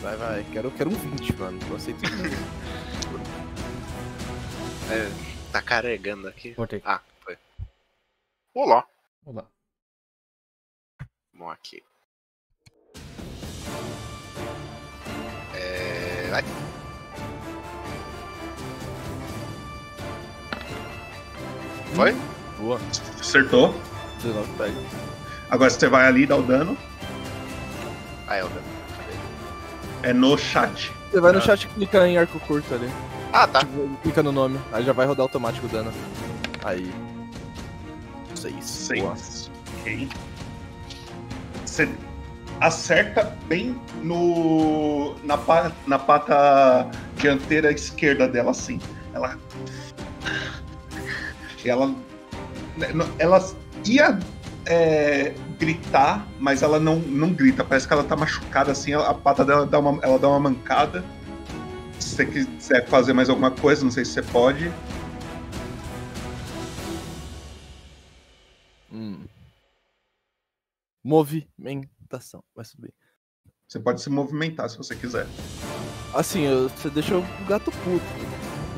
Vai, 0.00 0.16
vai, 0.16 0.42
quero, 0.50 0.70
quero 0.70 0.88
um 0.88 0.94
20, 0.94 1.36
mano. 1.36 1.58
Eu 1.68 1.76
aceito 1.76 2.00
é, 4.90 5.52
tá 5.52 5.60
carregando 5.60 6.28
aqui. 6.28 6.52
Voltei. 6.52 6.80
Ah, 6.82 7.02
foi. 7.20 7.36
Olá. 8.54 8.86
Olá. 9.26 9.44
Vamos 11.34 11.52
aqui. 11.52 11.82
É. 15.54 16.30
Vai. 16.30 16.42
Foi? 21.94 22.12
Boa. 22.58 22.80
Acertou. 23.20 23.74
19 24.22 24.48
pega. 24.58 24.74
Agora 25.50 25.70
você 25.70 25.88
vai 25.88 26.06
ali 26.06 26.22
e 26.22 26.26
dá 26.26 26.36
o 26.36 26.42
dano. 26.42 26.76
Ah, 28.26 28.36
é 28.36 28.44
o 28.44 28.48
dano. 28.48 28.62
É 30.02 30.12
no 30.12 30.36
chat. 30.38 30.90
Você 31.10 31.20
vai 31.20 31.32
no 31.32 31.40
chat 31.40 31.64
e 31.64 31.68
clica 31.68 32.08
em 32.08 32.16
arco 32.18 32.40
curto 32.40 32.74
ali. 32.74 32.90
Ah, 33.32 33.46
tá. 33.46 33.60
Clica 34.02 34.22
no 34.22 34.32
nome, 34.32 34.58
aí 34.72 34.84
já 34.84 34.92
vai 34.92 35.06
rodar 35.06 35.22
automático 35.24 35.66
o 35.66 35.68
dano. 35.68 35.92
Aí. 36.64 36.92
6. 38.34 38.64
Seis. 38.64 39.50
Ok. 39.80 40.08
Você 41.64 41.88
acerta 42.60 43.36
bem 43.46 43.80
no 44.02 45.14
na, 45.22 45.36
pa- 45.38 45.72
na 45.86 45.98
pata 45.98 46.88
dianteira 47.16 47.70
esquerda 47.72 48.26
dela, 48.28 48.50
assim. 48.50 48.80
Ela. 49.14 49.36
Ela. 51.64 51.94
Ela 53.18 53.44
ia 53.86 54.18
é, 54.66 55.34
gritar, 55.58 56.26
mas 56.38 56.62
ela 56.62 56.78
não, 56.78 56.96
não 56.96 57.32
grita. 57.32 57.64
Parece 57.64 57.86
que 57.86 57.92
ela 57.92 58.04
tá 58.04 58.16
machucada 58.16 58.72
assim. 58.72 58.92
A, 58.94 59.00
a 59.08 59.14
pata 59.14 59.44
dela 59.44 59.66
dá 59.66 59.78
uma, 59.78 60.02
ela 60.02 60.18
dá 60.18 60.28
uma 60.28 60.40
mancada. 60.40 61.04
Se 61.98 62.16
você 62.16 62.26
quiser 62.26 62.86
fazer 62.88 63.12
mais 63.12 63.28
alguma 63.28 63.50
coisa, 63.50 63.84
não 63.84 63.90
sei 63.90 64.04
se 64.04 64.12
você 64.12 64.22
pode. 64.22 64.72
Hum. 68.92 69.24
Movimentação. 71.04 72.42
Vai 72.54 72.64
subir. 72.64 72.92
Você 73.66 73.80
pode 73.80 74.02
se 74.02 74.10
movimentar 74.10 74.68
se 74.68 74.76
você 74.76 74.94
quiser. 74.94 75.26
Assim, 76.14 76.42
eu- 76.42 76.68
você 76.68 76.90
deixou 76.90 77.20
o 77.20 77.44
gato 77.46 77.70
puto. 77.70 78.04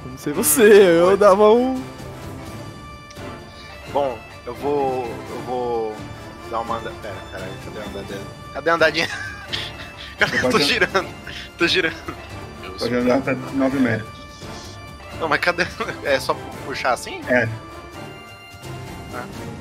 Eu 0.04 0.10
Não 0.12 0.18
sei 0.18 0.32
você, 0.32 0.62
eu 1.00 1.16
dava 1.16 1.50
um. 1.52 1.82
Bom, 3.92 4.16
eu 4.46 4.54
vou. 4.54 5.06
Eu 5.30 5.38
vou 5.46 5.96
dar 6.50 6.60
uma 6.60 6.76
andada. 6.78 6.94
Pera, 7.02 7.14
caralho, 7.32 7.52
cadê 7.64 7.78
a 7.80 7.84
andadinha? 7.84 8.20
Cadê 8.52 8.70
a 8.70 8.74
andadinha? 8.74 9.08
Cara, 10.18 10.36
eu 10.36 10.48
tô 10.50 10.58
girando. 10.60 11.08
Tô 11.58 11.66
girando. 11.66 12.14
Pode 12.78 12.94
andar 12.94 13.18
até 13.18 13.34
9 13.34 13.78
metros. 13.80 14.08
Não, 15.18 15.28
mas 15.28 15.40
cadê? 15.40 15.64
É 16.04 16.20
só 16.20 16.34
puxar 16.64 16.92
assim? 16.92 17.20
É. 17.28 17.48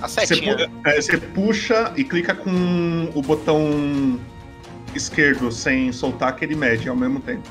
A 0.02 0.08
Você, 0.08 0.26
setinha. 0.28 0.56
pu- 0.70 0.90
é, 0.90 1.02
você 1.02 1.18
puxa 1.18 1.92
e 1.96 2.04
clica 2.04 2.34
com 2.36 3.10
o 3.16 3.22
botão 3.22 4.20
esquerdo 4.96 5.52
sem 5.52 5.92
soltar 5.92 6.36
que 6.36 6.44
ele 6.46 6.56
mede 6.56 6.88
ao 6.90 6.96
mesmo 6.96 7.20
tempo. 7.20 7.48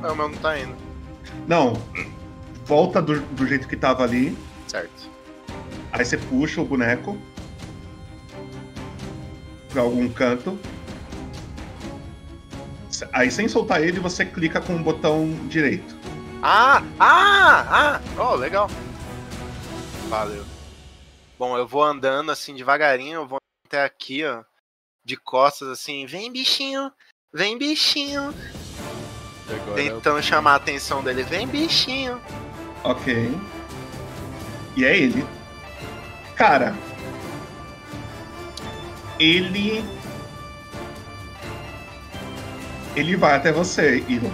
Não, 0.00 0.12
o 0.12 0.16
meu 0.16 0.28
não 0.28 0.36
tá 0.38 0.58
indo. 0.58 0.74
Não, 1.46 1.74
volta 2.72 3.02
do, 3.02 3.20
do 3.20 3.46
jeito 3.46 3.68
que 3.68 3.76
tava 3.76 4.02
ali. 4.02 4.34
Certo. 4.66 5.10
Aí 5.92 6.02
você 6.02 6.16
puxa 6.16 6.62
o 6.62 6.64
boneco 6.64 7.18
pra 9.70 9.82
algum 9.82 10.08
canto. 10.08 10.58
Aí 13.12 13.30
sem 13.30 13.46
soltar 13.46 13.82
ele, 13.82 14.00
você 14.00 14.24
clica 14.24 14.58
com 14.58 14.74
o 14.74 14.78
botão 14.78 15.28
direito. 15.48 15.94
Ah! 16.42 16.82
Ah! 16.98 17.66
Ah! 17.68 18.00
Oh, 18.18 18.36
legal. 18.36 18.70
Valeu. 20.08 20.44
Bom, 21.38 21.58
eu 21.58 21.66
vou 21.66 21.82
andando 21.82 22.32
assim 22.32 22.54
devagarinho, 22.54 23.20
eu 23.20 23.26
vou 23.26 23.38
até 23.66 23.84
aqui, 23.84 24.24
ó. 24.24 24.42
De 25.04 25.16
costas, 25.16 25.68
assim. 25.68 26.06
Vem, 26.06 26.32
bichinho! 26.32 26.90
Vem, 27.34 27.58
bichinho! 27.58 28.32
Agora 29.46 29.82
eu- 29.82 29.96
Tentando 29.96 30.22
chamar 30.22 30.52
a 30.52 30.56
atenção 30.56 31.02
dele. 31.02 31.22
Vem, 31.22 31.46
bichinho! 31.46 32.18
Ok. 32.84 33.38
E 34.76 34.84
é 34.84 34.96
ele. 34.96 35.24
Cara. 36.34 36.74
Ele. 39.18 39.84
Ele 42.96 43.16
vai 43.16 43.36
até 43.36 43.52
você, 43.52 44.04
Ilon. 44.08 44.30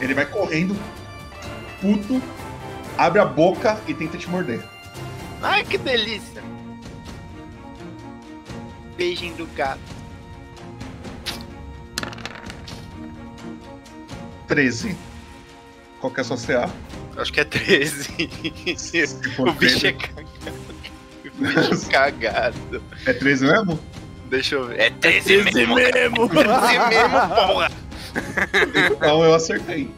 Ele 0.00 0.14
vai 0.14 0.24
correndo, 0.24 0.74
puto, 1.80 2.22
abre 2.96 3.20
a 3.20 3.24
boca 3.24 3.78
e 3.86 3.92
tenta 3.92 4.16
te 4.16 4.28
morder. 4.28 4.64
Ai, 5.42 5.62
que 5.64 5.76
delícia! 5.76 6.42
Beijinho 8.96 9.36
do 9.36 9.46
gato. 9.54 9.80
13. 14.48 14.96
Qual 16.00 16.12
que 16.12 16.20
é 16.20 16.22
a 16.22 16.24
sua 16.24 16.36
CA? 16.36 16.70
Acho 17.20 17.32
que 17.32 17.40
é 17.40 17.44
13. 17.44 18.28
for 19.36 19.48
o 19.48 19.52
bicho 19.52 19.80
13. 19.80 19.86
é 19.86 19.92
cagado. 19.92 20.56
O 21.26 21.40
bicho 21.40 21.86
é 21.88 21.92
cagado. 21.92 22.82
É 23.06 23.12
13 23.12 23.44
mesmo? 23.44 23.80
Deixa 24.30 24.54
eu 24.54 24.66
ver. 24.68 24.80
É 24.80 24.90
13, 24.90 25.42
13 25.42 25.44
mesmo. 25.52 25.74
mesmo. 25.74 26.28
13 26.28 26.78
mesmo, 26.88 27.18
porra. 27.46 27.70
Então 28.96 29.24
eu 29.24 29.34
acertei. 29.34 29.94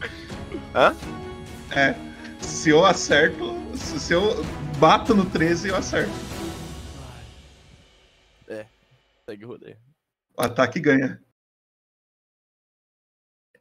Hã? 0.75 0.95
É. 1.71 1.95
Se 2.41 2.69
eu 2.71 2.85
acerto. 2.85 3.61
Se 3.77 4.13
eu 4.13 4.43
bato 4.77 5.15
no 5.15 5.25
13, 5.25 5.69
eu 5.69 5.75
acerto. 5.75 6.11
É, 8.47 8.65
segue 9.25 9.45
o 9.45 9.47
rodeio. 9.47 9.77
O 10.37 10.41
ataque 10.41 10.79
ganha. 10.79 11.19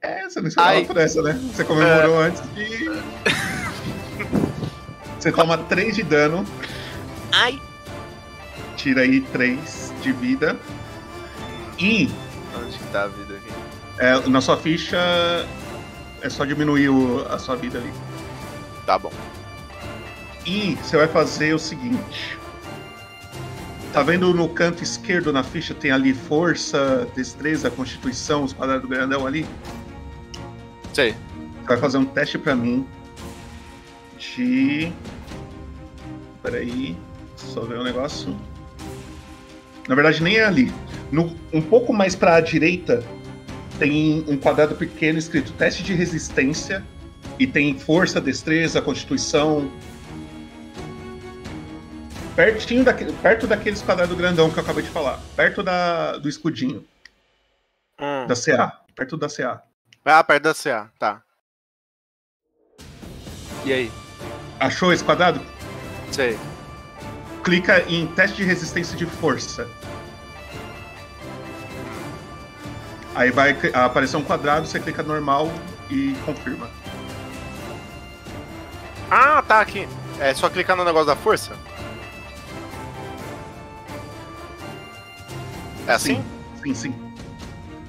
É, 0.03 0.25
você 0.25 0.41
não 0.41 0.49
esperava 0.49 0.79
Ai. 0.79 0.85
por 0.85 0.97
essa, 0.97 1.23
né? 1.23 1.33
Você 1.33 1.65
comemorou 1.65 2.19
antes 2.19 2.43
de. 2.55 2.87
Você 5.23 5.31
toma 5.31 5.57
3 5.57 5.95
de 5.95 6.03
dano, 6.03 6.45
Ai! 7.31 7.63
tira 8.77 9.03
aí 9.03 9.21
3 9.21 9.95
de 10.03 10.11
vida. 10.13 10.59
E 11.79 12.11
Onde 12.57 12.77
que 12.77 12.85
tá 12.91 13.05
a 13.05 13.07
vida 13.07 13.35
aqui? 13.35 13.53
é, 14.01 14.29
na 14.29 14.41
sua 14.41 14.57
ficha 14.57 14.99
é 16.23 16.29
só 16.29 16.45
diminuir 16.45 16.89
o- 16.89 17.25
a 17.31 17.39
sua 17.39 17.55
vida 17.55 17.79
ali. 17.79 17.93
Tá 18.85 18.99
bom. 18.99 19.13
E 20.45 20.75
você 20.83 20.97
vai 20.97 21.07
fazer 21.07 21.55
o 21.55 21.59
seguinte. 21.59 22.37
Tá 23.93 24.03
vendo 24.03 24.35
no 24.35 24.49
canto 24.49 24.83
esquerdo 24.83 25.33
na 25.33 25.45
ficha 25.45 25.73
tem 25.73 25.93
ali 25.93 26.13
força, 26.15 27.07
destreza, 27.15 27.71
constituição, 27.71 28.43
os 28.43 28.53
quadrados 28.53 28.89
grandão 28.91 29.25
ali? 29.25 29.47
Sei. 30.93 31.13
Você 31.61 31.67
vai 31.69 31.77
fazer 31.77 31.99
um 31.99 32.05
teste 32.07 32.39
pra 32.39 32.57
mim 32.57 32.85
de. 34.23 34.93
Peraí, 36.43 36.97
só 37.37 37.61
ver 37.63 37.79
um 37.79 37.83
negócio. 37.85 38.37
Na 39.89 39.95
verdade, 39.95 40.23
nem 40.23 40.37
é 40.37 40.45
ali. 40.45 40.73
No- 41.11 41.37
um 41.53 41.61
pouco 41.61 41.93
mais 41.93 42.15
pra 42.15 42.41
direita 42.41 43.05
tem 43.79 44.25
um 44.29 44.37
quadrado 44.39 44.75
pequeno 44.77 45.19
escrito 45.19 45.53
teste 45.53 45.83
de 45.83 45.93
resistência 45.93 46.85
e 47.39 47.47
tem 47.47 47.77
força, 47.79 48.21
destreza, 48.21 48.81
constituição. 48.81 49.71
Pertinho 52.37 52.83
daquele, 52.85 53.13
perto 53.15 53.47
daqueles 53.47 53.83
quadrados 53.83 54.17
grandão 54.17 54.51
que 54.51 54.59
eu 54.59 54.63
acabei 54.63 54.83
de 54.83 54.89
falar. 54.91 55.21
Perto 55.37 55.63
da, 55.63 56.17
do 56.17 56.29
escudinho. 56.29 56.85
Hum. 58.01 58.27
Da 58.27 58.35
CA. 58.35 58.81
Perto 58.97 59.17
da 59.17 59.29
CA. 59.29 59.63
Ah, 60.05 60.25
perto 60.25 60.43
da 60.45 60.55
CA, 60.55 60.91
tá. 60.99 61.23
E 63.65 63.73
aí? 63.73 63.93
Achou 64.63 64.93
esse 64.93 65.03
quadrado? 65.03 65.41
Sei. 66.13 66.39
Clica 67.43 67.81
em 67.89 68.07
teste 68.07 68.37
de 68.37 68.45
resistência 68.45 68.97
de 68.97 69.05
força. 69.05 69.69
Aí 73.13 73.33
vai 73.33 73.59
aparecer 73.75 74.17
um 74.17 74.23
quadrado, 74.23 74.65
você 74.65 74.79
clica 74.79 75.03
normal 75.03 75.53
e 75.91 76.15
confirma. 76.25 76.71
Ah, 79.11 79.43
tá 79.43 79.61
aqui. 79.61 79.89
É 80.21 80.33
só 80.33 80.49
clicar 80.49 80.77
no 80.77 80.85
negócio 80.85 81.09
da 81.09 81.17
força? 81.17 81.57
É 85.89 85.93
assim? 85.93 86.25
Sim, 86.63 86.73
sim. 86.73 86.95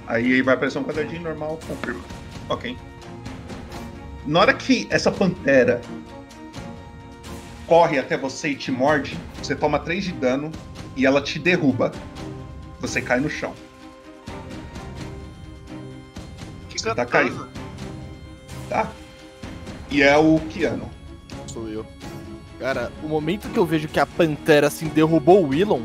Aí 0.07 0.41
vai 0.41 0.55
aparecer 0.55 0.79
um 0.79 0.83
quadradinho 0.83 1.21
normal, 1.21 1.59
confirma. 1.67 2.01
Ok. 2.49 2.75
Na 4.25 4.39
hora 4.39 4.53
que 4.55 4.87
essa 4.89 5.11
pantera 5.11 5.79
corre 7.67 7.99
até 7.99 8.17
você 8.17 8.49
e 8.49 8.55
te 8.55 8.71
morde, 8.71 9.17
você 9.37 9.55
toma 9.55 9.79
3 9.79 10.03
de 10.03 10.11
dano 10.13 10.51
e 10.95 11.05
ela 11.05 11.21
te 11.21 11.39
derruba. 11.39 11.91
Você 12.79 13.01
cai 13.01 13.19
no 13.19 13.29
chão. 13.29 13.53
Você 16.69 16.93
tá 16.93 17.05
caído. 17.05 17.47
Tá? 18.67 18.91
E 19.89 20.01
é 20.01 20.17
o 20.17 20.37
Kiano. 20.49 20.89
Sou 21.47 21.69
eu. 21.69 21.85
Cara, 22.59 22.91
o 23.01 23.07
momento 23.07 23.49
que 23.49 23.57
eu 23.57 23.65
vejo 23.65 23.87
que 23.87 23.99
a 23.99 24.05
Pantera 24.05 24.67
assim 24.67 24.89
derrubou 24.89 25.43
o 25.43 25.49
Willon, 25.49 25.83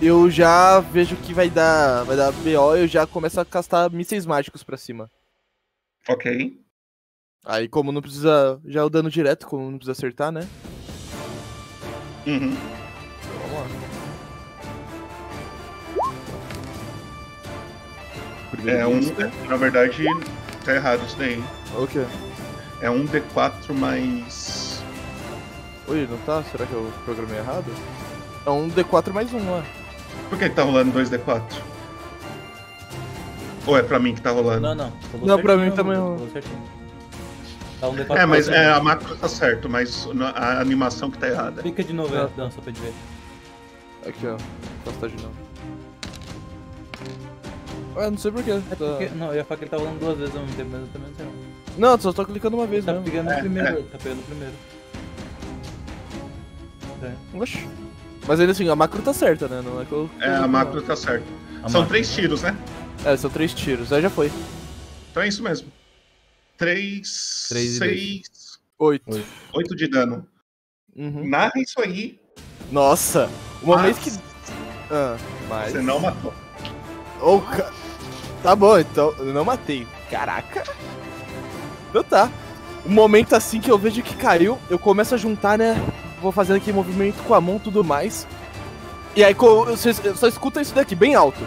eu 0.00 0.30
já 0.30 0.78
vejo 0.78 1.16
que 1.16 1.34
vai 1.34 1.50
dar, 1.50 2.04
vai 2.04 2.16
dar 2.16 2.30
BO 2.30 2.76
e 2.76 2.82
eu 2.82 2.86
já 2.86 3.04
começo 3.04 3.40
a 3.40 3.44
castar 3.44 3.90
mísseis 3.90 4.24
mágicos 4.24 4.62
pra 4.62 4.76
cima. 4.76 5.10
Ok. 6.08 6.60
Aí 7.44 7.68
como 7.68 7.90
não 7.90 8.00
precisa, 8.00 8.60
já 8.64 8.84
o 8.84 8.90
dano 8.90 9.10
direto, 9.10 9.46
como 9.46 9.68
não 9.70 9.78
precisa 9.78 9.92
acertar, 9.92 10.30
né? 10.30 10.46
Uhum. 12.26 12.54
Então, 12.54 13.48
vamos 13.48 13.54
lá. 13.54 13.66
Primeiro 18.50 18.80
É 18.80 18.86
um. 18.86 18.96
risco. 18.98 19.22
Na 19.48 19.56
verdade, 19.56 20.04
tá 20.64 20.74
errado 20.74 21.04
isso 21.06 21.16
daí. 21.16 21.42
O 21.76 21.86
quê? 21.86 22.04
É 22.80 22.90
um 22.90 23.06
D4 23.06 23.72
mais. 23.74 24.82
Oi, 25.86 26.06
não 26.10 26.18
tá? 26.18 26.42
Será 26.44 26.66
que 26.66 26.72
eu 26.72 26.92
programei 27.04 27.38
errado? 27.38 27.64
É 28.46 28.50
um 28.50 28.68
D4 28.68 29.12
mais 29.12 29.32
um 29.32 29.50
lá. 29.50 29.64
Por 30.28 30.38
que 30.38 30.48
que 30.48 30.54
tá 30.54 30.62
rolando 30.62 30.92
2D4? 30.98 31.42
Ou 33.66 33.76
é 33.76 33.82
pra 33.82 33.98
mim 33.98 34.14
que 34.14 34.20
tá 34.20 34.30
rolando? 34.30 34.60
Não, 34.62 34.74
não. 34.74 34.92
Não, 35.22 35.38
pra 35.42 35.56
mim 35.56 35.70
também 35.70 35.96
certinho. 36.32 36.77
Tá 37.80 37.88
um 37.88 37.94
D4 37.96 38.16
É, 38.16 38.26
mas 38.26 38.48
é, 38.48 38.70
a 38.72 38.80
macro 38.80 39.14
tá 39.16 39.28
certo, 39.28 39.68
mas 39.68 40.08
a 40.34 40.60
animação 40.60 41.10
que 41.10 41.18
tá 41.18 41.28
errada. 41.28 41.62
Clica 41.62 41.84
de 41.84 41.92
novo, 41.92 42.14
é, 42.16 42.28
Dan, 42.36 42.50
só 42.50 42.60
pra 42.60 42.72
ver. 42.72 42.92
Aqui, 44.06 44.26
ó. 44.26 44.36
Posso 44.84 45.08
de 45.08 45.22
novo. 45.22 45.34
Ué, 47.96 48.10
não 48.10 48.18
sei 48.18 48.30
porquê. 48.32 48.50
É 48.52 48.74
porque, 48.74 49.08
não, 49.14 49.28
eu 49.28 49.36
ia 49.36 49.44
falar 49.44 49.58
que 49.58 49.64
ele 49.64 49.70
tá 49.70 49.76
rolando 49.76 49.98
duas 49.98 50.18
vezes 50.18 50.34
ao 50.34 50.42
mesmo 50.42 50.56
tempo, 50.56 50.70
mas 50.72 50.80
eu 50.82 50.88
também 50.88 51.08
não 51.08 51.16
sei. 51.16 51.26
não. 51.26 51.90
Não, 51.92 52.00
só 52.00 52.12
tô 52.12 52.24
clicando 52.24 52.56
uma 52.56 52.66
vez 52.66 52.84
Tá 52.84 52.92
mesmo. 52.92 53.04
pegando 53.06 53.30
É, 53.30 53.36
o 53.36 53.40
primeiro, 53.40 53.78
é. 53.78 53.82
tá 53.82 53.98
pegando 53.98 54.18
o 54.20 54.22
primeiro. 54.22 54.54
É. 57.02 57.12
Oxi. 57.36 57.68
Mas 58.26 58.40
ainda 58.40 58.52
assim, 58.52 58.68
a 58.68 58.74
macro 58.76 59.00
tá 59.02 59.12
certa, 59.14 59.46
né? 59.48 59.62
Não 59.64 59.80
é 59.80 59.84
que 59.84 59.92
eu. 59.92 60.10
É, 60.20 60.28
a 60.36 60.46
macro 60.48 60.82
tá 60.82 60.96
certa. 60.96 61.24
A 61.62 61.68
São 61.68 61.80
macro. 61.82 61.88
três 61.94 62.12
tiros, 62.12 62.42
né? 62.42 62.56
É, 63.04 63.16
são 63.16 63.30
três 63.30 63.54
tiros. 63.54 63.92
Aí 63.92 64.02
já 64.02 64.10
foi. 64.10 64.30
Então 65.10 65.22
é 65.22 65.28
isso 65.28 65.42
mesmo. 65.42 65.68
Três, 66.58 67.46
Três 67.48 67.72
e 67.74 67.78
seis, 67.78 68.22
Oito. 68.78 69.24
oito 69.54 69.76
de 69.76 69.88
dano. 69.88 70.26
Uhum. 70.94 71.26
Narra 71.28 71.52
isso 71.56 71.80
aí. 71.80 72.20
Nossa! 72.70 73.30
Uma 73.62 73.76
Mas- 73.76 73.96
vez 73.98 73.98
que. 74.16 74.22
Ah, 74.90 75.16
mas. 75.48 75.72
Você 75.72 75.80
não 75.80 76.00
matou. 76.00 76.34
Ca- 77.56 77.72
Tá 78.42 78.54
bom, 78.56 78.78
então. 78.78 79.14
Eu 79.18 79.32
não 79.32 79.44
matei. 79.44 79.86
Caraca! 80.10 80.64
Então 81.90 82.02
tá. 82.04 82.30
O 82.84 82.90
momento 82.90 83.34
assim 83.34 83.60
que 83.60 83.70
eu 83.70 83.78
vejo 83.78 84.02
que 84.02 84.14
caiu, 84.16 84.58
eu 84.70 84.78
começo 84.78 85.14
a 85.14 85.18
juntar, 85.18 85.56
né? 85.58 85.74
Vou 86.20 86.32
fazendo 86.32 86.56
aqui 86.56 86.72
movimento 86.72 87.22
com 87.24 87.34
a 87.34 87.40
mão 87.40 87.56
e 87.56 87.60
tudo 87.60 87.84
mais. 87.84 88.26
E 89.16 89.22
aí 89.24 89.34
você 89.34 89.90
eu 90.04 90.16
só 90.16 90.26
escuta 90.28 90.60
isso 90.60 90.74
daqui, 90.74 90.94
bem 90.94 91.14
alto. 91.14 91.40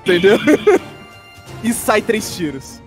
Entendeu? 0.00 0.38
e 1.62 1.72
sai 1.72 2.02
três 2.02 2.34
tiros. 2.34 2.80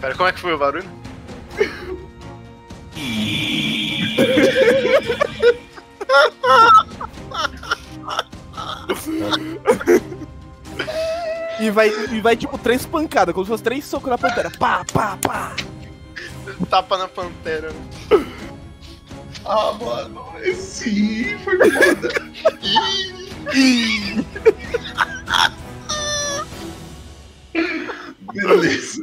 Pera, 0.00 0.14
como 0.14 0.28
é 0.28 0.32
que 0.32 0.40
foi 0.40 0.54
o 0.54 0.58
barulho? 0.58 0.88
E 11.60 11.70
vai, 11.70 11.90
e 12.10 12.20
vai 12.20 12.36
tipo 12.36 12.56
três 12.56 12.86
pancadas, 12.86 13.34
como 13.34 13.44
se 13.44 13.50
fosse 13.50 13.62
três 13.62 13.84
socos 13.84 14.08
na 14.08 14.16
pantera. 14.16 14.50
Pá, 14.58 14.84
pá, 14.92 15.18
pá. 15.20 15.54
Tapa 16.68 16.96
na 16.96 17.08
pantera. 17.08 17.72
Ah, 19.44 19.72
mano, 19.72 20.24
sim, 20.54 21.36
foi 21.38 21.58
foda. 21.70 22.08
Beleza. 28.32 29.02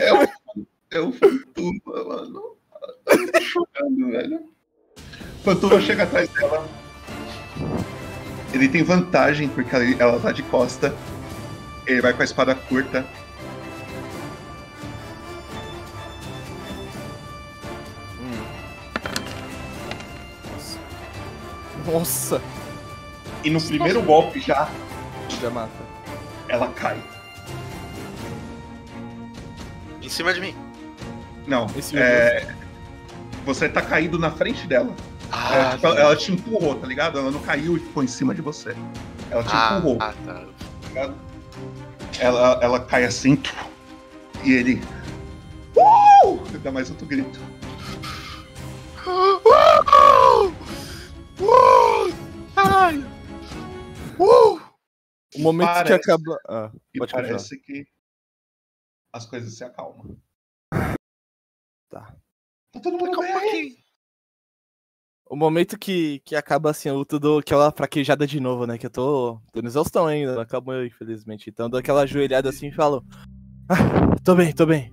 É 0.00 0.12
o, 0.12 0.28
é 0.90 1.00
o 1.00 1.12
Fantuva, 1.12 2.04
mano. 2.04 2.56
Tá 3.04 3.16
me 3.16 3.40
chocando, 3.44 4.10
velho. 4.10 4.40
Fantuva 5.44 5.80
chega 5.80 6.04
atrás 6.04 6.28
dela. 6.30 6.68
Ele 8.52 8.68
tem 8.68 8.82
vantagem 8.82 9.48
porque 9.48 9.74
ela- 9.74 9.84
ela 9.98 10.20
tá 10.20 10.30
de 10.32 10.42
costa. 10.44 10.94
Ele 11.86 12.00
vai 12.00 12.12
com 12.12 12.22
a 12.22 12.24
espada 12.24 12.54
curta. 12.54 13.04
Nossa. 21.86 22.40
E 23.44 23.50
no 23.50 23.60
primeiro 23.60 24.02
golpe 24.02 24.40
já, 24.40 24.70
Já 25.42 25.50
mata. 25.50 25.70
ela 26.48 26.68
cai. 26.68 27.02
Em 30.00 30.08
cima 30.08 30.32
de 30.32 30.40
mim. 30.40 30.54
Não, 31.46 31.66
é... 31.94 32.54
Você 33.44 33.68
tá 33.68 33.82
caído 33.82 34.18
na 34.18 34.30
frente 34.30 34.66
dela. 34.68 34.94
Ah, 35.32 35.54
É, 35.54 35.70
tipo, 35.74 35.86
ela 35.88 36.14
te 36.14 36.32
empurrou, 36.32 36.76
tá 36.76 36.86
ligado? 36.86 37.18
Ela 37.18 37.30
não 37.30 37.40
caiu 37.40 37.76
e 37.76 37.80
ficou 37.80 38.04
em 38.04 38.06
cima 38.06 38.32
de 38.34 38.40
você. 38.40 38.76
Ela 39.30 39.42
te 39.42 39.50
Ah, 39.52 39.76
empurrou. 39.78 39.98
ah, 40.00 40.14
tá. 40.24 40.44
tá? 40.94 41.14
Ela, 42.20 42.58
ela 42.62 42.80
cai 42.80 43.04
assim 43.04 43.36
e 44.44 44.52
ele. 44.52 44.80
Uh! 45.76 46.38
Ele 46.50 46.58
dá 46.58 46.70
mais 46.70 46.88
outro 46.90 47.06
grito. 47.06 47.40
Caralho! 52.54 53.06
O 55.34 55.40
momento 55.40 55.68
que 55.68 55.74
Parece- 55.74 55.94
acaba. 56.10 56.38
Ah, 56.48 56.70
E 56.94 56.98
pode 56.98 57.12
continuar. 57.12 57.28
parece 57.36 57.58
que 57.58 57.86
as 59.14 59.26
coisas 59.26 59.56
se 59.56 59.64
acalmam. 59.64 60.16
Tá. 61.90 62.14
Tá 62.72 62.80
todo 62.80 62.98
mundo 62.98 63.18
bem? 63.20 63.76
O 65.26 65.36
momento 65.36 65.78
que, 65.78 66.20
que 66.20 66.36
acaba 66.36 66.70
assim, 66.70 66.88
eu 66.90 66.96
luta, 66.96 67.18
dou 67.18 67.38
aquela 67.38 67.72
fraquejada 67.72 68.26
de 68.26 68.38
novo, 68.38 68.66
né? 68.66 68.76
Que 68.76 68.86
eu 68.86 68.90
tô, 68.90 69.40
tô 69.52 69.62
no 69.62 69.68
exaustão 69.68 70.06
ainda, 70.06 70.34
não 70.34 70.42
acabou 70.42 70.84
infelizmente. 70.84 71.48
Então 71.48 71.66
eu 71.66 71.70
dou 71.70 71.80
aquela 71.80 72.02
ajoelhada 72.02 72.50
assim 72.50 72.68
e 72.68 72.72
falo. 72.74 73.02
Ah, 73.68 74.16
tô 74.22 74.34
bem, 74.34 74.52
tô 74.54 74.66
bem. 74.66 74.90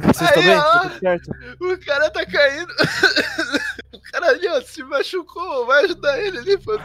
Vocês 0.00 0.28
estão 0.28 0.42
bem? 0.42 0.56
ó. 0.56 0.60
Tá 0.62 0.80
tudo 0.90 0.98
certo? 0.98 1.30
O 1.60 1.78
cara 1.86 2.10
tá 2.10 2.26
caindo. 2.26 2.70
o 3.94 4.00
cara 4.12 4.26
ali, 4.28 4.46
ó, 4.48 4.60
se 4.60 4.82
machucou. 4.82 5.66
Vai 5.66 5.84
ajudar 5.84 6.20
ele 6.20 6.38
ali, 6.38 6.58
Fantu. 6.60 6.82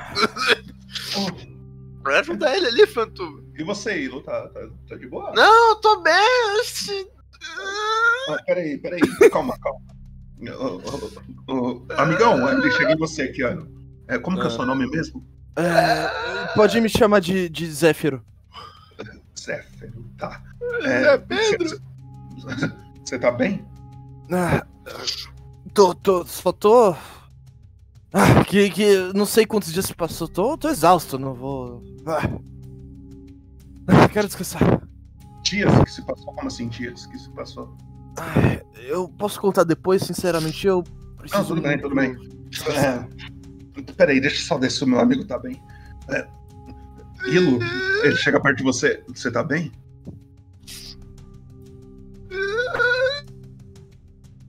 Vai 2.03 2.19
ajudar 2.19 2.55
ele 2.55 2.67
ali, 2.67 2.87
Fantu. 2.87 3.43
E 3.57 3.63
você, 3.63 4.01
Ilo, 4.01 4.21
tá, 4.21 4.47
tá, 4.49 4.61
tá 4.87 4.95
de 4.95 5.07
boa? 5.07 5.31
Não, 5.33 5.69
eu 5.71 5.75
tô 5.77 6.01
bem. 6.01 6.13
Ah, 8.29 8.37
peraí, 8.45 8.77
peraí. 8.77 8.99
Calma, 9.31 9.57
calma. 9.59 9.81
Ô, 10.57 11.53
ô, 11.53 11.53
ô, 11.53 11.85
amigão, 11.97 12.49
ele 12.49 12.71
chega 12.71 12.93
em 12.93 12.97
você 12.97 13.23
aqui, 13.23 13.43
ó. 13.43 13.57
É, 14.07 14.17
como 14.17 14.37
que 14.37 14.43
é 14.43 14.47
o 14.47 14.51
seu 14.51 14.65
nome 14.65 14.89
mesmo? 14.89 15.25
É, 15.55 16.53
pode 16.55 16.79
me 16.79 16.89
chamar 16.89 17.19
de, 17.19 17.49
de 17.49 17.69
Zéfiro. 17.69 18.23
Zéfiro, 19.37 20.05
tá. 20.17 20.41
É, 20.83 21.17
Pedro. 21.17 21.81
Você 23.03 23.19
tá 23.19 23.31
bem? 23.31 23.65
Ah, 24.31 24.65
tô, 25.73 25.93
tô, 25.95 26.25
só 26.25 26.51
tô. 26.51 26.95
Ah, 28.11 28.43
que, 28.43 28.69
que 28.71 29.13
não 29.13 29.25
sei 29.25 29.45
quantos 29.45 29.71
dias 29.71 29.85
se 29.85 29.93
passou, 29.93 30.27
tô, 30.27 30.57
tô 30.57 30.69
exausto, 30.69 31.19
não 31.19 31.33
vou. 31.33 31.83
Ah. 32.07 32.21
Ah, 33.87 34.09
quero 34.09 34.27
descansar. 34.27 34.81
Dias 35.43 35.71
que 35.83 35.91
se 35.91 36.01
passou? 36.05 36.33
Como 36.33 36.47
assim, 36.47 36.67
dias 36.67 37.05
que 37.05 37.17
se 37.17 37.29
passou? 37.31 37.75
Ah, 38.17 38.61
Eu 38.87 39.07
posso 39.09 39.39
contar 39.39 39.63
depois, 39.63 40.01
sinceramente, 40.03 40.65
eu 40.65 40.83
preciso. 41.17 41.41
Não, 41.41 41.47
tudo 41.47 41.61
bem, 41.61 41.79
tudo 41.79 41.95
bem. 41.95 42.15
É, 42.75 43.91
peraí, 43.93 44.19
deixa 44.19 44.37
eu 44.37 44.41
só 44.41 44.57
ver 44.57 44.71
se 44.71 44.83
o 44.83 44.87
meu 44.87 44.99
amigo 44.99 45.23
tá 45.25 45.37
bem. 45.37 45.61
É, 46.09 46.27
Ilo, 47.27 47.59
ele 48.03 48.15
chega 48.15 48.39
perto 48.41 48.57
de 48.57 48.63
você. 48.63 49.03
Você 49.07 49.29
tá 49.29 49.43
bem? 49.43 49.71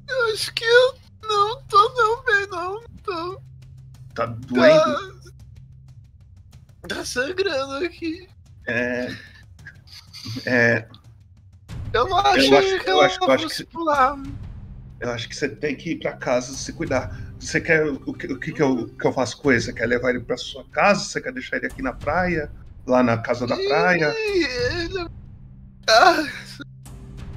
Eu 0.09 0.33
acho 0.33 0.53
que 0.55 0.65
eu 0.65 0.90
Tá 4.21 4.27
doendo? 4.27 5.21
Tá, 6.83 6.97
tá 6.97 7.05
sangrando 7.07 7.87
aqui. 7.87 8.29
É. 8.67 9.17
É. 10.45 10.87
Eu 11.95 12.07
não 12.07 12.19
achei 12.19 12.53
Eu 12.53 12.59
acho, 12.59 12.81
que 12.85 12.91
eu 12.91 13.01
acho, 13.01 13.19
eu 13.25 13.31
acho 13.33 13.49
que 13.49 13.65
pular. 13.65 14.19
eu 15.01 15.11
acho 15.11 15.27
que 15.27 15.35
você 15.35 15.49
tem 15.49 15.75
que 15.75 15.93
ir 15.93 15.99
pra 16.01 16.13
casa 16.13 16.53
se 16.53 16.71
cuidar. 16.75 17.19
Você 17.39 17.63
quer. 17.63 17.87
O 17.87 18.13
que, 18.13 18.27
o 18.27 18.39
que, 18.39 18.53
que, 18.53 18.63
eu, 18.63 18.89
que 18.89 19.07
eu 19.07 19.13
faço 19.13 19.39
com 19.39 19.51
ele? 19.51 19.63
Você 19.63 19.73
quer 19.73 19.87
levar 19.87 20.11
ele 20.11 20.21
pra 20.21 20.37
sua 20.37 20.65
casa? 20.69 21.01
Você 21.03 21.19
quer 21.19 21.33
deixar 21.33 21.57
ele 21.57 21.67
aqui 21.69 21.81
na 21.81 21.95
praia? 21.95 22.53
Lá 22.87 23.03
na 23.03 23.17
casa 23.17 23.47
da 23.47 23.57
praia? 23.57 24.15
Ele- 24.19 25.09
Ah, 25.89 26.27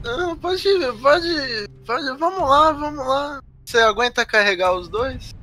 não, 0.04 0.38
pode, 0.38 0.64
pode, 1.02 1.70
pode, 1.86 2.18
vamos 2.18 2.50
lá, 2.50 2.72
vamos 2.74 3.08
lá. 3.08 3.42
Você 3.66 3.78
aguenta 3.80 4.26
carregar 4.26 4.74
os 4.76 4.90
dois? 4.90 5.34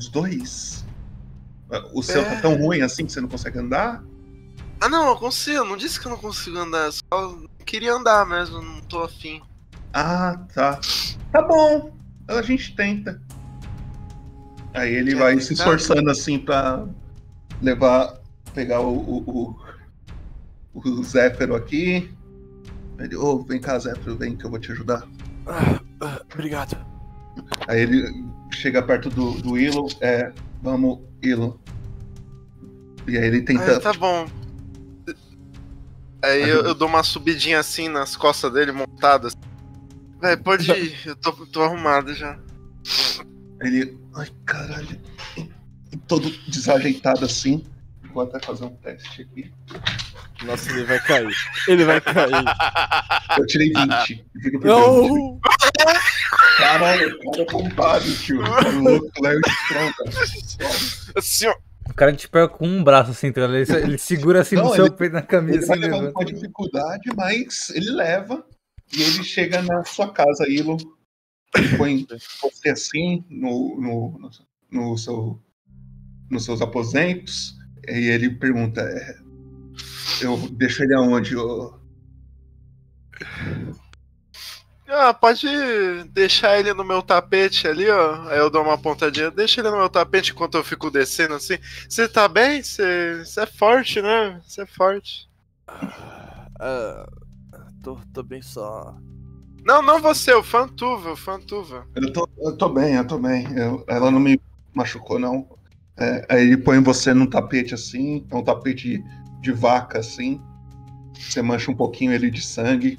Os 0.00 0.08
dois? 0.08 0.86
O 1.92 2.02
seu 2.02 2.22
É. 2.22 2.24
tá 2.36 2.40
tão 2.40 2.56
ruim 2.56 2.80
assim 2.80 3.04
que 3.04 3.12
você 3.12 3.20
não 3.20 3.28
consegue 3.28 3.58
andar? 3.58 4.02
Ah 4.80 4.88
não, 4.88 5.08
eu 5.08 5.16
consigo, 5.16 5.58
eu 5.58 5.64
não 5.66 5.76
disse 5.76 6.00
que 6.00 6.06
eu 6.06 6.10
não 6.10 6.16
consigo 6.16 6.56
andar, 6.56 6.90
só 6.90 7.38
queria 7.66 7.92
andar 7.92 8.24
mesmo, 8.24 8.62
não 8.62 8.80
tô 8.80 9.02
afim. 9.02 9.42
Ah, 9.92 10.40
tá. 10.54 10.80
Tá 11.30 11.42
bom. 11.42 11.94
A 12.26 12.40
gente 12.40 12.74
tenta. 12.74 13.20
Aí 14.72 14.94
ele 14.94 15.14
vai 15.14 15.38
se 15.38 15.50
tentar? 15.50 15.64
esforçando 15.64 16.10
assim 16.10 16.38
pra 16.38 16.86
levar. 17.60 18.18
Pegar 18.54 18.80
o. 18.80 18.96
O, 18.96 19.56
o, 20.72 20.80
o 20.80 21.04
Zéfiro 21.04 21.54
aqui. 21.54 22.10
Ele, 22.98 23.16
ô, 23.16 23.42
vem 23.42 23.60
cá, 23.60 23.78
Zéfiro, 23.78 24.16
vem 24.16 24.34
que 24.34 24.46
eu 24.46 24.50
vou 24.50 24.58
te 24.58 24.72
ajudar. 24.72 25.06
Ah, 25.46 25.78
ah, 26.00 26.22
obrigado. 26.32 26.74
Aí 27.68 27.80
ele 27.80 28.24
chega 28.52 28.82
perto 28.82 29.08
do, 29.10 29.32
do 29.40 29.58
Ilo, 29.58 29.88
é. 30.00 30.32
Vamos, 30.62 31.00
Ilo. 31.22 31.60
E 33.06 33.16
aí 33.16 33.24
ele 33.24 33.42
tenta. 33.42 33.76
Ah, 33.76 33.80
tá 33.80 33.92
bom. 33.92 34.26
Aí 36.22 36.42
eu, 36.42 36.64
eu 36.64 36.74
dou 36.74 36.86
uma 36.86 37.02
subidinha 37.02 37.58
assim 37.58 37.88
nas 37.88 38.16
costas 38.16 38.52
dele, 38.52 38.72
montado. 38.72 39.28
Assim. 39.28 39.38
Vai, 40.20 40.36
pode 40.36 40.70
ir, 40.70 40.94
eu 41.06 41.16
tô, 41.16 41.32
tô 41.46 41.62
arrumado 41.62 42.14
já. 42.14 42.38
Ele. 43.62 43.98
Ai, 44.14 44.28
caralho. 44.44 45.00
Todo 46.06 46.30
desajeitado 46.48 47.24
assim. 47.24 47.64
Vou 48.12 48.24
até 48.24 48.40
fazer 48.40 48.64
um 48.64 48.74
teste 48.76 49.22
aqui. 49.22 49.52
Nossa, 50.44 50.70
ele 50.72 50.84
vai 50.84 50.98
cair. 51.00 51.36
Ele 51.68 51.84
vai 51.84 52.00
cair. 52.00 52.44
Eu 53.38 53.46
tirei 53.46 53.72
20. 53.72 54.26
Fica 54.42 54.58
Não! 54.66 55.40
Caralho, 56.58 57.16
o 57.16 57.30
cara 57.30 57.42
é 57.42 57.44
pompado, 57.46 58.14
tio. 58.16 58.40
O 58.42 58.78
louco 58.80 59.22
Léo 59.22 59.40
Strong. 59.40 59.94
Assim, 61.16 61.46
ó. 61.46 61.54
O 61.88 61.94
cara 61.94 62.12
te 62.14 62.28
pega 62.28 62.48
com 62.48 62.66
um 62.66 62.84
braço 62.84 63.10
assim, 63.10 63.28
ligado? 63.28 63.54
ele, 63.56 63.72
ele 63.72 63.98
segura 63.98 64.40
assim 64.42 64.54
no 64.56 64.64
Não, 64.64 64.74
seu 64.74 64.86
ele- 64.86 64.94
peito 64.94 65.12
na 65.12 65.22
camisa 65.22 65.58
Ele 65.58 65.66
vai 65.66 65.78
assim, 65.78 65.88
levanta. 65.90 66.12
com 66.12 66.24
dificuldade, 66.24 67.10
mas 67.16 67.70
ele 67.70 67.90
leva. 67.90 68.44
E 68.92 69.02
ele 69.02 69.24
chega 69.24 69.60
na 69.62 69.84
sua 69.84 70.12
casa, 70.12 70.48
Ilo. 70.48 70.76
Põe 71.76 72.06
você 72.40 72.70
assim 72.70 73.24
no, 73.28 73.76
no, 73.80 74.18
no, 74.20 74.30
no 74.90 74.96
seu, 74.98 75.42
nos 76.30 76.44
seus 76.44 76.62
aposentos. 76.62 77.56
E 77.88 78.08
ele 78.08 78.30
pergunta: 78.30 78.80
é, 78.82 79.16
Eu 80.22 80.36
deixo 80.52 80.82
ele 80.84 80.94
aonde? 80.94 81.36
ô? 81.36 81.74
Ah, 84.92 85.14
pode 85.14 85.46
deixar 86.12 86.58
ele 86.58 86.74
no 86.74 86.84
meu 86.84 87.00
tapete 87.00 87.68
ali, 87.68 87.88
ó. 87.88 88.28
Aí 88.28 88.38
eu 88.38 88.50
dou 88.50 88.62
uma 88.62 88.76
pontadinha. 88.76 89.30
Deixa 89.30 89.60
ele 89.60 89.70
no 89.70 89.76
meu 89.76 89.88
tapete 89.88 90.32
enquanto 90.32 90.56
eu 90.56 90.64
fico 90.64 90.90
descendo 90.90 91.34
assim. 91.34 91.58
Você 91.88 92.08
tá 92.08 92.26
bem? 92.26 92.62
Você 92.62 93.24
você 93.24 93.42
é 93.42 93.46
forte, 93.46 94.02
né? 94.02 94.40
Você 94.44 94.62
é 94.62 94.66
forte. 94.66 95.28
Ah, 96.58 97.06
tô, 97.82 97.98
tô 98.12 98.22
bem 98.22 98.42
só. 98.42 98.94
Não, 99.64 99.80
não 99.82 100.00
você, 100.00 100.32
o 100.32 100.42
Fantuva, 100.42 101.12
o 101.12 101.16
Fantuva. 101.16 101.86
Eu 101.94 102.12
tô, 102.12 102.28
eu 102.38 102.56
tô 102.56 102.68
bem, 102.68 102.94
eu 102.94 103.06
tô 103.06 103.18
bem. 103.18 103.46
Eu- 103.56 103.84
ela 103.86 104.10
não 104.10 104.18
me 104.18 104.40
machucou, 104.74 105.18
não. 105.18 105.46
É, 105.96 106.26
aí 106.28 106.42
ele 106.42 106.56
põe 106.56 106.82
você 106.82 107.12
num 107.12 107.26
tapete 107.26 107.74
assim, 107.74 108.26
é 108.30 108.34
um 108.34 108.42
tapete 108.42 108.88
de, 108.98 109.04
de 109.40 109.52
vaca 109.52 109.98
assim. 109.98 110.40
Você 111.14 111.42
mancha 111.42 111.70
um 111.70 111.76
pouquinho 111.76 112.12
ele 112.12 112.30
de 112.30 112.40
sangue. 112.42 112.98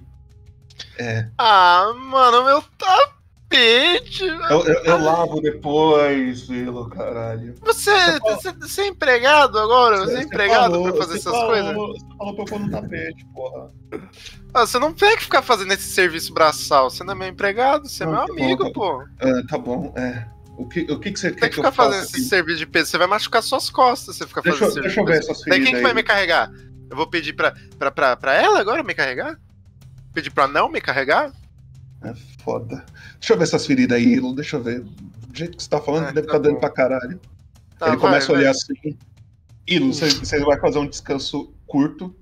É, 0.98 1.28
Ah, 1.38 1.92
mano, 1.96 2.44
meu 2.46 2.64
tapete. 2.78 4.24
eu, 4.26 4.66
eu, 4.66 4.84
eu 4.86 5.04
lavo 5.04 5.42
depois, 5.42 6.48
Vilo, 6.48 6.90
caralho. 6.90 7.54
Você, 7.62 7.92
você, 8.20 8.52
você 8.54 8.82
é 8.84 8.88
empregado 8.88 9.60
agora? 9.60 9.98
Você, 10.00 10.18
é 10.18 10.22
empregado 10.24 10.72
falou, 10.72 10.84
pra 10.94 11.02
fazer 11.02 11.20
você 11.20 11.30
essas 11.30 11.32
falou, 11.34 11.48
coisas? 11.48 11.76
Você 11.76 12.18
falou 12.18 12.34
pra 12.36 12.44
eu 12.44 12.46
pôr 12.48 12.60
no 12.60 12.72
tapete, 12.72 13.26
porra. 13.34 13.72
Ah, 14.54 14.66
você 14.66 14.80
não 14.80 14.94
tem 14.94 15.16
que 15.18 15.24
ficar 15.24 15.42
fazendo 15.42 15.72
esse 15.74 15.90
serviço 15.90 16.34
braçal. 16.34 16.90
Você 16.90 17.04
não 17.04 17.14
é 17.14 17.16
meu 17.16 17.28
empregado, 17.28 17.88
você 17.90 18.04
é 18.04 18.06
Não, 18.06 18.14
meu 18.14 18.22
tá 18.22 18.28
bom, 18.34 18.44
amigo, 18.44 18.64
tá- 18.66 18.72
pô. 18.74 19.04
Ah, 19.22 19.44
tá 19.50 19.58
bom, 19.58 19.94
é. 19.98 20.28
O 20.58 20.68
que, 20.68 20.82
o 20.92 21.00
que, 21.00 21.12
que 21.12 21.20
você 21.20 21.32
Tem 21.32 21.40
quer 21.40 21.50
que 21.50 21.56
ficar 21.56 21.72
fazendo 21.72 22.02
faça? 22.02 22.18
esse 22.18 22.28
serviço 22.30 22.60
de 22.60 22.66
peso. 22.68 22.92
Você 22.92 22.98
vai 22.98 23.08
machucar 23.08 23.42
suas 23.42 23.70
costas 23.70 24.16
se 24.16 24.20
você 24.20 24.28
ficar 24.28 24.42
Deixa 24.42 24.60
fazendo 24.60 24.78
eu- 24.86 24.88
esse 24.88 24.96
deixa 24.96 25.00
eu 25.02 25.06
ver 25.06 25.12
serviço. 25.24 25.32
essas 25.32 25.46
Daí 25.46 25.64
quem 25.64 25.74
que 25.76 25.82
vai 25.82 25.94
me 25.94 26.04
carregar? 26.04 26.52
Eu 26.90 26.96
vou 26.98 27.08
pedir 27.08 27.34
pra, 27.34 27.54
pra, 27.80 27.90
pra, 27.90 28.16
pra 28.18 28.34
ela 28.36 28.60
agora 28.60 28.84
me 28.84 28.94
carregar? 28.94 29.38
Pedir 30.14 30.32
pra 30.32 30.48
não 30.48 30.70
me 30.70 30.82
carregar? 30.82 31.32
É 32.04 32.14
foda. 32.44 32.84
Deixa 33.20 33.34
eu 33.34 33.38
ver 33.38 33.44
essas 33.44 33.66
feridas 33.66 33.98
aí, 33.98 34.14
Ilo. 34.14 34.34
Deixa 34.36 34.58
eu 34.58 34.64
ver. 34.64 34.82
Do 34.82 35.38
jeito 35.38 35.58
que 35.58 35.64
você 35.64 35.70
tá 35.70 35.80
falando, 35.80 36.08
deve 36.08 36.22
estar 36.28 36.40
dando 36.40 36.60
pra 36.60 36.70
caralho. 36.70 37.20
Tá, 37.78 37.88
Ele 37.88 37.98
vai, 37.98 37.98
começa 37.98 38.26
a 38.32 38.36
vai. 38.36 38.42
olhar 38.42 38.52
assim. 38.52 38.98
Ilo, 39.68 39.94
você, 39.94 40.40
vai 40.44 40.60
fazer 40.60 40.80
um 40.80 40.88
descanso 40.88 41.54
curto. 41.68 42.16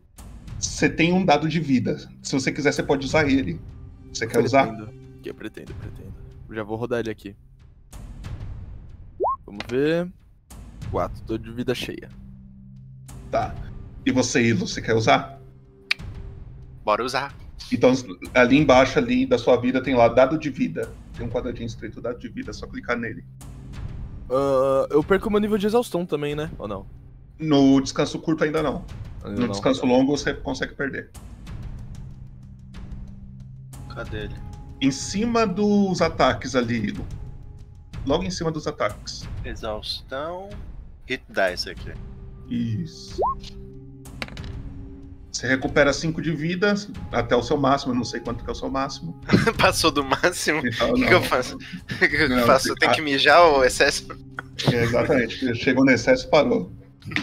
Você 0.60 0.90
tem 0.90 1.14
um 1.14 1.26
dado 1.26 1.48
de 1.48 1.60
vida. 1.60 1.98
Se 2.22 2.34
você 2.34 2.52
quiser, 2.52 2.74
você 2.74 2.84
pode 2.84 3.06
usar 3.06 3.28
ele. 3.28 3.60
Você 4.14 4.28
quer 4.28 4.40
usar? 4.44 4.68
Pretendo. 4.68 4.94
Que 5.24 5.30
eu 5.30 5.34
pretendo, 5.36 5.74
pretendo. 5.74 6.14
Já 6.52 6.64
vou 6.64 6.76
rodar 6.76 7.00
ele 7.00 7.10
aqui. 7.10 7.36
Vamos 9.46 9.64
ver. 9.68 10.12
4, 10.92 11.24
tô 11.26 11.38
de 11.38 11.52
vida 11.52 11.74
cheia. 11.74 12.10
Tá. 13.32 13.56
E 14.06 14.12
você, 14.12 14.42
Ilo, 14.42 14.68
você 14.68 14.82
quer 14.82 14.96
usar? 14.96 15.40
Bora 16.84 17.04
usar. 17.04 17.34
Então, 17.72 17.94
ali 18.34 18.58
embaixo 18.58 18.98
ali 18.98 19.26
da 19.26 19.38
sua 19.38 19.58
vida 19.58 19.82
tem 19.82 19.96
lá 19.96 20.08
dado 20.08 20.38
de 20.38 20.50
vida. 20.50 20.92
Tem 21.16 21.26
um 21.26 21.30
quadradinho 21.30 21.68
escrito 21.68 22.02
dado 22.02 22.20
de 22.20 22.30
vida, 22.30 22.52
é 22.52 22.54
só 22.54 22.66
clicar 22.66 22.98
nele. 22.98 23.24
Ah, 24.30 24.88
eu 24.90 25.04
perco 25.04 25.30
meu 25.30 25.40
nível 25.40 25.58
de 25.58 25.66
exaustão 25.66 26.06
também, 26.06 26.36
né? 26.36 26.52
Ou 26.58 26.68
não? 26.68 26.86
No 27.40 27.82
descanso 27.82 28.20
curto 28.20 28.44
ainda 28.44 28.62
não. 28.62 28.86
Ainda 29.24 29.42
no 29.42 29.48
não. 29.48 29.52
descanso 29.52 29.86
longo 29.86 30.16
você 30.16 30.34
consegue 30.34 30.76
perder. 30.76 31.10
Cadê 33.94 34.26
ele? 34.26 34.36
Em 34.82 34.92
cima 34.92 35.46
dos 35.46 36.02
ataques 36.02 36.56
ali. 36.56 36.96
Logo 38.06 38.24
em 38.24 38.32
cima 38.32 38.52
dos 38.52 38.66
ataques. 38.68 39.28
Exaustão. 39.44 40.50
Hit 41.06 41.24
dice 41.28 41.70
aqui. 41.70 41.92
Isso. 42.50 43.20
Você 45.32 45.48
recupera 45.48 45.94
5 45.94 46.22
de 46.22 46.32
vida 46.32 46.74
até 47.12 47.36
o 47.36 47.44
seu 47.44 47.56
máximo, 47.56 47.94
eu 47.94 47.98
não 47.98 48.04
sei 48.04 48.20
quanto 48.20 48.44
que 48.44 48.50
é 48.50 48.54
o 48.54 48.56
seu 48.56 48.70
máximo. 48.70 49.20
Passou 49.58 49.92
do 49.92 50.04
máximo? 50.04 50.60
O 50.62 50.68
Então, 50.68 50.94
que, 50.94 51.02
que 51.02 51.06
não. 51.06 51.12
eu 51.12 51.24
faço? 51.24 51.56
O 51.56 51.60
que, 52.00 52.08
que 52.08 52.16
eu 52.16 52.30
Não, 52.30 52.46
faço? 52.48 52.74
Tenho 52.76 52.92
ah. 52.92 52.96
que 52.96 53.02
mijar 53.02 53.42
o 53.44 53.64
excesso? 53.64 54.08
É, 54.72 54.84
exatamente. 54.84 55.56
Chegou 55.56 55.86
no 55.86 55.92
excesso 55.92 56.26
e 56.28 56.30
parou. 56.30 56.72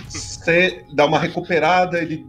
Você 0.09 0.85
dá 0.95 1.05
uma 1.05 1.19
recuperada, 1.19 1.99
ele 2.01 2.27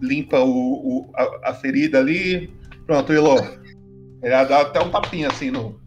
limpa 0.00 0.38
o, 0.40 0.50
o- 0.50 1.12
a, 1.16 1.50
a 1.50 1.54
ferida 1.54 1.98
ali. 1.98 2.54
Pronto, 2.86 3.12
Ilo. 3.12 3.36
Ele 4.22 4.44
dá 4.46 4.60
até 4.62 4.80
um 4.80 4.90
tapinha 4.90 5.28
assim 5.28 5.50
no. 5.50 5.80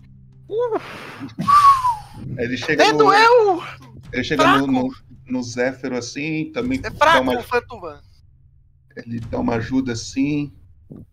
Ele 2.38 2.58
chega 2.58 2.84
Nem 2.84 2.92
no. 2.94 2.98
doeu! 3.00 3.64
Ele 4.12 4.24
chega 4.24 4.58
no, 4.58 4.68
no, 4.68 4.90
no 5.28 5.44
Zéfiro 5.44 5.98
assim, 5.98 6.52
também 6.54 6.80
É 6.80 6.90
dá 6.90 6.92
fraco, 6.92 7.22
uma, 7.22 7.40
o 7.40 7.44
Fantuva. 7.44 8.02
Ele 8.96 9.20
dá 9.20 9.40
uma 9.40 9.56
ajuda 9.56 9.94
assim. 9.94 10.54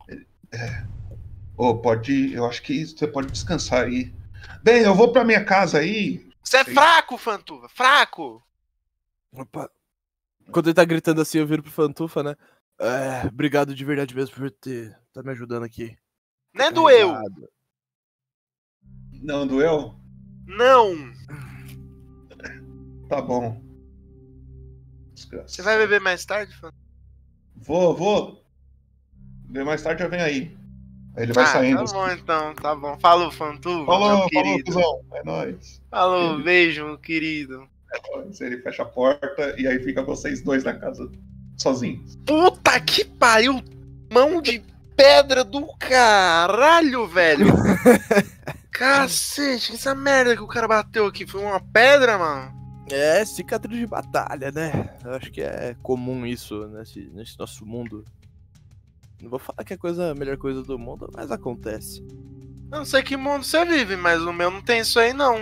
Ele- 0.09 0.27
é. 0.53 0.87
Ô, 1.57 1.77
pode 1.79 2.33
eu 2.33 2.47
acho 2.47 2.63
que 2.63 2.85
você 2.87 3.07
pode 3.07 3.31
descansar 3.31 3.85
aí. 3.85 4.13
Bem, 4.63 4.83
eu 4.83 4.95
vou 4.95 5.13
pra 5.13 5.25
minha 5.25 5.45
casa 5.45 5.79
aí. 5.79 6.29
Você 6.43 6.59
é 6.59 6.65
fraco, 6.65 7.17
Fantuva, 7.17 7.69
fraco! 7.69 8.43
Opa. 9.33 9.71
Quando 10.51 10.67
ele 10.67 10.75
tá 10.75 10.85
gritando 10.85 11.21
assim, 11.21 11.39
eu 11.39 11.47
viro 11.47 11.63
pro 11.63 11.71
Fantufa, 11.73 12.23
né? 12.23 12.37
É, 12.79 13.27
obrigado 13.27 13.75
de 13.75 13.85
verdade 13.85 14.15
mesmo 14.15 14.35
por 14.35 14.51
ter 14.51 14.99
tá 15.13 15.23
me 15.23 15.31
ajudando 15.31 15.63
aqui. 15.63 15.97
Nem 16.53 16.73
doeu! 16.73 17.13
Carregado. 17.13 17.49
Não 19.23 19.47
doeu? 19.47 19.95
Não! 20.47 20.95
Tá 23.09 23.21
bom. 23.23 23.63
Desgraça. 25.15 25.49
Você 25.49 25.63
vai 25.63 25.79
beber 25.79 26.01
mais 26.01 26.25
tarde, 26.25 26.53
Fantuva? 26.57 26.82
Vou, 27.63 27.95
vou. 27.95 28.45
Mais 29.49 29.83
tarde 29.83 30.03
eu 30.03 30.11
venho 30.11 30.25
aí. 30.25 30.57
Aí 31.17 31.25
ele 31.25 31.33
vai 31.33 31.45
ah, 31.45 31.47
saindo. 31.47 31.85
Tá 31.85 31.93
bom 31.93 32.11
então, 32.11 32.55
tá 32.55 32.75
bom. 32.75 32.99
Falou, 32.99 33.31
Fantuva, 33.31 33.87
Falou, 33.87 34.09
meu 34.09 34.17
falou, 34.17 34.31
querido. 34.31 34.65
cuzão. 34.65 35.01
É 35.13 35.25
nóis. 35.25 35.83
Falou, 35.91 36.43
beijo, 36.43 36.85
meu 36.85 36.99
querido. 36.99 37.69
É 37.93 38.17
nóis. 38.17 38.41
Ele 38.41 38.59
fecha 38.59 38.83
a 38.83 38.87
porta 38.87 39.55
e 39.59 39.67
aí 39.67 39.79
fica 39.79 40.03
vocês 40.03 40.43
dois 40.43 40.65
na 40.65 40.75
casa 40.75 41.09
sozinhos. 41.57 42.17
Puta 42.27 42.81
que 42.81 43.05
pariu! 43.05 43.63
Mão 44.11 44.43
de 44.43 44.63
pedra 44.97 45.45
do 45.45 45.67
caralho, 45.79 47.07
velho! 47.07 47.47
Cacete, 48.73 49.75
essa 49.75 49.95
merda 49.95 50.35
que 50.35 50.43
o 50.43 50.49
cara 50.49 50.67
bateu 50.67 51.07
aqui 51.07 51.27
foi 51.27 51.43
uma 51.43 51.61
pedra, 51.61 52.19
mano? 52.19 52.62
É, 52.93 53.25
cicatriz 53.25 53.79
de 53.79 53.87
batalha, 53.87 54.51
né? 54.53 54.71
Eu 55.05 55.15
acho 55.15 55.31
que 55.31 55.41
é 55.41 55.75
comum 55.83 56.27
isso 56.27 56.67
nesse, 56.69 57.01
nesse 57.15 57.39
nosso 57.39 57.65
mundo. 57.65 58.05
Não 59.21 59.31
vou 59.31 59.39
falar 59.39 59.65
que 59.65 59.73
é 59.73 59.77
coisa, 59.77 60.11
a 60.11 60.15
melhor 60.15 60.37
coisa 60.37 60.63
do 60.63 60.79
mundo, 60.79 61.09
mas 61.17 61.31
acontece. 61.31 62.03
Eu 62.71 62.79
não 62.79 62.85
sei 62.85 63.03
que 63.03 63.17
mundo 63.17 63.45
você 63.45 63.65
vive, 63.65 63.97
mas 63.97 64.21
no 64.21 64.33
meu 64.33 64.51
não 64.51 64.61
tem 64.61 64.81
isso 64.81 64.99
aí, 64.99 65.13
não. 65.13 65.37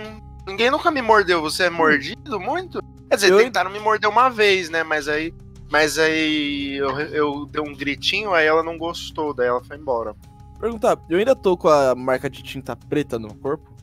Ninguém 0.47 0.69
nunca 0.71 0.89
me 0.91 1.01
mordeu. 1.01 1.41
Você 1.41 1.63
é 1.63 1.69
mordido 1.69 2.39
muito? 2.39 2.81
Quer 3.09 3.15
dizer, 3.15 3.31
Eu- 3.31 3.37
tentaram 3.39 3.69
me 3.71 3.79
morder 3.79 4.09
uma 4.09 4.29
vez, 4.29 4.69
né? 4.69 4.83
Mas 4.83 5.07
aí. 5.07 5.33
Mas 5.69 5.97
aí 5.97 6.75
eu, 6.75 6.99
eu 6.99 7.45
dei 7.45 7.61
um 7.61 7.73
gritinho, 7.75 8.33
aí 8.33 8.45
ela 8.45 8.61
não 8.61 8.77
gostou, 8.77 9.33
daí 9.33 9.47
ela 9.47 9.63
foi 9.63 9.77
embora. 9.77 10.13
Perguntar, 10.59 10.97
eu 11.09 11.17
ainda 11.17 11.33
tô 11.35 11.55
com 11.57 11.69
a 11.69 11.95
marca 11.95 12.29
de 12.29 12.43
tinta 12.43 12.75
preta 12.75 13.17
no 13.17 13.33
corpo? 13.35 13.73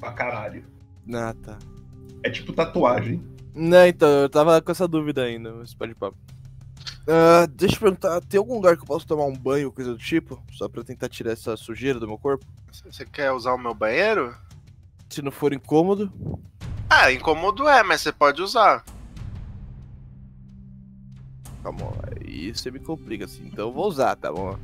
Pra 0.00 0.10
caralho. 0.12 0.64
Ah, 1.12 1.34
tá. 1.44 1.58
É 2.24 2.30
tipo 2.30 2.54
tatuagem. 2.54 3.22
Não, 3.54 3.86
então, 3.86 4.08
eu 4.08 4.28
tava 4.30 4.60
com 4.62 4.72
essa 4.72 4.88
dúvida 4.88 5.22
ainda, 5.22 5.52
mas 5.52 5.74
pode 5.74 5.94
papo. 5.94 6.16
Ah, 7.06 7.46
deixa 7.46 7.76
eu 7.76 7.80
perguntar, 7.80 8.18
tem 8.22 8.38
algum 8.38 8.54
lugar 8.54 8.76
que 8.76 8.82
eu 8.82 8.86
posso 8.86 9.06
tomar 9.06 9.26
um 9.26 9.36
banho, 9.36 9.70
coisa 9.70 9.92
do 9.92 9.98
tipo? 9.98 10.42
Só 10.50 10.66
pra 10.66 10.82
tentar 10.82 11.10
tirar 11.10 11.32
essa 11.32 11.54
sujeira 11.54 12.00
do 12.00 12.08
meu 12.08 12.16
corpo? 12.16 12.46
Você 12.72 13.04
quer 13.04 13.30
usar 13.30 13.52
o 13.52 13.58
meu 13.58 13.74
banheiro? 13.74 14.34
Se 15.10 15.20
não 15.20 15.30
for 15.30 15.52
incômodo. 15.52 16.10
Ah, 16.88 17.12
incômodo 17.12 17.68
é, 17.68 17.82
mas 17.82 18.00
você 18.00 18.10
pode 18.10 18.40
usar. 18.40 18.82
Calma, 21.62 21.92
aí 22.16 22.54
você 22.54 22.70
me 22.70 22.78
complica 22.78 23.26
assim, 23.26 23.46
então 23.46 23.68
eu 23.68 23.72
vou 23.72 23.86
usar, 23.86 24.16
tá 24.16 24.32
bom? 24.32 24.58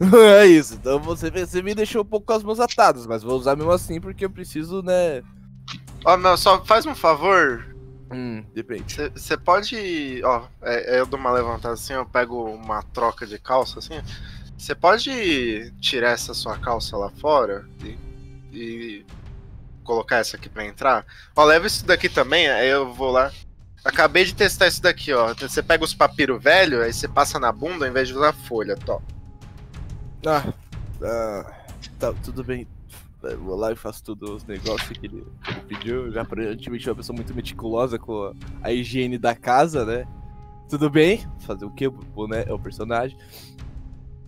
é 0.40 0.46
isso, 0.46 0.74
então 0.74 0.98
você, 0.98 1.30
você 1.30 1.62
me 1.62 1.76
deixou 1.76 2.02
um 2.02 2.04
pouco 2.04 2.26
com 2.26 2.32
as 2.32 2.42
mãos 2.42 2.58
atadas, 2.58 3.06
mas 3.06 3.22
vou 3.22 3.38
usar 3.38 3.54
mesmo 3.54 3.70
assim 3.70 4.00
porque 4.00 4.24
eu 4.24 4.30
preciso, 4.30 4.82
né? 4.82 5.22
Ó, 6.04 6.16
meu, 6.16 6.36
só 6.36 6.62
faz 6.64 6.84
um 6.86 6.94
favor. 6.94 7.74
Hum, 8.12 8.44
depende. 8.54 8.94
Você 9.14 9.36
pode. 9.36 10.20
Ó, 10.24 10.46
é, 10.62 10.96
é, 10.96 11.00
eu 11.00 11.06
dou 11.06 11.18
uma 11.18 11.32
levantada 11.32 11.74
assim, 11.74 11.94
eu 11.94 12.04
pego 12.04 12.44
uma 12.44 12.82
troca 12.82 13.26
de 13.26 13.38
calça 13.38 13.78
assim. 13.78 14.00
Você 14.56 14.74
pode 14.74 15.72
tirar 15.80 16.10
essa 16.10 16.32
sua 16.34 16.58
calça 16.58 16.96
lá 16.96 17.10
fora 17.10 17.66
e, 17.82 17.98
e 18.52 19.06
colocar 19.82 20.18
essa 20.18 20.36
aqui 20.36 20.48
pra 20.48 20.64
entrar? 20.64 21.04
Ó, 21.34 21.44
leva 21.44 21.66
isso 21.66 21.84
daqui 21.84 22.08
também, 22.08 22.48
aí 22.48 22.68
eu 22.68 22.92
vou 22.92 23.10
lá. 23.10 23.32
Acabei 23.84 24.24
de 24.24 24.34
testar 24.34 24.68
isso 24.68 24.80
daqui, 24.80 25.12
ó. 25.12 25.34
Você 25.34 25.62
pega 25.62 25.84
os 25.84 25.94
papiro 25.94 26.38
velho, 26.38 26.82
aí 26.82 26.92
você 26.92 27.08
passa 27.08 27.38
na 27.38 27.52
bunda 27.52 27.84
ao 27.84 27.90
invés 27.90 28.08
de 28.08 28.14
usar 28.14 28.32
folha, 28.32 28.76
top. 28.76 29.04
Ah, 30.26 30.52
ah, 31.02 31.52
tá, 31.98 32.12
tudo 32.22 32.42
bem. 32.44 32.66
Eu 33.30 33.40
vou 33.40 33.56
lá 33.56 33.72
e 33.72 33.76
faço 33.76 34.02
todos 34.04 34.30
os 34.30 34.44
negócios 34.44 34.96
que 34.98 35.06
ele, 35.06 35.24
que 35.44 35.50
ele 35.50 35.60
pediu. 35.68 36.10
Já 36.12 36.22
aparentemente 36.22 36.88
é 36.88 36.92
uma 36.92 36.96
pessoa 36.96 37.14
muito 37.16 37.34
meticulosa 37.34 37.98
com 37.98 38.24
a, 38.24 38.32
a 38.62 38.72
higiene 38.72 39.18
da 39.18 39.34
casa, 39.34 39.84
né? 39.84 40.06
Tudo 40.68 40.88
bem? 40.90 41.20
Fazer 41.40 41.64
o 41.64 41.70
que? 41.70 41.86
O, 41.86 42.26
né, 42.26 42.44
o 42.50 42.58
personagem. 42.58 43.16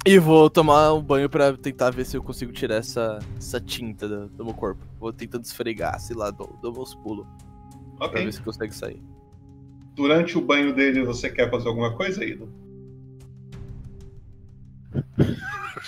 E 0.07 0.19
vou 0.21 0.49
tomar 0.49 0.93
um 0.95 1.03
banho 1.03 1.29
pra 1.29 1.57
tentar 1.57 1.91
ver 1.91 2.05
se 2.05 2.17
eu 2.17 2.23
consigo 2.23 2.53
tirar 2.53 2.77
essa, 2.77 3.19
essa 3.37 3.61
tinta 3.61 4.07
do, 4.09 4.29
do 4.29 4.45
meu 4.45 4.55
corpo. 4.55 4.81
Vou 5.01 5.13
tentando 5.13 5.43
esfregar, 5.45 5.99
sei 5.99 6.15
lá, 6.15 6.31
dou, 6.31 6.57
dou 6.63 6.73
meus 6.73 6.95
pulos. 6.95 7.27
Pra 7.97 8.07
Ok. 8.07 8.25
ver 8.25 8.33
se 8.33 8.41
consegue 8.41 8.73
sair. 8.75 9.03
Durante 9.97 10.39
o 10.39 10.41
banho 10.43 10.75
dele, 10.75 11.03
você 11.03 11.29
quer 11.31 11.51
fazer 11.51 11.67
alguma 11.69 11.97
coisa, 11.97 12.25
Ido? 12.25 12.49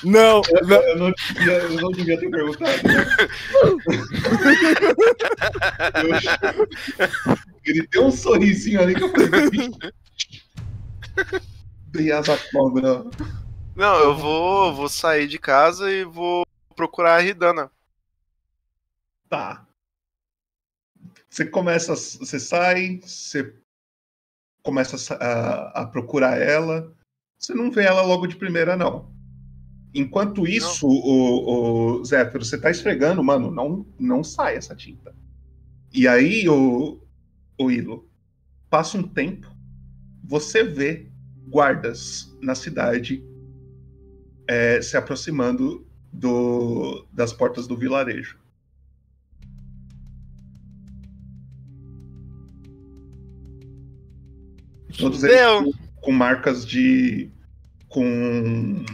Não, 0.04 0.42
eu, 0.48 0.68
eu 0.82 0.96
não 0.98 1.12
devia, 1.12 1.52
eu 1.54 1.80
não 1.80 1.90
devia 1.90 2.18
ter 2.20 2.30
perguntado. 2.30 2.78
Eu- 5.94 6.68
Ele 7.64 7.86
deu 7.88 8.06
um 8.06 8.10
sorrisinho 8.10 8.80
ali 8.80 8.94
que 8.94 9.02
eu 9.02 9.10
falei. 9.10 9.70
Beata 11.88 12.38
cobra. 12.52 13.04
Não, 13.74 13.96
eu 14.00 14.16
vou, 14.16 14.74
vou 14.74 14.88
sair 14.88 15.26
de 15.26 15.38
casa 15.38 15.90
e 15.90 16.04
vou 16.04 16.44
procurar 16.74 17.16
a 17.16 17.20
Ridana. 17.20 17.70
Tá. 19.28 19.66
Você 21.28 21.44
começa, 21.44 21.94
você 21.94 22.40
sai, 22.40 23.00
você 23.02 23.54
começa 24.62 25.14
a, 25.16 25.82
a 25.82 25.86
procurar 25.86 26.40
ela. 26.40 26.92
Você 27.38 27.54
não 27.54 27.70
vê 27.70 27.84
ela 27.84 28.02
logo 28.02 28.26
de 28.26 28.36
primeira, 28.36 28.76
não. 28.76 29.12
Enquanto 29.94 30.46
isso, 30.46 30.86
o, 30.86 32.00
o 32.00 32.04
Zéfiro, 32.04 32.44
você 32.44 32.58
tá 32.58 32.70
esfregando, 32.70 33.22
mano, 33.24 33.50
não, 33.50 33.86
não 33.98 34.22
sai 34.22 34.56
essa 34.56 34.74
tinta. 34.74 35.14
E 35.92 36.06
aí, 36.06 36.48
o, 36.48 37.00
o 37.58 37.70
Ilo, 37.70 38.08
passa 38.68 38.98
um 38.98 39.02
tempo, 39.02 39.50
você 40.22 40.62
vê 40.62 41.06
guardas 41.48 42.36
na 42.40 42.54
cidade 42.54 43.24
é, 44.46 44.80
se 44.82 44.96
aproximando 44.96 45.86
do, 46.12 47.06
das 47.12 47.32
portas 47.32 47.66
do 47.66 47.76
vilarejo. 47.76 48.38
Todos 54.98 55.22
eles 55.22 55.38
com, 55.40 55.72
com 56.00 56.12
marcas 56.12 56.66
de. 56.66 57.30
com. 57.88 58.84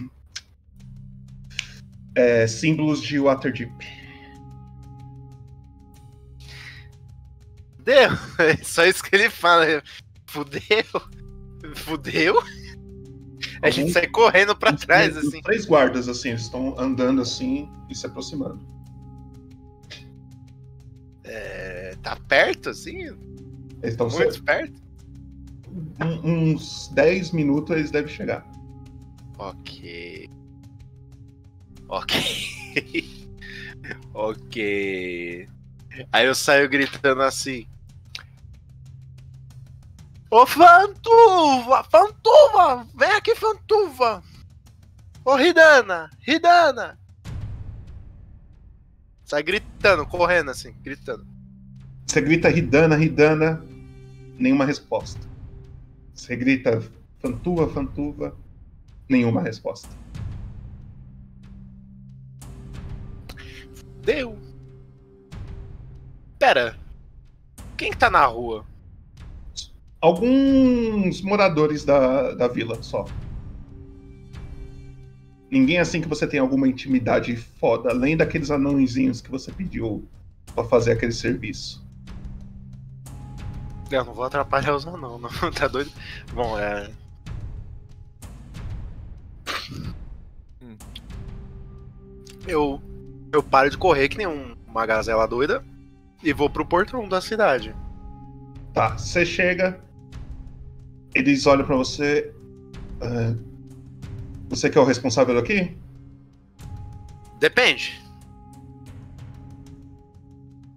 É, 2.15 2.47
símbolos 2.47 3.03
de 3.03 3.19
Waterdeep. 3.19 3.73
Fudeu? 7.79 8.09
É 8.39 8.57
só 8.65 8.85
isso 8.87 9.03
que 9.03 9.15
ele 9.15 9.29
fala. 9.31 9.83
Fudeu? 10.27 10.85
Fudeu? 11.75 12.43
A 13.63 13.71
gente 13.71 13.93
sai 13.93 14.07
correndo 14.07 14.55
pra 14.57 14.73
trás, 14.73 15.17
assim. 15.17 15.41
três 15.43 15.65
guardas, 15.65 16.09
assim, 16.09 16.33
estão 16.33 16.79
andando 16.79 17.21
assim 17.23 17.69
e 17.89 17.95
se 17.95 18.07
aproximando. 18.07 18.61
É, 21.25 21.95
tá 22.03 22.17
perto, 22.29 22.71
assim? 22.71 22.99
Eles 23.83 23.93
estão 23.93 24.09
Muito 24.09 24.43
perto? 24.43 24.83
um- 26.01 26.53
uns 26.53 26.89
10 26.89 27.31
minutos 27.33 27.75
eles 27.77 27.91
devem 27.91 28.13
chegar. 28.13 28.47
Ok. 29.39 30.29
Ok. 31.89 33.29
ok. 34.13 35.49
Aí 36.13 36.27
eu 36.27 36.35
saio 36.35 36.69
gritando 36.69 37.23
assim. 37.23 37.67
Ô 40.31 40.45
Fantuva! 40.47 41.85
Fantuva! 41.85 42.87
Vem 42.97 43.11
aqui, 43.11 43.37
Fantuva! 43.37 44.23
Ô 45.25 45.37
Ridana! 45.37 46.11
Ridana! 46.21 46.99
Sai 49.25 49.43
gritando, 49.43 50.05
correndo 50.05 50.51
assim, 50.51 50.75
gritando. 50.83 51.27
Você 52.07 52.21
grita 52.21 52.49
Ridana, 52.49 52.97
Ridana, 52.97 53.65
nenhuma 54.39 54.65
resposta. 54.65 55.21
Você 56.13 56.37
grita 56.37 56.83
Fantuva, 57.21 57.69
Fantuva, 57.69 58.37
nenhuma 59.09 59.41
resposta. 59.41 59.89
Deu. 64.05 64.39
Pera. 66.39 66.77
Quem 67.77 67.91
que 67.91 67.97
tá 67.97 68.11
na 68.11 68.27
rua? 68.27 68.65
Alguns 70.01 71.23
moradores 71.23 71.85
da, 71.85 72.33
da 72.35 72.47
vila 72.47 72.83
só. 72.83 73.07
Ninguém 75.51 75.79
assim 75.79 76.01
que 76.01 76.09
você 76.09 76.27
tem 76.27 76.41
alguma 76.41 76.69
intimidade 76.69 77.37
foda, 77.37 77.91
além 77.91 78.17
daqueles 78.17 78.51
anõezinhos 78.51 79.21
que 79.21 79.31
você 79.31 79.51
pediu 79.51 80.07
pra 80.55 80.65
fazer 80.65 80.93
aquele 80.93 81.13
serviço. 81.13 81.85
Eu 83.91 84.05
não 84.05 84.13
vou 84.13 84.25
atrapalhar 84.25 84.75
os 84.75 84.85
não, 84.85 85.19
não. 85.19 85.31
Tá 85.55 85.69
doido? 85.69 85.91
Bom, 86.33 86.59
é. 86.59 86.91
Eu. 92.47 92.83
Eu 93.35 93.43
paro 93.43 93.69
de 93.69 93.77
correr 93.77 94.09
que 94.09 94.17
nem 94.17 94.29
um- 94.29 94.55
uma 94.65 94.87
gazela 94.87 95.27
doida 95.27 95.65
e 96.23 96.33
vou 96.33 96.49
pro 96.49 96.65
portão 96.65 97.09
da 97.09 97.21
cidade. 97.21 97.75
Tá, 98.73 98.97
você 98.97 99.27
chega, 99.27 99.81
eles 101.13 101.45
olham 101.45 101.67
pra 101.67 101.75
você. 101.75 102.33
ah, 103.01 103.35
você 104.49 104.71
que 104.71 104.79
é 104.79 104.81
o 104.81 104.85
responsável 104.85 105.37
aqui? 105.37 105.77
Depende. 107.41 108.01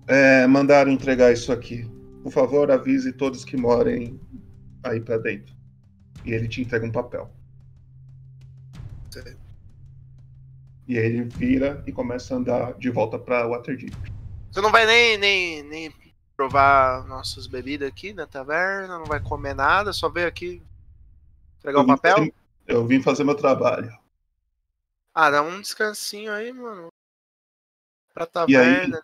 É, 0.08 0.48
mandaram 0.48 0.92
entregar 0.92 1.32
isso 1.32 1.52
aqui. 1.52 1.88
Por 2.24 2.32
favor, 2.32 2.72
avise 2.72 3.14
todos 3.14 3.46
que 3.46 3.56
morem 3.56 4.20
aí 4.84 5.00
pra 5.00 5.18
dentro. 5.20 5.54
E 6.26 6.32
ele 6.34 6.48
te 6.48 6.62
entrega 6.62 6.86
um 6.88 6.92
papel. 6.92 7.30
E 10.88 10.98
aí 10.98 11.06
ele 11.06 11.24
vira 11.24 11.84
e 11.86 11.92
começa 11.92 12.34
a 12.34 12.38
andar 12.38 12.74
de 12.76 12.90
volta 12.90 13.20
pra 13.20 13.46
Waterdeep. 13.48 13.94
Você 14.52 14.62
não 14.62 14.72
vai 14.72 14.86
nem, 14.86 15.18
nem, 15.18 15.64
nem 15.64 15.94
provar 16.36 17.06
nossas 17.08 17.46
bebidas 17.48 17.90
aqui 17.90 18.14
na 18.14 18.26
taverna, 18.26 18.98
não 18.98 19.06
vai 19.06 19.20
comer 19.20 19.54
nada, 19.54 19.92
só 19.92 20.08
veio 20.08 20.28
aqui 20.28 20.62
entregar 21.60 21.80
o 21.80 21.84
vim 21.84 21.88
papel? 21.90 22.18
fazer- 22.18 22.34
eu 22.68 22.86
vim 22.88 23.02
fazer 23.02 23.24
meu 23.24 23.36
trabalho. 23.36 23.92
Ah, 25.14 25.30
dá 25.32 25.42
um 25.42 25.60
descansinho 25.60 26.32
aí, 26.32 26.54
mano. 26.54 26.88
Pra 28.14 28.24
E 28.48 28.56
aí? 28.56 28.74
taverna. 28.80 29.02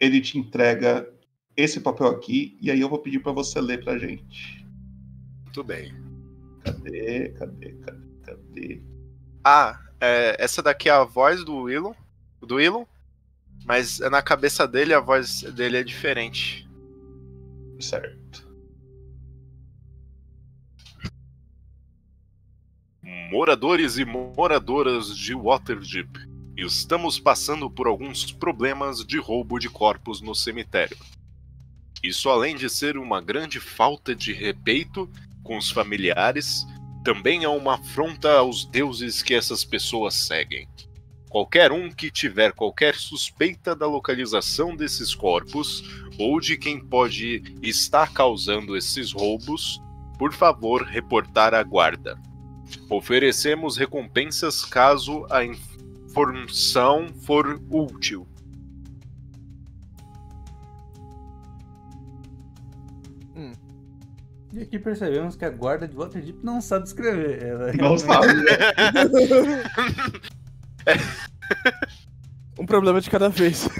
Ele 0.00 0.20
te 0.20 0.38
entrega 0.38 1.12
esse 1.56 1.80
papel 1.80 2.06
aqui 2.08 2.56
e 2.60 2.70
aí 2.70 2.80
eu 2.80 2.88
vou 2.88 3.00
pedir 3.00 3.20
pra 3.20 3.32
você 3.32 3.60
ler 3.60 3.82
pra 3.84 3.98
gente. 3.98 4.64
Muito 5.44 5.62
bem. 5.64 5.92
Cadê? 6.64 7.30
Cadê? 7.30 7.72
Cadê? 7.74 8.00
Cadê? 8.24 8.82
Ah, 9.44 9.78
é, 10.00 10.36
essa 10.38 10.62
daqui 10.62 10.88
é 10.88 10.92
a 10.92 11.04
voz 11.04 11.44
do 11.44 11.62
Willow, 11.62 11.96
do 12.40 12.56
Willow, 12.56 12.88
mas 13.64 13.98
na 13.98 14.22
cabeça 14.22 14.66
dele 14.66 14.94
a 14.94 15.00
voz 15.00 15.42
dele 15.42 15.78
é 15.78 15.84
diferente. 15.84 16.68
Certo. 17.80 18.48
Moradores 23.30 23.98
e 23.98 24.04
moradoras 24.04 25.16
de 25.16 25.34
Waterdeep, 25.34 26.08
estamos 26.56 27.20
passando 27.20 27.70
por 27.70 27.86
alguns 27.86 28.32
problemas 28.32 29.04
de 29.04 29.18
roubo 29.18 29.58
de 29.58 29.68
corpos 29.68 30.20
no 30.20 30.34
cemitério. 30.34 30.96
Isso, 32.02 32.28
além 32.30 32.56
de 32.56 32.70
ser 32.70 32.96
uma 32.96 33.20
grande 33.20 33.60
falta 33.60 34.14
de 34.14 34.32
respeito 34.32 35.10
com 35.42 35.58
os 35.58 35.70
familiares, 35.70 36.66
também 37.08 37.42
é 37.42 37.48
uma 37.48 37.76
afronta 37.76 38.36
aos 38.36 38.66
deuses 38.66 39.22
que 39.22 39.32
essas 39.32 39.64
pessoas 39.64 40.12
seguem. 40.12 40.68
Qualquer 41.30 41.72
um 41.72 41.90
que 41.90 42.10
tiver 42.10 42.52
qualquer 42.52 42.96
suspeita 42.96 43.74
da 43.74 43.86
localização 43.86 44.76
desses 44.76 45.14
corpos 45.14 45.82
ou 46.18 46.38
de 46.38 46.58
quem 46.58 46.78
pode 46.78 47.42
estar 47.62 48.12
causando 48.12 48.76
esses 48.76 49.10
roubos, 49.10 49.80
por 50.18 50.34
favor, 50.34 50.82
reportar 50.82 51.54
à 51.54 51.62
guarda. 51.62 52.20
Oferecemos 52.90 53.78
recompensas 53.78 54.62
caso 54.66 55.24
a 55.30 55.42
informação 55.42 57.06
for 57.24 57.58
útil. 57.70 58.28
E 64.58 64.62
aqui 64.62 64.76
percebemos 64.76 65.36
que 65.36 65.44
a 65.44 65.50
guarda 65.50 65.86
de 65.86 65.94
Waterdeep 65.96 66.40
não 66.42 66.60
sabe 66.60 66.84
escrever. 66.86 67.40
Ela 67.44 67.72
Não 67.78 67.94
realmente- 67.96 68.58
Um 72.58 72.66
problema 72.66 73.00
de 73.00 73.08
cada 73.08 73.28
vez. 73.28 73.68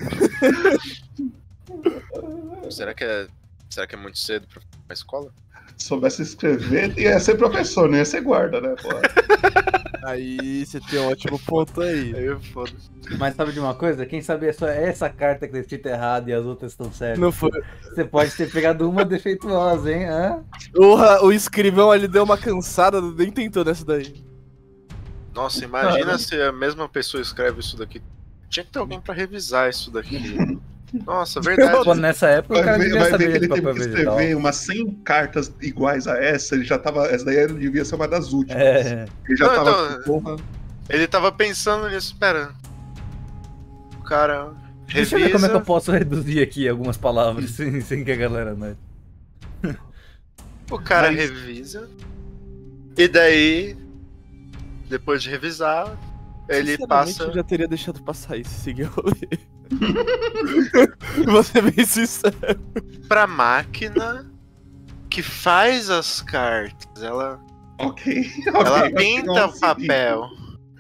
Será 2.71 2.95
que 2.95 3.03
é, 3.03 3.27
será 3.69 3.87
que 3.89 3.95
é 3.97 3.99
muito 3.99 4.19
cedo 4.19 4.47
pra 4.47 4.63
Na 4.87 4.93
escola? 4.95 5.33
Soubesse 5.77 6.23
escrever, 6.23 6.97
ia 6.99 7.19
ser 7.19 7.37
professor, 7.37 7.89
não 7.89 7.99
ia 7.99 8.05
ser 8.05 8.21
guarda, 8.21 8.61
né? 8.61 8.75
Pô. 8.81 8.89
Aí 10.05 10.65
você 10.65 10.81
tem 10.81 11.01
um 11.01 11.11
ótimo 11.11 11.39
ponto 11.41 11.81
aí. 11.81 12.15
Aí 12.15 12.41
foda 12.53 12.73
Mas 13.19 13.35
sabe 13.35 13.53
de 13.53 13.61
uma 13.61 13.75
coisa? 13.75 14.07
Quem 14.07 14.21
sabe 14.23 14.47
é 14.47 14.53
só 14.53 14.67
essa 14.67 15.09
carta 15.09 15.47
que 15.47 15.53
tá 15.53 15.59
escrita 15.59 15.89
errado 15.89 16.29
e 16.29 16.33
as 16.33 16.45
outras 16.45 16.73
estão 16.73 16.93
certas. 16.93 17.19
Não 17.19 17.33
foi. 17.33 17.51
Você 17.83 18.05
pode 18.05 18.31
ter 18.37 18.51
pegado 18.51 18.89
uma 18.89 19.05
defeituosa, 19.05 19.93
hein? 19.93 20.05
Hã? 20.05 20.45
O, 20.77 21.27
o 21.27 21.33
escrivão 21.33 21.91
ali 21.91 22.07
deu 22.07 22.25
uma 22.25 22.39
cansada, 22.39 23.01
nem 23.01 23.31
tentou 23.31 23.65
nessa 23.65 23.85
daí. 23.85 24.25
Nossa, 25.35 25.65
imagina 25.65 26.05
Cara. 26.05 26.19
se 26.19 26.41
a 26.41 26.53
mesma 26.53 26.89
pessoa 26.89 27.21
escreve 27.21 27.61
isso 27.61 27.77
daqui. 27.77 28.03
Tinha 28.49 28.65
que 28.65 28.73
ter 28.73 28.79
alguém 28.79 29.01
pra 29.01 29.15
revisar 29.15 29.69
isso 29.69 29.91
daqui. 29.91 30.59
Nossa, 31.07 31.41
verdade. 31.43 31.85
Pô, 31.85 31.95
nessa 31.95 32.29
época 32.29 32.55
o 32.55 32.57
Vai 32.57 32.65
cara 32.65 32.79
ver, 32.79 32.85
devia 32.85 33.01
vai 33.01 33.11
ver 33.13 33.19
que 33.19 33.25
ele 33.37 33.49
teve 33.49 33.61
que 33.61 33.73
vegetal. 33.73 33.99
escrever 34.15 34.37
umas 34.37 34.57
100 34.57 34.91
cartas 35.05 35.53
iguais 35.61 36.07
a 36.09 36.17
essa, 36.23 36.55
ele 36.55 36.65
já 36.65 36.79
tava. 36.79 37.07
Essa 37.07 37.25
daí 37.27 37.47
devia 37.47 37.85
ser 37.85 37.95
uma 37.97 38.09
das 38.09 38.33
últimas. 38.33 38.61
É. 38.63 39.07
Ele 39.29 39.37
já 39.37 39.47
Não, 39.47 39.55
tava. 39.65 39.93
então- 39.93 40.03
porra. 40.05 40.37
Ele 40.89 41.07
tava 41.07 41.31
pensando 41.31 41.89
nisso, 41.91 42.17
pera. 42.19 42.51
O 44.01 44.03
cara 44.05 44.53
Deixa 44.87 45.17
eu 45.17 45.21
ver 45.21 45.33
como 45.33 45.45
é 45.45 45.49
que 45.49 45.55
eu 45.55 45.59
revisa. 45.59 45.61
posso 45.61 45.93
reduzir 45.93 46.41
aqui 46.43 46.67
algumas 46.67 46.97
palavras 46.97 47.51
sem, 47.57 47.79
sem 47.83 48.03
que 48.05 48.11
a 48.13 48.17
galera 48.17 48.55
note. 48.55 48.79
O 50.71 50.79
cara 50.79 51.09
Mas- 51.11 51.17
revisa. 51.19 51.89
E 52.97 53.07
daí, 53.07 53.77
depois 54.89 55.23
de 55.23 55.31
revisar, 55.31 55.97
ele 56.49 56.77
passa. 56.87 57.25
Eu 57.25 57.35
já 57.35 57.43
teria 57.45 57.69
deixado 57.69 58.03
passar 58.03 58.37
isso, 58.37 58.51
seguir 58.61 58.85
o 58.85 58.89
rolê. 58.91 59.39
Vou 61.27 61.43
ser 61.43 61.63
bem 61.71 61.85
sincero. 61.85 62.35
pra 63.09 63.27
máquina 63.27 64.31
que 65.11 65.23
faz 65.23 65.91
as 65.91 66.21
cartas. 66.23 67.03
Ela, 67.03 67.41
Ok. 67.79 68.31
ela 68.47 68.91
pinta 68.91 69.47
o 69.47 69.61
papel. 69.61 70.25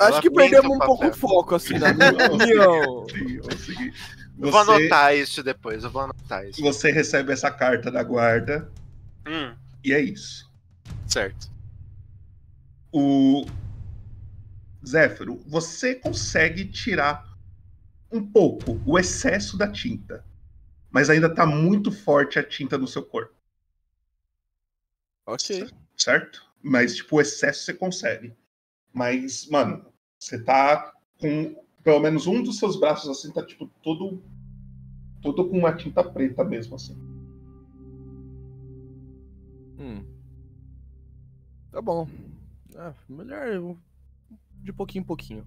Acho 0.00 0.12
Ela 0.12 0.22
que 0.22 0.30
perdemos 0.30 0.70
um 0.76 0.78
pouco 0.78 1.08
o 1.08 1.14
foco, 1.14 1.54
assim, 1.56 1.78
na 1.78 1.92
minha 1.92 2.10
opinião. 2.12 3.06
Eu 4.40 4.50
vou 4.52 4.60
anotar 4.60 5.14
isso 5.16 5.42
depois, 5.42 5.82
eu 5.82 5.90
vou 5.90 6.02
anotar 6.02 6.46
isso. 6.46 6.60
Você 6.62 6.92
recebe 6.92 7.32
essa 7.32 7.50
carta 7.50 7.90
da 7.90 8.02
guarda 8.04 8.70
Hum, 9.26 9.52
e 9.84 9.92
é 9.92 10.00
isso. 10.00 10.48
certo. 11.06 11.50
O 12.92 13.44
Zéfiro, 14.86 15.40
você 15.46 15.94
consegue 15.96 16.64
tirar 16.66 17.26
um 18.12 18.26
pouco 18.26 18.80
o 18.86 18.98
excesso 18.98 19.56
da 19.56 19.70
tinta, 19.70 20.24
mas 20.90 21.10
ainda 21.10 21.32
tá 21.34 21.46
muito 21.46 21.92
forte 21.92 22.38
a 22.38 22.44
tinta 22.44 22.78
no 22.78 22.88
seu 22.88 23.04
corpo, 23.04 23.34
Ok. 25.26 25.68
certo? 25.96 26.44
Mas 26.62 26.96
tipo 26.96 27.16
o 27.16 27.20
excesso 27.20 27.64
você 27.64 27.74
consegue. 27.74 28.34
Mas, 28.92 29.46
mano, 29.48 29.86
você 30.18 30.42
tá 30.42 30.92
com 31.20 31.56
pelo 31.84 32.00
menos 32.00 32.26
um 32.26 32.42
dos 32.42 32.58
seus 32.58 32.78
braços 32.78 33.08
assim 33.10 33.32
tá 33.32 33.44
tipo 33.44 33.66
todo 33.82 34.22
todo 35.22 35.48
com 35.48 35.58
uma 35.58 35.76
tinta 35.76 36.04
preta 36.04 36.44
mesmo 36.44 36.76
assim. 36.76 36.96
Hum. 39.78 40.04
Tá 41.70 41.80
bom. 41.80 42.06
Ah, 42.76 42.94
melhor 43.08 43.48
eu- 43.48 43.78
de 44.62 44.72
pouquinho 44.72 45.02
em 45.02 45.06
pouquinho. 45.06 45.46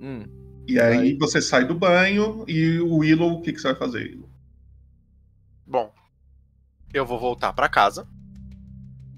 Hum. 0.00 0.24
E 0.66 0.78
aí, 0.78 1.14
você 1.14 1.40
sai 1.40 1.64
do 1.64 1.74
banho 1.74 2.44
e 2.46 2.78
o 2.78 2.96
Willow, 2.96 3.38
o 3.38 3.40
que, 3.40 3.52
que 3.52 3.60
você 3.60 3.68
vai 3.68 3.76
fazer, 3.76 4.04
Willow? 4.04 4.28
Bom, 5.66 5.92
eu 6.92 7.04
vou 7.04 7.18
voltar 7.18 7.52
pra 7.52 7.68
casa. 7.68 8.06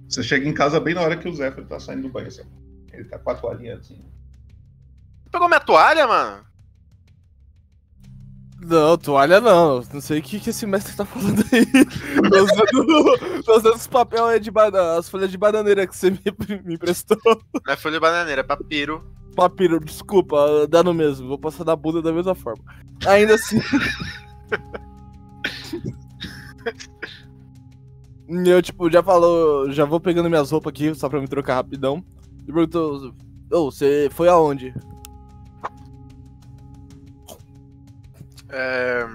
Você 0.09 0.23
chega 0.23 0.48
em 0.48 0.55
casa 0.55 0.81
bem 0.81 0.94
na 0.94 1.02
hora 1.02 1.16
que 1.16 1.28
o 1.28 1.35
Zéfiro 1.35 1.66
tá 1.66 1.78
saindo 1.78 2.02
do 2.02 2.09
banho. 2.09 2.27
Assim. 2.27 2.43
Ele 2.93 3.05
tá 3.05 3.19
com 3.19 3.31
a 3.31 3.35
toalhinha 3.35 3.77
assim. 3.77 4.05
Pegou 5.31 5.48
minha 5.48 5.61
toalha, 5.61 6.07
mano? 6.07 6.44
Não, 8.61 8.98
toalha 8.98 9.40
não. 9.40 9.82
Não 9.93 10.01
sei 10.01 10.19
o 10.19 10.23
que, 10.23 10.40
que 10.40 10.51
esse 10.51 10.66
mestre 10.66 10.97
tá 10.97 11.05
falando 11.05 11.43
aí. 11.52 11.65
Tô 12.28 12.44
usando, 12.44 13.43
tô 13.44 13.57
usando 13.57 13.74
os 13.77 13.86
papel 13.86 14.27
aí 14.27 14.40
de 14.40 14.51
banana, 14.51 14.98
as 14.98 15.09
folhas 15.09 15.31
de 15.31 15.39
bananeira 15.39 15.86
que 15.86 15.97
você 15.97 16.11
me, 16.11 16.20
me 16.65 16.74
emprestou. 16.74 17.16
Não 17.24 17.73
é 17.73 17.77
folha 17.77 17.94
de 17.94 18.01
bananeira, 18.01 18.40
é 18.40 18.44
papiro. 18.44 19.19
Papiro, 19.40 19.80
desculpa, 19.80 20.66
dá 20.68 20.82
no 20.82 20.92
mesmo. 20.92 21.26
Vou 21.26 21.38
passar 21.38 21.64
na 21.64 21.74
bunda 21.74 22.02
da 22.02 22.12
mesma 22.12 22.34
forma. 22.34 22.62
Ainda 23.06 23.36
assim. 23.36 23.58
Eu, 28.28 28.60
tipo, 28.60 28.90
já 28.90 29.02
falou. 29.02 29.72
Já 29.72 29.86
vou 29.86 29.98
pegando 29.98 30.28
minhas 30.28 30.50
roupas 30.50 30.70
aqui, 30.70 30.94
só 30.94 31.08
pra 31.08 31.22
me 31.22 31.26
trocar 31.26 31.54
rapidão. 31.54 32.04
E 32.46 32.52
perguntou: 32.52 33.14
Ô, 33.50 33.70
você 33.70 34.10
foi 34.12 34.28
aonde? 34.28 34.74
É, 38.50 39.06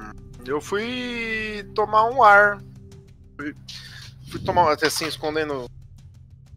eu 0.48 0.60
fui 0.60 1.70
tomar 1.76 2.10
um 2.10 2.24
ar. 2.24 2.58
Fui, 3.40 3.54
fui 4.32 4.40
tomar 4.40 4.72
até 4.72 4.88
assim, 4.88 5.06
escondendo. 5.06 5.70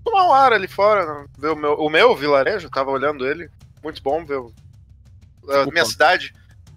Tomar 0.02 0.26
um 0.26 0.32
ar 0.32 0.54
ali 0.54 0.68
fora, 0.68 1.04
né? 1.04 1.26
ver 1.38 1.50
o 1.50 1.56
meu, 1.56 1.74
o 1.74 1.90
meu 1.90 2.16
vilarejo, 2.16 2.70
tava 2.70 2.90
olhando 2.90 3.26
ele. 3.26 3.50
Muito 3.82 4.02
bom 4.02 4.24
ver 4.24 4.38
o, 4.38 4.52
a 5.48 5.66
minha 5.66 5.84
cidade. 5.84 6.32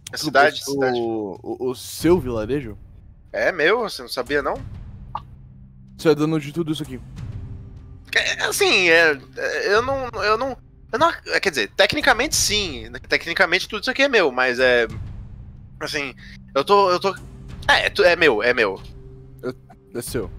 Minha 0.09 0.17
cidade, 0.17 0.61
o, 0.61 0.71
cidade. 0.71 0.99
O, 0.99 1.69
o 1.69 1.75
seu 1.75 2.19
vilarejo? 2.19 2.77
É 3.31 3.51
meu, 3.51 3.81
você 3.81 4.01
não 4.01 4.09
sabia 4.09 4.41
não? 4.41 4.55
Você 5.97 6.09
é 6.09 6.15
dono 6.15 6.39
de 6.39 6.51
tudo 6.51 6.71
isso 6.71 6.83
aqui. 6.83 6.99
É, 8.13 8.43
Assim, 8.43 8.89
é, 8.89 9.17
é, 9.37 9.73
eu 9.73 9.81
não. 9.81 10.09
Eu 10.23 10.37
não. 10.37 10.57
Eu 10.91 10.99
não. 10.99 11.09
é, 11.27 11.39
Quer 11.39 11.49
dizer, 11.49 11.71
tecnicamente 11.71 12.35
sim. 12.35 12.91
Tecnicamente 13.07 13.67
tudo 13.67 13.81
isso 13.81 13.91
aqui 13.91 14.03
é 14.03 14.09
meu, 14.09 14.31
mas 14.31 14.59
é. 14.59 14.87
Assim, 15.79 16.13
eu 16.53 16.63
tô. 16.63 16.91
Eu 16.91 16.99
tô. 16.99 17.15
É, 17.67 17.87
é 17.87 18.11
é 18.11 18.15
meu, 18.15 18.43
é 18.43 18.53
meu. 18.53 18.81
É 19.93 20.01
seu. 20.01 20.29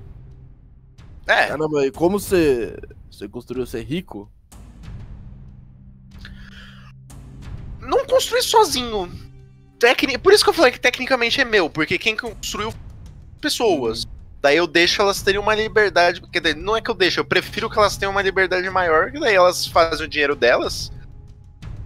É. 1.26 1.48
Caramba, 1.48 1.86
e 1.86 1.90
como 1.90 2.18
você. 2.18 2.76
Você 3.10 3.28
construiu 3.28 3.66
ser 3.66 3.82
rico? 3.82 4.30
Construí 8.22 8.42
sozinho. 8.42 9.10
Tecni... 9.78 10.16
Por 10.16 10.32
isso 10.32 10.44
que 10.44 10.50
eu 10.50 10.54
falei 10.54 10.70
que 10.70 10.80
tecnicamente 10.80 11.40
é 11.40 11.44
meu, 11.44 11.68
porque 11.68 11.98
quem 11.98 12.16
construiu 12.16 12.72
pessoas. 13.40 14.06
Daí 14.40 14.56
eu 14.56 14.66
deixo 14.66 15.02
elas 15.02 15.22
terem 15.22 15.40
uma 15.40 15.54
liberdade. 15.54 16.22
Dizer, 16.32 16.56
não 16.56 16.76
é 16.76 16.80
que 16.80 16.90
eu 16.90 16.94
deixo, 16.94 17.20
eu 17.20 17.24
prefiro 17.24 17.68
que 17.68 17.78
elas 17.78 17.96
tenham 17.96 18.12
uma 18.12 18.22
liberdade 18.22 18.68
maior, 18.70 19.10
que 19.10 19.18
daí 19.18 19.34
elas 19.34 19.66
fazem 19.66 20.06
o 20.06 20.08
dinheiro 20.08 20.36
delas. 20.36 20.92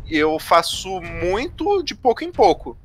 Eu 0.08 0.38
faço 0.38 1.00
muito 1.00 1.82
de 1.82 1.94
pouco 1.94 2.22
em 2.22 2.30
pouco. 2.30 2.78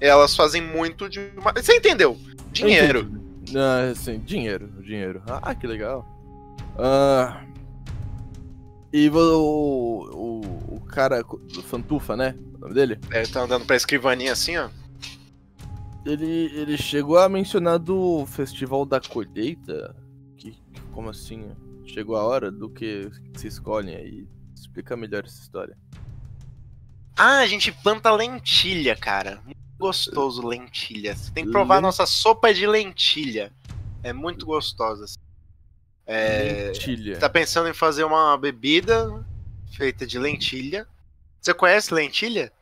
Elas 0.00 0.34
fazem 0.34 0.62
muito 0.62 1.08
de. 1.08 1.30
Uma... 1.36 1.52
Você 1.52 1.76
entendeu? 1.76 2.18
Dinheiro. 2.52 3.10
Ah, 3.54 3.94
sim, 3.94 4.18
dinheiro, 4.18 4.68
dinheiro. 4.82 5.22
Ah, 5.26 5.54
que 5.54 5.66
legal. 5.66 6.04
Ah, 6.78 7.42
e 8.92 9.08
o, 9.08 9.14
o, 9.14 10.76
o 10.76 10.80
cara 10.86 11.22
Fantufa, 11.68 12.16
né? 12.16 12.34
O 12.56 12.60
nome 12.60 12.74
dele? 12.74 12.98
É, 13.10 13.22
tá 13.24 13.42
andando 13.42 13.66
pra 13.66 13.76
escrivaninha 13.76 14.32
assim, 14.32 14.56
ó. 14.56 14.70
Ele, 16.04 16.50
ele 16.54 16.78
chegou 16.78 17.18
a 17.18 17.28
mencionar 17.28 17.78
do 17.78 18.24
Festival 18.26 18.86
da 18.86 19.00
Colheita. 19.00 19.94
Que, 20.36 20.56
como 20.92 21.10
assim? 21.10 21.50
Chegou 21.84 22.16
a 22.16 22.24
hora 22.24 22.50
do 22.50 22.70
que 22.70 23.10
se 23.36 23.48
escolhem 23.48 23.96
aí. 23.96 24.28
Explica 24.54 24.96
melhor 24.96 25.24
essa 25.24 25.40
história. 25.40 25.76
Ah, 27.16 27.38
a 27.38 27.46
gente 27.46 27.72
planta 27.72 28.10
lentilha, 28.10 28.94
cara. 28.94 29.40
Muito 29.44 29.58
gostoso 29.78 30.46
lentilha. 30.46 31.16
Você 31.16 31.32
tem 31.32 31.44
que 31.44 31.50
provar 31.50 31.78
a 31.78 31.80
nossa 31.80 32.06
sopa 32.06 32.54
de 32.54 32.66
lentilha. 32.66 33.52
É 34.02 34.12
muito 34.12 34.46
gostosa. 34.46 35.04
assim. 35.04 35.16
É... 36.06 36.68
Lentilha. 36.68 37.18
Tá 37.18 37.28
pensando 37.28 37.68
em 37.68 37.74
fazer 37.74 38.04
uma 38.04 38.36
bebida 38.36 39.24
feita 39.72 40.06
de 40.06 40.18
lentilha. 40.18 40.86
Você 41.46 41.54
conhece 41.54 41.94
lentilha? 41.94 42.52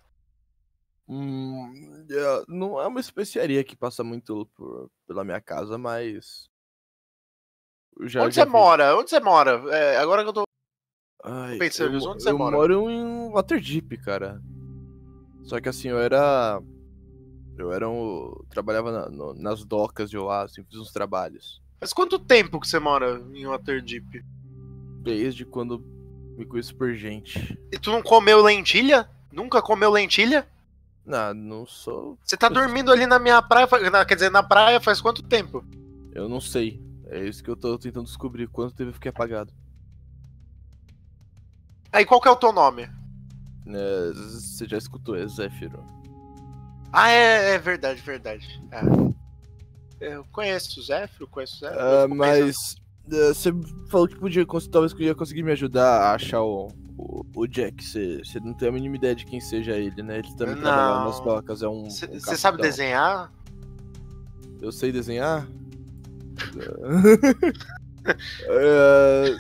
Hum, 1.09 2.05
é, 2.11 2.45
não 2.47 2.79
é 2.79 2.87
uma 2.87 3.01
especiaria 3.01 3.65
que 3.65 3.75
passa 3.75 4.05
muito 4.05 4.45
por- 4.55 4.91
pela 5.07 5.25
minha 5.25 5.41
casa, 5.41 5.79
mas. 5.79 6.51
eu 7.99 8.07
Já, 8.07 8.21
Onde 8.27 8.35
já 8.35 8.43
você 8.43 8.47
vi. 8.47 8.53
mora? 8.53 8.95
Onde 8.95 9.09
você 9.09 9.21
mora? 9.21 9.53
É, 9.75 9.97
agora 9.97 10.23
que 10.23 10.29
eu 10.29 10.33
tô 10.35 10.43
Ai, 11.25 11.57
pensando 11.57 11.97
eu, 11.97 12.11
onde 12.11 12.23
você 12.23 12.31
eu 12.31 12.37
mora? 12.37 12.57
moro 12.59 12.91
em 12.91 13.31
Waterdeep, 13.33 13.97
cara. 14.03 14.39
Só 15.45 15.59
que 15.63 15.69
assim, 15.71 15.89
eu 15.89 15.99
era. 15.99 16.61
Eu 17.57 17.73
era 17.73 17.89
um. 17.89 18.35
Trabalhava 18.51 18.93
na- 18.93 19.09
no- 19.09 19.33
nas 19.33 19.65
docas 19.65 20.11
de 20.11 20.19
Oasis, 20.19 20.57
fiz 20.69 20.79
uns 20.79 20.93
trabalhos. 20.93 21.63
Faz 21.81 21.95
quanto 21.95 22.19
tempo 22.19 22.61
que 22.61 22.69
você 22.69 22.79
mora 22.79 23.19
em 23.33 23.47
Waterdeep? 23.47 24.23
Desde 25.03 25.47
quando 25.47 25.94
me 26.37 26.45
conheço 26.45 26.75
por 26.75 26.93
gente. 26.95 27.59
E 27.73 27.79
tu 27.79 27.91
não 27.91 28.03
comeu 28.03 28.43
lentilha? 28.43 29.09
Nunca 29.33 29.61
comeu 29.63 29.91
lentilha? 29.91 30.47
Não, 31.05 31.35
não 31.35 31.67
sou. 31.67 32.19
Você 32.25 32.37
tá 32.37 32.49
dormindo 32.49 32.91
ali 32.91 33.07
na 33.07 33.19
minha 33.19 33.41
praia, 33.43 33.69
na- 33.91 34.05
quer 34.05 34.15
dizer, 34.15 34.31
na 34.31 34.43
praia 34.43 34.81
faz 34.81 35.01
quanto 35.01 35.23
tempo? 35.23 35.65
Eu 36.13 36.29
não 36.29 36.41
sei. 36.41 36.81
É 37.09 37.23
isso 37.25 37.43
que 37.45 37.51
eu 37.51 37.57
tô 37.57 37.79
tentando 37.79 38.07
descobrir. 38.07 38.47
Quanto 38.49 38.75
tempo 38.75 38.91
eu 38.91 38.95
fiquei 38.95 39.11
apagado? 39.11 39.53
Aí, 41.93 42.05
qual 42.05 42.21
que 42.21 42.29
é 42.29 42.31
o 42.31 42.37
teu 42.37 42.53
nome? 42.53 42.89
É, 43.67 44.13
você 44.15 44.67
já 44.67 44.77
escutou, 44.79 45.15
é 45.17 45.27
Zéfiro. 45.29 45.85
Ah, 46.93 47.11
é, 47.11 47.55
é 47.55 47.59
verdade, 47.59 48.01
verdade. 48.01 48.63
É. 48.71 48.81
Eu 50.01 50.25
conheço 50.33 50.81
o 50.81 50.83
Zéfiro, 50.83 51.27
conheço 51.29 51.57
o 51.57 51.59
Zéfiro. 51.61 51.81
Ah, 51.81 52.09
mas 52.09 52.77
você 53.07 53.53
falou 53.91 54.09
que 54.09 54.17
podia, 54.17 54.47
talvez 54.71 54.93
podia 54.93 55.15
conseguir 55.15 55.43
me 55.43 55.53
ajudar 55.53 56.03
a 56.03 56.15
achar 56.15 56.43
o, 56.43 56.69
o, 56.97 57.25
o 57.35 57.47
Jack. 57.47 57.85
Você, 57.85 58.23
não 58.43 58.55
tem 58.55 58.69
a 58.69 58.73
mínima 58.73 58.97
ideia 58.97 59.15
de 59.15 59.27
quem 59.27 59.41
seja 59.41 59.73
ele, 59.73 60.03
né? 60.03 60.19
Ele 60.19 60.37
também 60.37 60.55
Não. 60.55 60.63
trabalha 60.63 61.05
nas 61.05 61.21
docas, 61.21 61.63
é 61.63 61.69
um. 61.69 61.85
Você 61.85 62.07
um 62.07 62.37
sabe 62.37 62.63
desenhar? 62.63 63.31
Eu 64.61 64.73
sei 64.73 64.91
desenhar? 64.91 65.47
É, 68.47 69.37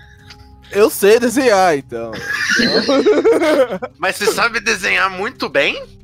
eu 0.72 0.88
sei 0.90 1.20
desenhar, 1.20 1.76
então. 1.76 2.12
Então, 2.58 3.90
Mas 3.98 4.16
você 4.16 4.32
sabe 4.32 4.60
desenhar 4.60 5.10
muito 5.10 5.48
bem? 5.48 5.94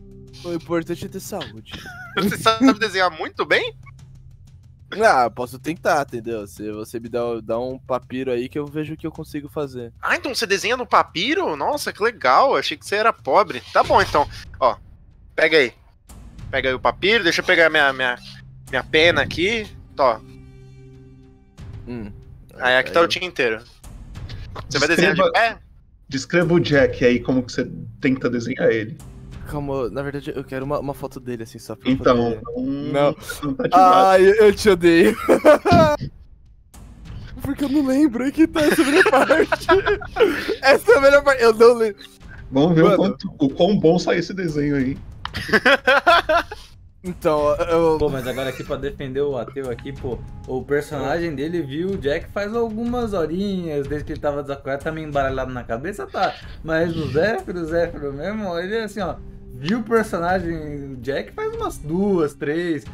o 0.45 0.55
importante 0.55 1.05
é 1.05 1.09
ter 1.09 1.20
saúde. 1.20 1.73
Você 2.16 2.37
sabe 2.39 2.73
desenhar 2.78 3.11
muito 3.11 3.45
bem? 3.45 3.74
Ah, 5.05 5.31
posso 5.31 5.59
tentar, 5.59 6.03
entendeu? 6.03 6.47
Se 6.47 6.71
você 6.73 6.99
me 6.99 7.09
dá, 7.09 7.21
dá 7.43 7.59
um 7.59 7.79
papiro 7.79 8.31
aí 8.33 8.49
que 8.49 8.59
eu 8.59 8.67
vejo 8.67 8.95
o 8.95 8.97
que 8.97 9.07
eu 9.07 9.12
consigo 9.12 9.49
fazer. 9.49 9.93
Ah, 10.03 10.17
então 10.17 10.35
você 10.35 10.47
desenha 10.47 10.77
no 10.77 10.87
papiro? 10.87 11.55
Nossa, 11.57 11.93
que 11.93 12.03
legal. 12.03 12.57
Achei 12.57 12.77
que 12.77 12.85
você 12.87 12.97
era 12.97 13.12
pobre. 13.12 13.62
Tá 13.73 13.83
bom, 13.85 14.03
então. 14.03 14.29
Ó, 14.59 14.77
pega 15.37 15.59
aí. 15.59 15.73
Pega 16.51 16.69
aí 16.71 16.75
o 16.75 16.81
papiro, 16.81 17.23
deixa 17.23 17.41
eu 17.41 17.45
pegar 17.45 17.71
minha, 17.71 17.93
minha, 17.93 18.19
minha 18.69 18.83
pena 18.83 19.23
aqui. 19.23 19.69
Tó. 19.95 20.21
Hum. 21.87 22.11
Aí 22.59 22.77
aqui 22.77 22.91
tá 22.91 23.01
o 23.01 23.07
dia 23.07 23.25
inteiro. 23.25 23.62
Você 24.69 24.79
vai 24.79 24.89
desenhar 24.89 25.15
de 25.15 25.21
Descreva- 25.23 25.33
pé? 25.33 25.59
Descreva 26.09 26.55
o 26.55 26.61
Jack 26.61 27.05
aí, 27.05 27.21
como 27.21 27.43
que 27.45 27.53
você 27.53 27.71
tenta 28.01 28.29
desenhar 28.29 28.69
ele. 28.71 28.99
Calma, 29.51 29.91
na 29.91 30.03
verdade 30.03 30.33
eu 30.35 30.45
quero 30.45 30.65
uma, 30.65 30.79
uma 30.79 30.95
foto 30.95 31.19
dele 31.19 31.43
assim 31.43 31.59
só 31.59 31.75
pra 31.75 31.91
Então, 31.91 32.17
poder... 32.17 32.41
não, 32.57 33.13
Não. 33.13 33.17
não 33.43 33.55
tá. 33.55 34.11
Ai, 34.11 34.23
eu, 34.23 34.35
eu 34.35 34.55
te 34.55 34.69
odeio. 34.71 35.17
Porque 37.43 37.65
eu 37.65 37.69
não 37.69 37.87
lembro 37.87 38.31
que 38.31 38.47
tá 38.47 38.61
essa 38.61 38.85
melhor 38.85 39.11
parte. 39.11 39.67
Essa 40.63 40.93
é 40.93 40.99
a 40.99 41.01
melhor 41.01 41.25
parte. 41.25 41.43
Eu 41.43 41.55
não 41.55 41.75
lembro. 41.75 42.03
Vamos 42.53 42.75
ver 42.75 42.85
o, 42.85 42.97
quanto, 42.97 43.35
o 43.39 43.49
quão 43.49 43.79
bom 43.79 43.99
sai 43.99 44.19
esse 44.19 44.35
desenho 44.35 44.77
aí. 44.77 44.97
Então, 47.03 47.55
eu. 47.57 47.97
Pô, 47.99 48.11
mas 48.11 48.27
agora 48.27 48.51
aqui 48.51 48.63
pra 48.63 48.77
defender 48.77 49.23
o 49.23 49.39
ateu 49.39 49.71
aqui, 49.71 49.91
pô, 49.91 50.19
o 50.47 50.63
personagem 50.63 51.35
dele 51.35 51.63
viu 51.63 51.93
o 51.93 51.97
Jack 51.97 52.29
faz 52.31 52.55
algumas 52.55 53.15
horinhas, 53.15 53.87
desde 53.87 54.05
que 54.05 54.13
ele 54.13 54.21
tava 54.21 54.43
desacordado, 54.43 54.85
tá 54.85 54.93
meio 54.93 55.09
embaralhado 55.09 55.51
na 55.51 55.65
cabeça, 55.65 56.07
tá. 56.07 56.35
Mas 56.63 56.95
o 56.95 57.11
Zéfiro, 57.11 57.61
o 57.61 57.65
Zéfiro 57.65 58.13
mesmo, 58.13 58.59
ele 58.59 58.77
é 58.77 58.83
assim, 58.85 59.01
ó, 59.01 59.15
viu 59.61 59.81
o 59.81 59.82
personagem 59.82 60.97
Jack 61.01 61.32
faz 61.32 61.55
umas 61.55 61.77
duas, 61.77 62.35
três, 62.35 62.85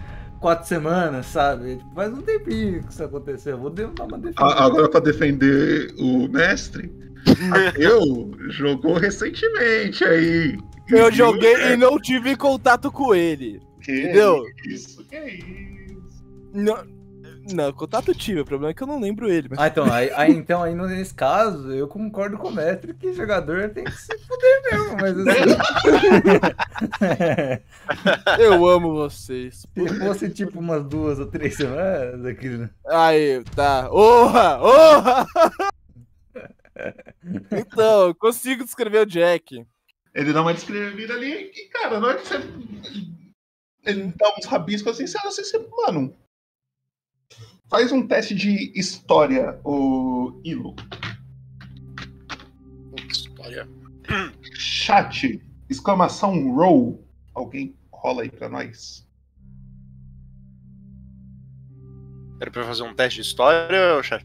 quatro 0.40 0.66
semanas, 0.66 1.26
sabe? 1.26 1.76
Tipo, 1.76 1.94
faz 1.94 2.12
um 2.12 2.22
tempinho 2.22 2.82
que 2.82 2.93
isso 2.93 3.05
aconteceu. 3.05 3.52
Eu 3.52 3.59
Vou 3.59 3.70
dar 3.70 4.05
uma 4.05 4.18
defesa. 4.18 4.44
Agora, 4.44 4.88
pra 4.90 5.01
defender 5.01 5.94
o 5.97 6.28
mestre, 6.28 6.93
eu 7.78 8.32
jogou 8.51 8.94
recentemente 8.94 10.05
aí. 10.05 10.59
Eu 10.88 11.10
joguei 11.12 11.72
e 11.72 11.76
não 11.76 11.98
tive 12.01 12.36
contato 12.36 12.90
com 12.90 13.14
ele. 13.14 13.60
Que 13.82 14.02
entendeu? 14.02 14.44
Isso, 14.68 15.05
que 15.05 15.16
isso. 15.16 16.24
Não, 16.52 16.84
não, 17.52 17.73
contato 17.73 18.14
tive, 18.14 18.40
o 18.40 18.44
problema 18.44 18.70
é 18.70 18.74
que 18.74 18.82
eu 18.82 18.86
não 18.86 19.01
lembro 19.01 19.31
ele. 19.31 19.48
Mas... 19.51 19.59
Ah, 19.59 19.68
então, 19.68 19.93
aí, 19.93 20.10
aí, 20.14 20.32
então, 20.32 20.62
aí 20.62 20.74
nesse 20.74 21.14
caso, 21.14 21.73
eu 21.73 21.86
concordo 21.86 22.36
com 22.36 22.48
o 22.48 22.52
mestre 22.52 22.94
que 22.94 23.12
jogador 23.12 23.70
tem 23.70 23.85
que 23.85 23.93
se 23.93 24.18
fuder 24.18 24.62
mesmo, 24.70 24.97
mas 25.01 25.16
assim. 25.18 25.56
Eu 28.39 28.66
amo 28.66 28.94
vocês. 28.94 29.64
Se 29.74 29.98
fosse 29.98 30.31
tipo 30.31 30.59
umas 30.59 30.85
duas 30.85 31.18
ou 31.18 31.27
três 31.27 31.56
semanas, 31.56 32.24
aquilo. 32.24 32.59
né? 32.59 32.70
Aí, 32.86 33.43
tá. 33.55 33.89
Orra! 33.90 34.60
Orra! 34.60 35.27
Então, 37.51 38.12
consigo 38.14 38.62
descrever 38.62 38.98
o 38.98 39.06
Jack. 39.06 39.66
Ele 40.14 40.32
dá 40.32 40.43
uma 40.43 40.52
descrevida 40.55 41.14
ali 41.14 41.51
e, 41.55 41.68
cara, 41.68 41.98
na 41.98 42.09
hora 42.09 42.18
que 42.18 42.27
você. 42.27 42.36
Ele 43.85 44.12
dá 44.16 44.35
uns 44.39 44.44
rabiscos 44.44 44.93
assim, 44.93 45.06
você 45.06 45.18
assim, 45.27 45.43
você, 45.43 45.66
mano. 45.86 46.14
Faz 47.68 47.90
um 47.90 48.06
teste 48.06 48.34
de 48.34 48.72
história, 48.78 49.59
o 49.64 50.40
Ilo. 50.44 50.74
História. 53.10 53.68
Chat, 54.55 55.43
exclamação 55.68 56.55
roll. 56.55 57.05
Alguém 57.34 57.76
rola 57.93 58.22
aí 58.22 58.30
pra 58.30 58.48
nós. 58.48 59.06
Era 62.40 62.51
pra 62.51 62.64
fazer 62.64 62.82
um 62.82 62.94
teste 62.94 63.20
de 63.20 63.26
história, 63.26 63.94
ou 63.97 64.02
chat? 64.02 64.24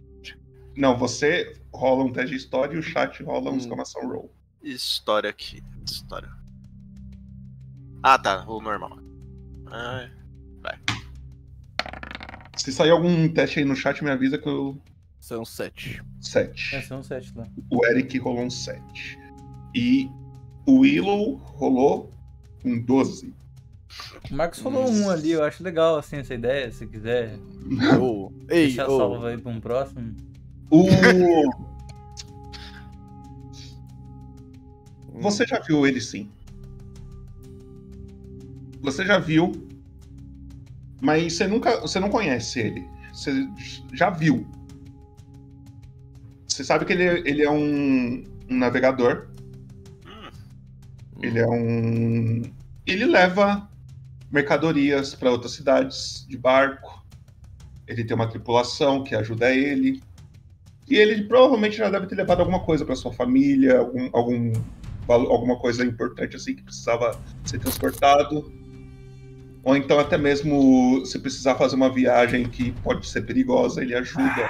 Não, 0.78 0.98
você 0.98 1.54
rola 1.74 2.04
um 2.04 2.12
teste 2.12 2.32
de 2.32 2.36
história 2.38 2.76
e 2.76 2.80
o 2.80 2.84
chat 2.84 3.24
rola 3.24 3.50
Hum. 3.50 3.56
um 3.56 3.58
exclamação 3.58 4.08
roll. 4.08 4.32
História 4.62 5.30
aqui. 5.30 5.64
História. 5.86 6.30
Ah, 8.04 8.18
tá. 8.20 8.46
O 8.48 8.62
normal. 8.62 9.00
Ah, 9.68 10.08
vai. 10.62 10.80
Se 12.62 12.72
sair 12.72 12.92
algum 12.92 13.28
teste 13.28 13.58
aí 13.58 13.66
no 13.66 13.76
chat, 13.76 14.04
me 14.04 14.12
avisa 14.12 14.38
que 14.38 14.48
eu. 14.48 14.78
São 15.20 15.44
sete. 15.44 16.00
Sete. 16.20 16.76
É, 16.76 16.82
são 16.84 17.02
sete 17.02 17.34
lá. 17.36 17.48
O 17.72 17.84
Eric 17.88 18.20
rolou 18.20 18.44
um 18.44 18.52
7. 18.52 19.18
E 19.74 20.08
o 20.68 20.82
Willow 20.82 21.38
rolou 21.38 22.14
um 22.64 22.80
12. 22.80 23.34
O 24.30 24.36
Marcos 24.36 24.60
falou 24.60 24.88
um 24.88 25.10
ali, 25.10 25.32
eu 25.32 25.44
acho 25.44 25.64
legal 25.64 25.98
assim 25.98 26.18
essa 26.18 26.36
ideia, 26.36 26.72
se 26.72 26.86
quiser. 26.86 27.36
Ô, 28.00 28.32
ei, 28.48 28.68
Deixar 28.68 28.88
ô. 28.88 28.96
salvo 29.00 29.26
aí 29.26 29.40
pra 29.40 29.52
um 29.52 29.60
próximo. 29.60 30.16
O. 30.70 30.86
Você 35.20 35.48
já 35.48 35.60
viu 35.60 35.88
ele 35.88 36.00
sim. 36.00 36.30
Você 38.82 39.04
já 39.04 39.18
viu, 39.18 39.52
mas 41.02 41.34
você 41.34 41.48
nunca. 41.48 41.82
Você 41.82 42.00
não 42.00 42.10
conhece 42.10 42.60
ele. 42.60 42.88
Você 43.12 43.48
já 43.94 44.10
viu. 44.10 44.48
Você 46.48 46.64
sabe 46.64 46.86
que 46.86 46.94
ele, 46.94 47.28
ele 47.28 47.44
é 47.44 47.50
um, 47.50 48.24
um 48.50 48.58
navegador. 48.58 49.28
Ele 51.22 51.40
é 51.40 51.48
um. 51.48 52.44
Ele 52.86 53.06
leva 53.06 53.70
mercadorias 54.32 55.16
para 55.16 55.32
outras 55.32 55.54
cidades 55.54 56.26
de 56.30 56.38
barco. 56.38 57.04
Ele 57.88 58.04
tem 58.04 58.16
uma 58.16 58.28
tripulação 58.28 59.04
que 59.04 59.16
ajuda 59.16 59.52
ele. 59.52 60.02
E 60.88 60.96
ele 60.96 61.24
provavelmente 61.24 61.78
já 61.78 61.90
deve 61.90 62.08
ter 62.08 62.16
levado 62.16 62.42
alguma 62.42 62.60
coisa 62.60 62.86
para 62.86 62.96
sua 62.96 63.14
família, 63.14 63.80
algum, 63.80 64.10
algum, 64.12 64.54
alguma 65.08 65.58
coisa 65.58 65.86
importante 65.86 66.36
assim 66.36 66.56
que 66.56 66.64
precisava 66.64 67.20
ser 67.46 67.60
transportado. 67.60 68.52
Ou 69.64 69.76
então 69.76 70.00
até 70.00 70.18
mesmo 70.18 71.06
se 71.06 71.20
precisar 71.20 71.56
fazer 71.56 71.76
uma 71.76 71.92
viagem 71.94 72.50
que 72.50 72.72
pode 72.84 73.08
ser 73.08 73.22
perigosa, 73.22 73.82
ele 73.82 73.96
ajuda 73.96 74.50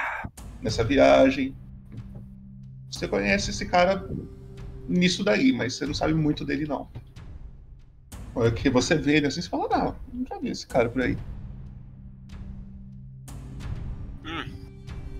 nessa 0.60 0.82
viagem. 0.82 1.54
Você 2.90 3.06
conhece 3.06 3.50
esse 3.50 3.66
cara 3.66 4.08
nisso 4.88 5.22
daí, 5.22 5.52
mas 5.52 5.74
você 5.74 5.86
não 5.86 5.94
sabe 5.94 6.14
muito 6.14 6.44
dele 6.44 6.66
não. 6.66 6.88
É 8.36 8.50
que 8.50 8.70
você 8.70 8.94
vê 8.94 9.16
ele 9.16 9.26
assim, 9.26 9.42
você 9.42 9.48
fala, 9.48 9.68
não, 9.68 9.96
nunca 10.12 10.38
vi 10.40 10.48
esse 10.48 10.66
cara 10.66 10.88
por 10.88 11.02
aí. 11.02 11.16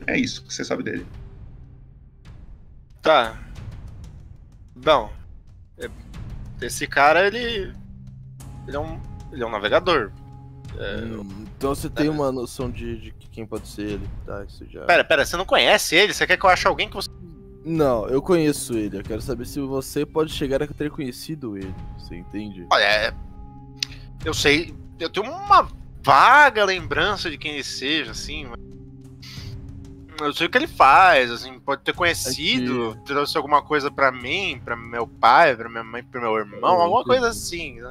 É 0.06 0.18
isso 0.18 0.42
que 0.44 0.52
você 0.52 0.64
sabe 0.64 0.82
dele. 0.82 1.06
Tá. 3.00 3.38
Bom. 4.76 5.12
é- 5.78 5.90
Esse 6.60 6.86
cara, 6.86 7.26
ele. 7.26 7.74
Ele 8.66 8.76
é 8.76 8.78
um. 8.78 9.00
Ele 9.32 9.42
é 9.42 9.46
um 9.46 9.50
navegador. 9.50 10.12
É, 10.78 11.04
Então 11.56 11.74
você 11.74 11.88
tem 11.90 12.08
uma 12.08 12.30
noção 12.32 12.70
de, 12.70 12.96
de 12.98 13.10
que 13.12 13.28
quem 13.28 13.46
pode 13.46 13.66
ser 13.68 13.82
ele, 13.82 14.10
tá? 14.24 14.44
Isso 14.44 14.64
já. 14.70 14.82
Pera, 14.84 15.04
pera, 15.04 15.24
você 15.24 15.36
não 15.36 15.44
conhece 15.44 15.94
ele? 15.96 16.12
Você 16.14 16.26
quer 16.26 16.36
que 16.36 16.44
eu 16.44 16.50
ache 16.50 16.66
alguém 16.66 16.88
que 16.88 16.94
você. 16.96 17.08
Não, 17.64 18.08
eu 18.08 18.20
conheço 18.22 18.74
ele. 18.76 18.98
Eu 18.98 19.02
quero 19.02 19.20
saber 19.22 19.46
se 19.46 19.60
você 19.60 20.04
pode 20.06 20.32
chegar 20.32 20.62
a 20.62 20.66
ter 20.66 20.90
conhecido 20.90 21.56
ele. 21.56 21.74
Você 21.98 22.16
entende? 22.16 22.66
Olha, 22.72 22.84
é... 22.84 23.14
eu 24.24 24.34
sei. 24.34 24.74
Eu 24.98 25.08
tenho 25.10 25.30
uma 25.30 25.68
vaga 26.02 26.64
lembrança 26.64 27.30
de 27.30 27.38
quem 27.38 27.52
ele 27.54 27.64
seja, 27.64 28.10
assim. 28.12 28.46
mas- 28.46 28.58
Eu 30.20 30.32
sei 30.32 30.46
o 30.46 30.50
que 30.50 30.58
ele 30.58 30.66
faz, 30.68 31.30
assim, 31.30 31.58
pode 31.60 31.82
ter 31.82 31.94
conhecido, 31.94 32.96
trouxe 33.04 33.36
alguma 33.36 33.62
coisa 33.62 33.90
pra 33.90 34.10
mim, 34.12 34.60
pra 34.64 34.76
meu 34.76 35.06
pai, 35.06 35.56
pra 35.56 35.68
minha 35.68 35.82
mãe, 35.84 36.02
pro 36.04 36.20
meu 36.20 36.36
irmão, 36.36 36.58
Eu 36.76 36.80
alguma 36.82 37.02
coisa 37.04 37.26
entendi. 37.28 37.38
assim. 37.38 37.80
né? 37.80 37.90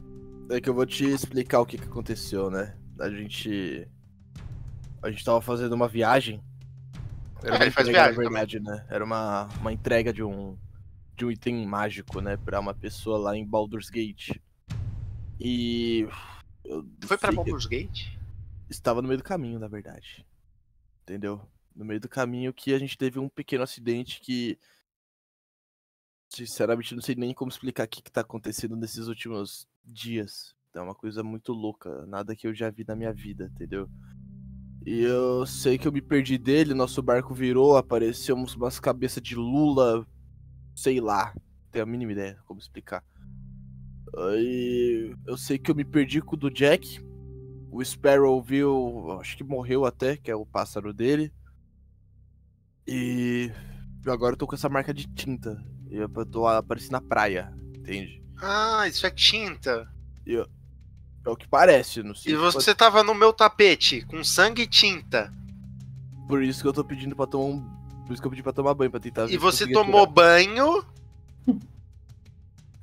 É 0.52 0.60
que 0.60 0.70
eu 0.70 0.74
vou 0.74 0.86
te 0.86 1.06
explicar 1.06 1.62
o 1.62 1.66
que, 1.66 1.78
que 1.78 1.86
aconteceu, 1.86 2.50
né? 2.50 2.78
A 3.00 3.10
gente. 3.10 3.88
a 5.02 5.10
gente 5.10 5.24
tava 5.24 5.42
fazendo 5.42 5.74
uma 5.74 5.88
viagem. 5.88 6.44
Era 7.44 7.56
É, 7.56 7.58
uma 7.58 7.64
ele 7.64 7.72
faz 7.72 7.88
entrega, 7.88 8.12
viagem 8.14 8.30
verdade, 8.30 8.60
né? 8.60 8.86
Era 8.90 9.04
uma, 9.04 9.46
uma 9.60 9.72
entrega 9.74 10.12
de 10.14 10.24
um, 10.24 10.58
de 11.16 11.26
um 11.26 11.32
item 11.32 11.66
mágico, 11.66 12.20
né? 12.22 12.38
Pra 12.38 12.60
uma 12.60 12.74
pessoa 12.74 13.18
lá 13.18 13.36
em 13.36 13.46
Baldur's 13.46 13.90
Gate. 13.90 14.32
E. 15.40 16.08
Foi 17.06 17.18
que- 17.18 17.32
Baldur's 17.32 17.66
Gate? 17.66 18.18
Estava 18.70 19.02
no 19.02 19.08
meio 19.08 19.18
do 19.18 19.24
caminho, 19.24 19.58
na 19.60 19.68
verdade. 19.68 20.26
Entendeu? 21.04 21.42
No 21.76 21.86
meio 21.86 22.00
do 22.00 22.10
caminho 22.10 22.54
que 22.54 22.74
a 22.74 22.80
gente 22.80 22.98
teve 22.98 23.20
um 23.20 23.30
pequeno 23.30 23.64
acidente 23.64 24.20
que. 24.22 24.60
Sinceramente, 26.30 26.94
não 26.96 27.02
sei 27.02 27.16
nem 27.16 27.34
como 27.34 27.52
explicar 27.52 27.86
o 27.86 27.88
que, 27.90 28.02
que 28.02 28.12
tá 28.12 28.22
acontecendo 28.22 28.76
nesses 28.76 29.08
últimos 29.08 29.68
dias. 29.84 30.56
É 30.74 30.82
uma 30.82 30.96
coisa 30.96 31.24
muito 31.24 31.52
louca. 31.54 32.06
Nada 32.06 32.36
que 32.36 32.48
eu 32.48 32.54
já 32.54 32.70
vi 32.70 32.86
na 32.88 32.96
minha 32.96 33.14
vida, 33.14 33.52
entendeu? 33.54 33.90
E 34.86 35.02
eu 35.02 35.46
sei 35.46 35.78
que 35.78 35.88
eu 35.88 35.92
me 35.92 36.02
perdi 36.02 36.38
dele, 36.38 36.74
nosso 36.74 37.02
barco 37.04 37.36
virou, 37.36 37.78
apareceu 37.78 38.36
umas 38.36 38.80
cabeças 38.80 39.22
de 39.22 39.36
lula, 39.36 40.08
sei 40.76 41.00
lá, 41.00 41.36
tenho 41.72 41.84
a 41.84 41.88
mínima 41.88 42.14
ideia 42.14 42.40
como 42.46 42.60
explicar. 42.60 43.04
Aí 44.18 45.16
eu 45.26 45.38
sei 45.38 45.60
que 45.60 45.70
eu 45.70 45.76
me 45.76 45.86
perdi 45.86 46.22
com 46.22 46.36
o 46.36 46.40
do 46.40 46.50
Jack. 46.50 47.00
O 47.70 47.84
Sparrow 47.84 48.42
viu, 48.42 49.12
acho 49.20 49.38
que 49.38 49.44
morreu 49.44 49.86
até, 49.86 50.18
que 50.18 50.32
é 50.32 50.36
o 50.36 50.46
pássaro 50.46 50.94
dele. 50.94 51.32
E 52.86 53.52
agora 54.06 54.34
eu 54.34 54.38
tô 54.38 54.48
com 54.48 54.56
essa 54.56 54.68
marca 54.68 54.94
de 54.94 55.08
tinta. 55.08 55.64
Eu 55.90 56.10
tô 56.26 56.48
aparecendo 56.48 56.94
na 56.94 57.02
praia, 57.02 57.54
entende? 57.78 58.21
Ah, 58.42 58.88
isso 58.88 59.06
é 59.06 59.10
tinta. 59.12 59.88
Eu- 60.26 60.48
é 61.26 61.30
o 61.30 61.36
que 61.36 61.48
parece, 61.48 62.02
não 62.02 62.16
sei. 62.16 62.34
E 62.34 62.36
você 62.36 62.74
tava 62.74 63.04
no 63.04 63.14
meu 63.14 63.32
tapete, 63.32 64.02
com 64.08 64.24
sangue 64.24 64.64
e 64.64 64.68
tinta. 64.68 65.32
Por 66.28 66.42
isso 66.44 66.62
que 66.62 66.68
eu 66.68 66.74
tô 66.74 66.84
pedindo 66.84 67.16
pra 67.16 67.28
tomar 67.28 67.46
um. 67.46 67.62
Por 68.06 68.14
isso 68.14 68.22
que 68.22 68.28
eu 68.28 68.32
pedi 68.32 68.42
pra 68.44 68.52
tomar 68.54 68.74
banho, 68.74 68.90
pra 68.92 69.00
tentar 69.00 69.30
E 69.30 69.38
você 69.38 69.68
tomou 69.72 70.08
curar. 70.08 70.14
banho 70.14 70.84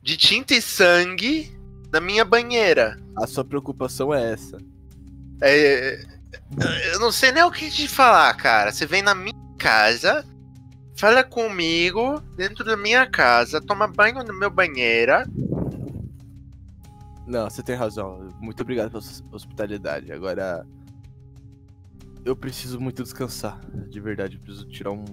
de 0.02 0.16
tinta 0.16 0.54
e 0.54 0.62
sangue 0.62 1.52
na 1.92 2.00
minha 2.00 2.24
banheira. 2.24 2.98
A 3.16 3.26
sua 3.26 3.44
preocupação 3.44 4.14
é 4.14 4.32
essa. 4.32 4.58
É, 5.40 6.00
eu 6.92 7.00
não 7.00 7.10
sei 7.12 7.32
nem 7.32 7.42
o 7.42 7.50
que 7.50 7.70
te 7.70 7.88
falar, 7.88 8.32
cara. 8.34 8.70
Você 8.72 8.86
vem 8.86 9.02
na 9.02 9.14
minha 9.14 9.34
casa, 9.58 10.24
fala 10.96 11.22
comigo 11.24 12.20
dentro 12.36 12.64
da 12.64 12.76
minha 12.76 13.06
casa, 13.06 13.60
toma 13.60 13.86
banho 13.88 14.22
na 14.22 14.32
minha 14.32 14.50
banheira. 14.50 15.26
Não, 17.28 17.48
você 17.48 17.62
tem 17.62 17.76
razão. 17.76 18.28
Muito 18.40 18.62
obrigado 18.62 18.88
pela 18.88 18.98
hos- 19.00 19.22
hospitalidade. 19.30 20.10
Agora. 20.12 20.66
Eu 22.24 22.34
preciso 22.34 22.80
muito 22.80 23.02
descansar. 23.02 23.60
De 23.88 24.00
verdade, 24.00 24.36
eu 24.36 24.40
preciso 24.40 24.66
tirar 24.68 24.90
um. 24.92 25.04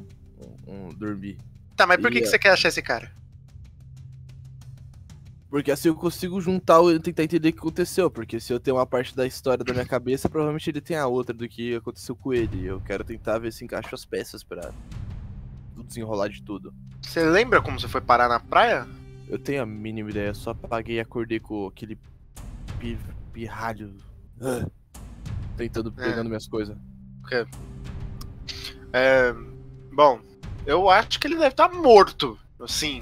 um, 0.68 0.88
um- 0.88 0.90
dormir. 0.90 1.38
Tá, 1.76 1.86
mas 1.86 1.98
por 2.02 2.10
que, 2.10 2.18
E, 2.18 2.22
que 2.22 2.28
é, 2.28 2.30
você 2.30 2.40
quer 2.40 2.50
achar 2.52 2.70
esse 2.70 2.82
cara? 2.82 3.12
Porque 5.50 5.72
assim 5.72 5.88
eu 5.88 5.96
consigo 5.96 6.42
juntar 6.42 6.82
e 6.94 7.00
tentar 7.00 7.24
entender 7.24 7.50
o 7.50 7.54
que 7.54 7.60
aconteceu. 7.60 8.10
Porque 8.10 8.40
se 8.40 8.52
eu 8.52 8.60
tenho 8.60 8.78
uma 8.78 8.86
parte 8.86 9.16
da 9.16 9.26
história 9.26 9.64
da 9.64 9.74
minha 9.74 9.86
cabeça, 9.86 10.28
provavelmente 10.30 10.70
ele 10.70 10.82
tem 10.82 10.98
a 10.98 11.08
outra 11.08 11.34
do 11.34 11.48
que 11.48 11.76
aconteceu 11.76 12.16
com 12.16 12.34
ele. 12.34 12.66
Eu 12.66 12.82
quero 12.82 13.04
tentar 13.04 13.40
ver 13.40 13.52
se 13.54 13.64
encaixo 13.64 13.94
as 13.96 14.04
peças 14.06 14.44
pra 14.44 14.72
desenrolar 15.86 16.28
de 16.30 16.42
tudo. 16.42 16.74
Você 17.02 17.24
lembra 17.24 17.62
como 17.62 17.80
você 17.80 17.88
foi 17.88 18.02
parar 18.02 18.28
na 18.28 18.40
praia? 18.40 18.86
Eu 19.28 19.40
tenho 19.40 19.64
a 19.64 19.66
mínima 19.66 20.10
ideia, 20.10 20.34
só 20.34 20.52
apaguei 20.52 20.98
e 20.98 21.00
acordei 21.00 21.40
com 21.40 21.68
aquele 21.68 21.98
pi- 22.80 22.98
pirralho. 23.34 23.96
ah, 24.42 24.66
Tentando, 25.58 25.92
pegando 25.92 26.28
minhas 26.28 26.48
coisas. 26.48 26.78
Ok. 27.24 27.46
É, 28.94 29.34
bom, 29.92 30.20
eu 30.66 30.90
acho 30.90 31.20
que 31.20 31.28
ele 31.28 31.36
deve 31.36 31.50
estar 31.50 31.70
morto. 31.70 32.38
Assim, 32.60 33.02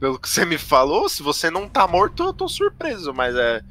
pelo 0.00 0.18
que 0.18 0.28
você 0.28 0.44
me 0.44 0.58
falou, 0.58 1.08
se 1.08 1.22
você 1.22 1.50
não 1.50 1.68
tá 1.68 1.86
morto, 1.86 2.22
eu 2.24 2.32
tô 2.32 2.48
surpreso, 2.48 3.12
mas 3.14 3.34
é. 3.36 3.62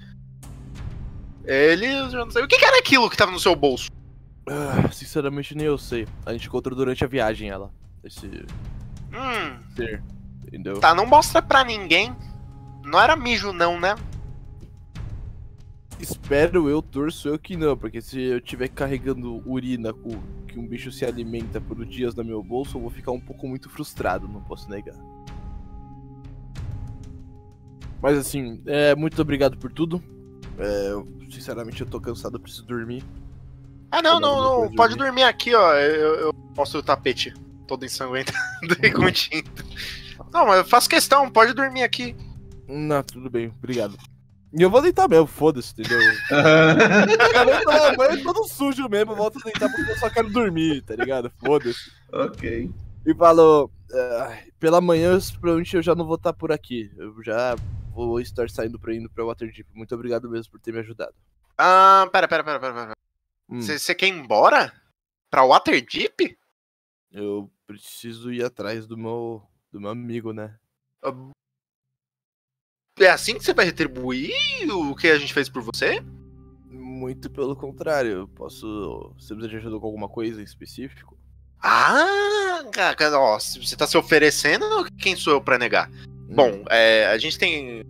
Ele, 1.45 1.85
eu 1.87 2.11
não 2.25 2.31
sei. 2.31 2.43
O 2.43 2.47
que, 2.47 2.57
que 2.57 2.65
era 2.65 2.79
aquilo 2.79 3.09
que 3.09 3.17
tava 3.17 3.31
no 3.31 3.39
seu 3.39 3.55
bolso? 3.55 3.89
Ah, 4.47 4.89
sinceramente, 4.91 5.55
nem 5.55 5.65
eu 5.67 5.77
sei. 5.77 6.07
A 6.25 6.31
gente 6.33 6.47
encontrou 6.47 6.75
durante 6.75 7.03
a 7.03 7.07
viagem 7.07 7.49
ela. 7.49 7.71
Esse 8.03 8.27
Hum, 9.11 9.59
ser. 9.75 10.01
Entendeu? 10.53 10.79
tá, 10.79 10.93
não 10.93 11.07
mostra 11.07 11.41
pra 11.41 11.63
ninguém. 11.63 12.15
Não 12.83 13.01
era 13.01 13.15
mijo, 13.15 13.51
não, 13.51 13.79
né? 13.79 13.95
Espero 15.99 16.69
eu, 16.69 16.81
torço 16.81 17.29
eu 17.29 17.39
que 17.39 17.57
não, 17.57 17.75
porque 17.75 18.01
se 18.01 18.21
eu 18.21 18.39
tiver 18.41 18.67
carregando 18.67 19.41
urina 19.49 19.91
com 19.93 20.11
que 20.47 20.59
um 20.59 20.67
bicho 20.67 20.91
se 20.91 21.05
alimenta 21.05 21.59
por 21.59 21.83
dias 21.85 22.13
no 22.13 22.23
meu 22.23 22.43
bolso, 22.43 22.77
eu 22.77 22.81
vou 22.81 22.91
ficar 22.91 23.11
um 23.11 23.19
pouco 23.19 23.47
muito 23.47 23.67
frustrado, 23.69 24.27
não 24.27 24.41
posso 24.41 24.69
negar. 24.69 24.95
Mas 27.99 28.17
assim, 28.17 28.61
é, 28.67 28.93
muito 28.93 29.19
obrigado 29.21 29.57
por 29.57 29.71
tudo. 29.71 30.03
É, 30.59 31.31
sinceramente, 31.31 31.81
eu 31.81 31.87
tô 31.87 31.99
cansado, 31.99 32.35
eu 32.35 32.39
preciso 32.41 32.65
dormir. 32.65 33.03
Ah, 33.89 34.01
não, 34.01 34.19
não, 34.19 34.35
não. 34.65 34.75
Pode 34.75 34.95
dormir. 34.95 35.13
dormir 35.13 35.23
aqui, 35.23 35.55
ó. 35.55 35.73
Eu, 35.73 36.15
eu 36.15 36.35
mostro 36.55 36.79
o 36.79 36.83
tapete 36.83 37.33
todo 37.65 37.85
ensanguentado 37.85 38.37
e 38.83 38.91
com 38.91 39.09
tinta. 39.09 39.63
Não, 40.33 40.47
mas 40.47 40.57
eu 40.57 40.65
faço 40.65 40.89
questão, 40.89 41.29
pode 41.29 41.53
dormir 41.53 41.83
aqui. 41.83 42.15
Não, 42.67 43.03
tudo 43.03 43.29
bem, 43.29 43.47
obrigado. 43.47 43.97
E 44.51 44.61
eu 44.61 44.69
vou 44.69 44.81
deitar 44.81 45.07
mesmo, 45.07 45.27
foda-se, 45.27 45.71
entendeu? 45.71 45.99
eu 46.29 47.45
vou 47.45 47.61
tomar 47.63 47.95
banho 47.95 48.23
todo 48.23 48.47
sujo 48.47 48.87
mesmo, 48.89 49.13
eu 49.13 49.15
volto 49.15 49.39
a 49.39 49.43
deitar 49.43 49.69
porque 49.69 49.91
eu 49.91 49.97
só 49.97 50.09
quero 50.09 50.29
dormir, 50.29 50.81
tá 50.81 50.95
ligado? 50.95 51.31
Foda-se. 51.43 51.91
Ok. 52.11 52.69
E 53.05 53.13
falou, 53.15 53.71
"Ah, 53.91 54.37
pela 54.59 54.79
manhã 54.79 55.17
provavelmente 55.39 55.75
eu 55.75 55.81
já 55.81 55.93
não 55.95 56.05
vou 56.05 56.15
estar 56.15 56.33
por 56.33 56.51
aqui. 56.51 56.91
Eu 56.97 57.21
já 57.23 57.55
vou 57.93 58.19
estar 58.19 58.49
saindo 58.49 58.79
pra 58.79 58.93
indo 58.93 59.09
pra 59.09 59.25
Waterdeep. 59.25 59.67
Muito 59.73 59.93
obrigado 59.93 60.29
mesmo 60.29 60.51
por 60.51 60.59
ter 60.59 60.71
me 60.71 60.79
ajudado. 60.79 61.13
Ah, 61.57 62.07
pera, 62.11 62.27
pera, 62.27 62.43
pera, 62.43 62.59
pera. 62.59 62.73
pera. 62.73 62.93
Hum. 63.49 63.61
Você 63.61 63.77
você 63.77 63.93
quer 63.93 64.07
ir 64.07 64.13
embora? 64.13 64.71
Pra 65.29 65.43
Waterdeep? 65.43 66.37
Eu 67.11 67.51
preciso 67.67 68.31
ir 68.31 68.43
atrás 68.43 68.87
do 68.87 68.97
meu, 68.97 69.43
do 69.73 69.81
meu 69.81 69.89
amigo, 69.89 70.31
né? 70.31 70.55
É 72.99 73.09
assim 73.09 73.33
que 73.33 73.43
você 73.43 73.53
vai 73.53 73.65
retribuir 73.65 74.31
o 74.71 74.95
que 74.95 75.07
a 75.07 75.17
gente 75.17 75.33
fez 75.33 75.49
por 75.49 75.63
você? 75.63 75.99
Muito 76.69 77.29
pelo 77.29 77.55
contrário, 77.55 78.11
eu 78.11 78.27
posso. 78.27 79.11
Você 79.17 79.33
precisa 79.33 79.49
de 79.49 79.57
ajuda 79.57 79.79
com 79.79 79.85
alguma 79.87 80.07
coisa 80.07 80.39
em 80.39 80.43
específico? 80.43 81.17
Ah, 81.59 82.63
cara, 82.71 83.19
ó, 83.19 83.39
você 83.39 83.75
tá 83.75 83.87
se 83.87 83.97
oferecendo, 83.97 84.85
quem 84.99 85.15
sou 85.15 85.33
eu 85.33 85.41
pra 85.41 85.57
negar? 85.57 85.89
Bom, 86.29 86.63
é, 86.69 87.07
a 87.07 87.17
gente 87.17 87.37
tem, 87.39 87.83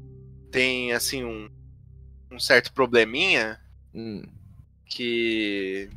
tem 0.51 0.93
assim, 0.93 1.23
um, 1.23 1.49
um 2.31 2.39
certo 2.39 2.71
probleminha 2.73 3.59
Hum. 3.95 4.23
que 4.85 5.89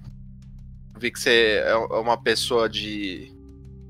vi 0.98 1.10
que 1.10 1.18
você 1.20 1.62
é 1.64 1.74
uma 1.76 2.20
pessoa 2.20 2.68
de, 2.68 3.32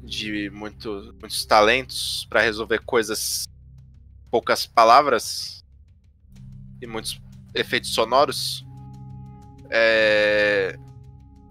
de 0.07 0.49
muito, 0.51 1.15
muitos 1.20 1.45
talentos 1.45 2.27
pra 2.31 2.41
resolver 2.41 2.78
coisas 2.81 3.45
poucas 4.31 4.66
palavras 4.66 5.65
e 6.81 6.87
muitos 6.87 7.20
efeitos 7.55 7.93
sonoros. 7.93 8.65
É, 9.70 10.78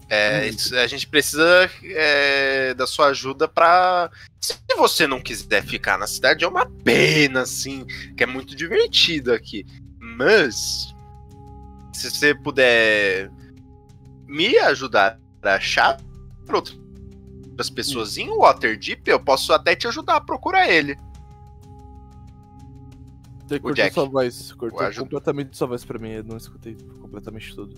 é, 0.08 0.48
isso- 0.48 0.74
a 0.76 0.86
gente 0.86 1.06
precisa 1.06 1.70
é, 1.84 2.72
da 2.74 2.86
sua 2.86 3.08
ajuda 3.08 3.46
pra. 3.46 4.10
Se 4.40 4.56
você 4.76 5.06
não 5.06 5.20
quiser 5.20 5.64
ficar 5.64 5.98
na 5.98 6.06
cidade, 6.06 6.44
é 6.44 6.48
uma 6.48 6.66
pena, 6.66 7.42
assim, 7.42 7.84
que 8.16 8.22
é 8.22 8.26
muito 8.26 8.54
divertido 8.54 9.32
aqui. 9.32 9.66
Mas, 9.98 10.94
se 11.92 12.10
você 12.10 12.34
puder 12.34 13.30
me 14.26 14.56
ajudar 14.58 15.18
a 15.42 15.54
achar 15.54 16.00
outras 17.56 17.70
pessoas 17.70 18.18
em 18.18 18.28
Waterdeep, 18.28 19.08
eu 19.08 19.18
posso 19.18 19.52
até 19.52 19.74
te 19.74 19.88
ajudar 19.88 20.16
a 20.16 20.20
procurar 20.20 20.68
ele. 20.68 20.94
Você 23.46 23.58
cortou 23.58 23.74
Jack. 23.74 23.94
sua 23.94 24.04
voz, 24.04 24.52
cortou 24.52 24.86
O 24.86 24.94
completamente 24.94 25.56
sua 25.56 25.66
voz 25.68 25.84
pra 25.84 25.98
mim, 25.98 26.10
eu 26.10 26.24
não 26.24 26.36
escutei 26.36 26.76
completamente 27.00 27.54
tudo. 27.54 27.74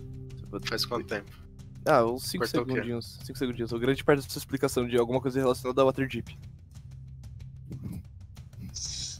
Faz 0.65 0.85
quanto 0.85 1.07
tempo? 1.07 1.31
Ah, 1.87 2.05
uns 2.05 2.25
5 2.25 2.45
Cortou 2.45 2.63
o 2.63 2.67
quê? 2.67 2.73
segundinhos. 2.73 3.19
5 3.23 3.39
segundinhos. 3.39 3.73
Ou 3.73 3.79
grande 3.79 4.03
parte 4.03 4.23
da 4.23 4.29
sua 4.29 4.41
explicação 4.41 4.89
de 4.89 4.97
alguma 4.99 5.21
coisa 5.21 5.39
relacionada 5.39 5.81
a 5.81 5.85
Waterdeep. 5.85 6.37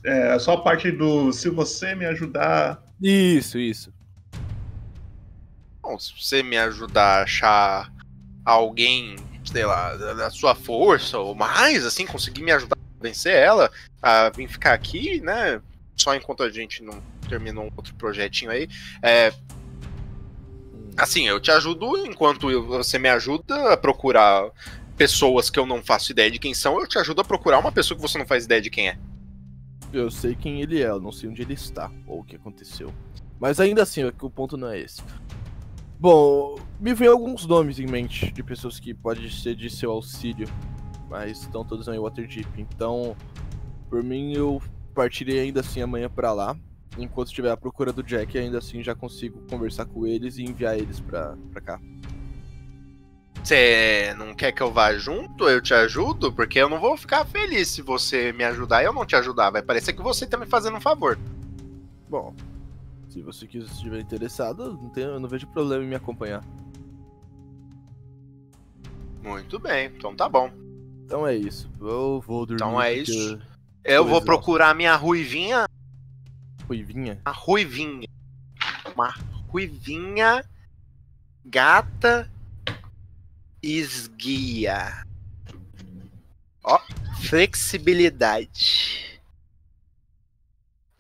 É 0.05 0.39
só 0.39 0.55
a 0.55 0.63
parte 0.63 0.91
do 0.91 1.33
se 1.33 1.51
você 1.51 1.95
me 1.95 2.07
ajudar. 2.07 2.83
Isso, 3.01 3.59
isso. 3.59 3.93
Bom, 5.83 5.99
se 5.99 6.13
você 6.19 6.43
me 6.43 6.57
ajudar 6.57 7.21
a 7.21 7.23
achar 7.23 7.93
alguém, 8.45 9.17
sei 9.51 9.65
lá, 9.65 9.95
da 9.97 10.31
sua 10.31 10.55
força 10.55 11.19
ou 11.19 11.35
mais, 11.35 11.85
assim, 11.85 12.07
conseguir 12.07 12.43
me 12.43 12.53
ajudar 12.53 12.77
a 12.77 13.03
vencer 13.03 13.35
ela, 13.35 13.71
a 14.03 14.31
vir 14.31 14.49
ficar 14.49 14.75
aqui, 14.75 15.21
né? 15.21 15.61
Só 15.97 16.15
enquanto 16.15 16.43
a 16.43 16.51
gente 16.51 16.83
não 16.83 17.03
termina 17.29 17.61
um 17.61 17.71
outro 17.77 17.95
projetinho 17.95 18.51
aí. 18.51 18.69
É, 19.03 19.33
Assim, 20.99 21.29
eu 21.29 21.39
te 21.39 21.53
ajudo 21.53 21.97
enquanto 22.05 22.51
você 22.67 22.99
me 22.99 23.09
ajuda 23.09 23.73
a 23.73 23.77
procurar 23.77 24.51
pessoas 24.97 25.49
que 25.49 25.57
eu 25.57 25.65
não 25.65 25.81
faço 25.81 26.11
ideia 26.11 26.29
de 26.29 26.41
quem 26.41 26.53
são, 26.53 26.81
eu 26.81 26.89
te 26.89 26.99
ajudo 26.99 27.21
a 27.21 27.25
procurar 27.25 27.61
uma 27.61 27.71
pessoa 27.71 27.95
que 27.95 28.03
você 28.03 28.19
não 28.19 28.27
faz 28.27 28.47
ideia 28.47 28.61
de 28.61 28.69
quem 28.69 28.89
é. 28.89 28.99
Eu 29.93 30.11
sei 30.11 30.35
quem 30.35 30.61
ele 30.61 30.83
é, 30.83 30.89
eu 30.89 31.01
não 31.01 31.13
sei 31.13 31.29
onde 31.31 31.41
ele 31.41 31.55
está 31.55 31.89
ou 32.05 32.19
o 32.21 32.25
que 32.25 32.35
aconteceu. 32.35 32.93
Mas 33.39 33.61
ainda 33.61 33.85
assim, 33.85 34.03
é 34.03 34.13
o 34.21 34.29
ponto 34.29 34.57
não 34.57 34.69
é 34.69 34.81
esse. 34.81 35.01
Bom, 36.01 36.61
me 36.79 36.95
vem 36.95 37.09
alguns 37.09 37.45
nomes 37.45 37.81
em 37.81 37.87
mente 37.87 38.31
de 38.31 38.41
pessoas 38.41 38.79
que 38.79 38.95
podem 38.95 39.29
ser 39.29 39.57
de 39.57 39.69
seu 39.69 39.91
auxílio, 39.91 40.49
mas 41.11 41.41
estão 41.41 41.65
todos 41.65 41.89
em 41.89 41.99
Waterdeep. 41.99 42.47
Então, 42.57 43.17
por 43.91 44.05
mim, 44.05 44.33
eu 44.33 44.63
partirei 44.95 45.41
ainda 45.41 45.59
assim 45.59 45.81
amanhã 45.81 46.09
pra 46.09 46.33
lá. 46.33 46.57
Enquanto 46.97 47.29
estiver 47.29 47.51
à 47.51 47.57
procura 47.57 47.93
do 47.93 48.03
Jack, 48.03 48.39
ainda 48.39 48.59
assim 48.59 48.81
já 48.81 48.95
consigo 48.95 49.41
conversar 49.51 49.87
com 49.87 50.07
eles 50.07 50.39
e 50.39 50.45
enviar 50.45 50.79
eles 50.79 51.01
pra, 51.01 51.37
pra 51.51 51.61
cá. 51.61 51.81
Você 53.43 54.15
não 54.17 54.35
quer 54.35 54.53
que 54.53 54.63
eu 54.63 54.73
vá 54.73 54.95
junto? 54.95 55.49
Eu 55.49 55.61
te 55.61 55.75
ajudo? 55.75 56.33
Porque 56.33 56.61
eu 56.61 56.69
não 56.69 56.79
vou 56.79 56.97
ficar 56.97 57.25
feliz 57.25 57.69
se 57.69 57.83
você 57.83 58.33
me 58.33 58.45
ajudar 58.45 58.83
e 58.83 58.87
eu 58.87 58.93
não 58.93 59.05
te 59.05 59.17
ajudar. 59.17 59.51
Vai 59.51 59.63
parecer 59.63 59.93
que 59.93 60.03
você 60.03 60.27
tá 60.27 60.37
me 60.37 60.47
fazendo 60.47 60.77
um 60.77 60.81
favor. 60.81 61.19
Bom, 62.09 62.35
se 63.09 63.23
você 63.23 63.47
quiser 63.47 63.67
estiver 63.71 64.01
interessado, 64.01 64.73
não 64.81 64.91
tenho, 64.91 65.09
eu 65.11 65.21
não 65.21 65.29
vejo 65.29 65.47
problema 65.49 65.85
em 65.85 65.89
me 65.89 65.95
acompanhar. 65.95 66.45
Muito 69.23 69.59
bem, 69.59 69.87
então 69.97 70.15
tá 70.15 70.29
bom. 70.29 70.51
Então 71.05 71.27
é 71.27 71.35
isso. 71.35 71.71
Eu 71.81 72.23
vou 72.27 72.45
dormir. 72.47 72.63
Então 72.63 72.81
é 72.81 72.95
isso. 72.95 73.13
eu 73.13 73.41
Eu 73.85 74.03
vou 74.05 74.13
exausto. 74.19 74.27
procurar 74.27 74.75
minha 74.75 74.95
ruivinha. 74.95 75.67
Ruivinha? 76.67 77.21
A 77.25 77.31
ruivinha. 77.31 78.07
Uma 78.95 79.15
ruivinha 79.49 80.45
gata 81.45 82.31
esguia. 83.63 85.03
Ó, 86.63 86.79
flexibilidade. 87.23 89.08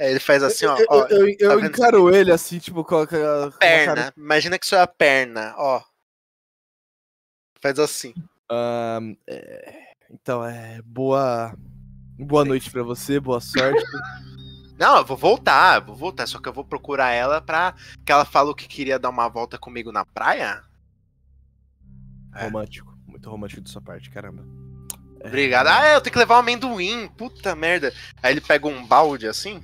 Aí 0.00 0.10
ele 0.10 0.20
faz 0.20 0.42
assim, 0.42 0.66
ó. 0.66 0.76
Eu, 0.78 0.86
ó 0.88 1.06
eu, 1.06 1.28
eu 1.28 1.48
tá 1.48 1.56
vendo 1.56 1.66
encaro 1.66 2.14
ele 2.14 2.30
assim, 2.32 2.58
tipo, 2.58 2.84
com 2.84 2.96
a, 2.98 3.06
perna. 3.06 3.94
cara- 3.94 4.12
Imagina 4.16 4.58
que 4.58 4.64
isso 4.64 4.74
é 4.76 4.80
a 4.80 4.86
perna, 4.86 5.54
ó. 5.56 5.82
Faz 7.60 7.78
assim. 7.78 8.14
Ahn, 8.50 9.14
é, 9.26 9.92
então 10.10 10.44
é 10.44 10.80
boa 10.82 11.54
boa 12.18 12.44
noite 12.44 12.70
pra 12.70 12.82
você, 12.82 13.18
boa 13.20 13.40
sorte. 13.40 13.82
Não, 14.78 14.98
eu 14.98 15.04
vou 15.04 15.16
voltar, 15.16 15.80
vou 15.80 15.96
voltar. 15.96 16.28
Só 16.28 16.38
que 16.40 16.48
eu 16.48 16.52
vou 16.52 16.64
procurar 16.64 17.10
ela 17.10 17.40
pra. 17.40 17.74
Que 18.06 18.12
ela 18.12 18.24
falou 18.24 18.54
que 18.54 18.68
queria 18.68 18.96
dar 18.98 19.10
uma 19.10 19.28
volta 19.28 19.58
comigo 19.58 19.90
na 19.90 20.04
praia. 20.04 20.62
É. 22.32 22.44
Romântico, 22.44 22.96
muito 23.04 23.28
romântico 23.28 23.60
de 23.60 23.70
sua 23.70 23.82
parte, 23.82 24.08
caramba. 24.08 24.44
Obrigado. 25.24 25.66
Ah, 25.66 25.94
eu 25.94 26.00
tenho 26.00 26.12
que 26.12 26.18
levar 26.18 26.36
um 26.36 26.38
amendoim. 26.38 27.08
Puta 27.08 27.56
merda. 27.56 27.92
Aí 28.22 28.32
ele 28.32 28.40
pega 28.40 28.68
um 28.68 28.86
balde 28.86 29.26
assim. 29.26 29.60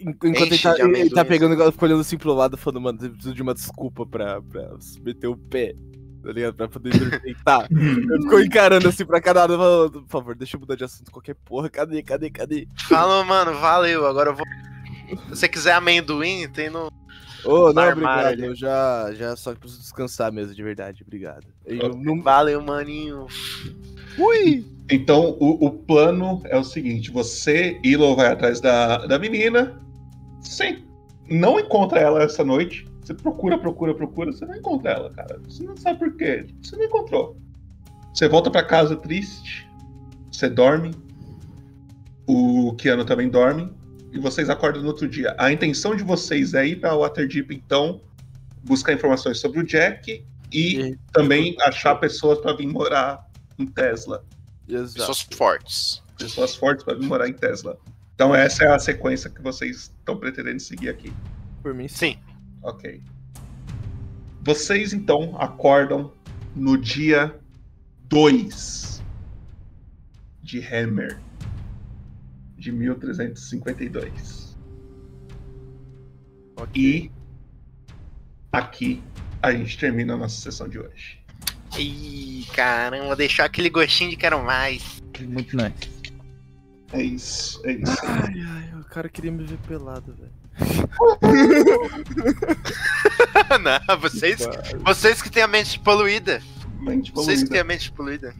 Enquanto 0.00 0.52
ele 0.52 0.58
tá, 0.58 0.74
ele 0.78 1.10
tá 1.10 1.24
pegando, 1.24 1.54
ela 1.54 1.72
fica 1.72 1.84
olhando 1.84 2.00
assim 2.00 2.16
pro 2.16 2.32
lado, 2.32 2.56
falando, 2.56 2.80
mano, 2.80 2.98
eu 3.02 3.10
preciso 3.10 3.34
de 3.34 3.42
uma 3.42 3.54
desculpa 3.54 4.06
pra, 4.06 4.40
pra 4.40 4.76
meter 5.02 5.26
o 5.26 5.36
pé, 5.36 5.74
tá 6.22 6.32
ligado? 6.32 6.54
Pra 6.54 6.68
poder 6.68 6.92
deitar. 7.20 7.68
eu 7.70 8.22
fico 8.22 8.40
encarando 8.40 8.88
assim 8.88 9.04
pra 9.04 9.20
cada 9.20 9.40
lado, 9.40 9.56
falando, 9.56 10.02
por 10.02 10.08
favor, 10.08 10.34
deixa 10.34 10.56
eu 10.56 10.60
mudar 10.60 10.76
de 10.76 10.84
assunto, 10.84 11.10
qualquer 11.10 11.34
porra, 11.34 11.68
cadê, 11.68 12.02
cadê, 12.02 12.30
cadê? 12.30 12.68
Falou, 12.88 13.24
mano, 13.24 13.54
valeu. 13.54 14.06
Agora 14.06 14.30
eu 14.30 14.34
vou. 14.36 14.46
Se 15.24 15.28
você 15.30 15.48
quiser 15.48 15.74
amendoim, 15.74 16.48
tem 16.48 16.70
no. 16.70 16.90
Ô, 17.44 17.68
no 17.68 17.72
não, 17.72 17.82
armário 17.82 17.92
obrigado, 17.92 18.26
ali. 18.26 18.44
eu 18.44 18.54
já, 18.54 19.12
já 19.14 19.36
só 19.36 19.54
preciso 19.54 19.82
descansar 19.82 20.32
mesmo, 20.32 20.54
de 20.54 20.62
verdade, 20.62 21.02
obrigado. 21.02 21.46
Eu 21.66 21.94
não... 21.96 22.22
Valeu, 22.22 22.62
maninho. 22.62 23.26
Ui! 24.18 24.64
Então, 24.90 25.36
o, 25.40 25.66
o 25.66 25.70
plano 25.70 26.42
é 26.44 26.56
o 26.56 26.64
seguinte: 26.64 27.10
você, 27.10 27.78
Ilo, 27.82 28.14
vai 28.14 28.28
atrás 28.28 28.60
da, 28.60 29.06
da 29.06 29.18
menina. 29.18 29.80
Você 30.40 30.82
não 31.28 31.58
encontra 31.58 32.00
ela 32.00 32.22
essa 32.22 32.44
noite. 32.44 32.86
Você 33.02 33.14
procura, 33.14 33.58
procura, 33.58 33.94
procura. 33.94 34.32
Você 34.32 34.44
não 34.44 34.56
encontra 34.56 34.92
ela, 34.92 35.10
cara. 35.10 35.40
Você 35.48 35.62
não 35.62 35.76
sabe 35.76 35.98
por 35.98 36.16
quê. 36.16 36.46
Você 36.62 36.76
não 36.76 36.84
encontrou. 36.84 37.36
Você 38.12 38.28
volta 38.28 38.50
pra 38.50 38.62
casa 38.62 38.96
triste. 38.96 39.68
Você 40.30 40.48
dorme. 40.48 40.92
O 42.26 42.74
Keanu 42.74 43.04
também 43.04 43.28
dorme. 43.28 43.72
E 44.12 44.18
vocês 44.18 44.50
acordam 44.50 44.82
no 44.82 44.88
outro 44.88 45.08
dia. 45.08 45.34
A 45.38 45.50
intenção 45.50 45.96
de 45.96 46.04
vocês 46.04 46.52
é 46.52 46.66
ir 46.66 46.76
pra 46.80 46.94
Waterdeep, 46.94 47.50
então, 47.54 48.02
buscar 48.62 48.92
informações 48.92 49.38
sobre 49.38 49.60
o 49.60 49.64
Jack 49.64 50.22
e 50.52 50.96
também 51.12 51.56
achar 51.62 51.94
pessoas 51.94 52.38
pra 52.38 52.52
vir 52.52 52.66
morar 52.66 53.26
em 53.58 53.66
Tesla. 53.66 54.24
Pessoas 54.66 55.22
fortes. 55.32 56.02
Pessoas 56.18 56.54
fortes 56.54 56.84
para 56.84 56.94
vir 56.94 57.06
morar 57.06 57.28
em 57.28 57.32
Tesla. 57.32 57.78
Então 58.14 58.34
essa 58.34 58.64
é 58.64 58.68
a 58.68 58.78
sequência 58.78 59.28
que 59.28 59.42
vocês 59.42 59.92
estão 59.98 60.16
pretendendo 60.16 60.60
seguir 60.60 60.88
aqui. 60.88 61.12
Por 61.62 61.74
mim, 61.74 61.88
sim. 61.88 62.18
Ok. 62.62 63.02
Vocês 64.42 64.92
então 64.92 65.36
acordam 65.40 66.12
no 66.54 66.76
dia 66.76 67.34
2 68.08 69.02
de 70.42 70.60
Hammer 70.60 71.18
de 72.56 72.70
1352. 72.72 74.56
E 76.74 77.10
aqui 78.52 79.02
a 79.42 79.52
gente 79.52 79.78
termina 79.78 80.14
a 80.14 80.16
nossa 80.16 80.40
sessão 80.40 80.68
de 80.68 80.78
hoje. 80.78 81.21
Ih, 81.78 82.46
caramba, 82.54 83.16
deixou 83.16 83.44
aquele 83.44 83.70
gostinho 83.70 84.10
de 84.10 84.16
quero 84.16 84.42
mais. 84.44 85.02
Muito 85.20 85.56
nice. 85.56 85.90
É 86.92 87.02
isso, 87.02 87.60
é 87.64 87.72
isso. 87.72 87.96
Ai, 88.04 88.34
ai, 88.46 88.80
o 88.80 88.84
cara 88.84 89.08
queria 89.08 89.32
me 89.32 89.44
ver 89.44 89.56
pelado, 89.66 90.14
velho. 90.14 90.32
Não, 93.62 93.98
vocês, 93.98 94.40
vocês 94.84 95.22
que 95.22 95.30
têm 95.30 95.42
a 95.42 95.48
mente 95.48 95.78
poluída. 95.78 96.42
Mente 96.80 97.12
Vocês 97.12 97.42
que 97.42 97.46
poluída. 97.46 97.50
têm 97.50 97.60
a 97.60 97.64
mente 97.64 97.92
poluída. 97.92 98.34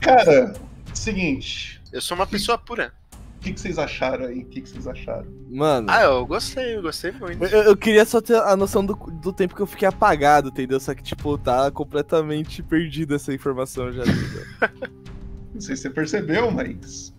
Cara, 0.00 0.54
seguinte. 0.94 1.80
Eu 1.92 2.00
sou 2.00 2.16
uma 2.16 2.26
pessoa 2.26 2.58
pura. 2.58 2.92
O 3.38 3.40
que, 3.40 3.52
que 3.52 3.60
vocês 3.60 3.78
acharam 3.78 4.26
aí? 4.26 4.40
O 4.40 4.46
que, 4.46 4.60
que 4.60 4.68
vocês 4.68 4.88
acharam? 4.88 5.26
Mano. 5.48 5.86
Ah, 5.88 6.02
eu 6.02 6.26
gostei, 6.26 6.74
eu 6.74 6.82
gostei 6.82 7.12
muito. 7.12 7.44
Eu, 7.44 7.62
eu 7.62 7.76
queria 7.76 8.04
só 8.04 8.20
ter 8.20 8.34
a 8.34 8.56
noção 8.56 8.84
do, 8.84 8.94
do 8.94 9.32
tempo 9.32 9.54
que 9.54 9.62
eu 9.62 9.66
fiquei 9.66 9.86
apagado, 9.86 10.48
entendeu? 10.48 10.80
Só 10.80 10.92
que, 10.92 11.04
tipo, 11.04 11.38
tá 11.38 11.70
completamente 11.70 12.64
perdido 12.64 13.14
essa 13.14 13.32
informação 13.32 13.92
já. 13.92 14.02
Não 15.54 15.60
sei 15.60 15.76
se 15.76 15.82
você 15.82 15.90
percebeu, 15.90 16.50
mas. 16.50 17.14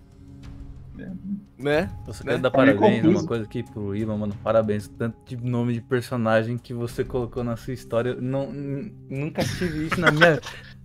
Né? 1.57 1.89
Eu 2.07 2.14
só 2.14 2.23
Né? 2.23 2.31
quero 2.31 2.41
dar 2.43 2.51
Tá 2.51 2.65
meio 2.65 2.77
parabéns, 2.80 3.06
uma 3.06 3.25
coisa 3.25 3.43
aqui 3.45 3.64
pro 3.64 3.95
Ivan, 3.95 4.17
mano. 4.17 4.35
Parabéns. 4.43 4.88
Tanto 4.89 5.17
de 5.25 5.38
nome 5.38 5.73
de 5.73 5.81
personagem 5.81 6.57
que 6.57 6.73
você 6.73 7.03
colocou 7.03 7.43
na 7.43 7.56
sua 7.56 7.73
história. 7.73 8.09
Eu 8.11 8.22
Não, 8.22 8.51
nunca 8.51 9.43
tive 9.43 9.88
isso 9.88 9.99
na 9.99 10.11
minha. 10.11 10.39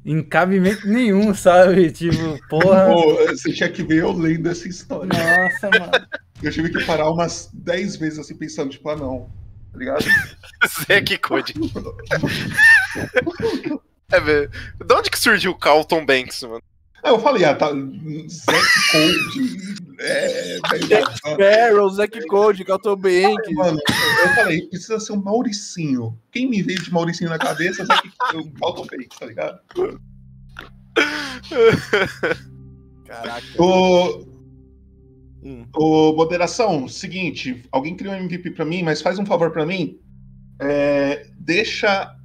Em 0.04 0.22
cabimento 0.22 0.86
nenhum, 0.86 1.34
sabe? 1.34 1.90
Tipo, 1.90 2.38
porra. 2.48 2.86
Pô, 2.86 3.14
você 3.26 3.52
tinha 3.52 3.70
que 3.70 3.82
ver 3.82 4.02
eu 4.02 4.12
lendo 4.12 4.48
essa 4.48 4.68
história. 4.68 5.08
Nossa, 5.08 5.70
mano. 5.70 6.06
Eu 6.42 6.52
tive 6.52 6.70
que 6.70 6.84
parar 6.84 7.10
umas 7.10 7.48
10 7.54 7.96
vezes 7.96 8.18
assim, 8.18 8.36
pensando, 8.36 8.70
tipo, 8.70 8.88
ah, 8.90 8.96
não. 8.96 9.30
Tá 9.72 9.78
ligado? 9.78 10.04
Zé 10.86 11.00
que 11.00 11.18
Code. 11.18 11.54
É, 14.12 14.20
velho. 14.20 14.50
De 14.84 14.94
onde 14.94 15.10
que 15.10 15.18
surgiu 15.18 15.50
o 15.50 15.58
Carlton 15.58 16.04
Banks, 16.04 16.42
mano? 16.42 16.62
Aí 17.04 17.12
eu 17.12 17.18
falei, 17.18 17.44
ah, 17.44 17.54
tá. 17.54 17.68
Zack 17.68 18.66
Cold. 18.90 19.74
É. 20.00 20.58
Jack 20.88 21.16
Sparrow, 21.18 21.88
Zack 21.90 22.26
Code, 22.26 22.64
Calton 22.64 22.96
Bank. 22.96 23.54
Mano, 23.54 23.78
eu 24.22 24.28
falei, 24.34 24.62
precisa 24.68 24.98
ser 24.98 25.12
um 25.12 25.22
Mauricinho. 25.22 26.18
Quem 26.32 26.48
me 26.48 26.62
veio 26.62 26.82
de 26.82 26.90
Mauricinho 26.92 27.30
na 27.30 27.38
cabeça, 27.38 27.84
Zack 27.84 28.08
o 28.34 28.50
Carlton 28.52 28.86
Banks, 28.86 29.18
tá 29.18 29.26
ligado? 29.26 29.60
Caraca. 33.06 33.62
Ô, 33.62 34.24
Hum. 35.44 35.66
ô, 35.76 36.14
moderação, 36.14 36.88
seguinte, 36.88 37.62
alguém 37.70 37.94
criou 37.94 38.14
um 38.14 38.18
MVP 38.18 38.52
pra 38.52 38.64
mim, 38.64 38.82
mas 38.82 39.02
faz 39.02 39.18
um 39.18 39.26
favor 39.26 39.50
pra 39.50 39.66
mim. 39.66 40.00
É, 40.58 41.26
deixa 41.38 42.16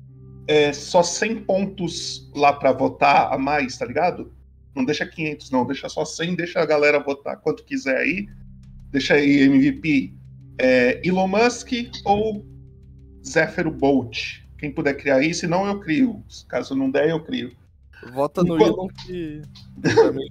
é, 0.47 0.71
só 0.71 1.03
100 1.03 1.41
pontos 1.41 2.31
lá 2.33 2.53
pra 2.53 2.71
votar 2.71 3.33
a 3.33 3.37
mais, 3.37 3.77
tá 3.77 3.85
ligado? 3.85 4.31
Não 4.79 4.85
deixa 4.85 5.05
500, 5.05 5.51
não. 5.51 5.65
Deixa 5.65 5.89
só 5.89 6.05
100, 6.05 6.35
deixa 6.35 6.59
a 6.61 6.65
galera 6.65 6.99
votar 7.03 7.35
quanto 7.37 7.65
quiser 7.65 7.97
aí. 7.97 8.27
Deixa 8.91 9.15
aí 9.15 9.41
MVP 9.41 10.13
é, 10.57 11.05
Elon 11.05 11.27
Musk 11.27 11.69
ou 12.05 12.45
Zephyr 13.27 13.69
Bolt. 13.69 14.37
Quem 14.57 14.71
puder 14.71 14.93
criar 14.95 15.17
aí, 15.17 15.33
se 15.33 15.47
não 15.47 15.67
eu 15.67 15.81
crio. 15.81 16.23
Caso 16.47 16.75
não 16.75 16.89
der, 16.89 17.09
eu 17.09 17.19
crio. 17.21 17.51
Vota 18.13 18.41
no 18.41 18.55
Enquanto- 18.55 18.73
Elon 18.73 18.87
que. 18.87 19.41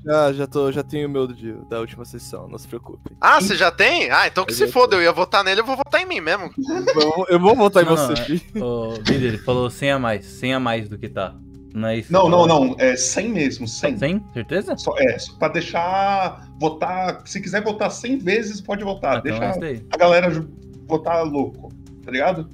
Já, 0.02 0.33
já, 0.33 0.47
tô, 0.47 0.73
já 0.73 0.83
tenho 0.83 1.07
o 1.07 1.10
meu 1.10 1.27
de- 1.27 1.52
da 1.68 1.78
última 1.81 2.07
sessão, 2.07 2.49
não 2.49 2.57
se 2.57 2.67
preocupe. 2.67 3.10
Ah, 3.20 3.39
você 3.43 3.55
já 3.55 3.70
tem? 3.70 4.10
Ah, 4.10 4.27
então 4.27 4.47
que 4.47 4.55
se 4.55 4.67
foda, 4.68 4.97
eu 4.97 5.02
ia 5.02 5.12
votar 5.12 5.44
nele, 5.44 5.60
eu 5.60 5.67
vou 5.67 5.77
votar 5.77 6.01
em 6.01 6.07
mim 6.07 6.20
mesmo. 6.20 6.51
Eu, 6.97 7.27
eu 7.28 7.39
vou 7.39 7.55
votar 7.55 7.83
em 7.83 7.86
Não, 7.86 7.94
você, 7.97 8.41
não, 8.55 8.62
é- 8.62 8.65
O 8.65 8.94
líder, 8.97 9.25
ele 9.28 9.39
falou 9.39 9.68
100 9.68 9.91
a 9.93 9.99
mais, 9.99 10.25
100 10.25 10.55
a 10.55 10.60
mais 10.60 10.89
do 10.89 10.97
que 10.99 11.10
tá. 11.10 11.36
Não 11.78 11.89
é 11.89 11.98
isso? 11.98 12.12
Não, 12.12 12.28
não, 12.28 12.47
não. 12.47 12.74
É 12.78 12.97
100 12.97 13.28
mesmo, 13.28 13.68
100. 13.68 13.98
100? 13.98 14.24
Certeza? 14.34 14.76
Só, 14.76 14.94
é, 14.98 15.18
só 15.18 15.34
pra 15.34 15.48
deixar 15.48 16.48
votar. 16.58 17.23
Se 17.24 17.40
quiser 17.40 17.62
votar 17.62 17.90
100 17.90 18.18
vezes, 18.18 18.60
pode 18.60 18.82
votar. 18.82 19.18
então 19.18 19.36
é 19.42 19.58
Deixa 19.58 19.84
a 19.90 19.97
galera 19.97 20.48
votar 20.86 21.24
louco, 21.24 21.73
tá 22.05 22.10
ligado? 22.10 22.48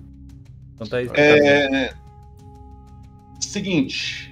Então 0.74 0.86
tá 0.86 1.00
isso. 1.02 1.14
É. 1.16 1.94
Seguinte. 3.40 4.30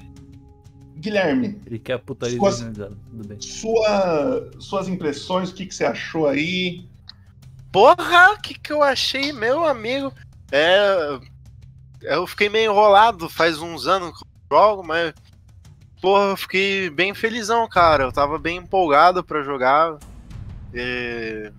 Guilherme, 0.97 1.61
Ele 1.67 1.81
quer 1.81 1.95
a 1.95 1.99
putaria 1.99 2.37
Suas-. 2.37 2.61
Tudo 2.61 3.27
bem. 3.27 3.41
sua, 3.41 4.51
suas 4.61 4.87
impressões, 4.87 5.51
o 5.51 5.55
que, 5.55 5.67
que 5.67 5.75
você 5.75 5.85
achou 5.85 6.29
aí? 6.29 6.87
Porra, 7.73 8.35
o 8.35 8.41
que, 8.41 8.55
que 8.55 8.73
eu 8.73 8.83
achei, 8.83 9.33
meu 9.33 9.65
amigo? 9.65 10.13
É. 10.53 11.19
Eu 12.03 12.27
fiquei 12.27 12.49
meio 12.49 12.71
enrolado 12.71 13.29
faz 13.29 13.61
uns 13.61 13.87
anos 13.87 14.23
jogo, 14.53 14.83
mas. 14.83 15.13
Porra, 16.01 16.31
eu 16.31 16.37
fiquei 16.37 16.91
bem 16.91 17.15
felizão, 17.15 17.69
cara. 17.69 18.05
Eu 18.05 18.13
tava 18.13 18.39
bem 18.39 18.59
empolgado 18.59 19.23
pra 19.23 19.43
jogar. 19.43 19.99
E... 20.75 21.53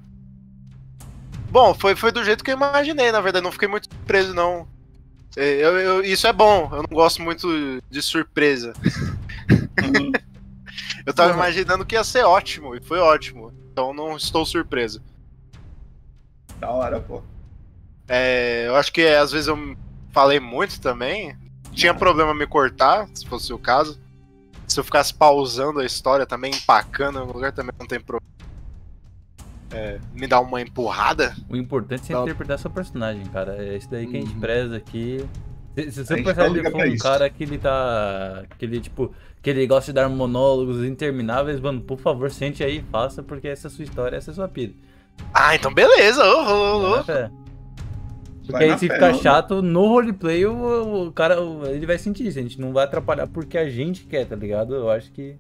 Bom, 1.50 1.74
foi, 1.74 1.96
foi 1.96 2.12
do 2.12 2.24
jeito 2.24 2.44
que 2.44 2.52
eu 2.52 2.56
imaginei, 2.56 3.12
na 3.12 3.22
verdade. 3.22 3.44
Não 3.44 3.52
fiquei 3.52 3.68
muito 3.68 3.88
surpreso, 3.90 4.34
não. 4.34 4.68
Eu- 5.36 5.80
eu- 5.80 6.04
isso 6.04 6.28
é 6.28 6.34
bom, 6.34 6.70
eu 6.72 6.84
não 6.84 6.90
gosto 6.92 7.22
muito 7.22 7.48
de 7.90 8.02
surpresa. 8.02 8.74
eu 11.06 11.14
tava 11.14 11.34
imaginando 11.34 11.86
que 11.86 11.96
ia 11.96 12.04
ser 12.04 12.24
ótimo, 12.24 12.76
e 12.76 12.82
foi 12.82 13.00
ótimo. 13.00 13.52
Então 13.72 13.94
não 13.94 14.16
estou 14.16 14.46
surpreso. 14.46 15.02
Da 16.60 16.70
hora, 16.70 17.00
pô. 17.00 17.22
É, 18.08 18.66
eu 18.68 18.76
acho 18.76 18.92
que 18.92 19.06
às 19.08 19.32
vezes 19.32 19.48
eu 19.48 19.76
falei 20.12 20.40
muito 20.40 20.80
também. 20.80 21.36
Tinha 21.74 21.94
problema 21.94 22.34
me 22.34 22.46
cortar, 22.48 23.08
se 23.14 23.26
fosse 23.28 23.52
o 23.54 23.58
caso. 23.58 24.00
Se 24.68 24.80
eu 24.80 24.84
ficasse 24.84 25.14
pausando 25.14 25.80
a 25.80 25.86
história 25.86 26.26
também, 26.26 26.52
empacando 26.54 27.18
em 27.18 27.20
algum 27.20 27.34
lugar, 27.34 27.52
também 27.52 27.74
não 27.80 27.86
tem 27.88 28.00
problema. 28.00 28.32
É, 29.72 30.00
me 30.14 30.28
dá 30.28 30.40
uma 30.40 30.62
empurrada. 30.62 31.36
O 31.50 31.56
importante 31.56 32.12
é 32.12 32.16
Não. 32.16 32.24
interpretar 32.24 32.60
seu 32.60 32.70
personagem, 32.70 33.26
cara. 33.26 33.56
É 33.58 33.76
isso 33.76 33.90
daí 33.90 34.06
que 34.06 34.16
a 34.16 34.20
Uhum. 34.20 34.26
gente 34.28 34.40
preza 34.40 34.78
aqui. 34.78 35.26
Se, 35.76 35.92
se 35.92 36.06
personagem 36.06 36.38
não 36.50 36.54
liga 36.54 36.70
for 36.72 36.82
um 36.82 36.86
isso. 36.86 37.04
cara 37.04 37.28
que 37.30 37.44
ele 37.44 37.58
tá. 37.58 38.44
que 38.60 38.66
ele, 38.66 38.80
tipo. 38.80 39.12
que 39.42 39.50
ele 39.50 39.66
gosta 39.66 39.92
de 39.92 39.96
dar 39.96 40.08
monólogos 40.08 40.84
intermináveis, 40.84 41.60
mano, 41.60 41.82
por 41.82 41.98
favor, 42.00 42.30
sente 42.32 42.64
aí 42.64 42.78
e 42.78 42.84
faça, 42.92 43.24
porque 43.24 43.48
essa 43.48 43.68
é 43.68 43.70
a 43.70 43.72
sua 43.72 43.84
história, 43.84 44.16
essa 44.16 44.30
é 44.30 44.34
a 44.34 44.36
sua 44.36 44.48
vida. 44.48 44.76
Ah, 45.34 45.56
então 45.56 45.74
beleza. 45.74 46.24
ô, 46.24 46.44
ô, 46.44 46.78
ô. 46.78 46.82
Vai 46.90 46.98
na 47.00 47.04
fé. 47.04 47.32
Porque 48.48 48.64
aí 48.64 48.72
se 48.78 48.90
ficar 48.90 49.12
não- 49.12 49.20
chato 49.20 49.62
no 49.62 49.88
roleplay, 49.88 50.46
o, 50.46 51.08
o 51.08 51.12
cara 51.12 51.42
o- 51.42 51.66
ele 51.66 51.86
vai 51.86 51.98
sentir 51.98 52.28
isso. 52.28 52.38
A 52.40 52.42
gente 52.42 52.60
não 52.60 52.74
vai 52.74 52.84
atrapalhar 52.86 53.28
porque 53.28 53.58
a 53.58 53.70
gente 53.70 54.06
quer, 54.06 54.26
tá 54.26 54.36
ligado? 54.36 54.76
Eu 54.76 54.90
acho 54.90 55.12
que 55.12 55.36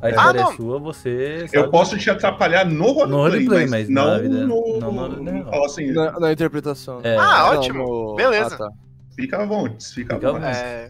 a 0.00 0.08
história 0.10 0.40
é 0.40 0.42
não. 0.42 0.52
sua, 0.56 0.78
você. 0.78 1.46
Eu 1.52 1.70
posso 1.70 1.96
te 1.98 2.08
atrapalhar 2.10 2.64
no 2.64 2.84
roleplay, 2.92 3.08
No 3.08 3.16
roleplay, 3.22 3.60
mas, 3.66 3.70
mas 3.70 3.88
não 3.88 4.06
na 4.06 4.18
vida- 4.18 4.46
no. 4.46 4.80
não 4.80 5.24
real. 5.24 5.44
fala 5.50 5.66
assim, 5.66 5.92
Na, 5.92 6.18
na 6.20 6.32
interpretação. 6.32 7.00
É. 7.02 7.16
Ah, 7.16 7.50
Não, 7.52 7.58
ótimo. 7.58 7.78
no- 7.84 8.14
Beleza. 8.16 8.54
Ah, 8.54 8.58
tá. 8.58 8.70
Fica 9.14 9.42
à 9.42 9.46
vontade, 9.46 9.84
fica 9.94 10.14
Fica 10.14 10.28
à 10.28 10.32
vontade. 10.32 10.58
É, 10.58 10.88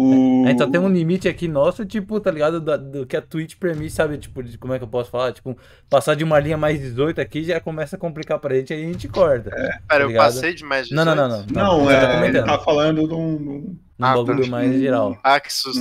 O... 0.00 0.44
A 0.46 0.50
gente 0.50 0.58
só 0.58 0.70
tem 0.70 0.80
um 0.80 0.88
limite 0.88 1.26
aqui 1.28 1.48
nosso, 1.48 1.84
tipo, 1.84 2.20
tá 2.20 2.30
ligado? 2.30 2.60
Da- 2.60 2.76
Do, 2.76 3.04
que 3.04 3.16
a 3.16 3.20
Twitch 3.20 3.56
permite, 3.56 3.92
sabe? 3.92 4.16
Tipo, 4.16 4.44
de 4.44 4.56
como 4.56 4.72
é 4.72 4.78
que 4.78 4.84
eu 4.84 4.88
posso 4.88 5.10
falar? 5.10 5.32
Tipo, 5.32 5.58
passar 5.90 6.14
de 6.14 6.22
uma 6.22 6.38
linha 6.38 6.56
mais 6.56 6.78
18 6.78 7.20
aqui 7.20 7.42
já 7.42 7.58
começa 7.60 7.96
a 7.96 7.98
complicar 7.98 8.38
pra 8.38 8.54
gente, 8.54 8.72
aí 8.72 8.84
a 8.84 8.86
gente 8.86 9.08
corta. 9.08 9.50
Pera, 9.50 9.80
tá 9.88 9.98
eu 9.98 10.06
ligado? 10.06 10.24
passei 10.26 10.54
de 10.54 10.62
mais 10.64 10.88
Não, 10.92 11.04
não, 11.04 11.16
não, 11.16 11.28
18? 11.28 11.52
não. 11.52 11.62
Não, 11.64 11.84
você 11.84 11.94
tá 11.94 12.12
é, 12.24 12.28
ele 12.28 12.42
tá 12.42 12.58
falando 12.60 13.08
de 13.08 13.14
um. 13.14 13.76
Um 13.98 14.04
Ah, 14.04 14.14
bagulho 14.14 14.44
tá. 14.44 14.50
mais 14.50 14.78
geral. 14.80 15.18
Ah, 15.24 15.40
que 15.40 15.52
susto. 15.52 15.80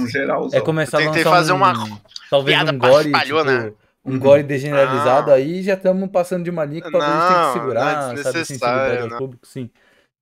É 0.51 0.61
começar 0.61 0.97
a 0.97 1.01
Eu 1.03 1.07
tentei 1.11 1.23
lançar 1.23 1.37
fazer 1.37 1.51
um, 1.51 1.57
uma 1.57 1.99
talvez 2.31 2.57
piada 2.57 2.71
um 2.71 2.79
gore, 2.79 3.11
tipo, 3.11 3.77
um 4.03 4.17
gore 4.17 4.41
degeneralizado 4.41 5.29
Ah. 5.29 5.35
aí 5.35 5.61
já 5.61 5.75
estamos 5.75 6.09
passando 6.09 6.43
de 6.43 6.49
uma 6.49 6.65
linha 6.65 6.81
que 6.81 6.89
talvez 6.91 7.13
a 7.13 7.15
gente 7.19 7.27
tenha 7.27 7.39
Não, 7.41 7.53
que 7.53 7.59
segurar, 7.59 8.07
não 8.07 8.13
é 8.13 8.23
sabe? 8.23 8.37
Sensibilidade 8.39 9.01
ao 9.03 9.09
não. 9.09 9.17
público, 9.19 9.45
sim. 9.45 9.69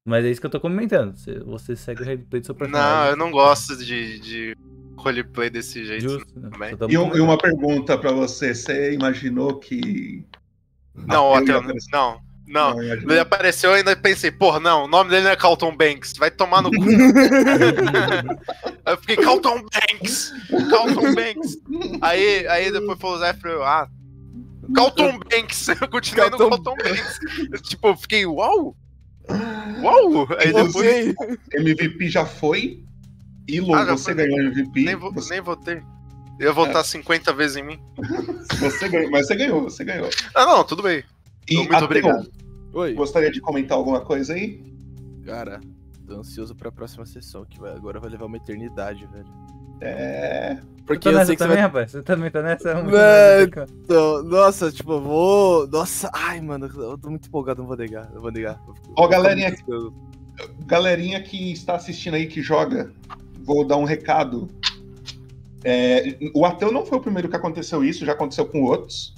Mas 0.06 0.24
é 0.24 0.30
isso 0.30 0.40
que 0.40 0.46
eu 0.46 0.52
tô 0.52 0.60
comentando. 0.60 1.18
Você, 1.18 1.40
você 1.40 1.76
segue 1.76 2.04
o 2.04 2.06
replay 2.06 2.40
do 2.40 2.46
seu 2.46 2.54
Não, 2.54 2.60
personagem. 2.60 3.10
eu 3.10 3.18
não 3.18 3.32
gosto 3.32 3.76
de, 3.78 4.20
de 4.20 4.56
roleplay 4.96 5.50
desse 5.50 5.84
jeito 5.84 6.08
Justo, 6.10 6.40
né? 6.40 6.50
também. 6.52 6.78
E, 6.90 6.98
um- 6.98 7.16
e 7.16 7.20
uma 7.20 7.38
pergunta 7.38 7.98
pra 7.98 8.12
você: 8.12 8.54
você 8.54 8.94
imaginou 8.94 9.58
que. 9.60 10.24
Não, 10.94 11.32
eu 11.32 11.36
até 11.36 11.48
ia 11.48 11.54
não, 11.54 11.60
aparecer. 11.62 11.90
não, 11.92 12.20
não. 12.48 12.76
Não. 12.76 12.84
Ele 12.84 13.20
apareceu 13.20 13.72
eu 13.72 13.78
ainda 13.78 13.96
pensei, 13.96 14.30
porra, 14.30 14.60
não, 14.60 14.86
o 14.86 14.88
nome 14.88 15.10
dele 15.10 15.24
não 15.24 15.32
é 15.32 15.36
Carlton 15.36 15.76
Banks, 15.76 16.14
vai 16.16 16.30
tomar 16.30 16.62
no 16.62 16.70
cu. 16.70 16.78
eu 18.86 18.98
fiquei, 18.98 19.18
Carlton 19.18 19.64
Banks! 19.64 20.32
Carlton 20.70 21.16
Banks! 21.16 21.58
Aí, 22.02 22.48
aí 22.48 22.72
depois 22.72 23.00
foi 23.00 23.10
o 23.10 23.18
Zé 23.18 23.36
e 23.44 23.48
eu, 23.48 23.64
ah, 23.64 23.90
Carlton 24.76 25.18
Banks! 25.20 25.68
Eu 25.82 25.88
continuei 25.90 26.30
no 26.30 26.38
Carlton 26.38 26.76
Carlton 26.76 26.84
Banks. 26.84 27.20
Eu, 27.52 27.62
tipo, 27.62 27.88
eu 27.88 27.98
fiquei, 27.98 28.26
uau! 28.28 28.76
Uau! 29.82 30.28
Aí 30.40 30.54
depois. 30.54 31.14
MVP 31.54 32.10
já 32.10 32.26
foi. 32.26 32.84
E 33.48 33.60
Ah, 33.74 33.86
você 33.86 34.14
foi. 34.14 34.16
ganhou 34.16 34.40
MVP. 34.40 34.84
Nem, 34.86 34.96
vo- 34.96 35.12
você, 35.12 35.34
nem 35.36 35.42
votei. 35.42 35.82
Eu 36.40 36.48
ia 36.48 36.54
votar 36.54 36.84
50 36.84 37.32
vezes 37.34 37.58
em 37.58 37.64
mim. 37.64 37.80
você 38.60 38.90
ganhou, 38.90 39.10
mas 39.12 39.28
você 39.28 39.36
ganhou, 39.36 39.62
você 39.64 39.84
ganhou. 39.86 40.10
Ah, 40.34 40.46
não, 40.46 40.64
tudo 40.64 40.82
bem. 40.84 41.04
E 41.50 41.56
Muito 41.58 41.74
Ateu, 41.74 41.86
obrigado. 41.86 42.30
Oi. 42.74 42.94
Gostaria 42.94 43.32
de 43.32 43.40
comentar 43.40 43.78
alguma 43.78 44.02
coisa 44.02 44.34
aí? 44.34 44.62
Cara, 45.26 45.62
tô 46.06 46.16
ansioso 46.16 46.54
pra 46.56 46.72
próxima 46.72 47.06
sessão, 47.06 47.46
que 47.46 47.60
vai, 47.60 47.72
agora 47.74 48.00
vai 48.00 48.10
levar 48.10 48.26
uma 48.26 48.38
eternidade, 48.38 49.08
velho. 49.14 49.28
É. 49.82 50.58
Porque 50.86 51.10
Você 51.10 51.16
tá 51.16 51.22
eu 51.22 51.26
sei 51.26 51.36
que 51.36 51.40
você 51.40 51.44
também, 51.44 51.56
vai... 51.56 51.66
rapaz? 51.66 51.92
Você 51.92 52.04
também 52.04 52.32
tá 52.32 52.42
nessa? 52.44 52.70
É, 52.70 53.44
então, 53.84 54.24
nossa, 54.24 54.72
tipo, 54.72 54.94
eu 54.94 55.02
vou. 55.02 55.68
Nossa, 55.68 56.12
ai, 56.14 56.40
mano, 56.42 56.68
eu 56.68 56.98
tô 56.98 57.10
muito 57.10 57.28
empolgado, 57.28 57.62
não 57.62 57.68
vou 57.68 57.78
negar, 57.78 58.10
não 58.14 58.22
vou 58.22 58.32
negar. 58.32 58.62
Ó, 58.96 59.08
galerinha, 59.08 59.56
tô 59.66 59.92
muito 59.92 60.16
galerinha 60.66 61.22
que 61.22 61.52
está 61.52 61.76
assistindo 61.76 62.16
aí, 62.16 62.28
que 62.28 62.42
joga, 62.42 62.92
vou 63.44 63.66
dar 63.66 63.78
um 63.78 63.84
recado. 63.84 64.50
É, 65.64 66.18
o 66.34 66.46
Ateu 66.46 66.72
não 66.72 66.86
foi 66.86 66.98
o 66.98 67.02
primeiro 67.02 67.30
que 67.30 67.36
aconteceu 67.36 67.84
isso, 67.84 68.06
já 68.06 68.12
aconteceu 68.12 68.46
com 68.46 68.64
outros. 68.64 69.16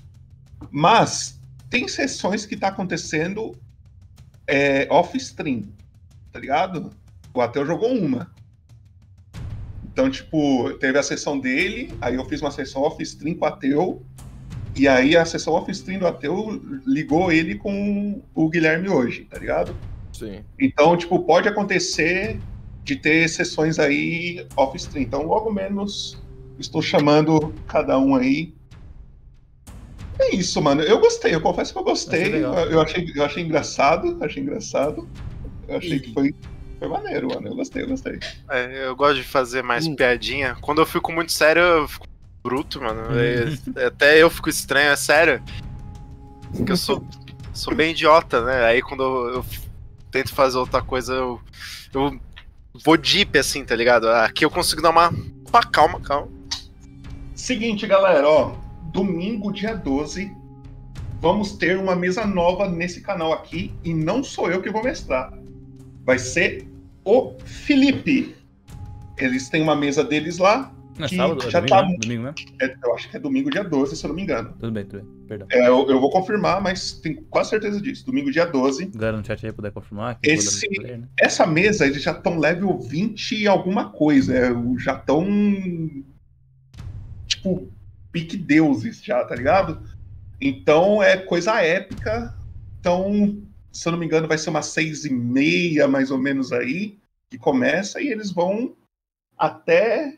Mas 0.71 1.39
tem 1.69 1.87
sessões 1.87 2.45
que 2.45 2.55
tá 2.55 2.69
acontecendo 2.69 3.55
é, 4.45 4.87
off-stream, 4.89 5.63
tá 6.31 6.39
ligado? 6.39 6.91
O 7.33 7.41
Ateu 7.41 7.65
jogou 7.65 7.91
uma. 7.91 8.31
Então, 9.97 10.11
tipo, 10.11 10.71
teve 10.73 10.99
a 10.99 11.01
sessão 11.01 11.39
dele, 11.39 11.91
aí 11.99 12.13
eu 12.13 12.25
fiz 12.25 12.39
uma 12.39 12.51
sessão 12.51 12.83
off-stream 12.83 13.33
com 13.33 13.45
o 13.45 13.47
Ateu, 13.47 14.05
e 14.75 14.87
aí 14.87 15.17
a 15.17 15.25
sessão 15.25 15.55
off-stream 15.55 15.97
do 15.97 16.05
Ateu 16.05 16.61
ligou 16.85 17.31
ele 17.31 17.55
com 17.55 18.21
o 18.35 18.47
Guilherme 18.47 18.89
hoje, 18.89 19.25
tá 19.25 19.39
ligado? 19.39 19.75
Sim. 20.13 20.43
Então, 20.59 20.95
tipo, 20.95 21.19
pode 21.23 21.49
acontecer 21.49 22.39
de 22.83 22.95
ter 22.95 23.27
sessões 23.27 23.79
aí 23.79 24.45
off-stream. 24.55 25.01
Então, 25.01 25.23
logo 25.23 25.51
menos, 25.51 26.21
estou 26.59 26.79
chamando 26.83 27.51
cada 27.67 27.97
um 27.97 28.13
aí. 28.13 28.53
É 30.19 30.35
isso, 30.35 30.61
mano. 30.61 30.83
Eu 30.83 30.99
gostei, 30.99 31.33
eu 31.33 31.41
confesso 31.41 31.73
que 31.73 31.79
eu 31.79 31.83
gostei. 31.83 32.35
Eu, 32.35 32.81
achei, 32.81 33.11
eu 33.15 33.25
achei 33.25 33.43
engraçado, 33.43 34.15
achei 34.23 34.43
engraçado. 34.43 35.09
Eu 35.67 35.77
achei 35.77 35.99
que 35.99 36.13
foi, 36.13 36.35
foi 36.79 36.87
maneiro, 36.87 37.27
mano. 37.29 37.47
Eu 37.47 37.55
gostei, 37.55 37.83
eu 37.83 37.87
gostei. 37.87 38.19
É, 38.49 38.87
eu 38.87 38.95
gosto 38.95 39.15
de 39.15 39.23
fazer 39.23 39.63
mais 39.63 39.85
Hum. 39.87 39.95
piadinha. 39.95 40.55
Quando 40.61 40.79
eu 40.81 40.85
fico 40.85 41.11
muito 41.11 41.31
sério, 41.31 41.61
eu 41.61 41.87
fico 41.87 42.05
bruto, 42.43 42.81
mano. 42.81 43.01
Hum. 43.11 43.17
É- 43.75 43.85
até 43.85 44.21
eu 44.21 44.29
fico 44.29 44.49
estranho, 44.49 44.91
é 44.91 44.95
sério. 44.95 45.41
Porque 46.55 46.71
eu 46.71 46.77
sou, 46.77 47.03
sou 47.53 47.73
bem 47.75 47.91
idiota, 47.91 48.43
né? 48.43 48.63
Aí 48.65 48.81
quando 48.81 49.03
eu, 49.03 49.33
eu 49.35 49.45
tento 50.11 50.33
fazer 50.33 50.57
outra 50.57 50.81
coisa, 50.81 51.13
eu, 51.13 51.41
eu 51.93 52.19
vou 52.85 52.95
deep, 52.97 53.37
assim, 53.37 53.65
tá 53.65 53.75
ligado? 53.75 54.07
Aqui 54.09 54.45
eu 54.45 54.49
consigo 54.49 54.81
dar 54.81 54.91
uma. 54.91 55.13
Opa, 55.47 55.61
calma, 55.63 55.99
calma. 55.99 56.27
Seguinte, 57.35 57.85
galera, 57.87 58.27
ó. 58.27 58.55
Domingo, 58.93 59.51
dia 59.51 59.75
12, 59.75 60.31
vamos 61.19 61.51
ter 61.53 61.77
uma 61.77 61.95
mesa 61.95 62.25
nova 62.25 62.67
nesse 62.69 63.01
canal 63.01 63.33
aqui. 63.33 63.73
E 63.83 63.93
não 63.93 64.23
sou 64.23 64.49
eu 64.49 64.61
que 64.61 64.69
vou 64.71 64.83
mestrar. 64.83 65.31
Vai 66.07 66.17
ser 66.17 66.65
o 67.03 67.33
Felipe. 67.43 68.33
Eles 69.17 69.49
têm 69.49 69.61
uma 69.61 69.75
mesa 69.75 70.05
deles 70.05 70.37
lá. 70.37 70.73
Não 70.97 71.05
é 71.05 71.09
que 71.09 71.17
sábado? 71.17 71.45
É 71.45 71.51
já 71.51 71.59
domingo, 71.59 71.75
tá. 71.75 71.85
né? 71.85 71.97
Domingo 71.99 72.23
mesmo? 72.23 72.35
é, 72.61 72.75
eu 72.81 72.95
acho 72.95 73.09
que 73.09 73.17
é 73.17 73.19
domingo, 73.19 73.51
dia 73.51 73.63
12, 73.63 73.97
se 73.97 74.05
eu 74.05 74.07
não 74.07 74.15
me 74.15 74.23
engano. 74.23 74.53
Tudo 74.57 74.71
bem, 74.71 74.85
tudo 74.85 75.03
bem. 75.03 75.27
Perdão. 75.27 75.47
É, 75.51 75.67
eu, 75.67 75.85
eu 75.89 75.99
vou 75.99 76.09
confirmar, 76.09 76.61
mas 76.61 76.93
tenho 76.93 77.21
quase 77.23 77.49
certeza 77.49 77.81
disso. 77.81 78.05
Domingo, 78.05 78.31
dia 78.31 78.45
12. 78.45 78.85
Galera 78.95 79.17
no 79.17 79.25
chat 79.25 79.45
aí 79.45 79.51
puder 79.51 79.71
confirmar. 79.71 80.17
Esse, 80.23 80.69
né? 80.81 81.03
essa 81.19 81.45
mesa, 81.45 81.85
eles 81.85 82.01
já 82.01 82.11
estão 82.11 82.39
level 82.39 82.79
20 82.79 83.43
e 83.43 83.45
alguma 83.45 83.89
coisa. 83.89 84.33
é, 84.33 84.49
já 84.79 84.95
estão 84.95 85.27
tipo, 87.27 87.69
pique 88.13 88.37
deuses 88.37 89.03
já, 89.03 89.25
tá 89.25 89.35
ligado? 89.35 89.81
Então 90.39 91.03
é 91.03 91.17
coisa 91.17 91.61
épica. 91.61 92.33
Então, 92.79 93.43
se 93.71 93.87
eu 93.87 93.91
não 93.91 93.99
me 93.99 94.05
engano, 94.05 94.27
vai 94.27 94.37
ser 94.37 94.49
umas 94.49 94.67
seis 94.67 95.05
e 95.05 95.13
meia, 95.13 95.87
mais 95.87 96.11
ou 96.11 96.17
menos 96.17 96.51
aí, 96.51 96.97
que 97.29 97.37
começa, 97.37 98.01
e 98.01 98.07
eles 98.07 98.31
vão 98.31 98.75
até. 99.37 100.17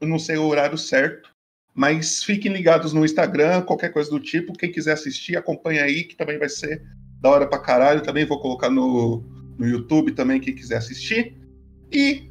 Eu 0.00 0.08
não 0.08 0.18
sei 0.18 0.36
o 0.36 0.46
horário 0.46 0.78
certo, 0.78 1.30
mas 1.74 2.24
fiquem 2.24 2.52
ligados 2.52 2.92
no 2.92 3.04
Instagram, 3.04 3.62
qualquer 3.62 3.92
coisa 3.92 4.10
do 4.10 4.18
tipo. 4.18 4.54
Quem 4.54 4.72
quiser 4.72 4.92
assistir, 4.92 5.36
acompanha 5.36 5.84
aí, 5.84 6.04
que 6.04 6.16
também 6.16 6.38
vai 6.38 6.48
ser 6.48 6.82
da 7.20 7.30
hora 7.30 7.46
pra 7.46 7.58
caralho. 7.58 8.02
Também 8.02 8.24
vou 8.24 8.40
colocar 8.40 8.70
no, 8.70 9.22
no 9.58 9.66
YouTube 9.66 10.12
também, 10.12 10.40
quem 10.40 10.54
quiser 10.54 10.78
assistir. 10.78 11.36
E 11.92 12.30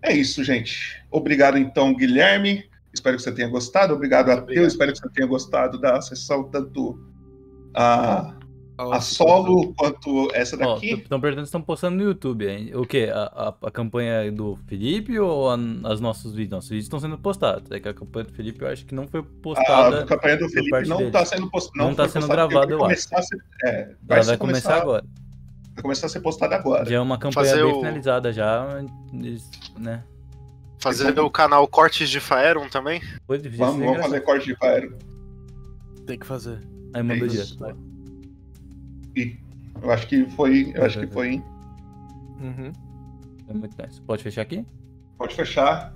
é 0.00 0.12
isso, 0.14 0.42
gente. 0.42 1.04
Obrigado, 1.10 1.58
então, 1.58 1.94
Guilherme. 1.94 2.64
Espero 2.94 3.16
que 3.16 3.22
você 3.22 3.32
tenha 3.32 3.48
gostado. 3.48 3.94
Obrigado 3.94 4.30
a 4.30 4.40
Teu. 4.40 4.66
Espero 4.66 4.92
que 4.92 4.98
você 4.98 5.08
tenha 5.10 5.26
gostado 5.26 5.80
da 5.80 6.00
sessão, 6.00 6.44
tanto 6.44 6.98
a, 7.74 8.36
a 8.78 9.00
solo 9.00 9.72
quanto 9.74 10.28
essa 10.34 10.56
daqui. 10.56 10.94
estão 10.94 11.20
perguntando 11.20 11.46
se 11.46 11.48
estão 11.50 11.62
postando 11.62 11.96
no 11.98 12.02
YouTube, 12.02 12.48
hein? 12.48 12.70
O 12.74 12.86
quê? 12.86 13.10
A, 13.12 13.22
a, 13.62 13.68
a 13.68 13.70
campanha 13.70 14.30
do 14.32 14.58
Felipe 14.66 15.18
ou 15.18 15.50
a, 15.50 15.56
as 15.84 16.00
nossos 16.00 16.32
vídeos? 16.32 16.50
Nossos 16.52 16.70
vídeos 16.70 16.86
estão 16.86 16.98
sendo 16.98 17.18
postados. 17.18 17.70
É 17.70 17.78
que 17.78 17.88
a 17.88 17.94
campanha 17.94 18.24
do 18.26 18.32
Felipe 18.32 18.62
eu 18.62 18.68
acho 18.68 18.84
que 18.86 18.94
não 18.94 19.06
foi 19.06 19.22
postada. 19.22 20.02
a 20.02 20.06
campanha 20.06 20.36
do 20.38 20.48
Felipe 20.48 20.88
não 20.88 21.00
está 21.06 21.24
sendo 21.24 21.50
postada. 21.50 21.78
Não 21.84 21.90
está 21.92 22.08
sendo 22.08 22.26
gravada, 22.28 22.66
vai 22.66 22.72
eu 22.74 22.84
acho. 22.84 23.08
começar 23.08 23.18
a 23.18 23.22
ser- 23.22 23.44
é, 23.64 23.68
Ela 23.82 23.86
vai 24.02 24.16
vai 24.16 24.24
ser 24.24 24.36
começar 24.38 24.76
agora. 24.76 25.04
Vai 25.74 25.82
começar 25.82 26.06
a 26.06 26.10
ser 26.10 26.20
postada 26.20 26.54
agora. 26.56 26.84
Já 26.84 26.96
é 26.96 27.00
uma 27.00 27.18
campanha 27.18 27.50
Fazer 27.50 27.62
bem 27.64 27.72
o- 27.72 27.78
finalizada 27.78 28.32
já, 28.32 28.82
né? 29.78 30.02
Fazer 30.78 31.18
o 31.20 31.30
canal 31.30 31.66
Cortes 31.68 32.10
de 32.10 32.18
Faeron 32.18 32.68
também? 32.68 33.00
Foi 33.26 33.38
difícil. 33.38 33.64
Vamos, 33.64 33.84
vamos 33.84 34.02
fazer 34.02 34.20
corte 34.22 34.46
de 34.46 34.56
Faero. 34.56 34.96
Tem 36.06 36.18
que 36.18 36.26
fazer. 36.26 36.58
Aí 36.92 37.02
mandou 37.02 37.26
É 37.26 37.30
direto. 37.30 37.91
E 39.16 39.36
eu 39.82 39.90
acho 39.90 40.06
que 40.06 40.24
foi. 40.30 40.72
Eu 40.74 40.84
acho 40.84 41.00
que 41.00 41.06
foi. 41.06 41.42
Uhum. 42.40 42.72
É 43.48 43.52
muito 43.52 43.82
nice. 43.82 44.00
Pode 44.02 44.22
fechar 44.22 44.42
aqui? 44.42 44.64
Pode 45.18 45.34
fechar. 45.34 45.94